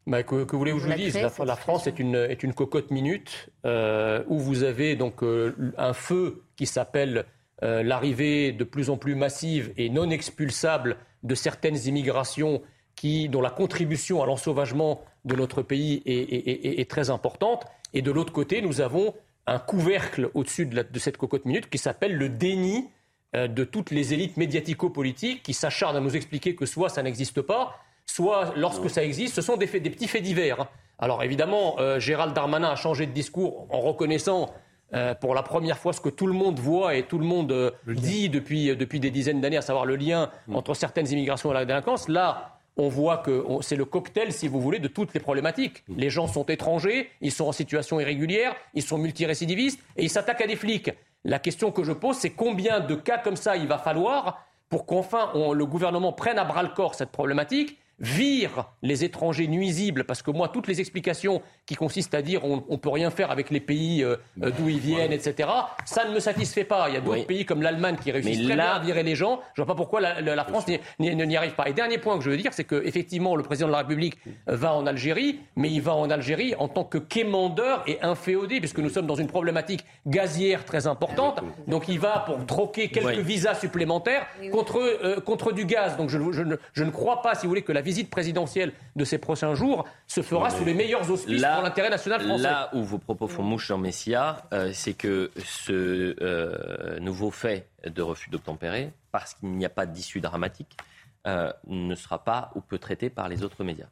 Bah, 0.05 0.23
que, 0.23 0.45
que 0.45 0.55
voulez-vous 0.55 0.77
que 0.77 0.85
je 0.85 0.89
vous 0.89 0.95
dise? 0.95 1.17
La, 1.17 1.55
France 1.57 1.85
est 1.85 1.99
une, 1.99 2.15
est 2.15 2.41
une 2.41 2.53
cocotte 2.53 2.91
minute 2.91 3.49
euh, 3.65 4.23
où 4.27 4.39
vous 4.39 4.63
avez 4.63 4.95
donc 4.95 5.21
euh, 5.21 5.73
un 5.77 5.93
feu 5.93 6.43
qui 6.55 6.65
s'appelle 6.65 7.25
euh, 7.63 7.83
l'arrivée 7.83 8.51
de 8.51 8.63
plus 8.63 8.89
en 8.89 8.97
plus 8.97 9.15
massive 9.15 9.73
et 9.77 9.89
non 9.89 10.09
expulsable 10.09 10.97
de 11.23 11.35
certaines 11.35 11.77
immigrations 11.87 12.61
qui, 12.95 13.29
dont 13.29 13.41
la 13.41 13.49
contribution 13.49 14.21
à 14.21 14.25
l'ensauvagement 14.25 15.01
de 15.25 15.35
notre 15.35 15.61
pays 15.61 16.01
est, 16.05 16.89
très 16.89 17.09
importante. 17.09 17.65
Et 17.93 18.01
de 18.01 18.11
l'autre 18.11 18.33
côté, 18.33 18.61
nous 18.61 18.81
avons 18.81 19.13
un 19.45 19.59
couvercle 19.59 20.29
au-dessus 20.33 20.65
de, 20.65 20.99
cette 20.99 21.17
cocotte 21.17 21.45
minute 21.45 21.69
qui 21.69 21.77
s'appelle 21.77 22.15
le 22.15 22.29
déni 22.29 22.89
euh, 23.35 23.47
de 23.47 23.63
toutes 23.63 23.91
les 23.91 24.13
élites 24.13 24.37
médiatico-politiques 24.37 25.43
qui 25.43 25.53
s'acharnent 25.53 25.95
à 25.95 25.99
nous 25.99 26.15
expliquer 26.15 26.55
que 26.55 26.65
soit 26.65 26.89
ça 26.89 27.03
n'existe 27.03 27.41
pas, 27.41 27.77
soit 28.05 28.53
lorsque 28.55 28.89
ça 28.89 29.03
existe, 29.03 29.35
ce 29.35 29.41
sont 29.41 29.57
des, 29.57 29.67
des 29.67 29.89
petits 29.89 30.07
faits 30.07 30.23
divers. 30.23 30.67
Alors 30.99 31.23
évidemment, 31.23 31.75
euh, 31.79 31.99
Gérald 31.99 32.33
Darmanin 32.33 32.69
a 32.69 32.75
changé 32.75 33.05
de 33.05 33.11
discours 33.11 33.67
en 33.69 33.79
reconnaissant 33.79 34.51
euh, 34.93 35.13
pour 35.15 35.35
la 35.35 35.43
première 35.43 35.77
fois 35.77 35.91
ce 35.91 35.99
que 35.99 36.09
tout 36.09 36.27
le 36.27 36.33
monde 36.33 36.59
voit 36.59 36.95
et 36.95 37.03
tout 37.03 37.17
le 37.17 37.25
monde 37.25 37.51
euh, 37.51 37.71
dit 37.87 38.29
depuis, 38.29 38.69
euh, 38.69 38.75
depuis 38.75 39.01
des 39.01 39.11
dizaines 39.11 39.41
d'années, 39.41 39.57
à 39.57 39.61
savoir 39.61 39.85
le 39.85 39.97
lien 39.97 40.29
mm. 40.47 40.55
entre 40.55 40.73
certaines 40.75 41.11
immigrations 41.11 41.51
et 41.51 41.53
la 41.53 41.65
délinquance. 41.65 42.07
Là, 42.07 42.59
on 42.77 42.87
voit 42.87 43.17
que 43.17 43.43
c'est 43.61 43.75
le 43.75 43.83
cocktail, 43.85 44.31
si 44.31 44.47
vous 44.47 44.61
voulez, 44.61 44.79
de 44.79 44.87
toutes 44.87 45.13
les 45.13 45.19
problématiques. 45.19 45.83
Mm. 45.89 45.97
Les 45.97 46.09
gens 46.09 46.27
sont 46.27 46.45
étrangers, 46.45 47.09
ils 47.19 47.33
sont 47.33 47.45
en 47.45 47.51
situation 47.51 47.99
irrégulière, 47.99 48.55
ils 48.73 48.81
sont 48.83 48.97
multirécidivistes 48.97 49.81
et 49.97 50.03
ils 50.03 50.09
s'attaquent 50.09 50.41
à 50.41 50.47
des 50.47 50.55
flics. 50.55 50.91
La 51.25 51.39
question 51.39 51.71
que 51.71 51.83
je 51.83 51.91
pose, 51.91 52.15
c'est 52.15 52.29
combien 52.29 52.79
de 52.79 52.95
cas 52.95 53.17
comme 53.17 53.35
ça 53.35 53.57
il 53.57 53.67
va 53.67 53.77
falloir 53.77 54.45
pour 54.69 54.85
qu'enfin 54.85 55.31
le 55.33 55.65
gouvernement 55.65 56.13
prenne 56.13 56.37
à 56.37 56.45
bras 56.45 56.63
le 56.63 56.69
corps 56.69 56.95
cette 56.95 57.11
problématique 57.11 57.77
vire 57.99 58.69
les 58.81 59.03
étrangers 59.03 59.47
nuisibles, 59.47 60.03
parce 60.03 60.21
que 60.21 60.31
moi, 60.31 60.49
toutes 60.49 60.67
les 60.67 60.79
explications 60.79 61.41
qui 61.65 61.75
consistent 61.75 62.13
à 62.13 62.21
dire 62.21 62.43
on 62.45 62.63
ne 62.69 62.77
peut 62.77 62.89
rien 62.89 63.09
faire 63.09 63.31
avec 63.31 63.49
les 63.49 63.59
pays 63.59 64.03
euh, 64.03 64.17
euh, 64.43 64.51
d'où 64.57 64.69
ils 64.69 64.79
viennent, 64.79 65.13
etc., 65.13 65.49
ça 65.85 66.05
ne 66.05 66.13
me 66.13 66.19
satisfait 66.19 66.63
pas. 66.63 66.89
Il 66.89 66.93
y 66.93 66.97
a 66.97 67.01
d'autres 67.01 67.25
pays 67.25 67.45
comme 67.45 67.61
l'Allemagne 67.61 67.97
qui 68.01 68.11
réussissent 68.11 68.45
très 68.45 68.55
bien 68.55 68.65
à 68.65 68.79
virer 68.79 69.03
les 69.03 69.15
gens. 69.15 69.41
Je 69.55 69.61
ne 69.61 69.65
vois 69.65 69.73
pas 69.73 69.77
pourquoi 69.77 70.01
la, 70.01 70.45
France 70.45 70.65
n'y 70.99 71.37
arrive 71.37 71.55
pas. 71.55 71.67
Et 71.67 71.73
dernier 71.73 71.97
point 71.97 72.17
que 72.17 72.23
je 72.23 72.29
veux 72.29 72.37
dire, 72.37 72.53
c'est 72.53 72.63
qu'effectivement, 72.63 73.35
le 73.35 73.43
président 73.43 73.67
de 73.67 73.71
la 73.71 73.79
République 73.79 74.17
va 74.45 74.73
en 74.73 74.85
Algérie, 74.85 75.39
mais 75.55 75.69
il 75.69 75.81
va 75.81 75.95
en 75.95 76.09
Algérie 76.09 76.55
en 76.59 76.67
tant 76.67 76.83
que 76.83 76.97
quémandeur 76.97 77.83
et 77.87 78.01
inféodé, 78.01 78.59
puisque 78.59 78.79
nous 78.79 78.89
sommes 78.89 79.07
dans 79.07 79.15
une 79.15 79.27
problématique 79.27 79.85
gazière 80.05 80.65
très 80.65 80.87
importante. 80.87 81.39
Donc 81.67 81.87
il 81.87 81.99
va 81.99 82.23
pour 82.25 82.45
troquer 82.45 82.89
quelques 82.89 83.19
visas 83.19 83.55
supplémentaires 83.55 84.27
contre, 84.51 84.79
euh, 84.79 85.19
contre 85.19 85.51
du 85.51 85.65
gaz. 85.65 85.97
Donc 85.97 86.09
je, 86.09 86.17
ne, 86.17 86.55
je 86.73 86.83
ne 86.83 86.91
crois 86.91 87.21
pas, 87.21 87.35
si 87.35 87.45
vous 87.45 87.49
voulez, 87.49 87.63
que 87.63 87.71
la 87.71 87.81
visite 87.87 88.09
présidentielle 88.09 88.73
de 88.95 89.05
ces 89.05 89.17
prochains 89.17 89.55
jours 89.55 89.85
se 90.05 90.21
fera 90.21 90.49
sous 90.49 90.65
les 90.65 90.73
meilleurs 90.73 91.09
auspices 91.09 91.41
pour 91.41 91.63
l'intérêt 91.63 91.89
national 91.89 92.21
français. 92.21 92.43
Là 92.43 92.69
où 92.73 92.83
vos 92.83 92.99
propos 92.99 93.27
font 93.27 93.43
mouche, 93.43 93.67
Jean 93.67 93.77
Messia, 93.77 94.45
euh, 94.53 94.71
c'est 94.73 94.93
que 94.93 95.31
ce 95.43 96.15
euh, 96.21 96.99
nouveau 96.99 97.31
fait 97.31 97.67
de 97.85 98.01
refus 98.01 98.29
d'obtempérer, 98.29 98.91
parce 99.11 99.33
qu'il 99.33 99.49
n'y 99.49 99.65
a 99.65 99.69
pas 99.69 99.85
d'issue 99.85 100.19
dramatique, 100.19 100.77
euh, 101.25 101.51
ne 101.67 101.95
sera 101.95 102.23
pas 102.23 102.51
ou 102.55 102.61
peu 102.61 102.77
traité 102.77 103.09
par 103.09 103.27
les 103.27 103.43
autres 103.43 103.63
médias. 103.63 103.87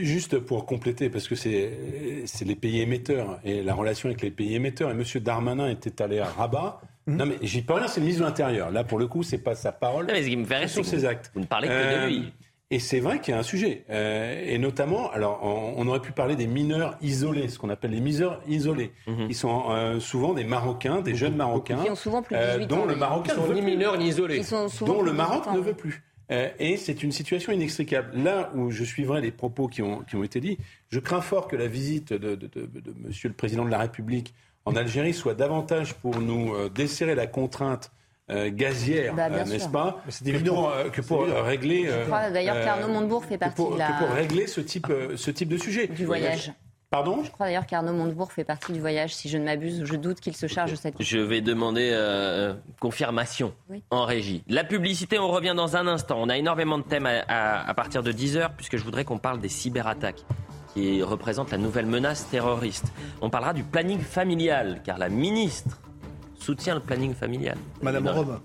Juste 0.00 0.38
pour 0.38 0.66
compléter, 0.66 1.10
parce 1.10 1.26
que 1.26 1.34
c'est 1.34 2.44
les 2.44 2.54
pays 2.54 2.80
émetteurs 2.80 3.40
et 3.44 3.62
la 3.62 3.74
relation 3.74 4.08
avec 4.08 4.22
les 4.22 4.30
pays 4.30 4.54
émetteurs. 4.54 4.90
Et 4.90 4.92
M. 4.92 5.02
Darmanin 5.22 5.68
était 5.68 6.00
allé 6.02 6.18
à 6.20 6.26
Rabat. 6.26 6.80
Mmh. 7.06 7.16
Non 7.16 7.26
mais 7.26 7.38
j'y 7.42 7.62
peux 7.62 7.74
rien, 7.74 7.88
c'est 7.88 8.00
le 8.00 8.06
ministre 8.06 8.22
de 8.22 8.28
l'Intérieur. 8.28 8.70
Là, 8.70 8.84
pour 8.84 8.98
le 8.98 9.06
coup, 9.06 9.22
c'est 9.22 9.38
pas 9.38 9.54
sa 9.54 9.72
parole. 9.72 10.06
Non, 10.06 10.12
mais 10.12 10.22
ce 10.22 10.28
qui 10.28 10.36
me 10.36 10.44
fait 10.44 10.68
sur 10.68 10.84
ses 10.84 11.04
actes. 11.04 11.30
Vous 11.34 11.40
ne 11.40 11.46
parlez 11.46 11.68
que 11.68 12.02
de 12.02 12.06
lui. 12.06 12.32
Et 12.72 12.80
c'est 12.80 12.98
vrai 12.98 13.20
qu'il 13.20 13.32
y 13.32 13.36
a 13.36 13.38
un 13.38 13.44
sujet. 13.44 13.84
Euh, 13.90 14.42
et 14.44 14.58
notamment, 14.58 15.10
alors, 15.12 15.40
on, 15.42 15.86
aurait 15.86 16.00
pu 16.00 16.10
parler 16.10 16.34
des 16.34 16.48
mineurs 16.48 16.96
isolés, 17.00 17.48
ce 17.48 17.60
qu'on 17.60 17.70
appelle 17.70 17.92
les 17.92 18.00
mineurs 18.00 18.40
isolés. 18.48 18.92
Mhm. 19.06 19.26
Ils 19.28 19.36
sont 19.36 19.70
euh, 19.70 20.00
souvent 20.00 20.34
des 20.34 20.42
Marocains, 20.42 21.00
des 21.00 21.14
jeunes 21.14 21.36
Marocains. 21.36 21.82
Qui 21.84 21.90
ont 21.90 21.94
souvent 21.94 22.22
plus 22.22 22.34
de 22.34 22.40
18 22.40 22.62
euh, 22.62 22.66
dont 22.66 22.84
le 22.84 22.96
Marocain 22.96 23.36
ne 23.36 23.40
veut 23.46 23.54
ni 23.54 23.62
mineurs 23.62 23.96
ni 23.96 24.08
isolés. 24.08 24.42
Dont 24.84 25.02
le 25.02 25.12
Maroc 25.12 25.44
ne 25.54 25.60
veut 25.60 25.74
plus. 25.74 26.02
Euh, 26.32 26.48
et 26.58 26.76
c'est 26.76 27.02
une 27.02 27.12
situation 27.12 27.52
inextricable. 27.52 28.10
Là 28.16 28.50
où 28.54 28.70
je 28.70 28.82
suivrai 28.82 29.20
les 29.20 29.30
propos 29.30 29.68
qui 29.68 29.82
ont, 29.82 30.00
qui 30.00 30.16
ont 30.16 30.24
été 30.24 30.40
dits, 30.40 30.58
je 30.90 30.98
crains 30.98 31.20
fort 31.20 31.46
que 31.46 31.56
la 31.56 31.68
visite 31.68 32.12
de, 32.12 32.34
de, 32.34 32.48
de, 32.48 32.66
de 32.66 32.94
Monsieur 33.06 33.28
le 33.28 33.34
Président 33.34 33.64
de 33.64 33.70
la 33.70 33.78
République 33.78 34.34
en 34.64 34.74
Algérie 34.74 35.14
soit 35.14 35.34
davantage 35.34 35.94
pour 35.94 36.20
nous 36.20 36.52
euh, 36.54 36.68
desserrer 36.68 37.14
la 37.14 37.28
contrainte 37.28 37.92
euh, 38.28 38.50
gazière, 38.52 39.14
bah, 39.14 39.28
euh, 39.30 39.44
n'est-ce 39.44 39.68
pas 39.68 40.02
C'est 40.08 40.26
évident 40.26 40.68
euh, 40.68 40.90
que 40.90 41.00
pour 41.00 41.22
régler. 41.22 41.86
Je 41.86 42.06
crois 42.06 42.30
d'ailleurs 42.30 42.64
qu'Arnaud 42.64 42.88
Montebourg 42.88 43.24
fait 43.24 43.38
partie 43.38 43.54
pour, 43.54 43.74
de 43.74 43.78
la... 43.78 43.86
que 43.86 44.04
pour 44.04 44.08
régler 44.08 44.48
ce 44.48 44.60
type, 44.60 44.92
ce 45.14 45.30
type 45.30 45.48
de 45.48 45.56
sujet. 45.56 45.86
Du 45.86 46.06
voyage. 46.06 46.52
Pardon? 46.90 47.22
Je 47.22 47.30
crois 47.30 47.46
d'ailleurs 47.46 47.66
qu'Arnaud 47.66 47.92
Montebourg 47.92 48.32
fait 48.32 48.42
partie 48.42 48.72
du 48.72 48.80
voyage, 48.80 49.14
si 49.14 49.28
je 49.28 49.38
ne 49.38 49.44
m'abuse. 49.44 49.84
Je 49.84 49.94
doute 49.94 50.18
qu'il 50.18 50.34
se 50.34 50.48
charge 50.48 50.72
de 50.72 50.76
cette 50.76 51.00
Je 51.00 51.18
vais 51.18 51.40
demander 51.40 51.96
confirmation 52.80 53.52
en 53.90 54.04
régie. 54.04 54.42
La 54.48 54.64
publicité, 54.64 55.20
on 55.20 55.28
revient 55.28 55.54
dans 55.56 55.76
un 55.76 55.86
instant. 55.86 56.16
On 56.20 56.28
a 56.28 56.36
énormément 56.36 56.78
de 56.78 56.84
thèmes 56.84 57.06
à, 57.06 57.68
à 57.68 57.74
partir 57.74 58.02
de 58.02 58.10
10h, 58.10 58.50
puisque 58.56 58.76
je 58.76 58.82
voudrais 58.82 59.04
qu'on 59.04 59.18
parle 59.18 59.40
des 59.40 59.48
cyberattaques 59.48 60.24
qui 60.74 61.02
représentent 61.02 61.52
la 61.52 61.58
nouvelle 61.58 61.86
menace 61.86 62.28
terroriste. 62.28 62.92
On 63.20 63.30
parlera 63.30 63.52
du 63.52 63.62
planning 63.62 64.00
familial, 64.00 64.82
car 64.84 64.98
la 64.98 65.08
ministre 65.08 65.78
soutient 66.38 66.74
le 66.74 66.80
planning 66.80 67.14
familial. 67.14 67.56
Madame 67.82 68.08
Rome. 68.08 68.40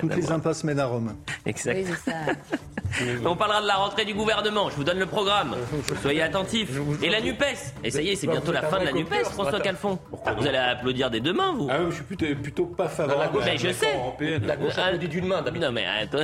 Toutes 0.00 0.14
les 0.14 0.30
impasses 0.30 0.64
mènent 0.64 0.80
à 0.80 0.86
Rome. 0.86 1.14
Exactement. 1.44 1.96
On 3.24 3.36
parlera 3.36 3.62
de 3.62 3.66
la 3.66 3.76
rentrée 3.76 4.04
du 4.04 4.14
gouvernement. 4.14 4.70
Je 4.70 4.76
vous 4.76 4.84
donne 4.84 4.98
le 4.98 5.06
programme. 5.06 5.56
Soyez 6.00 6.22
attentifs. 6.22 6.70
Et 7.02 7.10
la 7.10 7.20
NUPES. 7.20 7.74
Et 7.84 7.90
ça 7.90 8.00
y 8.00 8.10
est, 8.10 8.16
c'est 8.16 8.26
bientôt 8.26 8.52
la 8.52 8.62
fin 8.62 8.80
de 8.80 8.84
la 8.84 8.92
NUPES, 8.92 9.24
François 9.32 9.60
Calfon. 9.60 9.98
Vous 10.38 10.46
allez 10.46 10.58
applaudir 10.58 11.10
des 11.10 11.20
deux 11.20 11.32
mains, 11.32 11.52
vous 11.52 11.68
ah, 11.70 11.78
Je 11.88 11.94
suis 11.94 12.04
plutôt, 12.04 12.26
plutôt 12.40 12.66
pas 12.66 12.88
favorable. 12.88 13.38
Mais 13.44 13.58
je 13.58 13.72
sais. 13.72 13.98
La 14.42 14.56
gauche 14.56 14.78
applaudit 14.78 15.08
d'une 15.08 15.26
main. 15.26 15.42
Non, 15.42 15.72
mais 15.72 15.86
attends. 15.86 16.18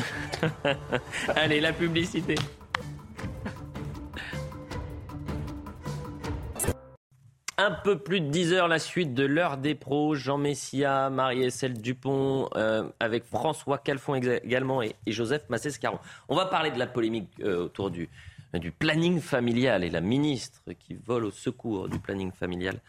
Allez, 1.36 1.60
la 1.60 1.72
publicité. 1.72 2.36
Un 7.56 7.70
peu 7.70 7.98
plus 7.98 8.20
de 8.20 8.30
10 8.30 8.52
heures, 8.52 8.66
la 8.66 8.80
suite 8.80 9.14
de 9.14 9.24
l'heure 9.24 9.58
des 9.58 9.76
pros. 9.76 10.16
Jean 10.16 10.38
Messia, 10.38 11.08
Marie-Estelle 11.08 11.80
Dupont, 11.80 12.48
euh, 12.56 12.88
avec 12.98 13.22
François 13.24 13.78
Calfon 13.78 14.16
également 14.16 14.82
et, 14.82 14.96
Joseph 15.06 15.48
Massescaron. 15.48 16.00
On 16.28 16.34
va 16.34 16.46
parler 16.46 16.72
de 16.72 16.80
la 16.80 16.88
polémique 16.88 17.28
euh, 17.40 17.66
autour 17.66 17.92
du, 17.92 18.08
du, 18.54 18.72
planning 18.72 19.20
familial 19.20 19.84
et 19.84 19.90
la 19.90 20.00
ministre 20.00 20.62
qui 20.80 20.94
vole 20.94 21.24
au 21.24 21.30
secours 21.30 21.88
du 21.88 22.00
planning 22.00 22.32
familial 22.32 22.80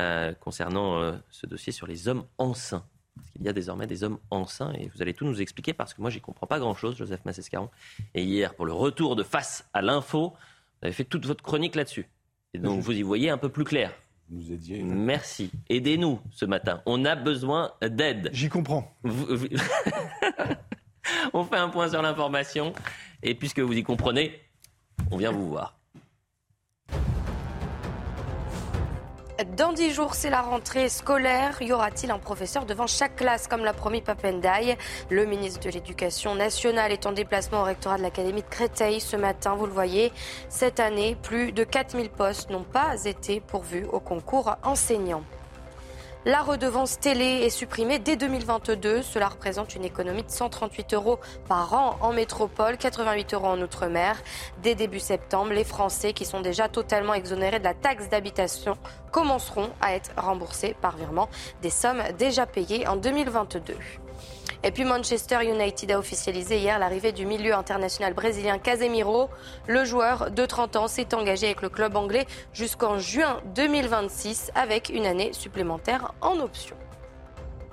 euh, 0.00 0.32
concernant 0.40 1.20
ce 1.30 1.46
dossier 1.46 1.72
sur 1.72 1.86
les 1.86 2.08
hommes 2.08 2.24
enceints. 2.38 2.84
Parce 3.16 3.30
qu'il 3.30 3.42
y 3.42 3.48
a 3.48 3.52
désormais 3.52 3.86
des 3.86 4.04
hommes 4.04 4.18
enceints 4.30 4.72
et 4.72 4.90
vous 4.94 5.02
allez 5.02 5.12
tout 5.12 5.26
nous 5.26 5.42
expliquer 5.42 5.74
parce 5.74 5.92
que 5.92 6.00
moi 6.00 6.08
j'y 6.08 6.22
comprends 6.22 6.46
pas 6.46 6.58
grand-chose, 6.58 6.96
Joseph 6.96 7.22
Massescaron. 7.26 7.68
Et 8.14 8.22
hier, 8.22 8.54
pour 8.54 8.64
le 8.64 8.72
retour 8.72 9.16
de 9.16 9.22
face 9.22 9.68
à 9.74 9.82
l'info, 9.82 10.30
vous 10.30 10.86
avez 10.86 10.92
fait 10.92 11.04
toute 11.04 11.26
votre 11.26 11.44
chronique 11.44 11.74
là-dessus. 11.74 12.08
Et 12.54 12.58
donc 12.58 12.80
vous 12.80 12.92
y 12.92 13.02
voyez 13.02 13.28
un 13.28 13.38
peu 13.38 13.50
plus 13.50 13.64
clair. 13.64 13.92
Merci. 14.30 15.50
Aidez-nous 15.68 16.20
ce 16.30 16.44
matin. 16.44 16.82
On 16.86 17.04
a 17.04 17.14
besoin 17.14 17.72
d'aide. 17.82 18.30
J'y 18.32 18.48
comprends. 18.48 18.96
on 21.32 21.44
fait 21.44 21.56
un 21.56 21.68
point 21.68 21.88
sur 21.88 22.02
l'information. 22.02 22.72
Et 23.22 23.34
puisque 23.34 23.60
vous 23.60 23.74
y 23.74 23.82
comprenez, 23.82 24.40
on 25.10 25.16
vient 25.16 25.32
vous 25.32 25.48
voir. 25.48 25.78
Dans 29.56 29.72
dix 29.72 29.92
jours, 29.92 30.14
c'est 30.14 30.30
la 30.30 30.42
rentrée 30.42 30.88
scolaire. 30.88 31.60
Y 31.60 31.72
aura-t-il 31.72 32.12
un 32.12 32.20
professeur 32.20 32.66
devant 32.66 32.86
chaque 32.86 33.16
classe, 33.16 33.48
comme 33.48 33.64
l'a 33.64 33.72
promis 33.72 34.00
Papendaï 34.00 34.76
Le 35.10 35.26
ministre 35.26 35.58
de 35.58 35.70
l'Éducation 35.70 36.36
nationale 36.36 36.92
est 36.92 37.04
en 37.04 37.10
déplacement 37.10 37.62
au 37.62 37.64
rectorat 37.64 37.98
de 37.98 38.02
l'Académie 38.02 38.42
de 38.42 38.48
Créteil 38.48 39.00
ce 39.00 39.16
matin. 39.16 39.56
Vous 39.56 39.66
le 39.66 39.72
voyez, 39.72 40.12
cette 40.48 40.78
année, 40.78 41.16
plus 41.20 41.50
de 41.50 41.64
4000 41.64 42.10
postes 42.10 42.50
n'ont 42.50 42.62
pas 42.62 43.06
été 43.06 43.40
pourvus 43.40 43.86
au 43.90 43.98
concours 43.98 44.54
enseignant. 44.62 45.24
La 46.26 46.40
redevance 46.40 46.98
télé 46.98 47.42
est 47.42 47.50
supprimée 47.50 47.98
dès 47.98 48.16
2022. 48.16 49.02
Cela 49.02 49.28
représente 49.28 49.74
une 49.74 49.84
économie 49.84 50.22
de 50.22 50.30
138 50.30 50.94
euros 50.94 51.18
par 51.48 51.74
an 51.74 51.98
en 52.00 52.14
métropole, 52.14 52.78
88 52.78 53.34
euros 53.34 53.48
en 53.48 53.60
Outre-mer. 53.60 54.16
Dès 54.62 54.74
début 54.74 55.00
septembre, 55.00 55.52
les 55.52 55.64
Français 55.64 56.14
qui 56.14 56.24
sont 56.24 56.40
déjà 56.40 56.70
totalement 56.70 57.12
exonérés 57.12 57.58
de 57.58 57.64
la 57.64 57.74
taxe 57.74 58.08
d'habitation 58.08 58.78
commenceront 59.12 59.68
à 59.82 59.94
être 59.94 60.12
remboursés 60.16 60.74
par 60.80 60.96
virement 60.96 61.28
des 61.60 61.68
sommes 61.68 62.02
déjà 62.18 62.46
payées 62.46 62.88
en 62.88 62.96
2022. 62.96 63.74
Et 64.62 64.70
puis 64.70 64.84
Manchester 64.84 65.44
United 65.44 65.90
a 65.90 65.98
officialisé 65.98 66.58
hier 66.58 66.78
l'arrivée 66.78 67.12
du 67.12 67.26
milieu 67.26 67.54
international 67.54 68.14
brésilien 68.14 68.58
Casemiro. 68.58 69.28
Le 69.66 69.84
joueur 69.84 70.30
de 70.30 70.46
30 70.46 70.76
ans 70.76 70.88
s'est 70.88 71.14
engagé 71.14 71.46
avec 71.46 71.60
le 71.60 71.68
club 71.68 71.96
anglais 71.96 72.26
jusqu'en 72.54 72.98
juin 72.98 73.42
2026 73.54 74.52
avec 74.54 74.88
une 74.88 75.04
année 75.04 75.34
supplémentaire 75.34 76.14
en 76.22 76.40
option. 76.40 76.76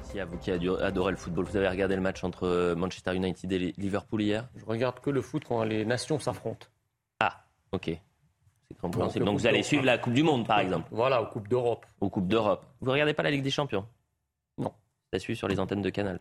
Si 0.03 0.19
à 0.19 0.25
vous 0.25 0.37
qui 0.37 0.51
adorez 0.51 1.11
le 1.11 1.17
football, 1.17 1.45
vous 1.45 1.55
avez 1.55 1.69
regardé 1.69 1.95
le 1.95 2.01
match 2.01 2.25
entre 2.25 2.73
Manchester 2.75 3.15
United 3.15 3.49
et 3.53 3.73
Liverpool 3.77 4.21
hier? 4.21 4.49
Je 4.57 4.65
regarde 4.65 4.99
que 4.99 5.09
le 5.09 5.21
foot 5.21 5.43
quand 5.47 5.63
les 5.63 5.85
nations 5.85 6.19
s'affrontent. 6.19 6.67
Ah, 7.21 7.45
ok. 7.71 7.91
Donc, 8.83 9.39
vous 9.39 9.47
allez 9.47 9.63
suivre 9.63 9.85
la 9.85 9.97
Coupe 9.97 10.13
du 10.13 10.23
Monde, 10.23 10.45
par 10.45 10.59
exemple? 10.59 10.89
Voilà, 10.91 11.21
aux 11.21 11.27
Coupes 11.27 11.47
d'Europe. 11.47 11.85
Aux 12.01 12.09
Coupes 12.09 12.27
d'Europe. 12.27 12.65
Vous 12.81 12.91
regardez 12.91 13.13
pas 13.13 13.23
la 13.23 13.31
Ligue 13.31 13.43
des 13.43 13.51
Champions? 13.51 13.85
Non. 14.57 14.73
Ça 15.13 15.19
suit 15.19 15.37
sur 15.37 15.47
les 15.47 15.59
antennes 15.59 15.81
de 15.81 15.89
Canal. 15.89 16.19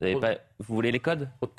Vous, 0.00 0.74
voulez 0.74 0.92
les 0.92 1.00
codes 1.00 1.28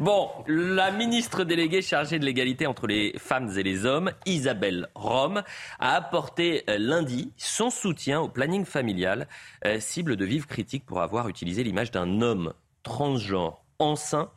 Bon, 0.00 0.28
la 0.48 0.90
ministre 0.90 1.44
déléguée 1.44 1.82
chargée 1.82 2.18
de 2.18 2.24
l'égalité 2.24 2.66
entre 2.66 2.88
les 2.88 3.14
femmes 3.16 3.50
et 3.56 3.62
les 3.62 3.86
hommes, 3.86 4.10
Isabelle 4.26 4.88
Rome, 4.94 5.42
a 5.78 5.94
apporté 5.94 6.64
euh, 6.68 6.78
lundi 6.78 7.32
son 7.36 7.70
soutien 7.70 8.20
au 8.20 8.28
planning 8.28 8.64
familial, 8.64 9.28
euh, 9.64 9.78
cible 9.78 10.16
de 10.16 10.24
vives 10.24 10.46
critiques 10.46 10.84
pour 10.84 11.00
avoir 11.00 11.28
utilisé 11.28 11.62
l'image 11.62 11.92
d'un 11.92 12.20
homme 12.20 12.52
transgenre 12.82 13.65
enceint 13.78 14.30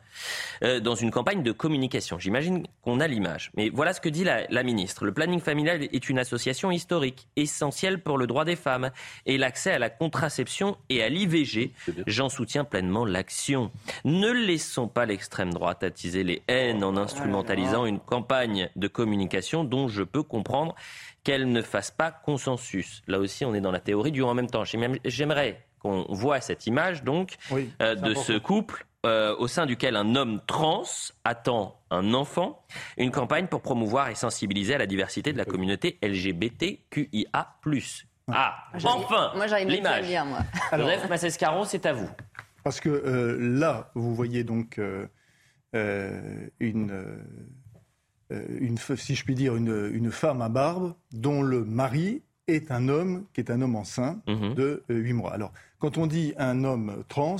euh, 0.62 0.80
dans 0.80 0.94
une 0.94 1.10
campagne 1.10 1.42
de 1.42 1.52
communication. 1.52 2.18
J'imagine 2.18 2.66
qu'on 2.82 3.00
a 3.00 3.06
l'image. 3.06 3.50
Mais 3.56 3.70
voilà 3.70 3.92
ce 3.92 4.00
que 4.00 4.08
dit 4.08 4.24
la, 4.24 4.62
ministre. 4.62 5.04
Le 5.04 5.12
planning 5.12 5.40
familial 5.40 5.82
est 5.82 6.08
une 6.08 6.18
association 6.18 6.70
historique, 6.70 7.28
essentielle 7.36 8.02
pour 8.02 8.18
le 8.18 8.26
droit 8.26 8.44
des 8.44 8.56
femmes 8.56 8.90
et 9.26 9.38
l'accès 9.38 9.72
à 9.72 9.78
la 9.78 9.90
contraception 9.90 10.76
et 10.88 11.02
à 11.02 11.08
l'IVG. 11.08 11.72
J'en 12.06 12.28
soutiens 12.28 12.64
pleinement 12.64 13.04
l'action. 13.04 13.70
Ne 14.04 14.30
laissons 14.30 14.88
pas 14.88 15.06
l'extrême 15.06 15.52
droite 15.52 15.82
attiser 15.82 16.24
les 16.24 16.42
haines 16.48 16.84
en 16.84 16.96
instrumentalisant 16.96 17.86
une 17.86 18.00
campagne 18.00 18.68
de 18.76 18.88
communication 18.88 19.64
dont 19.64 19.88
je 19.88 20.02
peux 20.02 20.22
comprendre 20.22 20.74
qu'elle 21.24 21.50
ne 21.50 21.62
fasse 21.62 21.90
pas 21.90 22.10
consensus. 22.10 23.02
Là 23.06 23.18
aussi, 23.18 23.44
on 23.44 23.54
est 23.54 23.60
dans 23.60 23.72
la 23.72 23.80
théorie 23.80 24.12
du 24.12 24.22
en 24.22 24.34
même 24.34 24.48
temps. 24.48 24.64
J'aimerais 24.64 25.64
qu'on 25.78 26.04
voit 26.10 26.40
cette 26.40 26.66
image 26.66 27.04
donc 27.04 27.36
euh, 27.80 27.94
de 27.94 28.14
ce 28.14 28.38
couple 28.38 28.86
euh, 29.06 29.34
au 29.38 29.48
sein 29.48 29.64
duquel 29.64 29.96
un 29.96 30.14
homme 30.14 30.40
trans 30.46 30.84
attend 31.24 31.80
un 31.90 32.12
enfant, 32.12 32.62
une 32.98 33.10
campagne 33.10 33.46
pour 33.46 33.62
promouvoir 33.62 34.10
et 34.10 34.14
sensibiliser 34.14 34.74
à 34.74 34.78
la 34.78 34.86
diversité 34.86 35.32
de 35.32 35.38
la 35.38 35.46
communauté 35.46 35.98
LGBTQIA+. 36.02 37.56
Ah, 38.30 38.64
enfin 38.74 39.32
l'image. 39.64 40.04
Joseph 40.72 41.08
Massescaron, 41.08 41.64
c'est 41.64 41.86
à 41.86 41.94
vous. 41.94 42.10
Parce 42.62 42.78
que 42.78 42.90
euh, 42.90 43.38
là, 43.58 43.90
vous 43.94 44.14
voyez 44.14 44.44
donc 44.44 44.78
euh, 44.78 45.06
une, 46.60 47.22
une, 48.28 48.76
si 48.76 49.14
je 49.14 49.24
puis 49.24 49.34
dire, 49.34 49.56
une, 49.56 49.90
une, 49.94 50.10
femme 50.10 50.42
à 50.42 50.50
barbe 50.50 50.94
dont 51.10 51.40
le 51.40 51.64
mari 51.64 52.22
est 52.48 52.70
un 52.70 52.88
homme 52.88 53.24
qui 53.32 53.40
est 53.40 53.50
un 53.50 53.62
homme 53.62 53.76
enceint 53.76 54.20
mhm. 54.26 54.54
de 54.54 54.84
8 54.90 55.12
mois. 55.14 55.32
Alors, 55.32 55.52
quand 55.78 55.96
on 55.96 56.06
dit 56.06 56.34
un 56.36 56.64
homme 56.64 57.02
trans, 57.08 57.36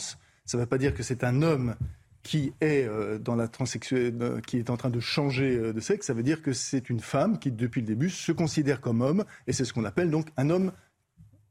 ça 0.51 0.59
ne 0.59 0.64
veut 0.64 0.68
pas 0.68 0.78
dire 0.78 0.94
que 0.94 1.05
c'est 1.05 1.22
un 1.22 1.42
homme 1.42 1.76
qui 2.24 2.53
est 2.61 2.84
euh, 2.84 3.18
dans 3.20 3.36
la 3.36 3.46
transsexuelle, 3.46 4.42
qui 4.44 4.59
est 4.59 4.68
en 4.68 4.76
train 4.76 4.90
de 4.90 4.98
changer 4.98 5.57
euh, 5.57 5.72
de 5.72 5.78
sexe. 5.78 6.09
Ça 6.09 6.12
veut 6.12 6.24
dire 6.24 6.42
que 6.42 6.53
c'est 6.53 6.90
une 6.90 6.98
femme 6.98 7.38
qui, 7.38 7.53
depuis 7.53 7.82
le 7.82 7.86
début, 7.86 8.11
se 8.11 8.32
considère 8.32 8.80
comme 8.80 9.01
homme, 9.01 9.24
et 9.46 9.53
c'est 9.53 9.64
ce 9.64 9.72
qu'on 9.72 9.84
appelle 9.84 10.11
donc 10.11 10.26
un 10.36 10.51
homme 10.51 10.72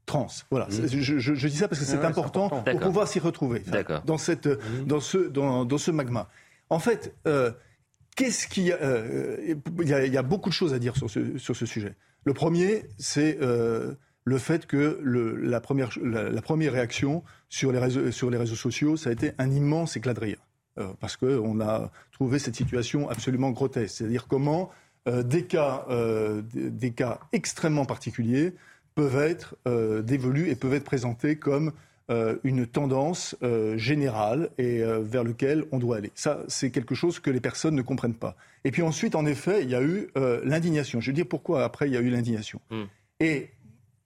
trans. 0.06 0.28
Voilà. 0.52 0.68
Mmh. 0.68 1.00
Je, 1.00 1.47
dis 1.47 1.56
ça 1.56 1.70
parce 1.70 1.80
que 1.80 1.86
c'est 1.86 2.04
important, 2.04 2.50
pour 2.50 2.80
pouvoir 2.82 3.08
s'y 3.08 3.20
retrouver 3.20 3.64
dans 4.04 4.18
cette, 4.18 4.47
mmh. 4.47 4.86
dans 4.86 5.00
ce, 5.00 5.18
dans, 5.18 5.78
ce 5.78 5.91
magma. 5.91 6.30
En 6.70 6.80
fait, 6.80 7.16
euh, 7.26 7.54
qu'est-ce 8.18 8.47
qu'il 8.47 8.66
y 8.66 8.74
il 8.74 9.88
y 9.88 10.18
a, 10.18 10.24
beaucoup 10.24 10.50
de 10.50 10.54
choses 10.54 10.74
à 10.74 10.80
dire 10.80 10.97
sur 10.97 11.10
ce, 11.10 11.38
sur 11.38 11.56
ce 11.56 11.66
sujet. 11.66 11.95
Le 12.26 12.34
premier, 12.34 12.84
c'est 12.97 13.39
le 14.26 14.38
fait 14.38 14.65
que 14.65 14.99
la, 15.03 15.59
première, 15.59 15.91
la, 16.03 16.41
première 16.41 16.74
réaction 16.74 17.24
sur 17.49 17.72
les, 17.72 17.80
réseaux, 17.80 18.11
sur 18.11 18.30
les 18.30 18.38
réseaux 18.38 18.55
sociaux, 18.55 18.97
ça 18.97 19.09
a 19.09 19.13
été 19.13 19.32
un 19.38 19.49
immense 19.51 19.97
éclat 19.97 20.13
de 20.13 20.20
rire. 20.20 20.38
Euh, 20.80 20.88
parce 20.99 21.17
qu'on 21.17 21.59
a 21.59 21.91
trouvé 22.11 22.39
cette 22.39 22.55
situation 22.55 23.09
absolument 23.09 23.51
grotesque. 23.51 23.97
C'est-à-dire 23.97 24.28
comment 24.28 24.70
euh, 25.07 25.24
des, 25.24 25.43
cas, 25.43 25.86
euh, 25.89 26.41
des 26.53 26.91
cas 26.91 27.20
extrêmement 27.34 27.86
particuliers 27.86 28.53
peuvent 28.95 29.22
être 29.22 29.55
dévolus 30.03 30.49
et 30.49 30.55
peuvent 30.55 30.74
être 30.74 30.84
présentés 30.84 31.38
comme 31.38 31.72
une 32.43 32.67
tendance 32.67 33.34
générale 33.76 34.49
et 34.57 34.82
vers 34.99 35.24
lequel 35.24 35.63
on 35.72 35.80
doit 35.80 35.97
aller. 35.97 36.11
Ça, 36.15 36.39
c'est 36.49 36.70
quelque 36.70 36.95
chose 36.95 37.20
que 37.20 37.30
les 37.30 37.39
personnes 37.39 37.76
ne 37.76 37.82
comprennent 37.82 38.15
pas. 38.15 38.36
Et 38.65 38.72
puis 38.72 38.82
ensuite, 38.82 39.15
en 39.15 39.26
effet, 39.26 39.63
il 39.63 39.70
y 39.70 39.76
a 39.76 39.82
eu 39.82 40.09
l'indignation. 40.43 40.99
Je 40.99 41.11
vais 41.11 41.15
dire 41.15 41.28
pourquoi 41.30 41.63
après 41.63 41.88
il 41.88 41.93
y 41.93 41.97
a 41.97 42.01
eu 42.01 42.09
l'indignation. 42.09 42.59
Hmm. 42.72 42.86
Et 43.22 43.51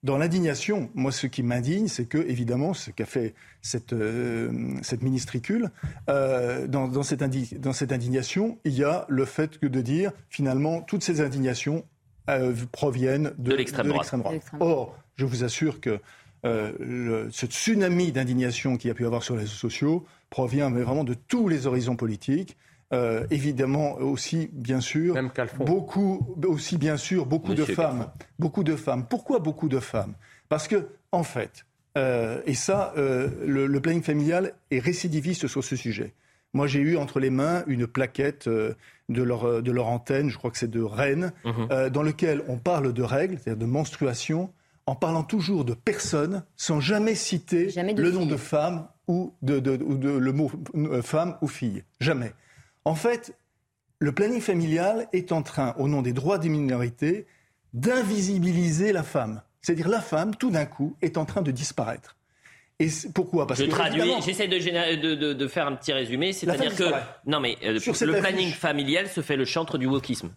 dans 0.04 0.18
l'indignation, 0.18 0.90
moi, 0.96 1.14
ce 1.14 1.28
qui 1.28 1.44
m'indigne, 1.44 1.88
c'est 1.88 2.06
que, 2.06 2.18
évidemment, 2.18 2.74
ce 2.74 2.92
qu'a 2.92 3.06
fait 3.06 3.34
cette, 3.62 3.94
euh, 3.94 4.52
cette 4.82 5.02
ministricule, 5.02 5.72
euh, 6.10 6.68
dans, 6.68 6.90
dans, 6.90 7.04
cette 7.04 7.24
dans, 7.60 7.72
cette 7.72 7.94
indignation, 7.94 8.60
il 8.66 8.74
y 8.74 8.84
a 8.84 9.06
le 9.08 9.24
fait 9.24 9.58
que 9.60 9.68
de 9.68 9.82
dire, 9.82 10.12
finalement, 10.30 10.82
toutes 10.82 11.04
ces 11.04 11.22
indignations 11.22 11.86
euh, 12.30 12.54
proviennent 12.74 13.34
de, 13.38 13.56
l'extrême 13.56 13.88
droite. 13.88 14.14
Or, 14.60 14.98
je 15.16 15.26
vous 15.26 15.46
assure 15.46 15.80
que 15.80 16.00
le, 16.44 17.30
ce 17.32 17.46
tsunami 17.46 18.12
d'indignation 18.12 18.76
qu'il 18.76 18.90
y 18.90 18.92
a 18.92 18.94
pu 18.94 19.06
avoir 19.06 19.24
sur 19.24 19.36
les 19.36 19.44
réseaux 19.44 19.54
sociaux 19.54 20.06
provient 20.30 20.70
mais 20.70 20.82
vraiment 20.82 21.06
de 21.06 21.14
tous 21.14 21.48
les 21.48 21.68
horizons 21.68 21.96
politiques. 21.96 22.58
Euh, 22.92 23.26
évidemment 23.32 23.96
aussi 23.96 24.50
bien 24.52 24.80
sûr 24.80 25.16
beaucoup 25.58 26.36
aussi 26.46 26.78
bien 26.78 26.98
sûr 26.98 27.26
beaucoup 27.26 27.56
de 27.56 27.66
femmes. 27.66 28.12
Beaucoup 28.38 28.64
de 28.64 28.76
femmes. 28.76 29.06
Pourquoi 29.10 29.40
beaucoup 29.40 29.68
de 29.68 29.80
femmes? 29.80 30.14
Parce 30.48 30.68
que 30.68 30.90
en 31.12 31.24
fait 31.24 31.66
euh, 31.98 32.42
et 32.46 32.54
ça 32.54 32.94
euh, 32.98 33.30
le, 33.48 33.80
planning 33.80 34.04
familial 34.04 34.54
est 34.70 34.80
récidiviste 34.80 35.48
sur 35.48 35.64
ce 35.64 35.76
sujet. 35.76 36.14
Moi 36.54 36.68
j'ai 36.68 36.82
eu 36.82 36.98
entre 36.98 37.20
les 37.20 37.32
mains 37.32 37.64
une 37.66 37.88
plaquette 37.88 38.48
de 38.48 38.76
leur 39.10 39.64
de 39.64 39.72
leur 39.72 39.88
antenne 39.88 40.30
je 40.30 40.38
crois 40.38 40.52
que 40.52 40.58
c'est 40.58 40.70
de 40.70 40.82
Rennes 40.82 41.32
mhm. 41.46 41.90
dans 41.90 42.04
lequel 42.04 42.44
on 42.48 42.58
parle 42.58 42.94
de 42.94 43.02
règles 43.02 43.40
c'est-à-dire 43.40 43.66
de 43.66 43.72
menstruation 43.72 44.52
en 44.86 44.94
parlant 44.94 45.24
toujours 45.24 45.66
de 45.66 45.74
personnes 45.74 46.44
sans 46.58 46.80
jamais 46.80 47.16
citer 47.16 47.70
le 47.76 48.12
nom 48.12 48.28
de 48.28 48.38
femme 48.38 48.88
ou 49.08 49.34
de, 49.42 49.58
ou 49.84 49.98
de 49.98 50.10
le 50.10 50.32
mot 50.32 50.52
femme 51.02 51.38
ou 51.42 51.48
fille. 51.48 51.84
Jamais 52.00 52.34
en 52.86 52.96
fait, 52.96 53.38
le 54.00 54.12
planning 54.12 54.42
familial 54.42 55.08
est 55.14 55.32
en 55.32 55.44
train, 55.44 55.76
au 55.78 55.88
nom 55.88 56.02
des 56.02 56.14
droits 56.14 56.38
des 56.38 56.50
minorités, 56.50 57.26
d'invisibiliser 57.74 58.92
la 58.92 59.04
femme. 59.04 59.42
C'est-à-dire 59.62 59.88
la 59.88 60.02
femme, 60.02 60.36
tout 60.36 60.50
d'un 60.50 60.66
coup, 60.66 60.96
est 61.02 61.18
en 61.18 61.26
train 61.26 61.42
de 61.42 61.52
disparaître. 61.52 62.18
Et 62.80 62.88
pourquoi? 63.14 63.48
Parce 63.48 63.62
Je 63.62 63.66
traduis, 63.66 64.02
j'essaie 64.26 64.48
de, 64.48 65.48
faire 65.48 65.68
un 65.68 65.76
petit 65.76 65.94
résumé, 65.94 66.34
c'est-à-dire 66.34 66.76
que 66.76 66.86
non 67.26 67.40
mais 67.40 67.56
euh, 67.64 67.80
le 67.80 68.20
planning 68.20 68.52
familial 68.52 69.08
se 69.08 69.22
fait 69.22 69.38
le 69.38 69.46
chantre 69.46 69.78
du 69.78 69.86
wokisme. 69.86 70.32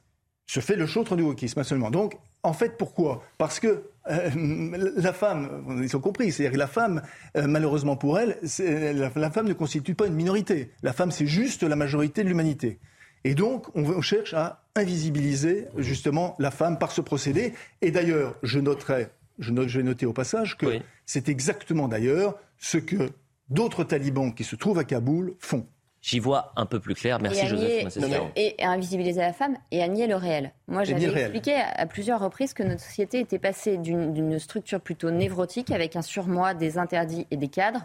Se 0.47 0.61
fait 0.61 0.77
le 0.77 0.87
chantre 0.87 1.17
du 1.17 1.23
wokisme, 1.23 1.59
absolument. 1.59 1.91
Donc, 1.91 2.17
en 2.43 2.53
fait, 2.53 2.79
pourquoi? 2.79 3.23
Parce 3.37 3.59
que 3.59 3.83
euh, 4.09 4.93
la 4.97 5.13
femme, 5.13 5.65
ils 5.83 5.97
ont 5.97 6.01
compris, 6.01 6.31
c'est-à-dire 6.31 6.53
que 6.53 6.59
la 6.59 6.69
femme, 6.69 7.03
euh, 7.37 7.47
malheureusement 7.49 7.97
pour 7.97 8.19
elle, 8.19 8.39
la, 8.61 9.31
femme 9.31 9.49
ne 9.49 9.53
constitue 9.53 9.95
pas 9.95 10.07
une 10.07 10.15
minorité. 10.15 10.71
La 10.83 10.93
femme, 10.93 11.11
c'est 11.11 11.27
juste 11.27 11.65
la 11.65 11.75
majorité 11.75 12.23
de 12.23 12.29
l'humanité. 12.29 12.79
Et 13.25 13.35
donc, 13.35 13.67
on, 13.75 14.01
cherche 14.03 14.35
à 14.35 14.63
invisibiliser 14.77 15.67
justement 15.77 16.37
la 16.39 16.53
femme 16.53 16.79
par 16.79 16.93
ce 16.93 17.01
procédé. 17.01 17.55
Et 17.83 17.91
d'ailleurs, 17.91 18.37
je 18.45 18.61
noterai, 18.61 19.09
je, 19.41 19.53
vais 19.53 19.83
noter 19.83 20.07
au 20.07 20.13
passage 20.13 20.57
que 20.57 20.79
c'est 21.07 21.29
exactement 21.29 21.89
d'ailleurs 21.89 22.39
ce 22.59 22.79
que 22.79 23.11
d'autres 23.51 23.83
talibans 23.83 24.33
qui 24.33 24.45
se 24.45 24.55
trouvent 24.55 24.79
à 24.79 24.85
Kaboul 24.85 25.35
font. 25.41 25.67
J'y 26.03 26.21
vois 26.21 26.53
un 26.57 26.67
peu 26.67 26.79
plus 26.79 26.95
clair. 26.95 27.19
Merci 27.21 27.47
Joseph 27.47 27.99
Et 28.37 28.55
invisibiliser 28.61 29.21
la 29.21 29.33
femme 29.33 29.57
et 29.73 29.83
à 29.83 29.89
nier 29.89 30.07
le 30.07 30.17
réel. 30.17 30.53
Moi, 30.69 30.85
j'avais 30.85 31.05
expliqué 31.05 31.55
à 31.55 31.87
plusieurs 31.87 32.21
reprises 32.21 32.55
que 32.55 32.63
notre 32.63 32.83
société 32.83 33.19
était 33.19 33.39
passée 33.39 33.77
d'une 33.77 34.39
structure 34.39 34.81
plutôt 34.81 35.11
névrotique 35.11 35.71
avec 35.71 35.97
un 35.97 36.03
surmoi 36.03 36.55
des 36.55 36.79
interdits 36.79 37.27
et 37.31 37.37
des 37.37 37.49
cadres 37.49 37.85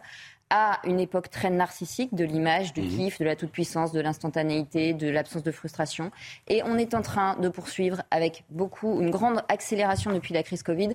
à 0.52 0.82
une 0.84 1.00
époque 1.00 1.30
très 1.30 1.50
narcissique 1.50 2.14
de 2.14 2.26
l'image, 2.26 2.74
du 2.74 2.82
mhm. 2.82 2.90
kiff, 2.90 3.20
de 3.20 3.26
la 3.26 3.38
toute-puissance, 3.38 3.94
de 3.94 4.02
l'instantanéité, 4.02 4.94
de 4.94 5.10
l'absence 5.10 5.44
de 5.44 5.52
frustration. 5.52 6.12
Et 6.50 6.62
on 6.64 6.78
est 6.78 6.94
en 6.94 7.02
train 7.02 7.38
de 7.38 7.48
poursuivre 7.48 8.04
avec 8.12 8.44
beaucoup, 8.50 9.02
une 9.02 9.10
grande 9.10 9.42
accélération 9.48 10.12
depuis 10.12 10.34
la 10.34 10.44
crise 10.44 10.62
Covid, 10.62 10.90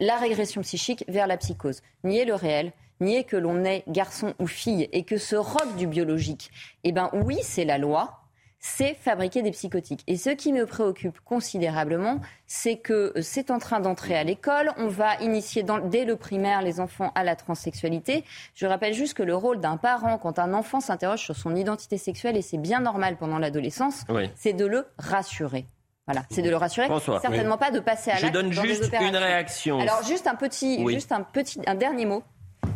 la 0.00 0.16
régression 0.16 0.60
psychique 0.62 1.04
vers 1.06 1.28
la 1.28 1.36
psychose. 1.36 1.82
Nier 2.02 2.24
le 2.24 2.34
réel, 2.34 2.72
nier 3.00 3.24
que 3.24 3.36
l'on 3.36 3.64
est 3.64 3.84
garçon 3.88 4.34
ou 4.38 4.46
fille 4.46 4.88
et 4.92 5.04
que 5.04 5.18
ce 5.18 5.36
rock 5.36 5.76
du 5.76 5.86
biologique, 5.86 6.50
eh 6.84 6.92
ben 6.92 7.10
oui, 7.12 7.38
c'est 7.42 7.64
la 7.64 7.78
loi, 7.78 8.20
c'est 8.58 8.94
fabriquer 8.94 9.42
des 9.42 9.52
psychotiques. 9.52 10.02
Et 10.06 10.16
ce 10.16 10.30
qui 10.30 10.52
me 10.52 10.66
préoccupe 10.66 11.20
considérablement, 11.20 12.20
c'est 12.46 12.76
que 12.76 13.12
c'est 13.20 13.50
en 13.50 13.58
train 13.58 13.80
d'entrer 13.80 14.16
à 14.16 14.24
l'école. 14.24 14.72
On 14.76 14.88
va 14.88 15.14
initier 15.20 15.64
dès 15.84 16.04
le 16.04 16.16
primaire 16.16 16.62
les 16.62 16.80
enfants 16.80 17.12
à 17.14 17.22
la 17.22 17.36
transsexualité. 17.36 18.24
Je 18.54 18.66
rappelle 18.66 18.94
juste 18.94 19.14
que 19.14 19.22
le 19.22 19.36
rôle 19.36 19.60
d'un 19.60 19.76
parent, 19.76 20.18
quand 20.18 20.38
un 20.38 20.52
enfant 20.52 20.80
s'interroge 20.80 21.20
sur 21.20 21.36
son 21.36 21.54
identité 21.54 21.98
sexuelle, 21.98 22.36
et 22.36 22.42
c'est 22.42 22.58
bien 22.58 22.80
normal 22.80 23.16
pendant 23.16 23.38
l'adolescence, 23.38 24.04
c'est 24.34 24.54
de 24.54 24.66
le 24.66 24.86
rassurer. 24.98 25.66
Voilà, 26.06 26.22
c'est 26.30 26.42
de 26.42 26.50
le 26.50 26.56
rassurer. 26.56 26.88
Certainement 27.20 27.58
pas 27.58 27.72
de 27.72 27.80
passer 27.80 28.10
à 28.10 28.14
l'acte. 28.14 28.26
Je 28.26 28.32
donne 28.32 28.52
juste 28.52 28.92
une 29.00 29.16
réaction. 29.16 29.80
Alors 29.80 30.02
juste 30.04 30.26
un 30.26 30.36
petit, 30.36 30.86
juste 30.88 31.12
un 31.12 31.22
petit, 31.22 31.60
un 31.66 31.74
dernier 31.74 32.06
mot. 32.06 32.22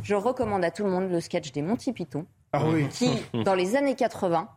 Je 0.03 0.15
recommande 0.15 0.65
à 0.65 0.71
tout 0.71 0.85
le 0.85 0.91
monde 0.91 1.11
le 1.11 1.21
sketch 1.21 1.53
des 1.53 1.63
Monty 1.63 1.93
Python, 1.93 2.27
ah 2.53 2.63
qui, 2.91 3.11
dans 3.45 3.55
les 3.55 3.77
années 3.77 3.95
80, 3.95 4.49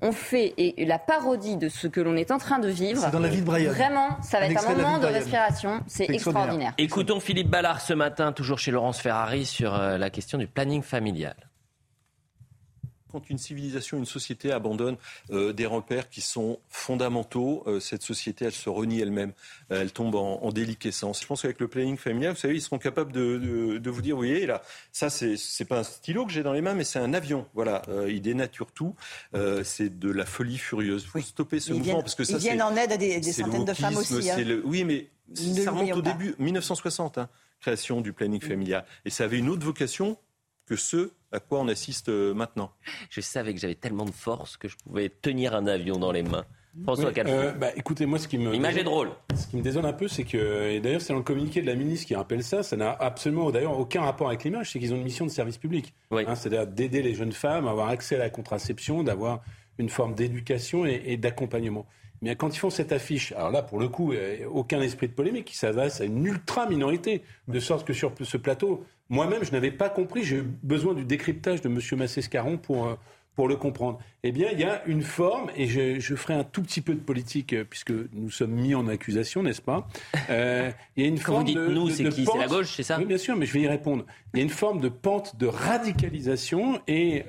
on 0.00 0.12
fait 0.12 0.54
et 0.56 0.84
la 0.84 0.98
parodie 0.98 1.56
de 1.56 1.68
ce 1.68 1.86
que 1.86 2.00
l'on 2.00 2.16
est 2.16 2.30
en 2.30 2.38
train 2.38 2.58
de 2.58 2.68
vivre. 2.68 3.10
dans 3.10 3.20
la 3.20 3.28
vie 3.28 3.40
de 3.40 3.46
Brian. 3.46 3.70
Vraiment, 3.70 4.20
ça 4.22 4.40
va 4.40 4.46
être 4.46 4.68
un 4.68 4.74
moment 4.74 4.98
de, 4.98 5.06
respiration. 5.06 5.80
C'est 5.86 6.10
extraordinaire. 6.10 6.74
Écoutons 6.78 7.20
Philippe 7.20 7.50
Ballard 7.50 7.80
ce 7.80 7.94
matin, 7.94 8.32
toujours 8.32 8.58
chez 8.58 8.70
Laurence 8.70 9.00
Ferrari, 9.00 9.46
sur 9.46 9.74
euh, 9.74 9.98
la 9.98 10.10
question 10.10 10.38
du 10.38 10.46
planning 10.46 10.82
familial 10.82 11.36
quand 13.12 13.30
une 13.30 13.38
civilisation, 13.38 13.98
une 13.98 14.06
société 14.06 14.50
abandonne 14.50 14.96
euh, 15.30 15.52
des 15.52 15.66
repères 15.66 16.08
qui 16.08 16.22
sont 16.22 16.58
fondamentaux, 16.70 17.62
euh, 17.66 17.78
cette 17.78 18.02
société, 18.02 18.46
elle 18.46 18.52
se 18.52 18.70
renie 18.70 19.00
elle-même, 19.00 19.32
euh, 19.70 19.82
elle 19.82 19.92
tombe 19.92 20.14
en, 20.14 20.50
déliquescence. 20.52 21.22
Je 21.22 21.26
pense 21.26 21.42
qu'avec 21.42 21.60
le 21.60 21.68
planning 21.68 21.96
familial, 21.96 22.32
vous 22.32 22.40
savez, 22.40 22.54
ils 22.54 22.60
seront 22.60 22.78
capables 22.78 23.12
de, 23.12 23.80
vous 23.84 24.02
dire, 24.02 24.16
vous 24.16 24.22
voyez, 24.22 24.46
là, 24.46 24.62
ça, 24.92 25.10
c'est, 25.10 25.36
c'est 25.36 25.64
pas 25.64 25.80
un 25.80 25.84
stylo 25.84 26.26
que 26.26 26.32
j'ai 26.32 26.42
dans 26.42 26.52
les 26.52 26.60
mains, 26.60 26.74
mais 26.74 26.84
c'est 26.84 26.98
un 26.98 27.14
avion. 27.14 27.46
Voilà, 27.54 27.82
il 28.08 28.20
dénature 28.20 28.72
tout. 28.72 28.94
c'est 29.64 29.98
de 29.98 30.10
la 30.10 30.26
folie 30.26 30.58
furieuse. 30.58 31.04
Il 31.04 31.08
faut 31.08 31.20
stopper 31.20 31.60
ce 31.60 31.72
mouvement 31.72 32.00
parce 32.00 32.14
que 32.14 32.24
ça, 32.24 32.34
ils 32.34 32.40
viennent 32.40 32.62
en 32.62 32.74
aide 32.76 32.92
à 32.92 32.96
des, 32.96 33.22
centaines 33.22 33.64
de 33.64 33.74
femmes 33.74 33.96
aussi. 33.96 34.30
Hein. 34.30 34.60
oui, 34.64 34.84
mais 34.84 35.08
ça 35.34 35.70
remonte 35.70 35.92
au 35.92 36.02
début, 36.02 36.34
1960, 36.38 37.18
hein, 37.18 37.28
création 37.60 38.00
du 38.00 38.12
planning 38.12 38.40
familial, 38.40 38.84
et 39.04 39.10
ça 39.10 39.24
avait 39.24 39.38
une 39.38 39.48
autre 39.48 39.64
vocation 39.64 40.18
que 40.66 40.76
ce 40.76 41.12
à 41.32 41.40
quoi 41.40 41.60
on 41.60 41.68
assiste 41.68 42.08
euh, 42.08 42.34
maintenant. 42.34 42.72
Je 43.10 43.20
savais 43.20 43.54
que 43.54 43.60
j'avais 43.60 43.74
tellement 43.74 44.04
de 44.04 44.10
force 44.10 44.56
que 44.56 44.68
je 44.68 44.76
pouvais 44.76 45.08
tenir 45.08 45.54
un 45.54 45.66
avion 45.66 45.96
dans 45.96 46.12
les 46.12 46.22
mains. 46.22 46.44
François 46.84 47.10
oui, 47.14 47.22
euh, 47.26 47.52
bah, 47.52 47.68
écoutez, 47.76 48.06
moi, 48.06 48.18
ce 48.18 48.26
qui 48.26 48.38
me. 48.38 48.50
L'image 48.50 48.78
est 48.78 48.84
drôle. 48.84 49.10
Ce 49.34 49.46
qui 49.46 49.58
me 49.58 49.62
désole 49.62 49.84
un 49.84 49.92
peu, 49.92 50.08
c'est 50.08 50.24
que. 50.24 50.70
Et 50.70 50.80
d'ailleurs, 50.80 51.02
c'est 51.02 51.12
dans 51.12 51.18
le 51.18 51.24
communiqué 51.24 51.60
de 51.60 51.66
la 51.66 51.74
ministre 51.74 52.06
qui 52.06 52.14
rappelle 52.14 52.42
ça. 52.42 52.62
Ça 52.62 52.76
n'a 52.76 52.90
absolument, 52.92 53.50
d'ailleurs, 53.50 53.78
aucun 53.78 54.00
rapport 54.00 54.28
avec 54.28 54.42
l'image. 54.44 54.72
C'est 54.72 54.78
qu'ils 54.78 54.94
ont 54.94 54.96
une 54.96 55.02
mission 55.02 55.26
de 55.26 55.30
service 55.30 55.58
public. 55.58 55.92
Hein, 56.10 56.34
c'est-à-dire 56.34 56.66
d'aider 56.66 57.02
les 57.02 57.14
jeunes 57.14 57.32
femmes 57.32 57.66
à 57.68 57.72
avoir 57.72 57.88
accès 57.88 58.14
à 58.14 58.18
la 58.18 58.30
contraception, 58.30 59.02
d'avoir 59.02 59.42
une 59.76 59.90
forme 59.90 60.14
d'éducation 60.14 60.86
et, 60.86 61.16
d'accompagnement. 61.18 61.86
Mais 62.22 62.36
quand 62.36 62.54
ils 62.54 62.58
font 62.58 62.70
cette 62.70 62.92
affiche, 62.92 63.32
alors 63.32 63.50
là, 63.50 63.62
pour 63.62 63.78
le 63.78 63.88
coup, 63.88 64.14
aucun 64.50 64.80
esprit 64.80 65.08
de 65.08 65.12
polémique, 65.12 65.46
qui 65.46 65.56
s'adresse 65.56 66.00
à 66.00 66.04
une 66.04 66.24
ultra 66.24 66.68
minorité, 66.68 67.22
de 67.48 67.60
sorte 67.60 67.86
que 67.86 67.92
sur 67.92 68.14
ce 68.22 68.36
plateau, 68.36 68.86
moi-même, 69.12 69.44
je 69.44 69.52
n'avais 69.52 69.70
pas 69.70 69.90
compris. 69.90 70.24
J'ai 70.24 70.38
eu 70.38 70.44
besoin 70.62 70.94
du 70.94 71.04
décryptage 71.04 71.60
de 71.60 71.68
M. 71.68 71.78
Massescaron 71.98 72.56
pour, 72.56 72.86
euh, 72.86 72.94
pour 73.36 73.46
le 73.46 73.56
comprendre. 73.56 74.00
Eh 74.22 74.32
bien, 74.32 74.48
il 74.50 74.58
y 74.58 74.64
a 74.64 74.82
une 74.86 75.02
forme, 75.02 75.50
et 75.54 75.66
je, 75.66 76.16
ferai 76.16 76.32
un 76.32 76.44
tout 76.44 76.62
petit 76.62 76.80
peu 76.80 76.94
de 76.94 77.00
politique, 77.00 77.52
euh, 77.52 77.64
puisque 77.68 77.92
nous 78.14 78.30
sommes 78.30 78.52
mis 78.52 78.74
en 78.74 78.88
accusation, 78.88 79.42
n'est-ce 79.42 79.60
pas 79.60 79.86
euh, 80.30 80.70
Il 80.96 81.02
y 81.02 81.06
a 81.06 81.08
une 81.10 81.18
Quand 81.18 81.32
forme 81.32 81.40
vous 81.40 81.46
dites 81.46 81.58
nous, 81.58 81.90
c'est 81.90 82.08
qui? 82.08 82.24
C'est 82.24 82.38
la 82.38 82.46
gauche, 82.46 82.74
c'est 82.74 82.82
ça? 82.82 82.96
Oui, 82.98 83.04
bien 83.04 83.18
sûr, 83.18 83.36
mais 83.36 83.44
je 83.44 83.52
vais 83.52 83.60
y 83.60 83.68
répondre. 83.68 84.06
Il 84.32 84.38
y 84.38 84.40
a 84.40 84.44
une 84.44 84.50
forme 84.50 84.80
de 84.80 84.88
pente 84.88 85.36
de 85.36 85.46
radicalisation 85.46 86.80
et 86.88 87.24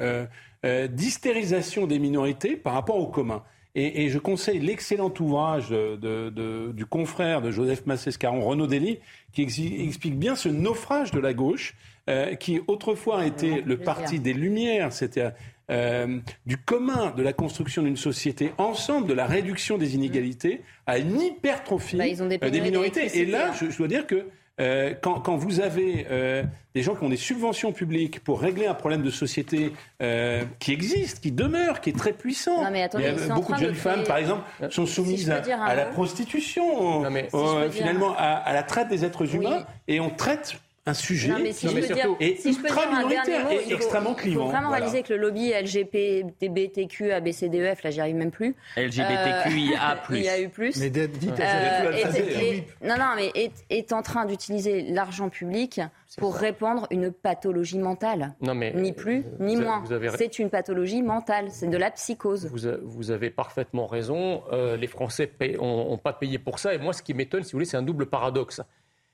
d'hystérisation 0.64 1.86
des 1.86 2.00
minorités 2.00 2.56
par 2.56 2.74
rapport 2.74 2.98
au 2.98 3.08
commun. 3.08 3.44
Et, 3.76 4.10
je 4.10 4.20
conseille 4.20 4.60
l'excellent 4.60 5.12
ouvrage 5.20 5.70
du 5.70 6.86
confrère 6.86 7.42
de 7.42 7.50
Joseph 7.50 7.86
Massescaron, 7.88 8.42
Renaud 8.42 8.68
Dely, 8.68 9.00
qui 9.32 9.42
explique 9.42 10.18
bien 10.18 10.36
ce 10.36 10.48
naufrage 10.48 11.10
de 11.12 11.20
la 11.20 11.34
gauche, 11.34 11.74
euh, 12.10 12.36
qui 12.36 12.62
autrefois 12.68 13.26
été 13.26 13.62
le 13.62 13.78
parti 13.78 14.20
des 14.20 14.34
Lumières, 14.34 14.94
c'était 14.94 15.32
euh, 15.72 16.20
du 16.46 16.58
commun 16.58 17.14
de 17.18 17.24
la 17.24 17.34
construction 17.34 17.82
d'une 17.82 17.98
société, 17.98 18.52
ensemble 18.58 19.08
de 19.08 19.14
la 19.14 19.26
réduction 19.26 19.78
des 19.78 19.96
inégalités, 19.96 20.62
à 20.86 21.00
une 21.00 21.20
hypertrophie 21.20 21.98
bah, 21.98 22.04
euh, 22.06 22.50
des 22.50 22.62
minorités. 22.62 23.18
Et 23.18 23.26
là, 23.26 23.54
je, 23.54 23.72
je 23.72 23.78
dois 23.78 23.88
dire 23.88 24.06
que 24.06 24.28
euh, 24.62 24.94
quand, 25.02 25.20
quand, 25.20 25.36
vous 25.36 25.62
avez 25.62 26.06
euh, 26.12 26.44
des 26.76 26.84
gens 26.84 26.94
qui 26.94 27.04
ont 27.04 27.10
des 27.10 27.18
subventions 27.18 27.72
publiques 27.72 28.24
pour 28.24 28.40
régler 28.40 28.68
un 28.68 28.76
problème 28.76 29.02
de 29.02 29.10
société 29.10 29.74
euh, 30.02 30.44
qui 30.60 30.72
existe, 30.72 31.22
qui 31.22 31.32
demeure, 31.32 31.82
qui 31.82 31.90
est 31.90 31.98
très 31.98 32.14
puissant. 32.14 32.64
Non, 32.64 32.70
mais 32.70 32.84
attendez, 32.84 33.06
Il 33.06 33.28
y 33.28 33.32
a 33.32 33.34
beaucoup 33.34 33.54
de 33.54 33.58
jeunes 33.58 33.74
femmes, 33.74 34.04
par 34.04 34.18
exemple, 34.18 34.44
sont 34.70 34.86
soumises 34.86 35.32
à, 35.32 35.76
la 35.76 35.86
prostitution, 35.86 37.02
non, 37.02 37.10
mais, 37.10 37.30
finalement 37.72 38.16
à, 38.16 38.26
à, 38.26 38.54
la 38.54 38.62
traite 38.62 38.90
des 38.90 39.04
êtres 39.04 39.34
humains, 39.34 39.66
et 39.88 40.00
on 40.00 40.12
traite 40.12 40.56
un 40.86 40.94
sujet 40.94 41.30
non, 41.30 41.40
mais 41.42 41.54
si 41.54 41.66
non, 41.66 41.74
mais 41.74 41.82
surtout, 41.82 42.18
et 42.20 42.36
si 42.36 42.50
ultra 42.50 42.88
minoritaire 42.88 43.50
et 43.50 43.74
extrêmement 43.74 44.14
clivant. 44.14 44.42
Il 44.42 44.44
faut 44.44 44.52
vraiment 44.52 44.68
voilà. 44.68 44.86
réaliser 44.86 45.04
que 45.04 45.14
le 45.14 45.20
lobby 45.20 45.54
LGBTQ, 45.54 47.12
ABCDEF, 47.14 47.84
là 47.84 47.90
j'y 47.90 48.02
arrive 48.02 48.16
même 48.16 48.32
plus. 48.32 48.54
LGBTQIA+. 48.76 49.94
Euh, 49.94 49.96
il 50.12 50.24
y 50.24 50.28
a 50.28 50.42
eu 50.42 50.50
plus. 50.50 50.76
Mais 50.78 50.90
dites, 50.90 51.40
euh, 51.40 51.92
est, 51.92 52.66
non, 52.82 52.96
non, 52.98 53.14
mais 53.16 53.32
est, 53.34 53.54
est 53.70 53.94
en 53.94 54.02
train 54.02 54.26
d'utiliser 54.26 54.82
l'argent 54.82 55.30
public 55.30 55.80
pour 56.18 56.36
répandre 56.36 56.88
une 56.92 57.12
pathologie 57.12 57.80
mentale. 57.80 58.34
Non, 58.42 58.54
mais 58.54 58.74
ni 58.74 58.92
plus, 58.92 59.24
ni 59.40 59.56
moins. 59.56 59.84
C'est 60.18 60.38
une 60.38 60.50
pathologie 60.50 61.02
mentale, 61.02 61.48
c'est 61.50 61.68
de 61.68 61.78
la 61.78 61.92
psychose. 61.92 62.48
Vous, 62.48 62.70
vous 62.84 63.12
avez 63.12 63.30
parfaitement 63.30 63.88
raison. 63.88 64.44
Euh, 64.52 64.76
les 64.76 64.88
Français 64.88 65.32
n'ont 65.58 65.98
pas 65.98 66.14
payé 66.14 66.40
pour 66.40 66.60
ça. 66.60 66.74
Et 66.74 66.78
moi, 66.78 66.92
ce 66.92 67.02
qui 67.02 67.14
m'étonne, 67.14 67.44
si 67.44 67.54
vous 67.54 67.58
voulez, 67.58 67.66
c'est 67.66 67.78
un 67.78 67.84
double 67.84 68.08
paradoxe 68.08 68.62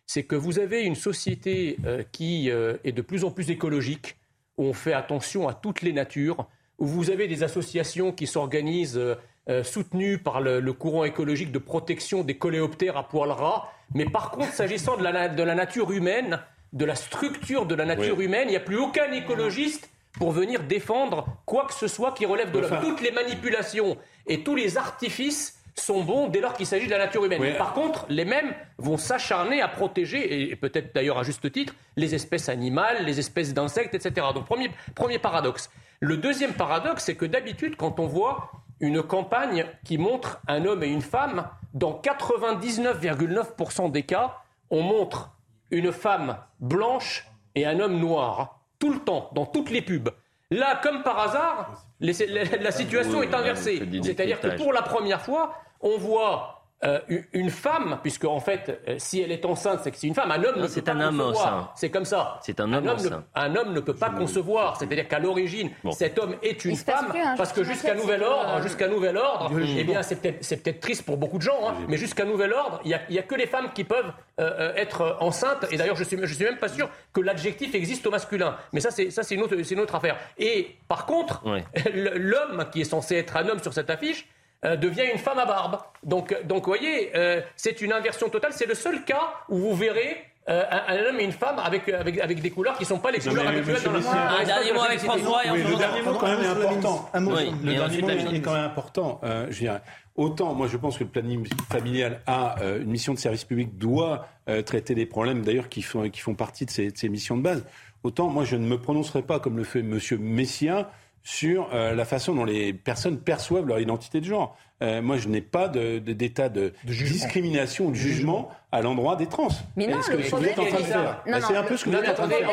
c'est 0.09 0.23
que 0.23 0.35
vous 0.35 0.57
avez 0.57 0.81
une 0.81 0.95
société 0.95 1.77
euh, 1.85 2.01
qui 2.11 2.49
euh, 2.49 2.77
est 2.83 2.93
de 2.93 3.03
plus 3.03 3.23
en 3.23 3.29
plus 3.29 3.51
écologique, 3.51 4.17
où 4.57 4.63
on 4.63 4.73
fait 4.73 4.93
attention 4.93 5.47
à 5.47 5.53
toutes 5.53 5.83
les 5.83 5.93
natures, 5.93 6.47
où 6.79 6.87
vous 6.87 7.11
avez 7.11 7.27
des 7.27 7.43
associations 7.43 8.11
qui 8.11 8.25
s'organisent 8.25 8.97
euh, 8.97 9.63
soutenues 9.63 10.17
par 10.17 10.41
le, 10.41 10.73
courant 10.73 11.03
écologique 11.03 11.51
de 11.51 11.59
protection 11.59 12.23
des 12.23 12.39
coléoptères 12.39 12.97
à 12.97 13.07
poil 13.07 13.29
ras. 13.29 13.69
Mais 13.93 14.05
par 14.05 14.31
contre, 14.31 14.51
s'agissant 14.51 14.97
de 14.97 15.03
la, 15.03 15.55
nature 15.55 15.91
humaine, 15.91 16.39
de 16.73 16.85
la 16.85 16.95
structure 16.95 17.67
de 17.67 17.75
la 17.75 17.85
nature 17.85 18.19
humaine, 18.19 18.47
il 18.47 18.51
n'y 18.51 18.57
a 18.57 18.61
plus 18.61 18.79
aucun 18.79 19.11
écologiste 19.11 19.91
pour 20.13 20.31
venir 20.31 20.63
défendre 20.63 21.27
quoi 21.45 21.67
que 21.67 21.73
ce 21.75 21.87
soit 21.87 22.13
qui 22.13 22.25
relève 22.25 22.51
de. 22.51 22.61
Toutes 22.81 23.01
les 23.01 23.11
manipulations 23.11 23.95
et 24.25 24.43
tous 24.43 24.55
les 24.55 24.75
artifices 24.75 25.58
sont 25.75 26.03
bons 26.03 26.27
dès 26.27 26.41
lors 26.41 26.53
qu'il 26.53 26.65
s'agit 26.65 26.85
de 26.85 26.91
la 26.91 26.97
nature 26.97 27.23
humaine. 27.25 27.55
Par 27.57 27.73
contre, 27.73 28.05
les 28.09 28.25
mêmes 28.25 28.53
vont 28.77 28.97
s'acharner 28.97 29.61
à 29.61 29.67
protéger, 29.67 30.51
et 30.51 30.55
peut-être 30.55 30.93
d'ailleurs 30.93 31.17
à 31.17 31.23
juste 31.23 31.51
titre, 31.51 31.73
les 31.95 32.15
espèces 32.15 32.49
animales, 32.49 33.05
les 33.05 33.19
espèces 33.19 33.53
d'insectes, 33.53 33.95
etc. 33.95 34.27
Donc 34.33 34.45
premier, 34.45 34.71
premier 34.95 35.19
paradoxe. 35.19 35.69
Le 35.99 36.17
deuxième 36.17 36.53
paradoxe, 36.53 37.03
c'est 37.05 37.15
que 37.15 37.25
d'habitude, 37.25 37.75
quand 37.75 37.99
on 37.99 38.07
voit 38.07 38.51
une 38.79 39.03
campagne 39.03 39.65
qui 39.83 39.97
montre 39.97 40.39
un 40.47 40.65
homme 40.65 40.83
et 40.83 40.87
une 40.87 41.01
femme, 41.01 41.47
dans 41.73 41.99
99,9% 42.01 43.91
des 43.91 44.03
cas, 44.03 44.37
on 44.69 44.81
montre 44.81 45.31
une 45.71 45.91
femme 45.91 46.37
blanche 46.59 47.27
et 47.55 47.65
un 47.65 47.79
homme 47.79 47.99
noir. 47.99 48.61
Tout 48.79 48.93
le 48.93 48.99
temps, 48.99 49.29
dans 49.33 49.45
toutes 49.45 49.71
les 49.71 49.81
pubs. 49.81 50.09
Là, 50.51 50.79
comme 50.81 51.03
par 51.03 51.19
hasard, 51.19 51.83
la, 51.99 52.71
situation 52.71 53.21
est 53.21 53.33
inversée. 53.33 53.83
C'est-à-dire 54.01 54.39
que 54.39 54.57
pour 54.57 54.73
la 54.73 54.81
première 54.81 55.21
fois, 55.21 55.53
on 55.79 55.97
voit 55.97 56.58
euh, 56.85 56.99
une 57.33 57.49
femme, 57.49 57.99
puisque 58.01 58.23
en 58.23 58.39
fait, 58.39 58.81
euh, 58.87 58.95
si 58.99 59.19
elle 59.19 59.33
est 59.33 59.43
enceinte, 59.43 59.81
c'est 59.83 59.91
que 59.91 59.97
c'est 59.97 60.07
une 60.07 60.15
femme. 60.15 60.31
Un 60.31 60.41
homme 60.41 60.61
ne 60.61 60.67
peut 60.67 60.81
pas 60.81 60.93
un 60.93 61.09
concevoir. 61.09 61.73
C'est 61.75 61.89
comme 61.89 62.05
ça. 62.05 62.39
C'est 62.41 62.61
un 62.61 62.71
homme. 62.71 62.87
Un 62.87 62.91
homme, 62.91 63.03
ne, 63.03 63.17
un 63.35 63.55
homme 63.57 63.73
ne 63.73 63.79
peut 63.81 63.93
pas 63.93 64.09
concevoir. 64.11 64.77
C'est-à-dire 64.77 65.09
qu'à 65.09 65.19
l'origine, 65.19 65.71
cet 65.91 66.17
homme 66.17 66.37
est 66.41 66.63
une 66.63 66.77
femme, 66.77 67.11
hein, 67.13 67.35
parce 67.35 67.51
que 67.51 67.65
jusqu'à 67.65 67.95
nouvel 67.95 68.23
ordre, 68.23 68.55
euh, 68.55 68.61
jusqu'à 68.61 68.87
nouvel 68.87 69.17
ordre, 69.17 69.51
eh 69.59 69.83
bien, 69.83 70.01
c'est 70.03 70.21
peut-être 70.21 70.63
peut 70.63 70.73
triste 70.79 71.03
pour 71.03 71.17
beaucoup 71.17 71.37
de 71.37 71.43
gens, 71.43 71.67
hein, 71.67 71.73
mais 71.89 71.97
jusqu'à 71.97 72.23
nouvel 72.23 72.53
ordre, 72.53 72.79
il 72.85 72.97
n'y 73.09 73.19
a, 73.19 73.23
que 73.23 73.35
les 73.35 73.47
femmes 73.47 73.71
qui 73.73 73.83
peuvent 73.83 74.13
être 74.37 75.17
enceintes. 75.19 75.65
Et 75.71 75.77
d'ailleurs, 75.77 75.97
je 75.97 76.05
suis, 76.05 76.17
je 76.17 76.33
suis 76.33 76.45
même 76.45 76.59
pas 76.59 76.69
sûr 76.69 76.89
que 77.11 77.19
l'adjectif 77.19 77.75
existe 77.75 78.07
au 78.07 78.11
masculin. 78.11 78.55
Mais 78.71 78.79
ça, 78.79 78.89
c'est 78.89 79.11
ça, 79.11 79.23
c'est 79.23 79.35
une 79.35 79.41
autre, 79.41 79.55
une 79.69 79.79
autre 79.81 79.95
affaire. 79.95 80.15
Et 80.37 80.77
par 80.87 81.05
contre, 81.05 81.43
l'homme 81.93 82.65
qui 82.71 82.79
est 82.79 82.85
censé 82.85 83.15
être 83.15 83.35
un 83.35 83.49
homme 83.49 83.59
sur 83.59 83.73
cette 83.73 83.89
affiche 83.89 84.25
euh, 84.65 84.75
devient 84.75 85.05
une 85.11 85.19
femme 85.19 85.39
à 85.39 85.45
barbe. 85.45 85.77
Donc, 86.03 86.35
donc 86.45 86.65
vous 86.65 86.71
voyez, 86.71 87.11
euh, 87.15 87.41
c'est 87.55 87.81
une 87.81 87.93
inversion 87.93 88.29
totale. 88.29 88.51
C'est 88.53 88.67
le 88.67 88.75
seul 88.75 89.03
cas 89.03 89.33
où 89.49 89.57
vous 89.57 89.75
verrez 89.75 90.17
euh, 90.49 90.63
un, 90.69 90.97
homme 91.05 91.19
et 91.19 91.23
une 91.23 91.31
femme 91.31 91.59
avec, 91.59 91.87
avec, 91.89 92.19
avec 92.19 92.41
des 92.41 92.49
couleurs 92.49 92.75
qui 92.75 92.83
ne 92.83 92.87
sont 92.87 92.99
pas 92.99 93.11
les 93.11 93.19
couleurs 93.19 93.47
habituelles 93.47 93.83
dans 93.83 93.91
la 93.91 94.39
Un 94.39 94.43
dernier 94.43 94.73
mot 94.73 94.81
avec 94.81 94.99
François 94.99 95.45
et 95.45 95.49
Le 95.49 95.77
dernier 95.77 96.01
mot 96.01 96.13
quand 96.13 96.27
même 96.27 96.41
est 96.41 96.47
important. 96.47 97.09
Le 97.13 97.73
dernier 97.73 98.01
mot 98.01 98.09
est 98.09 98.41
quand 98.41 98.53
même 98.53 98.63
important. 98.63 99.21
Je 99.23 99.57
dirais. 99.57 99.81
Autant, 100.19 100.53
moi, 100.53 100.67
je 100.67 100.75
pense 100.75 100.97
que 100.97 101.05
le 101.05 101.09
planning 101.09 101.47
familial 101.71 102.19
a 102.27 102.59
euh, 102.59 102.81
une 102.81 102.89
mission 102.89 103.13
de 103.13 103.19
service 103.19 103.45
public, 103.45 103.77
doit 103.77 104.27
euh, 104.49 104.61
traiter 104.61 104.93
des 104.93 105.05
problèmes, 105.05 105.43
d'ailleurs, 105.43 105.69
qui 105.69 105.81
font, 105.81 106.09
qui 106.09 106.19
font 106.19 106.35
partie 106.35 106.65
de 106.65 106.71
ses 106.71 107.07
missions 107.07 107.37
de 107.37 107.41
base. 107.41 107.63
Autant, 108.03 108.27
moi, 108.27 108.43
je 108.43 108.57
ne 108.57 108.67
me 108.67 108.77
prononcerai 108.77 109.21
pas, 109.21 109.39
comme 109.39 109.55
le 109.55 109.63
fait 109.63 109.79
M. 109.79 109.97
Messia, 110.19 110.91
sur 111.23 111.69
euh, 111.73 111.93
la 111.93 112.05
façon 112.05 112.33
dont 112.33 112.45
les 112.45 112.73
personnes 112.73 113.19
perçoivent 113.19 113.67
leur 113.67 113.79
identité 113.79 114.19
de 114.19 114.25
genre. 114.25 114.57
Euh, 114.81 115.01
moi, 115.01 115.17
je 115.17 115.27
n'ai 115.27 115.41
pas 115.41 115.67
d'état 115.67 116.47
de, 116.47 116.73
de, 116.85 116.93
discrimination 116.93 117.87
ou 117.87 117.91
de 117.91 117.95
jugement 117.95 118.49
à 118.71 118.81
l'endroit 118.81 119.17
des 119.17 119.27
trans. 119.27 119.49
Mais 119.75 119.87
non, 119.87 120.01
ce 120.01 120.11
que 120.11 120.15
vous 120.15 120.45
êtes 120.45 120.57
en 120.57 120.65
train 120.65 120.79
de 120.79 120.83
faire. 120.83 121.23
Bah, 121.27 121.41
c'est 121.41 121.55
un 121.55 121.63
peu 121.63 121.75
ce 121.75 121.83
que 121.83 121.89
vous 121.89 121.97
êtes 121.97 122.09
en 122.09 122.13
train 122.13 122.27
de 122.27 122.33
faire. 122.33 122.49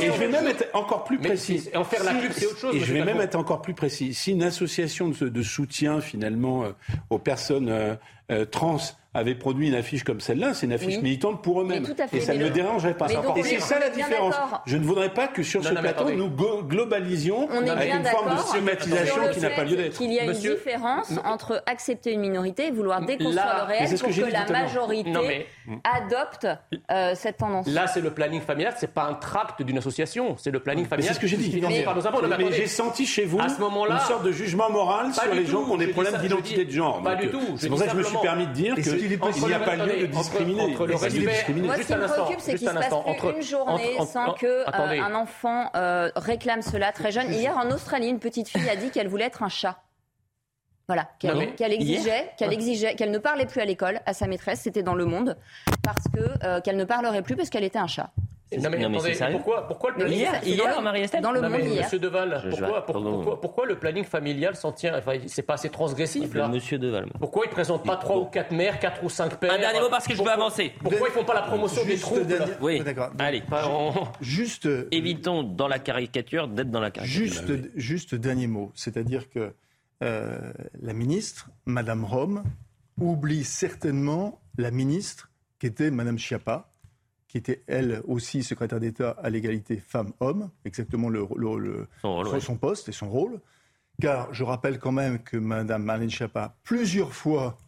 Et 0.00 0.06
je 0.06 0.18
vais 0.18 0.28
même 0.28 0.46
être 0.48 0.66
encore 0.74 1.04
plus 1.04 1.18
précis. 1.18 1.68
En 1.76 1.84
faire 1.84 2.02
la 2.02 2.14
pub, 2.14 2.32
c'est 2.32 2.46
autre 2.46 2.58
chose. 2.58 2.74
Et 2.74 2.80
je 2.80 2.92
vais 2.92 3.04
même 3.04 3.20
être 3.20 3.36
encore 3.36 3.62
plus 3.62 3.74
précis. 3.74 4.12
Si 4.12 4.32
une 4.32 4.42
association 4.42 5.08
de, 5.08 5.28
de 5.28 5.42
soutien, 5.42 6.00
finalement, 6.00 6.64
euh, 6.64 6.70
aux 7.10 7.18
personnes 7.18 7.98
trans 8.50 8.78
avait 9.14 9.34
produit 9.34 9.68
une 9.68 9.74
affiche 9.74 10.04
comme 10.04 10.20
celle-là, 10.20 10.52
c'est 10.54 10.66
une 10.66 10.72
affiche 10.72 11.00
militante 11.00 11.42
pour 11.42 11.62
eux-mêmes. 11.62 11.86
Et 12.12 12.20
ça 12.20 12.34
ne 12.34 12.44
me 12.44 12.50
dérangerait 12.50 12.96
pas. 12.96 13.06
Et 13.36 13.42
c'est 13.42 13.60
ça 13.60 13.78
la 13.78 13.90
différence. 13.90 14.34
Je 14.66 14.76
ne 14.76 14.84
voudrais 14.84 15.12
pas 15.12 15.28
que 15.28 15.42
sur 15.42 15.64
ce 15.64 15.72
plateau, 15.72 16.10
nous 16.10 16.30
globalisions 16.62 17.48
avec 17.50 17.92
une 17.92 18.04
forme 18.04 18.34
de 18.34 18.40
stigmatisation 18.40 19.22
qui 19.32 19.40
n'a 19.40 19.50
pas 19.50 19.64
lieu 19.64 19.76
d'être. 19.76 20.00
Il 20.00 20.12
y 20.12 20.20
a 20.20 20.24
une 20.24 20.32
différence 20.32 21.12
entre 21.24 21.62
accepter 21.66 22.12
une 22.12 22.20
minorité 22.20 22.66
et 22.66 22.70
vouloir 22.70 23.00
déconstruire 23.04 23.56
le 23.58 23.64
réel 23.64 23.98
pour 23.98 24.08
que 24.08 24.32
la 24.32 24.46
majorité 24.46 25.46
adopte 25.84 26.46
euh, 26.90 27.12
cette 27.14 27.38
tendance. 27.38 27.66
Là, 27.66 27.86
c'est 27.86 28.00
le 28.00 28.10
planning 28.10 28.40
familial, 28.40 28.74
c'est 28.76 28.92
pas 28.92 29.04
un 29.04 29.14
tract 29.14 29.62
d'une 29.62 29.78
association, 29.78 30.36
c'est 30.38 30.50
le 30.50 30.60
planning 30.60 30.86
familial. 30.86 31.14
C'est 31.14 31.16
ce 31.16 31.20
que 31.20 31.26
j'ai 31.26 31.36
dit. 31.36 31.60
Mais 31.60 32.52
j'ai 32.52 32.66
senti 32.66 33.06
chez 33.06 33.24
vous 33.24 33.38
une 33.38 33.98
sorte 34.00 34.24
de 34.24 34.32
jugement 34.32 34.70
moral 34.70 35.12
sur 35.14 35.34
les 35.34 35.46
gens 35.46 35.64
qui 35.64 35.70
ont 35.70 35.76
des 35.76 35.88
problèmes 35.88 36.20
d'identité 36.20 36.64
de 36.64 36.70
genre. 36.70 37.02
Pas 37.02 37.16
du 37.16 37.28
tout. 37.28 37.40
C'est 37.56 37.68
pour 37.68 37.78
ça 37.78 37.86
que 37.86 37.92
je 37.92 37.96
me 37.96 38.02
suis 38.02 38.18
permis 38.18 38.46
de 38.46 38.52
dire 38.52 38.74
que 38.74 38.97
il 39.00 39.46
n'y 39.46 39.52
a 39.52 39.58
pas 39.60 39.76
lieu 39.76 40.06
de 40.06 40.06
discriminer. 40.06 40.62
Entre, 40.62 40.86
le 40.86 40.94
respect, 40.94 41.52
Moi, 41.54 41.76
ce 41.76 41.82
qui 41.82 41.94
me 41.94 42.06
préoccupe, 42.06 42.40
c'est 42.40 42.54
qu'il 42.54 42.68
ne 42.68 42.72
se 42.72 42.88
passe 42.88 43.16
plus 43.18 43.36
une 43.36 43.42
journée 43.42 43.96
sans 44.06 44.32
qu'un 44.34 44.48
euh, 44.48 45.14
enfant 45.14 45.70
euh, 45.76 46.10
réclame 46.16 46.62
cela 46.62 46.92
très 46.92 47.12
jeune. 47.12 47.32
Hier, 47.32 47.56
en 47.56 47.70
Australie, 47.70 48.08
une 48.08 48.18
petite 48.18 48.48
fille 48.48 48.68
a 48.68 48.76
dit 48.76 48.90
qu'elle 48.90 49.08
voulait 49.08 49.26
être 49.26 49.42
un 49.42 49.48
chat. 49.48 49.82
Voilà, 50.88 51.06
qu'elle 51.18 51.72
exigeait, 51.72 52.30
qu'elle 52.38 52.52
exigeait, 52.52 52.94
qu'elle 52.94 53.10
ne 53.10 53.18
parlait 53.18 53.44
plus 53.44 53.60
à 53.60 53.66
l'école 53.66 54.00
à 54.06 54.14
sa 54.14 54.26
maîtresse, 54.26 54.60
c'était 54.62 54.82
dans 54.82 54.94
Le 54.94 55.04
Monde, 55.04 55.36
parce 55.82 56.04
que 56.14 56.46
euh, 56.46 56.62
qu'elle 56.62 56.78
ne 56.78 56.84
parlerait 56.84 57.20
plus 57.20 57.36
parce 57.36 57.50
qu'elle 57.50 57.64
était 57.64 57.78
un 57.78 57.86
chat. 57.86 58.10
Non 58.56 58.70
mais, 58.70 58.82
attendez, 58.82 59.18
pourquoi, 59.32 59.66
pourquoi 59.66 59.90
le 59.90 59.96
planning 59.96 60.18
hier, 60.18 60.40
hier 60.42 60.82
Marie-Estelle 60.82 61.22
Dans 61.22 61.32
le 61.32 61.42
monde 61.42 61.60
hier. 61.60 61.84
Monsieur 61.84 61.98
Deval, 61.98 62.46
pourquoi, 62.48 62.86
pourquoi, 62.86 63.40
pourquoi, 63.40 63.66
le 63.66 63.78
planning 63.78 64.04
familial 64.04 64.56
s'en 64.56 64.72
tient 64.72 64.96
enfin, 64.96 65.18
C'est 65.26 65.42
pas 65.42 65.54
assez 65.54 65.68
transgressif 65.68 66.32
là 66.34 66.48
Monsieur 66.48 66.78
Deval. 66.78 67.06
Pourquoi 67.18 67.44
ils 67.46 67.50
présentent 67.50 67.84
pas 67.84 67.96
trois 67.96 68.16
ou 68.16 68.24
quatre 68.24 68.52
mères, 68.52 68.78
quatre 68.78 69.04
ou 69.04 69.10
cinq 69.10 69.38
pères 69.38 69.52
Un 69.52 69.58
dernier 69.58 69.80
mot 69.80 69.90
parce 69.90 70.06
que 70.06 70.14
je 70.14 70.22
veux 70.22 70.30
avancer. 70.30 70.72
Pourquoi 70.82 71.08
ils 71.08 71.12
font 71.12 71.24
pas 71.24 71.34
la 71.34 71.42
promotion 71.42 71.84
des 71.84 71.98
troupes 71.98 72.20
Oui, 72.60 72.80
d'accord. 72.80 73.10
Allez, 73.18 73.42
juste 74.20 74.68
évitons 74.90 75.42
dans 75.42 75.68
la 75.68 75.78
caricature 75.78 76.48
d'être 76.48 76.70
dans 76.70 76.80
la 76.80 76.90
caricature. 76.90 77.26
Juste, 77.26 77.52
juste 77.76 78.14
dernier 78.14 78.46
mot, 78.46 78.72
c'est-à-dire 78.74 79.28
que 79.28 79.52
euh, 80.02 80.52
la 80.80 80.92
ministre, 80.92 81.50
Madame 81.66 82.04
Rome, 82.04 82.44
oublie 83.00 83.44
certainement 83.44 84.40
la 84.56 84.70
ministre 84.70 85.30
qui 85.58 85.66
était 85.66 85.90
Madame 85.90 86.18
Schiappa 86.18 86.67
qui 87.28 87.36
était 87.36 87.62
elle 87.66 88.02
aussi 88.08 88.42
secrétaire 88.42 88.80
d'État 88.80 89.10
à 89.22 89.28
l'égalité 89.28 89.76
femmes-hommes, 89.76 90.50
exactement 90.64 91.10
le, 91.10 91.26
son, 92.02 92.56
poste 92.56 92.88
et 92.88 92.92
son 92.92 93.10
rôle. 93.10 93.40
Car 94.00 94.32
je 94.32 94.44
rappelle 94.44 94.78
quand 94.78 94.92
même 94.92 95.18
que 95.22 95.36
Mme 95.36 95.82
Marlène 95.82 96.10
Schiappa, 96.10 96.56
plusieurs 96.64 97.12
fois, 97.12 97.58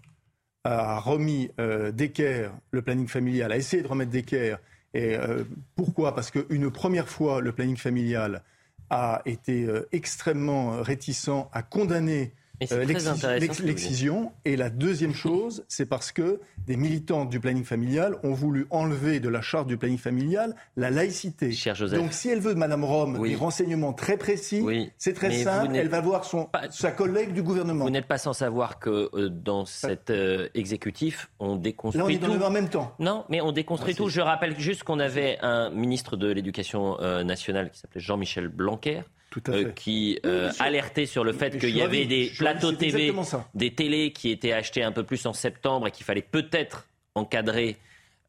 a 0.65 0.99
remis 0.99 1.51
euh, 1.59 1.91
d'équerre 1.93 2.53
le 2.71 2.83
planning 2.83 3.09
familial, 3.09 3.53
a 3.53 3.57
essayé 3.57 3.83
de 3.83 3.89
remettre 3.89 4.11
d'équerre. 4.11 4.59
Et 4.95 5.17
euh, 5.17 5.45
pourquoi? 5.75 6.15
Parce 6.15 6.31
qu'une 6.31 6.71
première 6.71 7.09
fois, 7.09 7.41
le 7.41 7.53
planning 7.53 7.77
familial 7.77 8.43
a 8.89 9.23
été 9.25 9.65
euh, 9.65 9.89
extrêmement 9.93 10.83
réticent 10.83 11.31
à 11.53 11.63
condamner 11.63 12.33
l'excision. 12.61 14.33
Et 14.45 14.57
la 14.57 14.71
deuxième 14.71 15.15
chose, 15.15 15.65
c'est 15.69 15.87
parce 15.87 16.13
que 16.13 16.41
des 16.67 16.77
militants 16.77 17.25
du 17.25 17.41
planning 17.41 17.65
familial 17.65 18.17
ont 18.23 18.33
voulu 18.33 18.67
enlever 18.71 19.21
de 19.21 19.29
la 19.29 19.41
charte 19.41 19.67
du 19.67 19.77
planning 19.77 19.99
familial 19.99 20.55
la 20.77 20.91
laïcité. 20.91 21.51
Donc 21.93 22.13
si 22.13 22.29
elle 22.29 22.41
veut 22.41 22.55
de 22.55 22.59
Madame 22.59 22.85
Rome 22.85 23.27
des 23.27 23.35
renseignements 23.35 23.93
très 23.93 24.17
précis, 24.17 24.65
c'est 24.99 25.15
très 25.15 25.33
simple, 25.33 25.75
elle 25.75 25.89
va 25.89 26.01
voir 26.01 26.25
son, 26.25 26.49
sa 26.71 26.91
collègue 26.91 27.33
du 27.33 27.43
gouvernement. 27.43 27.85
Vous 27.85 27.91
n'êtes 27.91 28.07
pas 28.07 28.19
sans 28.19 28.33
savoir 28.33 28.79
que 28.79 29.11
euh, 29.15 29.29
dans 29.29 29.65
cet 29.65 30.11
euh, 30.11 30.49
exécutif, 30.55 31.31
on 31.39 31.57
déconstruit 31.57 32.01
Là, 32.01 32.05
on 32.07 32.09
est 32.09 32.19
tout. 32.19 32.39
Dans 32.39 32.47
en 32.47 32.51
même 32.51 32.69
temps. 32.69 32.95
Non, 32.99 33.25
mais 33.29 33.41
on 33.41 33.53
déconstruit 33.53 33.95
tout. 33.95 34.09
Je 34.09 34.21
rappelle 34.21 34.59
juste 34.59 34.85
qu'on 34.85 34.99
avait 34.99 35.39
un 35.43 35.71
ministre 35.71 36.17
de 36.17 36.31
l'Éducation 36.31 36.97
nationale 37.25 37.71
qui 37.71 37.79
s'appelait 37.79 38.01
Jean-Michel 38.01 38.49
Blanquer 38.49 39.03
euh, 39.49 39.71
qui 39.71 40.19
euh, 40.27 40.51
alertait 40.59 41.07
sur 41.07 41.23
le 41.23 41.33
fait 41.33 41.57
qu'il 41.59 41.77
y 41.77 41.83
avait 41.83 42.05
des 42.05 42.33
plateaux 42.37 42.73
TV, 42.73 43.13
des 43.55 43.73
télés 43.73 44.13
qui 44.13 44.31
étaient 44.31 44.53
achetés 44.53 44.83
un 44.83 44.93
peu 44.93 45.05
plus 45.05 45.25
en 45.27 45.33
septembre 45.33 45.87
et 45.87 45.91
qu'il 45.93 46.05
fallait 46.05 46.21
peut-être 46.21 46.89
encadrer 47.15 47.77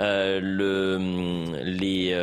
euh, 0.02 0.40
le, 0.42 0.98
les 1.64 2.14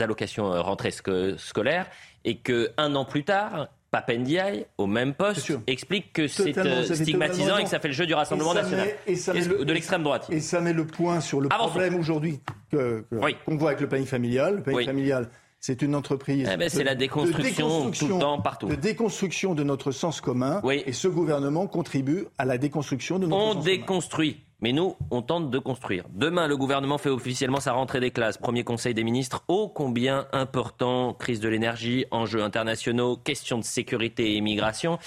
allocations 0.00 0.50
rentrées 0.62 0.92
scolaires 1.36 1.86
et 2.24 2.36
qu'un 2.38 2.94
an 2.96 3.04
plus 3.04 3.22
tard, 3.22 3.68
Papendiaï, 3.92 4.66
au 4.76 4.86
même 4.86 5.14
poste, 5.14 5.52
explique 5.68 6.12
que 6.12 6.26
c'est 6.26 6.52
stigmatisant 6.94 7.58
et 7.58 7.62
que 7.62 7.70
ça 7.70 7.78
fait 7.78 7.88
le 7.88 7.94
jeu 7.94 8.06
du 8.06 8.14
Rassemblement 8.14 8.54
national, 8.54 8.88
et 9.06 9.14
de 9.14 9.72
l'extrême 9.72 10.02
droite. 10.02 10.26
Et 10.30 10.40
ça 10.40 10.60
met 10.60 10.72
le 10.72 10.84
point 10.84 11.20
sur 11.20 11.40
le 11.40 11.48
problème 11.48 11.94
aujourd'hui 11.94 12.40
qu'on 12.72 13.56
voit 13.56 13.70
avec 13.70 13.80
le 13.80 13.88
planning 13.88 14.06
familial. 14.06 14.56
Le 14.56 14.62
planning 14.62 14.86
familial 14.86 15.28
c'est 15.60 15.82
une 15.82 15.94
entreprise. 15.94 16.48
Eh 16.52 16.56
ben, 16.56 16.68
c'est 16.68 16.84
la 16.84 16.94
déconstruction, 16.94 17.90
tout 17.90 18.08
le 18.08 18.18
temps, 18.18 18.40
partout. 18.40 18.68
De 18.68 18.74
déconstruction 18.74 19.54
de 19.54 19.62
notre 19.62 19.90
sens 19.90 20.20
commun. 20.20 20.62
Et 20.70 20.92
ce 20.92 21.08
gouvernement 21.08 21.66
contribue 21.66 22.26
à 22.38 22.44
la 22.44 22.58
déconstruction 22.58 23.18
de 23.18 23.26
notre 23.26 23.42
on 23.42 23.52
sens 23.54 23.64
déconstruit. 23.64 24.42
Mais 24.60 24.72
nous, 24.72 24.96
on 25.10 25.20
tente 25.20 25.50
de 25.50 25.58
construire. 25.58 26.04
Demain, 26.14 26.46
le 26.46 26.56
gouvernement 26.56 26.96
fait 26.96 27.10
officiellement 27.10 27.60
sa 27.60 27.72
rentrée 27.72 28.00
des 28.00 28.10
classes. 28.10 28.38
Premier 28.38 28.64
conseil 28.64 28.94
des 28.94 29.04
ministres, 29.04 29.44
ô 29.48 29.68
combien 29.68 30.28
important. 30.32 31.12
Crise 31.12 31.40
de 31.40 31.48
l'énergie, 31.48 32.06
enjeux 32.10 32.42
internationaux, 32.42 33.16
questions 33.16 33.58
de 33.58 33.64
sécurité 33.64 34.32
et 34.32 34.36
immigration. 34.36 34.98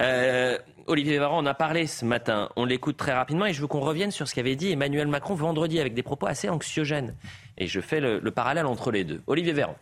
Euh, 0.00 0.56
Olivier 0.86 1.18
Véran 1.18 1.38
en 1.38 1.46
a 1.46 1.54
parlé 1.54 1.86
ce 1.86 2.04
matin. 2.04 2.48
On 2.56 2.64
l'écoute 2.64 2.96
très 2.96 3.12
rapidement 3.12 3.44
et 3.46 3.52
je 3.52 3.60
veux 3.60 3.66
qu'on 3.66 3.80
revienne 3.80 4.12
sur 4.12 4.28
ce 4.28 4.34
qu'avait 4.34 4.56
dit 4.56 4.70
Emmanuel 4.70 5.08
Macron 5.08 5.34
vendredi 5.34 5.80
avec 5.80 5.94
des 5.94 6.02
propos 6.02 6.26
assez 6.26 6.48
anxiogènes. 6.48 7.16
Et 7.58 7.66
je 7.66 7.80
fais 7.80 8.00
le, 8.00 8.18
le 8.20 8.30
parallèle 8.30 8.66
entre 8.66 8.90
les 8.90 9.04
deux. 9.04 9.20
Olivier 9.26 9.52
Véran. 9.52 9.76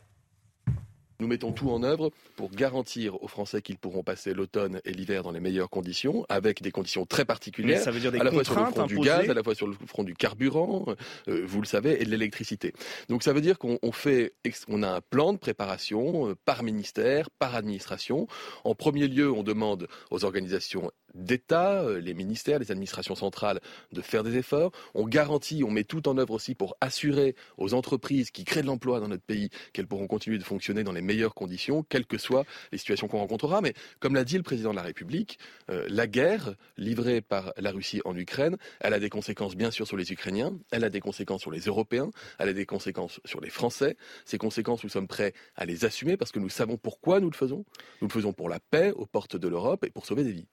Nous 1.24 1.30
mettons 1.30 1.52
tout 1.52 1.70
en 1.70 1.82
œuvre 1.82 2.10
pour 2.36 2.50
garantir 2.50 3.22
aux 3.22 3.28
Français 3.28 3.62
qu'ils 3.62 3.78
pourront 3.78 4.02
passer 4.02 4.34
l'automne 4.34 4.82
et 4.84 4.92
l'hiver 4.92 5.22
dans 5.22 5.30
les 5.30 5.40
meilleures 5.40 5.70
conditions, 5.70 6.26
avec 6.28 6.60
des 6.60 6.70
conditions 6.70 7.06
très 7.06 7.24
particulières, 7.24 7.80
ça 7.80 7.90
veut 7.90 7.98
dire 7.98 8.12
des 8.12 8.18
à 8.18 8.24
la 8.24 8.30
fois 8.30 8.44
sur 8.44 8.60
le 8.60 8.66
front 8.66 8.84
du 8.84 8.98
gaz, 8.98 9.30
à 9.30 9.32
la 9.32 9.42
fois 9.42 9.54
sur 9.54 9.66
le 9.66 9.74
front 9.86 10.04
du 10.04 10.12
carburant, 10.12 10.84
euh, 11.28 11.42
vous 11.46 11.62
le 11.62 11.66
savez, 11.66 12.02
et 12.02 12.04
de 12.04 12.10
l'électricité. 12.10 12.74
Donc 13.08 13.22
ça 13.22 13.32
veut 13.32 13.40
dire 13.40 13.58
qu'on 13.58 13.78
fait, 13.90 14.34
on 14.68 14.82
a 14.82 14.88
un 14.88 15.00
plan 15.00 15.32
de 15.32 15.38
préparation 15.38 16.28
euh, 16.28 16.34
par 16.44 16.62
ministère, 16.62 17.30
par 17.30 17.54
administration. 17.54 18.26
En 18.64 18.74
premier 18.74 19.08
lieu, 19.08 19.32
on 19.32 19.42
demande 19.42 19.88
aux 20.10 20.26
organisations 20.26 20.90
d'État, 21.14 21.82
euh, 21.82 22.00
les 22.00 22.14
ministères, 22.14 22.58
les 22.58 22.70
administrations 22.70 23.14
centrales 23.14 23.60
de 23.92 24.00
faire 24.00 24.22
des 24.22 24.36
efforts. 24.36 24.72
On 24.94 25.06
garantit, 25.06 25.64
on 25.64 25.70
met 25.70 25.84
tout 25.84 26.08
en 26.08 26.18
œuvre 26.18 26.34
aussi 26.34 26.54
pour 26.54 26.76
assurer 26.80 27.34
aux 27.56 27.74
entreprises 27.74 28.30
qui 28.30 28.44
créent 28.44 28.62
de 28.62 28.66
l'emploi 28.66 29.00
dans 29.00 29.08
notre 29.08 29.22
pays 29.22 29.50
qu'elles 29.72 29.86
pourront 29.86 30.06
continuer 30.06 30.38
de 30.38 30.44
fonctionner 30.44 30.84
dans 30.84 30.92
les 30.92 31.02
meilleures 31.02 31.34
conditions, 31.34 31.82
quelles 31.82 32.06
que 32.06 32.18
soient 32.18 32.44
les 32.72 32.78
situations 32.78 33.08
qu'on 33.08 33.18
rencontrera. 33.18 33.60
Mais 33.60 33.74
comme 34.00 34.14
l'a 34.14 34.24
dit 34.24 34.36
le 34.36 34.42
président 34.42 34.70
de 34.70 34.76
la 34.76 34.82
République, 34.82 35.38
euh, 35.70 35.86
la 35.88 36.06
guerre 36.06 36.54
livrée 36.76 37.20
par 37.20 37.52
la 37.56 37.70
Russie 37.70 38.00
en 38.04 38.16
Ukraine, 38.16 38.56
elle 38.80 38.94
a 38.94 39.00
des 39.00 39.10
conséquences 39.10 39.56
bien 39.56 39.70
sûr 39.70 39.86
sur 39.86 39.96
les 39.96 40.12
Ukrainiens, 40.12 40.52
elle 40.70 40.84
a 40.84 40.90
des 40.90 41.00
conséquences 41.00 41.42
sur 41.42 41.50
les 41.50 41.60
Européens, 41.60 42.10
elle 42.38 42.48
a 42.48 42.52
des 42.52 42.66
conséquences 42.66 43.20
sur 43.24 43.40
les 43.40 43.50
Français. 43.50 43.96
Ces 44.24 44.38
conséquences, 44.38 44.82
nous 44.84 44.90
sommes 44.90 45.08
prêts 45.08 45.32
à 45.56 45.64
les 45.64 45.84
assumer 45.84 46.16
parce 46.16 46.32
que 46.32 46.38
nous 46.38 46.48
savons 46.48 46.76
pourquoi 46.76 47.20
nous 47.20 47.30
le 47.30 47.36
faisons. 47.36 47.64
Nous 48.00 48.08
le 48.08 48.12
faisons 48.12 48.32
pour 48.32 48.48
la 48.48 48.60
paix 48.60 48.92
aux 48.92 49.06
portes 49.06 49.36
de 49.36 49.48
l'Europe 49.48 49.84
et 49.84 49.90
pour 49.90 50.06
sauver 50.06 50.24
des 50.24 50.32
vies 50.32 50.48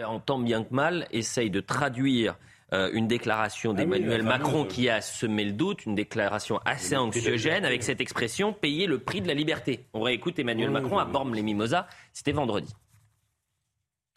en 0.00 0.20
tant 0.20 0.38
bien 0.38 0.64
que 0.64 0.74
mal, 0.74 1.06
essaye 1.10 1.50
de 1.50 1.60
traduire 1.60 2.38
euh, 2.72 2.90
une 2.92 3.06
déclaration 3.06 3.72
ah 3.72 3.74
d'Emmanuel 3.74 4.22
Macron 4.22 4.64
qui 4.64 4.88
a 4.88 5.00
semé 5.00 5.44
le 5.44 5.52
doute, 5.52 5.84
une 5.84 5.94
déclaration 5.94 6.58
assez 6.64 6.96
anxiogène 6.96 7.64
avec 7.64 7.82
cette 7.82 8.00
expression 8.00 8.52
payer 8.52 8.86
le 8.86 8.98
prix 8.98 9.20
de 9.20 9.28
la 9.28 9.34
liberté. 9.34 9.86
On 9.92 10.00
réécoute 10.00 10.38
Emmanuel 10.38 10.70
Macron 10.70 10.98
à 10.98 11.04
Bormes-les-Mimosas, 11.04 11.86
c'était 12.12 12.32
vendredi. 12.32 12.74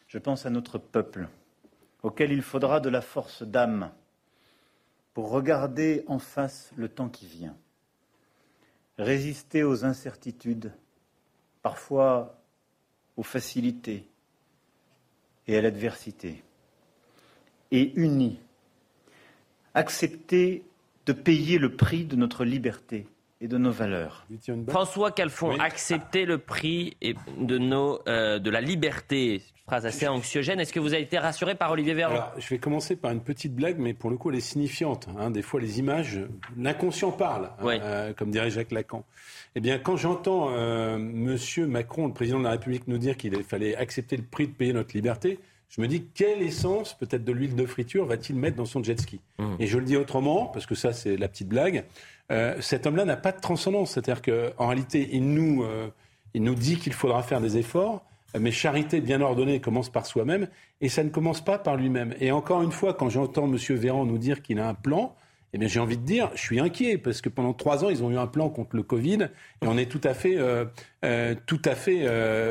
Je 0.06 0.18
pense 0.18 0.46
à 0.46 0.50
notre 0.50 0.78
peuple, 0.78 1.28
auquel 2.02 2.32
il 2.32 2.42
faudra 2.42 2.80
de 2.80 2.88
la 2.88 3.02
force 3.02 3.42
d'âme 3.42 3.90
pour 5.12 5.30
regarder 5.30 6.04
en 6.06 6.18
face 6.18 6.72
le 6.76 6.88
temps 6.88 7.08
qui 7.08 7.26
vient, 7.26 7.56
résister 8.96 9.62
aux 9.62 9.84
incertitudes, 9.84 10.72
parfois 11.60 12.40
aux 13.16 13.22
facilités 13.22 14.08
et 15.48 15.56
à 15.56 15.60
l'adversité, 15.60 16.42
et 17.70 17.92
unis, 17.94 18.38
accepter 19.74 20.64
de 21.06 21.12
payer 21.12 21.58
le 21.58 21.76
prix 21.76 22.04
de 22.04 22.16
notre 22.16 22.44
liberté 22.44 23.06
et 23.40 23.48
de 23.48 23.58
nos 23.58 23.70
valeurs. 23.70 24.26
François 24.68 25.10
Calfon, 25.10 25.58
accepter 25.58 26.24
le 26.24 26.38
prix 26.38 26.96
de, 27.38 27.58
nos, 27.58 28.00
euh, 28.08 28.38
de 28.38 28.50
la 28.50 28.60
liberté, 28.60 29.42
phrase 29.66 29.84
assez 29.84 30.08
anxiogène. 30.08 30.60
Est-ce 30.60 30.72
que 30.72 30.80
vous 30.80 30.94
avez 30.94 31.02
été 31.02 31.18
rassuré 31.18 31.54
par 31.54 31.70
Olivier 31.70 31.94
Véran 31.94 32.12
Alors, 32.12 32.32
je 32.38 32.48
vais 32.48 32.58
commencer 32.58 32.96
par 32.96 33.10
une 33.10 33.20
petite 33.20 33.54
blague, 33.54 33.78
mais 33.78 33.92
pour 33.92 34.10
le 34.10 34.16
coup, 34.16 34.30
elle 34.30 34.36
est 34.36 34.40
signifiante. 34.40 35.08
Hein. 35.18 35.30
Des 35.30 35.42
fois, 35.42 35.60
les 35.60 35.78
images, 35.78 36.20
l'inconscient 36.56 37.12
parle, 37.12 37.50
hein, 37.60 37.66
euh, 37.66 38.12
comme 38.14 38.30
dirait 38.30 38.50
Jacques 38.50 38.72
Lacan. 38.72 39.04
Eh 39.54 39.60
bien, 39.60 39.78
quand 39.78 39.96
j'entends 39.96 40.50
euh, 40.52 40.96
Monsieur 40.98 41.66
Macron, 41.66 42.06
le 42.06 42.12
président 42.14 42.38
de 42.38 42.44
la 42.44 42.50
République, 42.50 42.88
nous 42.88 42.98
dire 42.98 43.16
qu'il 43.16 43.42
fallait 43.42 43.76
accepter 43.76 44.16
le 44.16 44.22
prix 44.22 44.46
de 44.46 44.52
payer 44.52 44.72
notre 44.72 44.94
liberté, 44.94 45.38
je 45.68 45.80
me 45.80 45.88
dis 45.88 46.06
quelle 46.14 46.42
essence, 46.42 46.94
peut-être 46.94 47.24
de 47.24 47.32
l'huile 47.32 47.56
de 47.56 47.66
friture, 47.66 48.06
va-t-il 48.06 48.38
mettre 48.38 48.56
dans 48.56 48.64
son 48.64 48.82
jet 48.82 48.98
ski 49.00 49.20
mmh. 49.38 49.44
Et 49.58 49.66
je 49.66 49.78
le 49.78 49.84
dis 49.84 49.96
autrement, 49.96 50.46
parce 50.46 50.66
que 50.66 50.74
ça 50.74 50.92
c'est 50.92 51.16
la 51.16 51.28
petite 51.28 51.48
blague, 51.48 51.84
euh, 52.32 52.56
cet 52.60 52.86
homme-là 52.86 53.04
n'a 53.04 53.16
pas 53.16 53.32
de 53.32 53.40
transcendance. 53.40 53.92
C'est-à-dire 53.92 54.22
qu'en 54.22 54.66
réalité, 54.66 55.08
il 55.12 55.32
nous, 55.32 55.62
euh, 55.62 55.88
il 56.34 56.42
nous 56.42 56.54
dit 56.54 56.76
qu'il 56.76 56.92
faudra 56.92 57.22
faire 57.22 57.40
des 57.40 57.56
efforts, 57.56 58.04
mais 58.38 58.50
charité 58.50 59.00
bien 59.00 59.20
ordonnée 59.20 59.60
commence 59.60 59.88
par 59.88 60.06
soi-même, 60.06 60.48
et 60.80 60.88
ça 60.88 61.02
ne 61.04 61.08
commence 61.08 61.42
pas 61.42 61.58
par 61.58 61.76
lui-même. 61.76 62.14
Et 62.20 62.32
encore 62.32 62.62
une 62.62 62.72
fois, 62.72 62.94
quand 62.94 63.08
j'entends 63.08 63.46
M. 63.46 63.56
Véran 63.76 64.04
nous 64.04 64.18
dire 64.18 64.42
qu'il 64.42 64.58
a 64.58 64.68
un 64.68 64.74
plan, 64.74 65.14
eh 65.52 65.58
bien, 65.58 65.68
j'ai 65.68 65.80
envie 65.80 65.96
de 65.96 66.02
dire, 66.02 66.30
je 66.34 66.40
suis 66.40 66.60
inquiet 66.60 66.98
parce 66.98 67.22
que 67.22 67.30
pendant 67.30 67.54
trois 67.54 67.84
ans, 67.84 67.88
ils 67.88 68.02
ont 68.02 68.10
eu 68.10 68.18
un 68.18 68.26
plan 68.26 68.50
contre 68.50 68.76
le 68.76 68.82
Covid 68.82 69.28
et 69.62 69.66
on 69.66 69.78
est 69.78 69.90
tout 69.90 70.00
à 70.04 70.12
fait, 70.12 70.34
euh, 70.36 70.66
tout 71.46 71.62
à 71.64 71.74
fait 71.74 72.06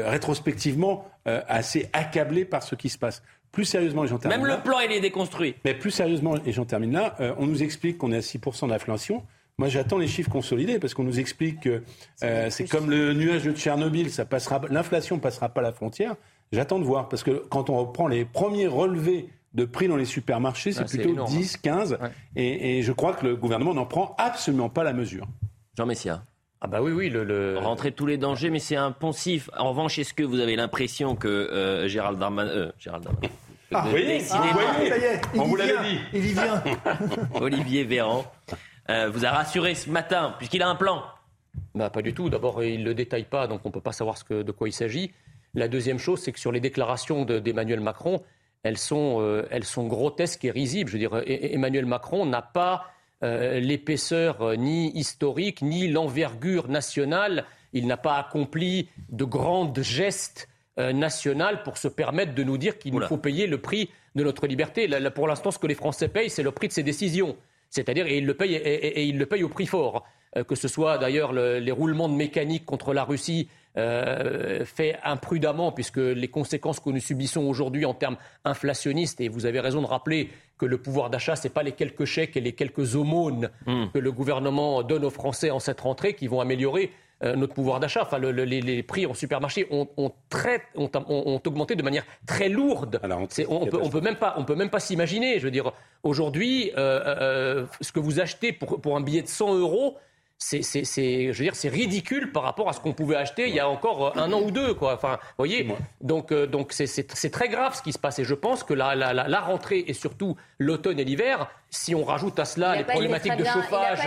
rétrospectivement 0.07 1.05
assez 1.25 1.89
accablé 1.93 2.45
par 2.45 2.63
ce 2.63 2.75
qui 2.75 2.89
se 2.89 2.97
passe. 2.97 3.23
Plus 3.51 3.65
sérieusement, 3.65 4.03
et 4.03 4.07
j'en 4.07 4.17
termine 4.17 4.41
Même 4.41 4.47
le 4.47 4.61
plan, 4.61 4.79
il 4.79 4.91
est 4.91 4.99
déconstruit. 4.99 5.55
Mais 5.63 5.73
plus 5.73 5.91
sérieusement, 5.91 6.35
et 6.45 6.51
j'en 6.51 6.65
termine 6.65 6.91
là, 6.91 7.15
on 7.37 7.45
nous 7.45 7.63
explique 7.63 7.97
qu'on 7.97 8.11
est 8.11 8.17
à 8.17 8.19
6% 8.19 8.67
d'inflation. 8.69 9.23
Moi, 9.57 9.69
j'attends 9.69 9.97
les 9.97 10.07
chiffres 10.07 10.29
consolidés 10.29 10.79
parce 10.79 10.93
qu'on 10.93 11.05
nous 11.05 11.19
explique 11.19 11.61
que 11.61 11.83
euh, 12.23 12.49
c'est 12.49 12.67
comme 12.67 12.89
le 12.89 13.13
nuage 13.13 13.43
de 13.43 13.53
Tchernobyl, 13.53 14.11
ça 14.11 14.25
passera, 14.25 14.61
l'inflation 14.69 15.17
passera 15.17 15.49
pas 15.49 15.61
la 15.61 15.71
frontière. 15.71 16.15
J'attends 16.51 16.79
de 16.79 16.83
voir 16.83 17.07
parce 17.07 17.23
que 17.23 17.45
quand 17.49 17.69
on 17.69 17.77
reprend 17.77 18.07
les 18.07 18.25
premiers 18.25 18.67
relevés 18.67 19.29
de 19.53 19.63
prix 19.63 19.87
dans 19.87 19.95
les 19.95 20.05
supermarchés, 20.05 20.73
c'est 20.73 20.85
plutôt 20.85 21.23
10, 21.23 21.57
15, 21.57 21.97
et, 22.35 22.81
je 22.81 22.91
crois 22.91 23.13
que 23.13 23.25
le 23.25 23.37
gouvernement 23.37 23.73
n'en 23.73 23.85
prend 23.85 24.13
absolument 24.17 24.69
pas 24.69 24.83
la 24.83 24.91
mesure. 24.91 25.25
Jean 25.77 25.85
Messia. 25.85 26.23
Ah 26.61 26.67
bah 26.67 26.81
oui, 26.81 26.91
oui, 26.91 27.09
le, 27.09 27.57
rentrer 27.57 27.91
tous 27.91 28.05
les 28.05 28.17
dangers, 28.17 28.49
mais 28.49 28.59
c'est 28.59 28.75
un 28.75 28.91
poncif. 28.91 29.49
En 29.57 29.69
revanche, 29.69 29.99
est-ce 29.99 30.13
que 30.13 30.23
vous 30.23 30.39
avez 30.39 30.55
l'impression 30.55 31.15
que 31.15 31.27
euh, 31.27 31.87
Gérald 31.87 32.17
Darmanin, 32.17 32.49
euh, 32.49 32.71
Gérald 32.79 33.03
Darmanin, 33.03 33.29
ah, 33.73 33.85
oui, 33.93 34.21
on 35.35 35.43
vous 35.43 35.55
l'avait 35.55 35.73
dit. 35.83 35.99
Il 36.13 36.25
y 36.25 36.33
vient. 36.33 36.63
Olivier 37.41 37.83
Véran 37.83 38.25
euh, 38.89 39.09
vous 39.09 39.25
a 39.25 39.31
rassuré 39.31 39.75
ce 39.75 39.89
matin, 39.89 40.35
puisqu'il 40.37 40.61
a 40.61 40.69
un 40.69 40.75
plan 40.75 41.03
bah, 41.73 41.89
Pas 41.89 42.01
du 42.01 42.13
tout. 42.13 42.29
D'abord, 42.29 42.63
il 42.63 42.81
ne 42.81 42.85
le 42.85 42.93
détaille 42.93 43.25
pas, 43.25 43.47
donc 43.47 43.61
on 43.65 43.69
ne 43.69 43.73
peut 43.73 43.81
pas 43.81 43.91
savoir 43.91 44.17
ce 44.17 44.23
que, 44.23 44.43
de 44.43 44.51
quoi 44.51 44.69
il 44.69 44.73
s'agit. 44.73 45.11
La 45.55 45.67
deuxième 45.67 45.99
chose, 45.99 46.21
c'est 46.21 46.31
que 46.31 46.39
sur 46.39 46.51
les 46.51 46.59
déclarations 46.59 47.25
d'Emmanuel 47.25 47.79
Macron, 47.79 48.21
elles 48.63 48.77
sont, 48.77 49.17
euh, 49.19 49.47
elles 49.51 49.63
sont 49.63 49.87
grotesques 49.87 50.45
et 50.45 50.51
risibles. 50.51 50.89
Je 50.89 50.93
veux 50.93 50.99
dire, 50.99 51.15
e-, 51.15 51.21
e-, 51.21 51.53
Emmanuel 51.53 51.85
Macron 51.85 52.25
n'a 52.25 52.41
pas 52.41 52.91
euh, 53.23 53.59
l'épaisseur 53.59 54.57
ni 54.57 54.91
historique, 54.97 55.61
ni 55.61 55.87
l'envergure 55.87 56.67
nationale. 56.67 57.45
Il 57.73 57.87
n'a 57.87 57.97
pas 57.97 58.17
accompli 58.17 58.89
de 59.09 59.25
grands 59.25 59.71
gestes 59.75 60.47
nationaux 60.77 61.57
pour 61.63 61.77
se 61.77 61.87
permettre 61.87 62.35
de 62.35 62.43
nous 62.43 62.57
dire 62.57 62.77
qu'il 62.77 62.93
nous 62.93 63.01
faut 63.01 63.17
payer 63.17 63.47
le 63.47 63.61
prix 63.61 63.89
de 64.15 64.23
notre 64.23 64.47
liberté. 64.47 64.89
pour 65.13 65.27
l'instant, 65.27 65.51
ce 65.51 65.59
que 65.59 65.67
les 65.67 65.75
Français 65.75 66.09
payent, 66.09 66.29
c'est 66.29 66.43
le 66.43 66.51
prix 66.51 66.67
de 66.67 66.73
ses 66.73 66.83
décisions. 66.83 67.37
C'est-à-dire, 67.69 68.07
et 68.07 68.17
il 68.17 68.25
le 68.25 68.33
paye, 68.33 68.55
et, 68.55 69.03
il 69.03 69.17
le 69.17 69.25
paye 69.25 69.43
au 69.43 69.49
prix 69.49 69.65
fort. 69.65 70.05
Euh, 70.37 70.43
que 70.43 70.55
ce 70.55 70.67
soit 70.67 70.97
d'ailleurs 70.97 71.33
les 71.33 71.71
roulements 71.71 72.09
de 72.09 72.15
mécanique 72.15 72.65
contre 72.65 72.93
la 72.93 73.03
Russie 73.03 73.49
euh, 73.77 74.65
fait 74.65 74.97
imprudemment, 75.03 75.71
puisque 75.71 75.97
les 75.97 76.27
conséquences 76.27 76.79
que 76.79 76.89
nous 76.89 76.99
subissons 76.99 77.43
aujourd'hui 77.43 77.85
en 77.85 77.93
termes 77.93 78.17
inflationnistes, 78.43 79.21
et 79.21 79.27
vous 79.27 79.45
avez 79.45 79.59
raison 79.59 79.81
de 79.81 79.87
rappeler 79.87 80.29
que 80.57 80.65
le 80.65 80.77
pouvoir 80.77 81.09
d'achat, 81.09 81.35
ce 81.35 81.47
n'est 81.47 81.53
pas 81.53 81.63
les 81.63 81.73
quelques 81.73 82.05
chèques 82.05 82.37
et 82.37 82.41
les 82.41 82.53
quelques 82.53 82.95
aumônes 82.95 83.49
hmm. 83.65 83.87
que 83.93 83.99
le 83.99 84.11
gouvernement 84.11 84.83
donne 84.83 85.03
aux 85.03 85.09
Français 85.09 85.51
en 85.51 85.59
cette 85.59 85.81
rentrée 85.81 86.13
qui 86.13 86.27
vont 86.27 86.39
améliorer 86.39 86.91
euh, 87.23 87.35
notre 87.37 87.53
pouvoir 87.53 87.79
d'achat. 87.79 88.01
Enfin, 88.01 88.19
les, 88.19 88.83
prix 88.83 89.05
en 89.05 89.13
supermarché 89.13 89.67
ont, 89.71 89.87
ont, 89.95 90.11
augmenté 91.45 91.75
de 91.75 91.83
manière 91.83 92.03
très 92.27 92.49
lourde. 92.49 92.99
on, 93.47 93.65
peut, 93.65 93.79
peut 93.89 94.01
même 94.01 94.17
pas, 94.17 94.35
on 94.37 94.43
peut 94.43 94.55
même 94.55 94.69
pas 94.69 94.81
s'imaginer. 94.81 95.39
Je 95.39 95.45
veux 95.45 95.51
dire, 95.51 95.71
aujourd'hui, 96.03 96.71
euh, 96.77 97.01
euh, 97.05 97.65
ce 97.79 97.93
que 97.93 98.01
vous 98.01 98.19
achetez 98.19 98.51
pour, 98.51 98.81
pour 98.81 98.97
un 98.97 99.01
billet 99.01 99.21
de 99.21 99.29
100 99.29 99.55
euros, 99.55 99.97
c'est, 100.37 100.61
je 100.61 101.37
veux 101.37 101.43
dire, 101.43 101.55
c'est 101.55 101.69
ridicule 101.69 102.31
par 102.31 102.43
rapport 102.43 102.67
à 102.67 102.73
ce 102.73 102.79
qu'on 102.79 102.93
pouvait 102.93 103.15
acheter 103.15 103.47
il 103.47 103.55
y 103.55 103.59
a 103.59 103.69
encore 103.69 104.17
un 104.17 104.31
an 104.33 104.41
ou 104.41 104.51
deux, 104.51 104.73
quoi. 104.73 104.93
Enfin, 104.93 105.17
voyez. 105.37 105.67
Donc, 106.01 106.31
euh, 106.31 106.45
donc 106.45 106.73
c'est, 106.73 107.31
très 107.31 107.47
grave 107.47 107.75
ce 107.75 107.81
qui 107.81 107.93
se 107.93 107.99
passe. 107.99 108.19
Et 108.19 108.25
je 108.25 108.33
pense 108.33 108.63
que 108.63 108.73
la, 108.73 108.95
la, 108.95 109.13
la, 109.13 109.39
rentrée 109.39 109.83
et 109.87 109.93
surtout 109.93 110.35
l'automne 110.59 110.99
et 110.99 111.05
l'hiver, 111.05 111.49
si 111.69 111.95
on 111.95 112.03
rajoute 112.03 112.37
à 112.39 112.45
cela 112.45 112.75
les 112.75 112.83
problématiques 112.83 113.37
de 113.37 113.45
chauffage, 113.45 113.99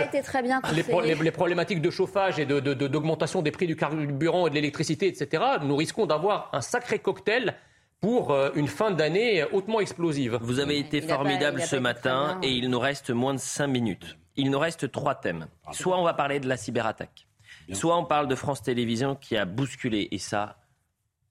les, 1.21 1.31
problématiques 1.31 1.81
de 1.81 1.89
chauffage 1.89 2.39
et 2.39 2.45
de, 2.45 2.59
d'augmentation 2.59 3.41
des 3.41 3.51
prix 3.51 3.67
du 3.67 3.75
carburant 3.75 4.47
et 4.47 4.49
de 4.51 4.55
l'électricité, 4.55 5.07
etc., 5.07 5.43
nous 5.63 5.75
risquons 5.75 6.05
d'avoir 6.05 6.49
un 6.53 6.61
sacré 6.61 6.99
cocktail 6.99 7.55
pour 8.01 8.31
euh, 8.31 8.51
une 8.55 8.67
fin 8.67 8.91
d'année 8.91 9.43
hautement 9.51 9.79
explosive. 9.79 10.37
Vous 10.41 10.59
avez 10.59 10.77
été 10.77 11.01
formidable 11.01 11.61
ce 11.61 11.75
matin 11.75 12.39
et 12.43 12.51
il 12.51 12.69
nous 12.69 12.79
reste 12.79 13.09
moins 13.09 13.33
de 13.33 13.39
5 13.39 13.67
minutes 13.67 14.17
il 14.39 14.51
nous 14.51 14.59
reste 14.59 14.91
trois 14.91 15.15
thèmes. 15.15 15.47
Soit 15.71 15.99
on 15.99 16.03
va 16.03 16.13
parler 16.13 16.39
de 16.39 16.47
la 16.47 16.57
cyberattaque, 16.57 17.27
soit 17.73 17.97
on 17.97 18.05
parle 18.05 18.27
de 18.27 18.35
France 18.35 18.61
Télévisions 18.61 19.15
qui 19.15 19.37
a 19.37 19.45
bousculé, 19.45 20.07
et 20.11 20.17
ça, 20.17 20.57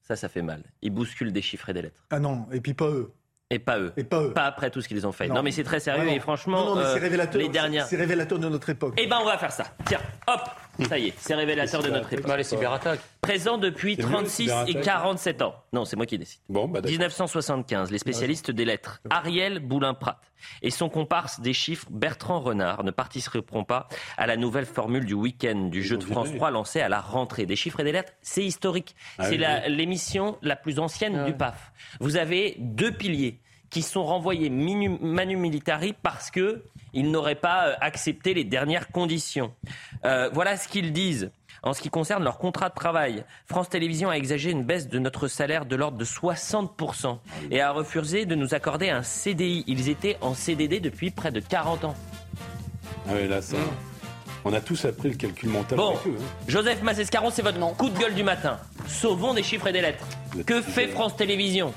ça, 0.01 0.15
ça 0.15 0.29
fait 0.29 0.41
mal. 0.41 0.63
Ils 0.81 0.91
bousculent 0.91 1.33
des 1.33 1.41
chiffres 1.41 1.69
et 1.69 1.73
des 1.73 1.81
lettres. 1.83 2.05
Ah 2.09 2.19
non, 2.19 2.47
et 2.51 2.61
puis 2.61 2.73
pas 2.73 2.89
eux. 2.89 3.11
Et 3.51 3.57
pas 3.57 3.79
eux. 3.79 3.91
Et 3.97 4.03
pas 4.03 4.21
eux. 4.21 4.31
Pas 4.31 4.45
après 4.45 4.69
tout 4.69 4.79
ce 4.79 4.87
qu'ils 4.87 5.07
ont 5.07 5.11
fait. 5.11 5.27
Non, 5.27 5.41
mais 5.41 5.49
c'est 5.49 5.63
très 5.63 5.79
sérieux 5.79 6.07
et 6.07 6.19
franchement, 6.19 6.75
non, 6.75 6.81
c'est 6.93 6.99
révélateur, 6.99 7.41
les 7.41 7.49
dernières. 7.49 7.87
C'est 7.87 7.97
révélateur 7.97 8.37
de 8.37 8.47
notre 8.47 8.69
époque. 8.69 8.93
Eh 8.97 9.07
ben, 9.07 9.17
on 9.21 9.25
va 9.25 9.39
faire 9.39 9.51
ça. 9.51 9.65
Tiens, 9.85 10.01
hop, 10.27 10.41
ça 10.87 10.99
y 10.99 11.07
est, 11.07 11.13
c'est 11.17 11.33
révélateur 11.33 11.81
de 11.81 11.89
notre 11.89 12.13
époque. 12.13 12.37
les 12.37 12.43
cyberattaques. 12.43 12.99
Présent 13.21 13.57
depuis 13.57 13.97
36 13.97 14.51
et 14.67 14.75
47 14.75 15.41
ans. 15.41 15.55
Non, 15.73 15.83
c'est 15.83 15.95
moi 15.95 16.05
qui 16.05 16.19
décide. 16.19 16.41
Bon, 16.47 16.67
1975, 16.67 17.89
bah, 17.89 17.91
les 17.91 17.97
spécialistes 17.97 18.51
des 18.51 18.65
lettres, 18.65 19.01
Ariel 19.09 19.59
Boulin-Prat 19.59 20.21
et 20.61 20.69
son 20.69 20.89
comparse 20.89 21.41
des 21.41 21.53
chiffres, 21.53 21.87
Bertrand 21.89 22.39
Renard, 22.39 22.83
ne 22.83 22.91
participeront 22.91 23.63
pas 23.63 23.87
à 24.17 24.27
la 24.27 24.37
nouvelle 24.37 24.65
formule 24.65 25.05
du 25.05 25.13
week-end 25.13 25.67
du 25.69 25.83
jeu 25.83 25.97
de 25.97 26.03
France 26.03 26.33
3 26.33 26.51
lancé 26.51 26.81
à 26.81 26.89
la 26.89 27.01
rentrée. 27.01 27.45
Des 27.45 27.55
chiffres 27.55 27.79
et 27.79 27.83
des 27.83 27.91
lettres, 27.91 28.13
c'est 28.21 28.45
historique. 28.45 28.95
Ah 29.17 29.25
c'est 29.29 29.37
l'émission 29.69 30.37
la, 30.41 30.55
plus 30.55 30.79
ancienne 30.79 31.17
ah 31.17 31.25
du 31.25 31.33
PAF. 31.33 31.73
Vous 31.99 32.15
avez 32.15 32.55
deux 32.59 32.91
piliers 32.91 33.38
qui 33.69 33.81
sont 33.81 34.03
renvoyés 34.03 34.49
manu 34.49 35.37
militari 35.37 35.93
parce 36.01 36.31
que 36.31 36.63
ils 36.93 37.11
n'auraient 37.11 37.35
pas 37.35 37.67
euh, 37.67 37.75
accepté 37.81 38.33
les 38.33 38.43
dernières 38.43 38.89
conditions. 38.89 39.53
Euh, 40.05 40.29
voilà 40.33 40.57
ce 40.57 40.67
qu'ils 40.67 40.91
disent. 40.91 41.31
En 41.61 41.73
ce 41.73 41.81
qui 41.81 41.89
concerne 41.89 42.23
leur 42.23 42.37
contrat 42.37 42.69
de 42.69 42.73
travail, 42.73 43.25
France 43.45 43.67
Télévisions 43.67 44.09
a 44.09 44.13
exagéré 44.13 44.53
une 44.53 44.63
baisse 44.63 44.87
de 44.87 44.97
notre 44.97 45.27
salaire 45.27 45.65
de 45.65 45.75
l'ordre 45.75 45.97
de 45.97 46.05
60% 46.05 47.19
et 47.51 47.59
a 47.59 47.71
refusé 47.71 48.25
de 48.25 48.33
nous 48.33 48.53
accorder 48.53 48.89
un 48.89 49.03
CDI. 49.03 49.65
Ils 49.67 49.89
étaient 49.89 50.17
en 50.21 50.33
CDD 50.33 50.79
depuis 50.79 51.11
près 51.11 51.31
de 51.31 51.41
40 51.41 51.83
ans. 51.83 51.95
Ah 53.07 53.11
oui, 53.13 53.27
là, 53.27 53.41
ça. 53.41 53.57
Mmh. 53.57 53.59
On 54.45 54.53
a 54.53 54.61
tous 54.61 54.85
appris 54.85 55.09
le 55.09 55.15
calcul 55.15 55.49
mental. 55.49 55.77
Bon, 55.77 55.95
hein. 55.95 56.11
Joseph 56.47 56.81
Massescaron, 56.81 57.29
c'est 57.29 57.41
votre 57.41 57.59
coup 57.75 57.89
de 57.89 57.99
gueule 57.99 58.15
du 58.15 58.23
matin. 58.23 58.57
Sauvons 58.87 59.33
des 59.33 59.43
chiffres 59.43 59.67
et 59.67 59.73
des 59.73 59.81
lettres. 59.81 60.05
Que 60.45 60.61
fait 60.61 60.87
France 60.87 61.17
Télévisions? 61.17 61.73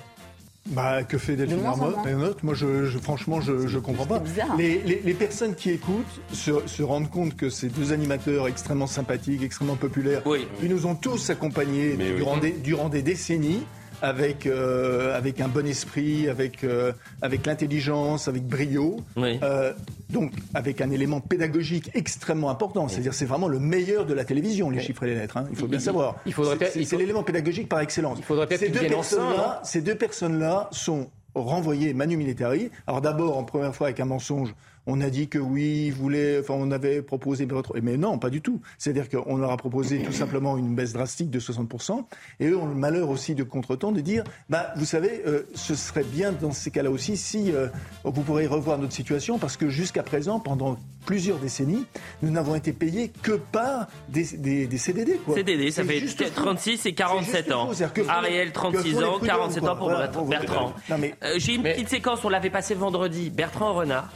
Bah, 0.67 1.03
que 1.03 1.19
fait 1.19 1.35
Delphine 1.37 1.65
Arnaute 1.65 2.43
Moi, 2.43 2.55
je, 2.55 2.87
franchement, 2.99 3.41
je 3.41 3.53
ne 3.53 3.81
comprends 3.81 4.07
pas. 4.07 4.23
Les, 4.57 4.79
les, 4.79 5.15
personnes 5.15 5.55
qui 5.55 5.71
écoutent 5.71 6.21
se, 6.33 6.53
se, 6.67 6.83
rendent 6.83 7.11
compte 7.11 7.37
que 7.37 7.51
ces 7.51 7.69
deux 7.69 7.93
animateurs 7.93 8.47
extrêmement 8.49 8.87
sympathiques, 8.87 9.43
extrêmement 9.43 9.77
populaires, 9.77 10.23
ils 10.63 10.71
nous 10.71 10.87
ont 10.87 10.95
tous 10.95 11.31
accompagnés 11.31 11.97
durant, 11.97 12.37
des, 12.37 12.53
durant 12.53 12.89
des 12.89 13.03
décennies 13.03 13.65
avec, 14.03 14.47
euh, 14.47 15.17
avec 15.17 15.41
un 15.41 15.49
bon 15.49 15.67
esprit, 15.67 16.29
avec, 16.29 16.65
euh, 16.65 16.93
avec 17.23 17.47
l'intelligence, 17.47 18.29
avec 18.29 18.45
brio. 18.45 18.97
Euh, 19.17 19.73
donc, 20.11 20.33
avec 20.53 20.81
un 20.81 20.91
élément 20.91 21.21
pédagogique 21.21 21.91
extrêmement 21.95 22.51
important. 22.51 22.89
C'est-à-dire, 22.89 23.15
c'est 23.15 23.25
vraiment 23.25 23.49
le 23.49 23.61
meilleur 23.61 24.05
de 24.05 24.13
la 24.13 24.25
télévision, 24.25 24.69
les 24.69 24.81
chiffres 24.81 25.05
et 25.05 25.07
les 25.07 25.15
lettres. 25.15 25.37
Hein. 25.39 25.47
Il 25.51 25.57
faut 25.57 25.69
bien 25.69 25.79
savoir. 25.79 26.17
C'est 26.27 26.97
l'élément 26.97 27.23
pédagogique 27.23 27.69
par 27.69 27.81
excellence. 27.81 28.19
Il 28.19 28.25
faudrait 28.25 28.49
ces, 28.57 28.69
deux 28.69 28.87
personnes-là, 28.89 29.61
ces 29.65 29.81
deux 29.81 29.95
personnes-là 29.95 30.69
sont 30.73 31.09
renvoyées 31.35 31.95
manu 31.95 32.17
militari. 32.17 32.71
Alors 32.87 33.01
d'abord, 33.01 33.39
en 33.39 33.45
première 33.45 33.75
fois 33.75 33.87
avec 33.87 34.01
un 34.01 34.05
mensonge, 34.05 34.55
on 34.87 35.01
a 35.01 35.11
dit 35.11 35.29
que 35.29 35.39
oui, 35.39 35.85
ils 35.87 35.93
voulaient, 35.93 36.41
enfin, 36.41 36.55
on 36.57 36.71
avait 36.71 37.03
proposé, 37.03 37.47
mais 37.83 37.97
non, 37.97 38.19
pas 38.19 38.31
du 38.31 38.41
tout. 38.41 38.61
C'est-à-dire 38.79 39.09
qu'on 39.09 39.37
leur 39.37 39.51
a 39.53 39.57
proposé 39.57 40.03
tout 40.03 40.13
simplement 40.13 40.59
une 40.59 40.75
baisse 40.75 40.93
drastique 40.93 41.31
de 41.31 41.41
60%, 41.41 42.05
et 42.41 42.49
eux 42.49 42.57
ont 42.57 42.67
le 42.67 42.75
malheur 42.75 43.09
aussi 43.11 43.35
de 43.35 43.43
contre-temps 43.43 43.93
de 43.93 44.01
dire, 44.01 44.25
bah, 44.49 44.73
vous 44.77 44.85
savez, 44.85 45.23
euh, 45.27 45.43
ce 45.55 45.75
serait 45.75 46.05
bien 46.05 46.33
dans 46.33 46.53
ces 46.53 46.71
cas-là 46.71 46.91
aussi 46.91 47.17
si 47.17 47.53
euh, 47.53 47.69
vous 48.05 48.23
pourrez 48.23 48.47
revoir 48.47 48.79
notre 48.79 48.93
situation, 48.93 49.39
parce 49.39 49.57
que 49.57 49.69
jusqu'à 49.69 50.03
présent, 50.03 50.41
pendant 50.41 50.77
plusieurs 51.07 51.39
décennies, 51.39 51.85
nous 52.23 52.31
n'avons 52.31 52.55
été 52.55 52.73
payés 52.73 53.11
que 53.23 53.33
par 53.33 53.89
des, 54.09 54.25
des, 54.67 54.79
CDD. 54.79 55.19
Quoi. 55.25 55.35
CDD, 55.35 55.71
ça 55.71 55.85
fait 55.85 56.01
36 56.35 56.87
et 56.87 56.95
47 56.95 57.53
ans. 57.53 57.71
Ariel, 58.09 58.53
36 58.53 59.03
ans, 59.03 59.19
47 59.25 59.65
ans 59.65 59.77
pour 59.77 60.27
Bertrand. 60.27 60.73
Euh, 60.91 61.35
j'ai 61.37 61.55
une 61.55 61.63
petite 61.63 61.89
séquence, 61.89 62.25
on 62.25 62.29
l'avait 62.29 62.51
passé 62.51 62.75
vendredi. 62.75 63.31
Bertrand 63.31 63.75
Renard, 63.75 64.11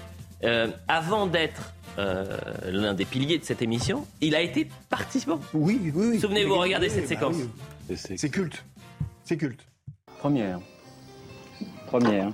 euh, 0.44 0.68
avant 0.88 1.26
d'être 1.26 1.72
euh, 1.98 2.26
l'un 2.70 2.94
des 2.94 3.04
piliers 3.04 3.38
de 3.38 3.44
cette 3.44 3.62
émission, 3.62 4.06
il 4.20 4.34
a 4.34 4.40
été 4.40 4.68
participant. 4.90 5.40
Oui, 5.54 5.80
oui, 5.82 5.92
oui. 5.94 6.20
Souvenez-vous, 6.20 6.56
regardez 6.56 6.88
cette 6.88 7.02
bah 7.02 7.08
séquence. 7.08 7.36
C'est 7.94 8.30
culte. 8.30 8.64
C'est 9.24 9.36
culte. 9.36 9.66
Première. 10.18 10.60
Première. 11.86 12.30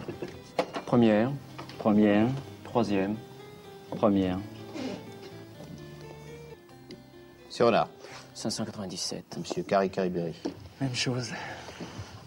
Première. 0.86 1.30
Première. 1.78 2.26
Troisième. 2.64 3.16
Première. 3.90 4.38
Monsieur 7.46 7.66
Renard. 7.66 7.88
597. 8.34 9.36
Monsieur 9.38 9.62
Carré 9.62 9.88
Caribéry. 9.90 10.34
Même 10.80 10.94
chose. 10.94 11.30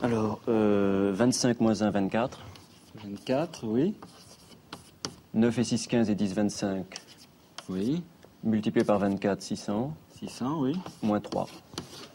Alors, 0.02 0.40
25 0.48 1.60
moins 1.60 1.82
1, 1.82 1.90
24. 1.90 2.40
24, 3.04 3.66
oui. 3.66 3.96
9 5.36 5.60
et 5.60 5.64
6, 5.66 5.88
15 5.88 6.10
et 6.10 6.16
10, 6.16 6.34
25. 6.34 6.86
Oui. 7.68 8.04
Multiplié 8.42 8.86
par 8.86 9.00
24, 9.00 9.42
600. 9.42 9.94
600, 10.18 10.60
oui. 10.62 10.80
Moins 11.04 11.20
3. 11.20 11.48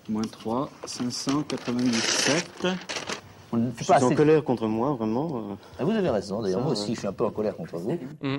Moins 0.08 0.22
3, 0.22 0.70
597. 0.86 2.66
Je 3.52 3.84
suis 3.84 3.92
en 3.92 4.14
colère 4.14 4.42
contre 4.42 4.66
moi, 4.68 4.94
vraiment. 4.94 5.28
Euh. 5.34 5.54
Ah, 5.78 5.84
vous 5.84 5.90
avez 5.90 6.08
raison, 6.08 6.40
d'ailleurs, 6.40 6.62
moi 6.62 6.72
aussi, 6.72 6.94
je 6.94 7.00
suis 7.00 7.08
un 7.08 7.12
peu 7.12 7.26
en 7.26 7.30
colère 7.30 7.56
contre 7.56 7.76
vous. 7.76 7.98
Mm. 8.22 8.38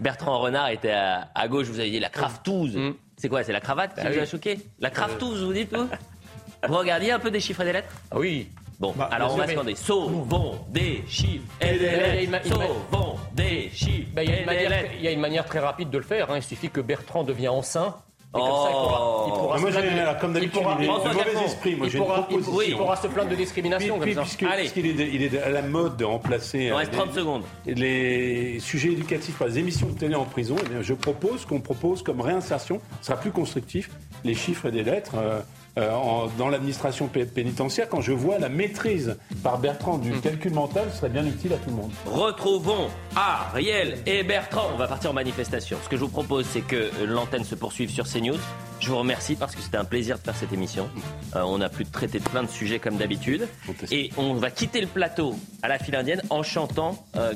Bertrand 0.00 0.38
Renard 0.38 0.70
était 0.70 0.92
à, 0.92 1.48
gauche, 1.48 1.66
vous 1.66 1.78
avez 1.78 1.90
dit 1.90 2.00
la 2.00 2.08
craftouze. 2.08 2.76
Mm. 2.76 2.94
C'est 3.16 3.28
quoi 3.28 3.44
C'est 3.44 3.52
la 3.52 3.60
cravate 3.60 3.94
qui 3.94 4.02
bah 4.02 4.10
vous 4.10 4.18
a 4.18 4.24
choqué? 4.24 4.58
La 4.80 4.90
craftouze, 4.90 5.44
vous 5.44 5.52
dites, 5.52 5.74
vous? 5.74 5.86
Vous 6.68 6.74
regardiez 6.74 7.12
un 7.12 7.20
peu 7.20 7.30
des 7.30 7.38
chiffres 7.38 7.60
et 7.60 7.66
des 7.66 7.72
lettres? 7.72 7.94
Ah 8.10 8.18
oui. 8.18 8.48
Bon, 8.78 8.94
bah, 8.96 9.08
alors 9.10 9.34
on 9.34 9.36
va 9.36 9.46
se 9.46 9.52
demander. 9.52 9.74
Sauvons 9.74 10.54
des 10.68 11.02
chiffres 11.08 11.52
et 11.60 11.78
des 11.78 12.28
lettres. 12.28 12.46
Sauvons 12.46 13.16
des 13.32 13.70
chiffres 13.72 14.08
bah, 14.14 14.22
Il 14.22 15.02
y 15.02 15.08
a 15.08 15.10
une 15.10 15.20
manière 15.20 15.44
très 15.44 15.58
rapide 15.58 15.90
de 15.90 15.98
le 15.98 16.04
faire. 16.04 16.30
Hein. 16.30 16.36
Il 16.36 16.42
suffit 16.42 16.70
que 16.70 16.80
Bertrand 16.80 17.24
devienne 17.24 17.50
enceint 17.50 17.96
et 18.28 18.38
comme 18.38 18.42
ça, 18.42 18.68
il 18.68 18.74
pourra, 18.74 19.24
il 19.26 19.32
pourra 19.32 19.58
moi, 19.58 19.72
se 19.72 20.20
comme 20.20 20.32
d'habitude, 20.34 20.60
il, 20.78 20.84
est 20.84 20.86
mauvais 20.86 21.44
esprit. 21.46 21.76
Moi, 21.76 21.86
il, 21.90 21.96
pourra, 21.96 22.28
il, 22.30 22.36
oui, 22.50 22.64
il 22.68 22.76
pourra 22.76 22.96
se 22.96 23.06
plaindre 23.06 23.30
de 23.30 23.36
discrimination. 23.36 23.98
Puis, 23.98 24.14
comme 24.14 24.26
ça. 24.26 24.46
Puisqu'il 24.58 25.00
est, 25.00 25.14
il 25.14 25.22
est 25.22 25.42
à 25.42 25.48
la 25.48 25.62
mode 25.62 25.96
de 25.96 26.04
remplacer 26.04 26.64
il 26.64 26.72
reste 26.74 26.92
30 26.92 27.14
secondes. 27.14 27.42
les 27.64 28.60
sujets 28.60 28.92
éducatifs 28.92 29.38
par 29.38 29.48
les 29.48 29.58
émissions 29.58 29.86
de 29.86 29.94
télé 29.94 30.14
en 30.14 30.26
prison, 30.26 30.56
eh 30.62 30.68
bien, 30.68 30.82
je 30.82 30.92
propose 30.92 31.46
qu'on 31.46 31.60
propose 31.60 32.02
comme 32.02 32.20
réinsertion, 32.20 32.82
ce 33.00 33.06
sera 33.06 33.18
plus 33.18 33.30
constructif, 33.30 33.90
les 34.24 34.34
chiffres 34.34 34.66
et 34.66 34.72
des 34.72 34.82
lettres. 34.82 35.14
Euh, 35.16 35.40
euh, 35.78 36.26
dans 36.36 36.48
l'administration 36.48 37.08
pénitentiaire, 37.08 37.88
quand 37.88 38.00
je 38.00 38.12
vois 38.12 38.38
la 38.38 38.48
maîtrise 38.48 39.16
par 39.42 39.58
Bertrand 39.58 39.98
du 39.98 40.12
hmm. 40.12 40.20
calcul 40.20 40.52
mental, 40.52 40.88
ce 40.90 40.98
serait 40.98 41.08
bien 41.08 41.24
utile 41.24 41.52
à 41.52 41.56
tout 41.56 41.70
le 41.70 41.76
monde. 41.76 41.90
Retrouvons 42.06 42.88
Ariel 43.14 43.98
et 44.06 44.22
Bertrand. 44.22 44.70
On 44.74 44.76
va 44.76 44.88
partir 44.88 45.10
en 45.10 45.14
manifestation. 45.14 45.78
Ce 45.82 45.88
que 45.88 45.96
je 45.96 46.02
vous 46.02 46.08
propose, 46.08 46.46
c'est 46.46 46.62
que 46.62 46.90
l'antenne 47.06 47.44
se 47.44 47.54
poursuive 47.54 47.90
sur 47.90 48.06
CNews. 48.06 48.38
Je 48.80 48.88
vous 48.88 48.98
remercie 48.98 49.34
parce 49.34 49.54
que 49.54 49.60
c'était 49.60 49.76
un 49.76 49.84
plaisir 49.84 50.18
de 50.18 50.22
faire 50.22 50.36
cette 50.36 50.52
émission. 50.52 50.88
Euh, 51.36 51.42
on 51.44 51.60
a 51.60 51.68
pu 51.68 51.84
traiter 51.84 52.18
de 52.18 52.24
plein 52.24 52.42
de 52.42 52.48
sujets 52.48 52.78
comme 52.78 52.96
d'habitude. 52.96 53.48
Et 53.90 54.10
on 54.16 54.34
va 54.34 54.50
quitter 54.50 54.80
le 54.80 54.86
plateau 54.86 55.34
à 55.62 55.68
la 55.68 55.78
file 55.78 55.96
indienne 55.96 56.22
en 56.30 56.42
chantant 56.42 57.04
euh, 57.16 57.34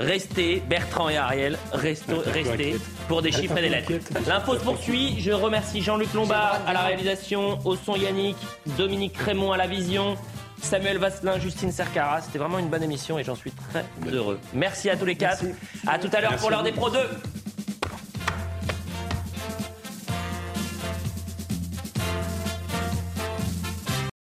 Restez, 0.00 0.62
Bertrand 0.68 1.08
et 1.08 1.16
Ariel, 1.16 1.58
restez, 1.72 2.14
restez 2.26 2.76
pour 3.08 3.22
des 3.22 3.30
chiffres 3.30 3.56
et 3.58 3.62
des 3.62 3.68
lettres. 3.68 3.92
L'info 4.26 4.54
se 4.54 4.64
poursuit. 4.64 5.20
Je 5.20 5.30
remercie 5.30 5.80
Jean-Luc 5.80 6.12
Lombard 6.14 6.60
à 6.66 6.72
la 6.72 6.82
réalisation, 6.82 7.58
au 7.64 7.76
son 7.76 7.94
Yannick, 7.94 8.36
Dominique 8.76 9.16
Raymond 9.16 9.52
à 9.52 9.56
la 9.56 9.66
vision. 9.66 10.16
Samuel 10.60 10.98
Vasselin, 10.98 11.38
Justine 11.38 11.70
Cercara. 11.70 12.22
C'était 12.22 12.38
vraiment 12.38 12.58
une 12.58 12.68
bonne 12.68 12.82
émission 12.82 13.18
et 13.18 13.24
j'en 13.24 13.34
suis 13.34 13.52
très 13.52 13.84
heureux. 14.10 14.40
Merci 14.54 14.90
à 14.90 14.96
tous 14.96 15.04
les 15.04 15.14
quatre. 15.14 15.44
À 15.86 15.98
tout 15.98 16.10
à 16.12 16.20
l'heure 16.20 16.36
pour 16.36 16.50
l'heure 16.50 16.62
des 16.62 16.72
Pro 16.72 16.90
2. 16.90 16.98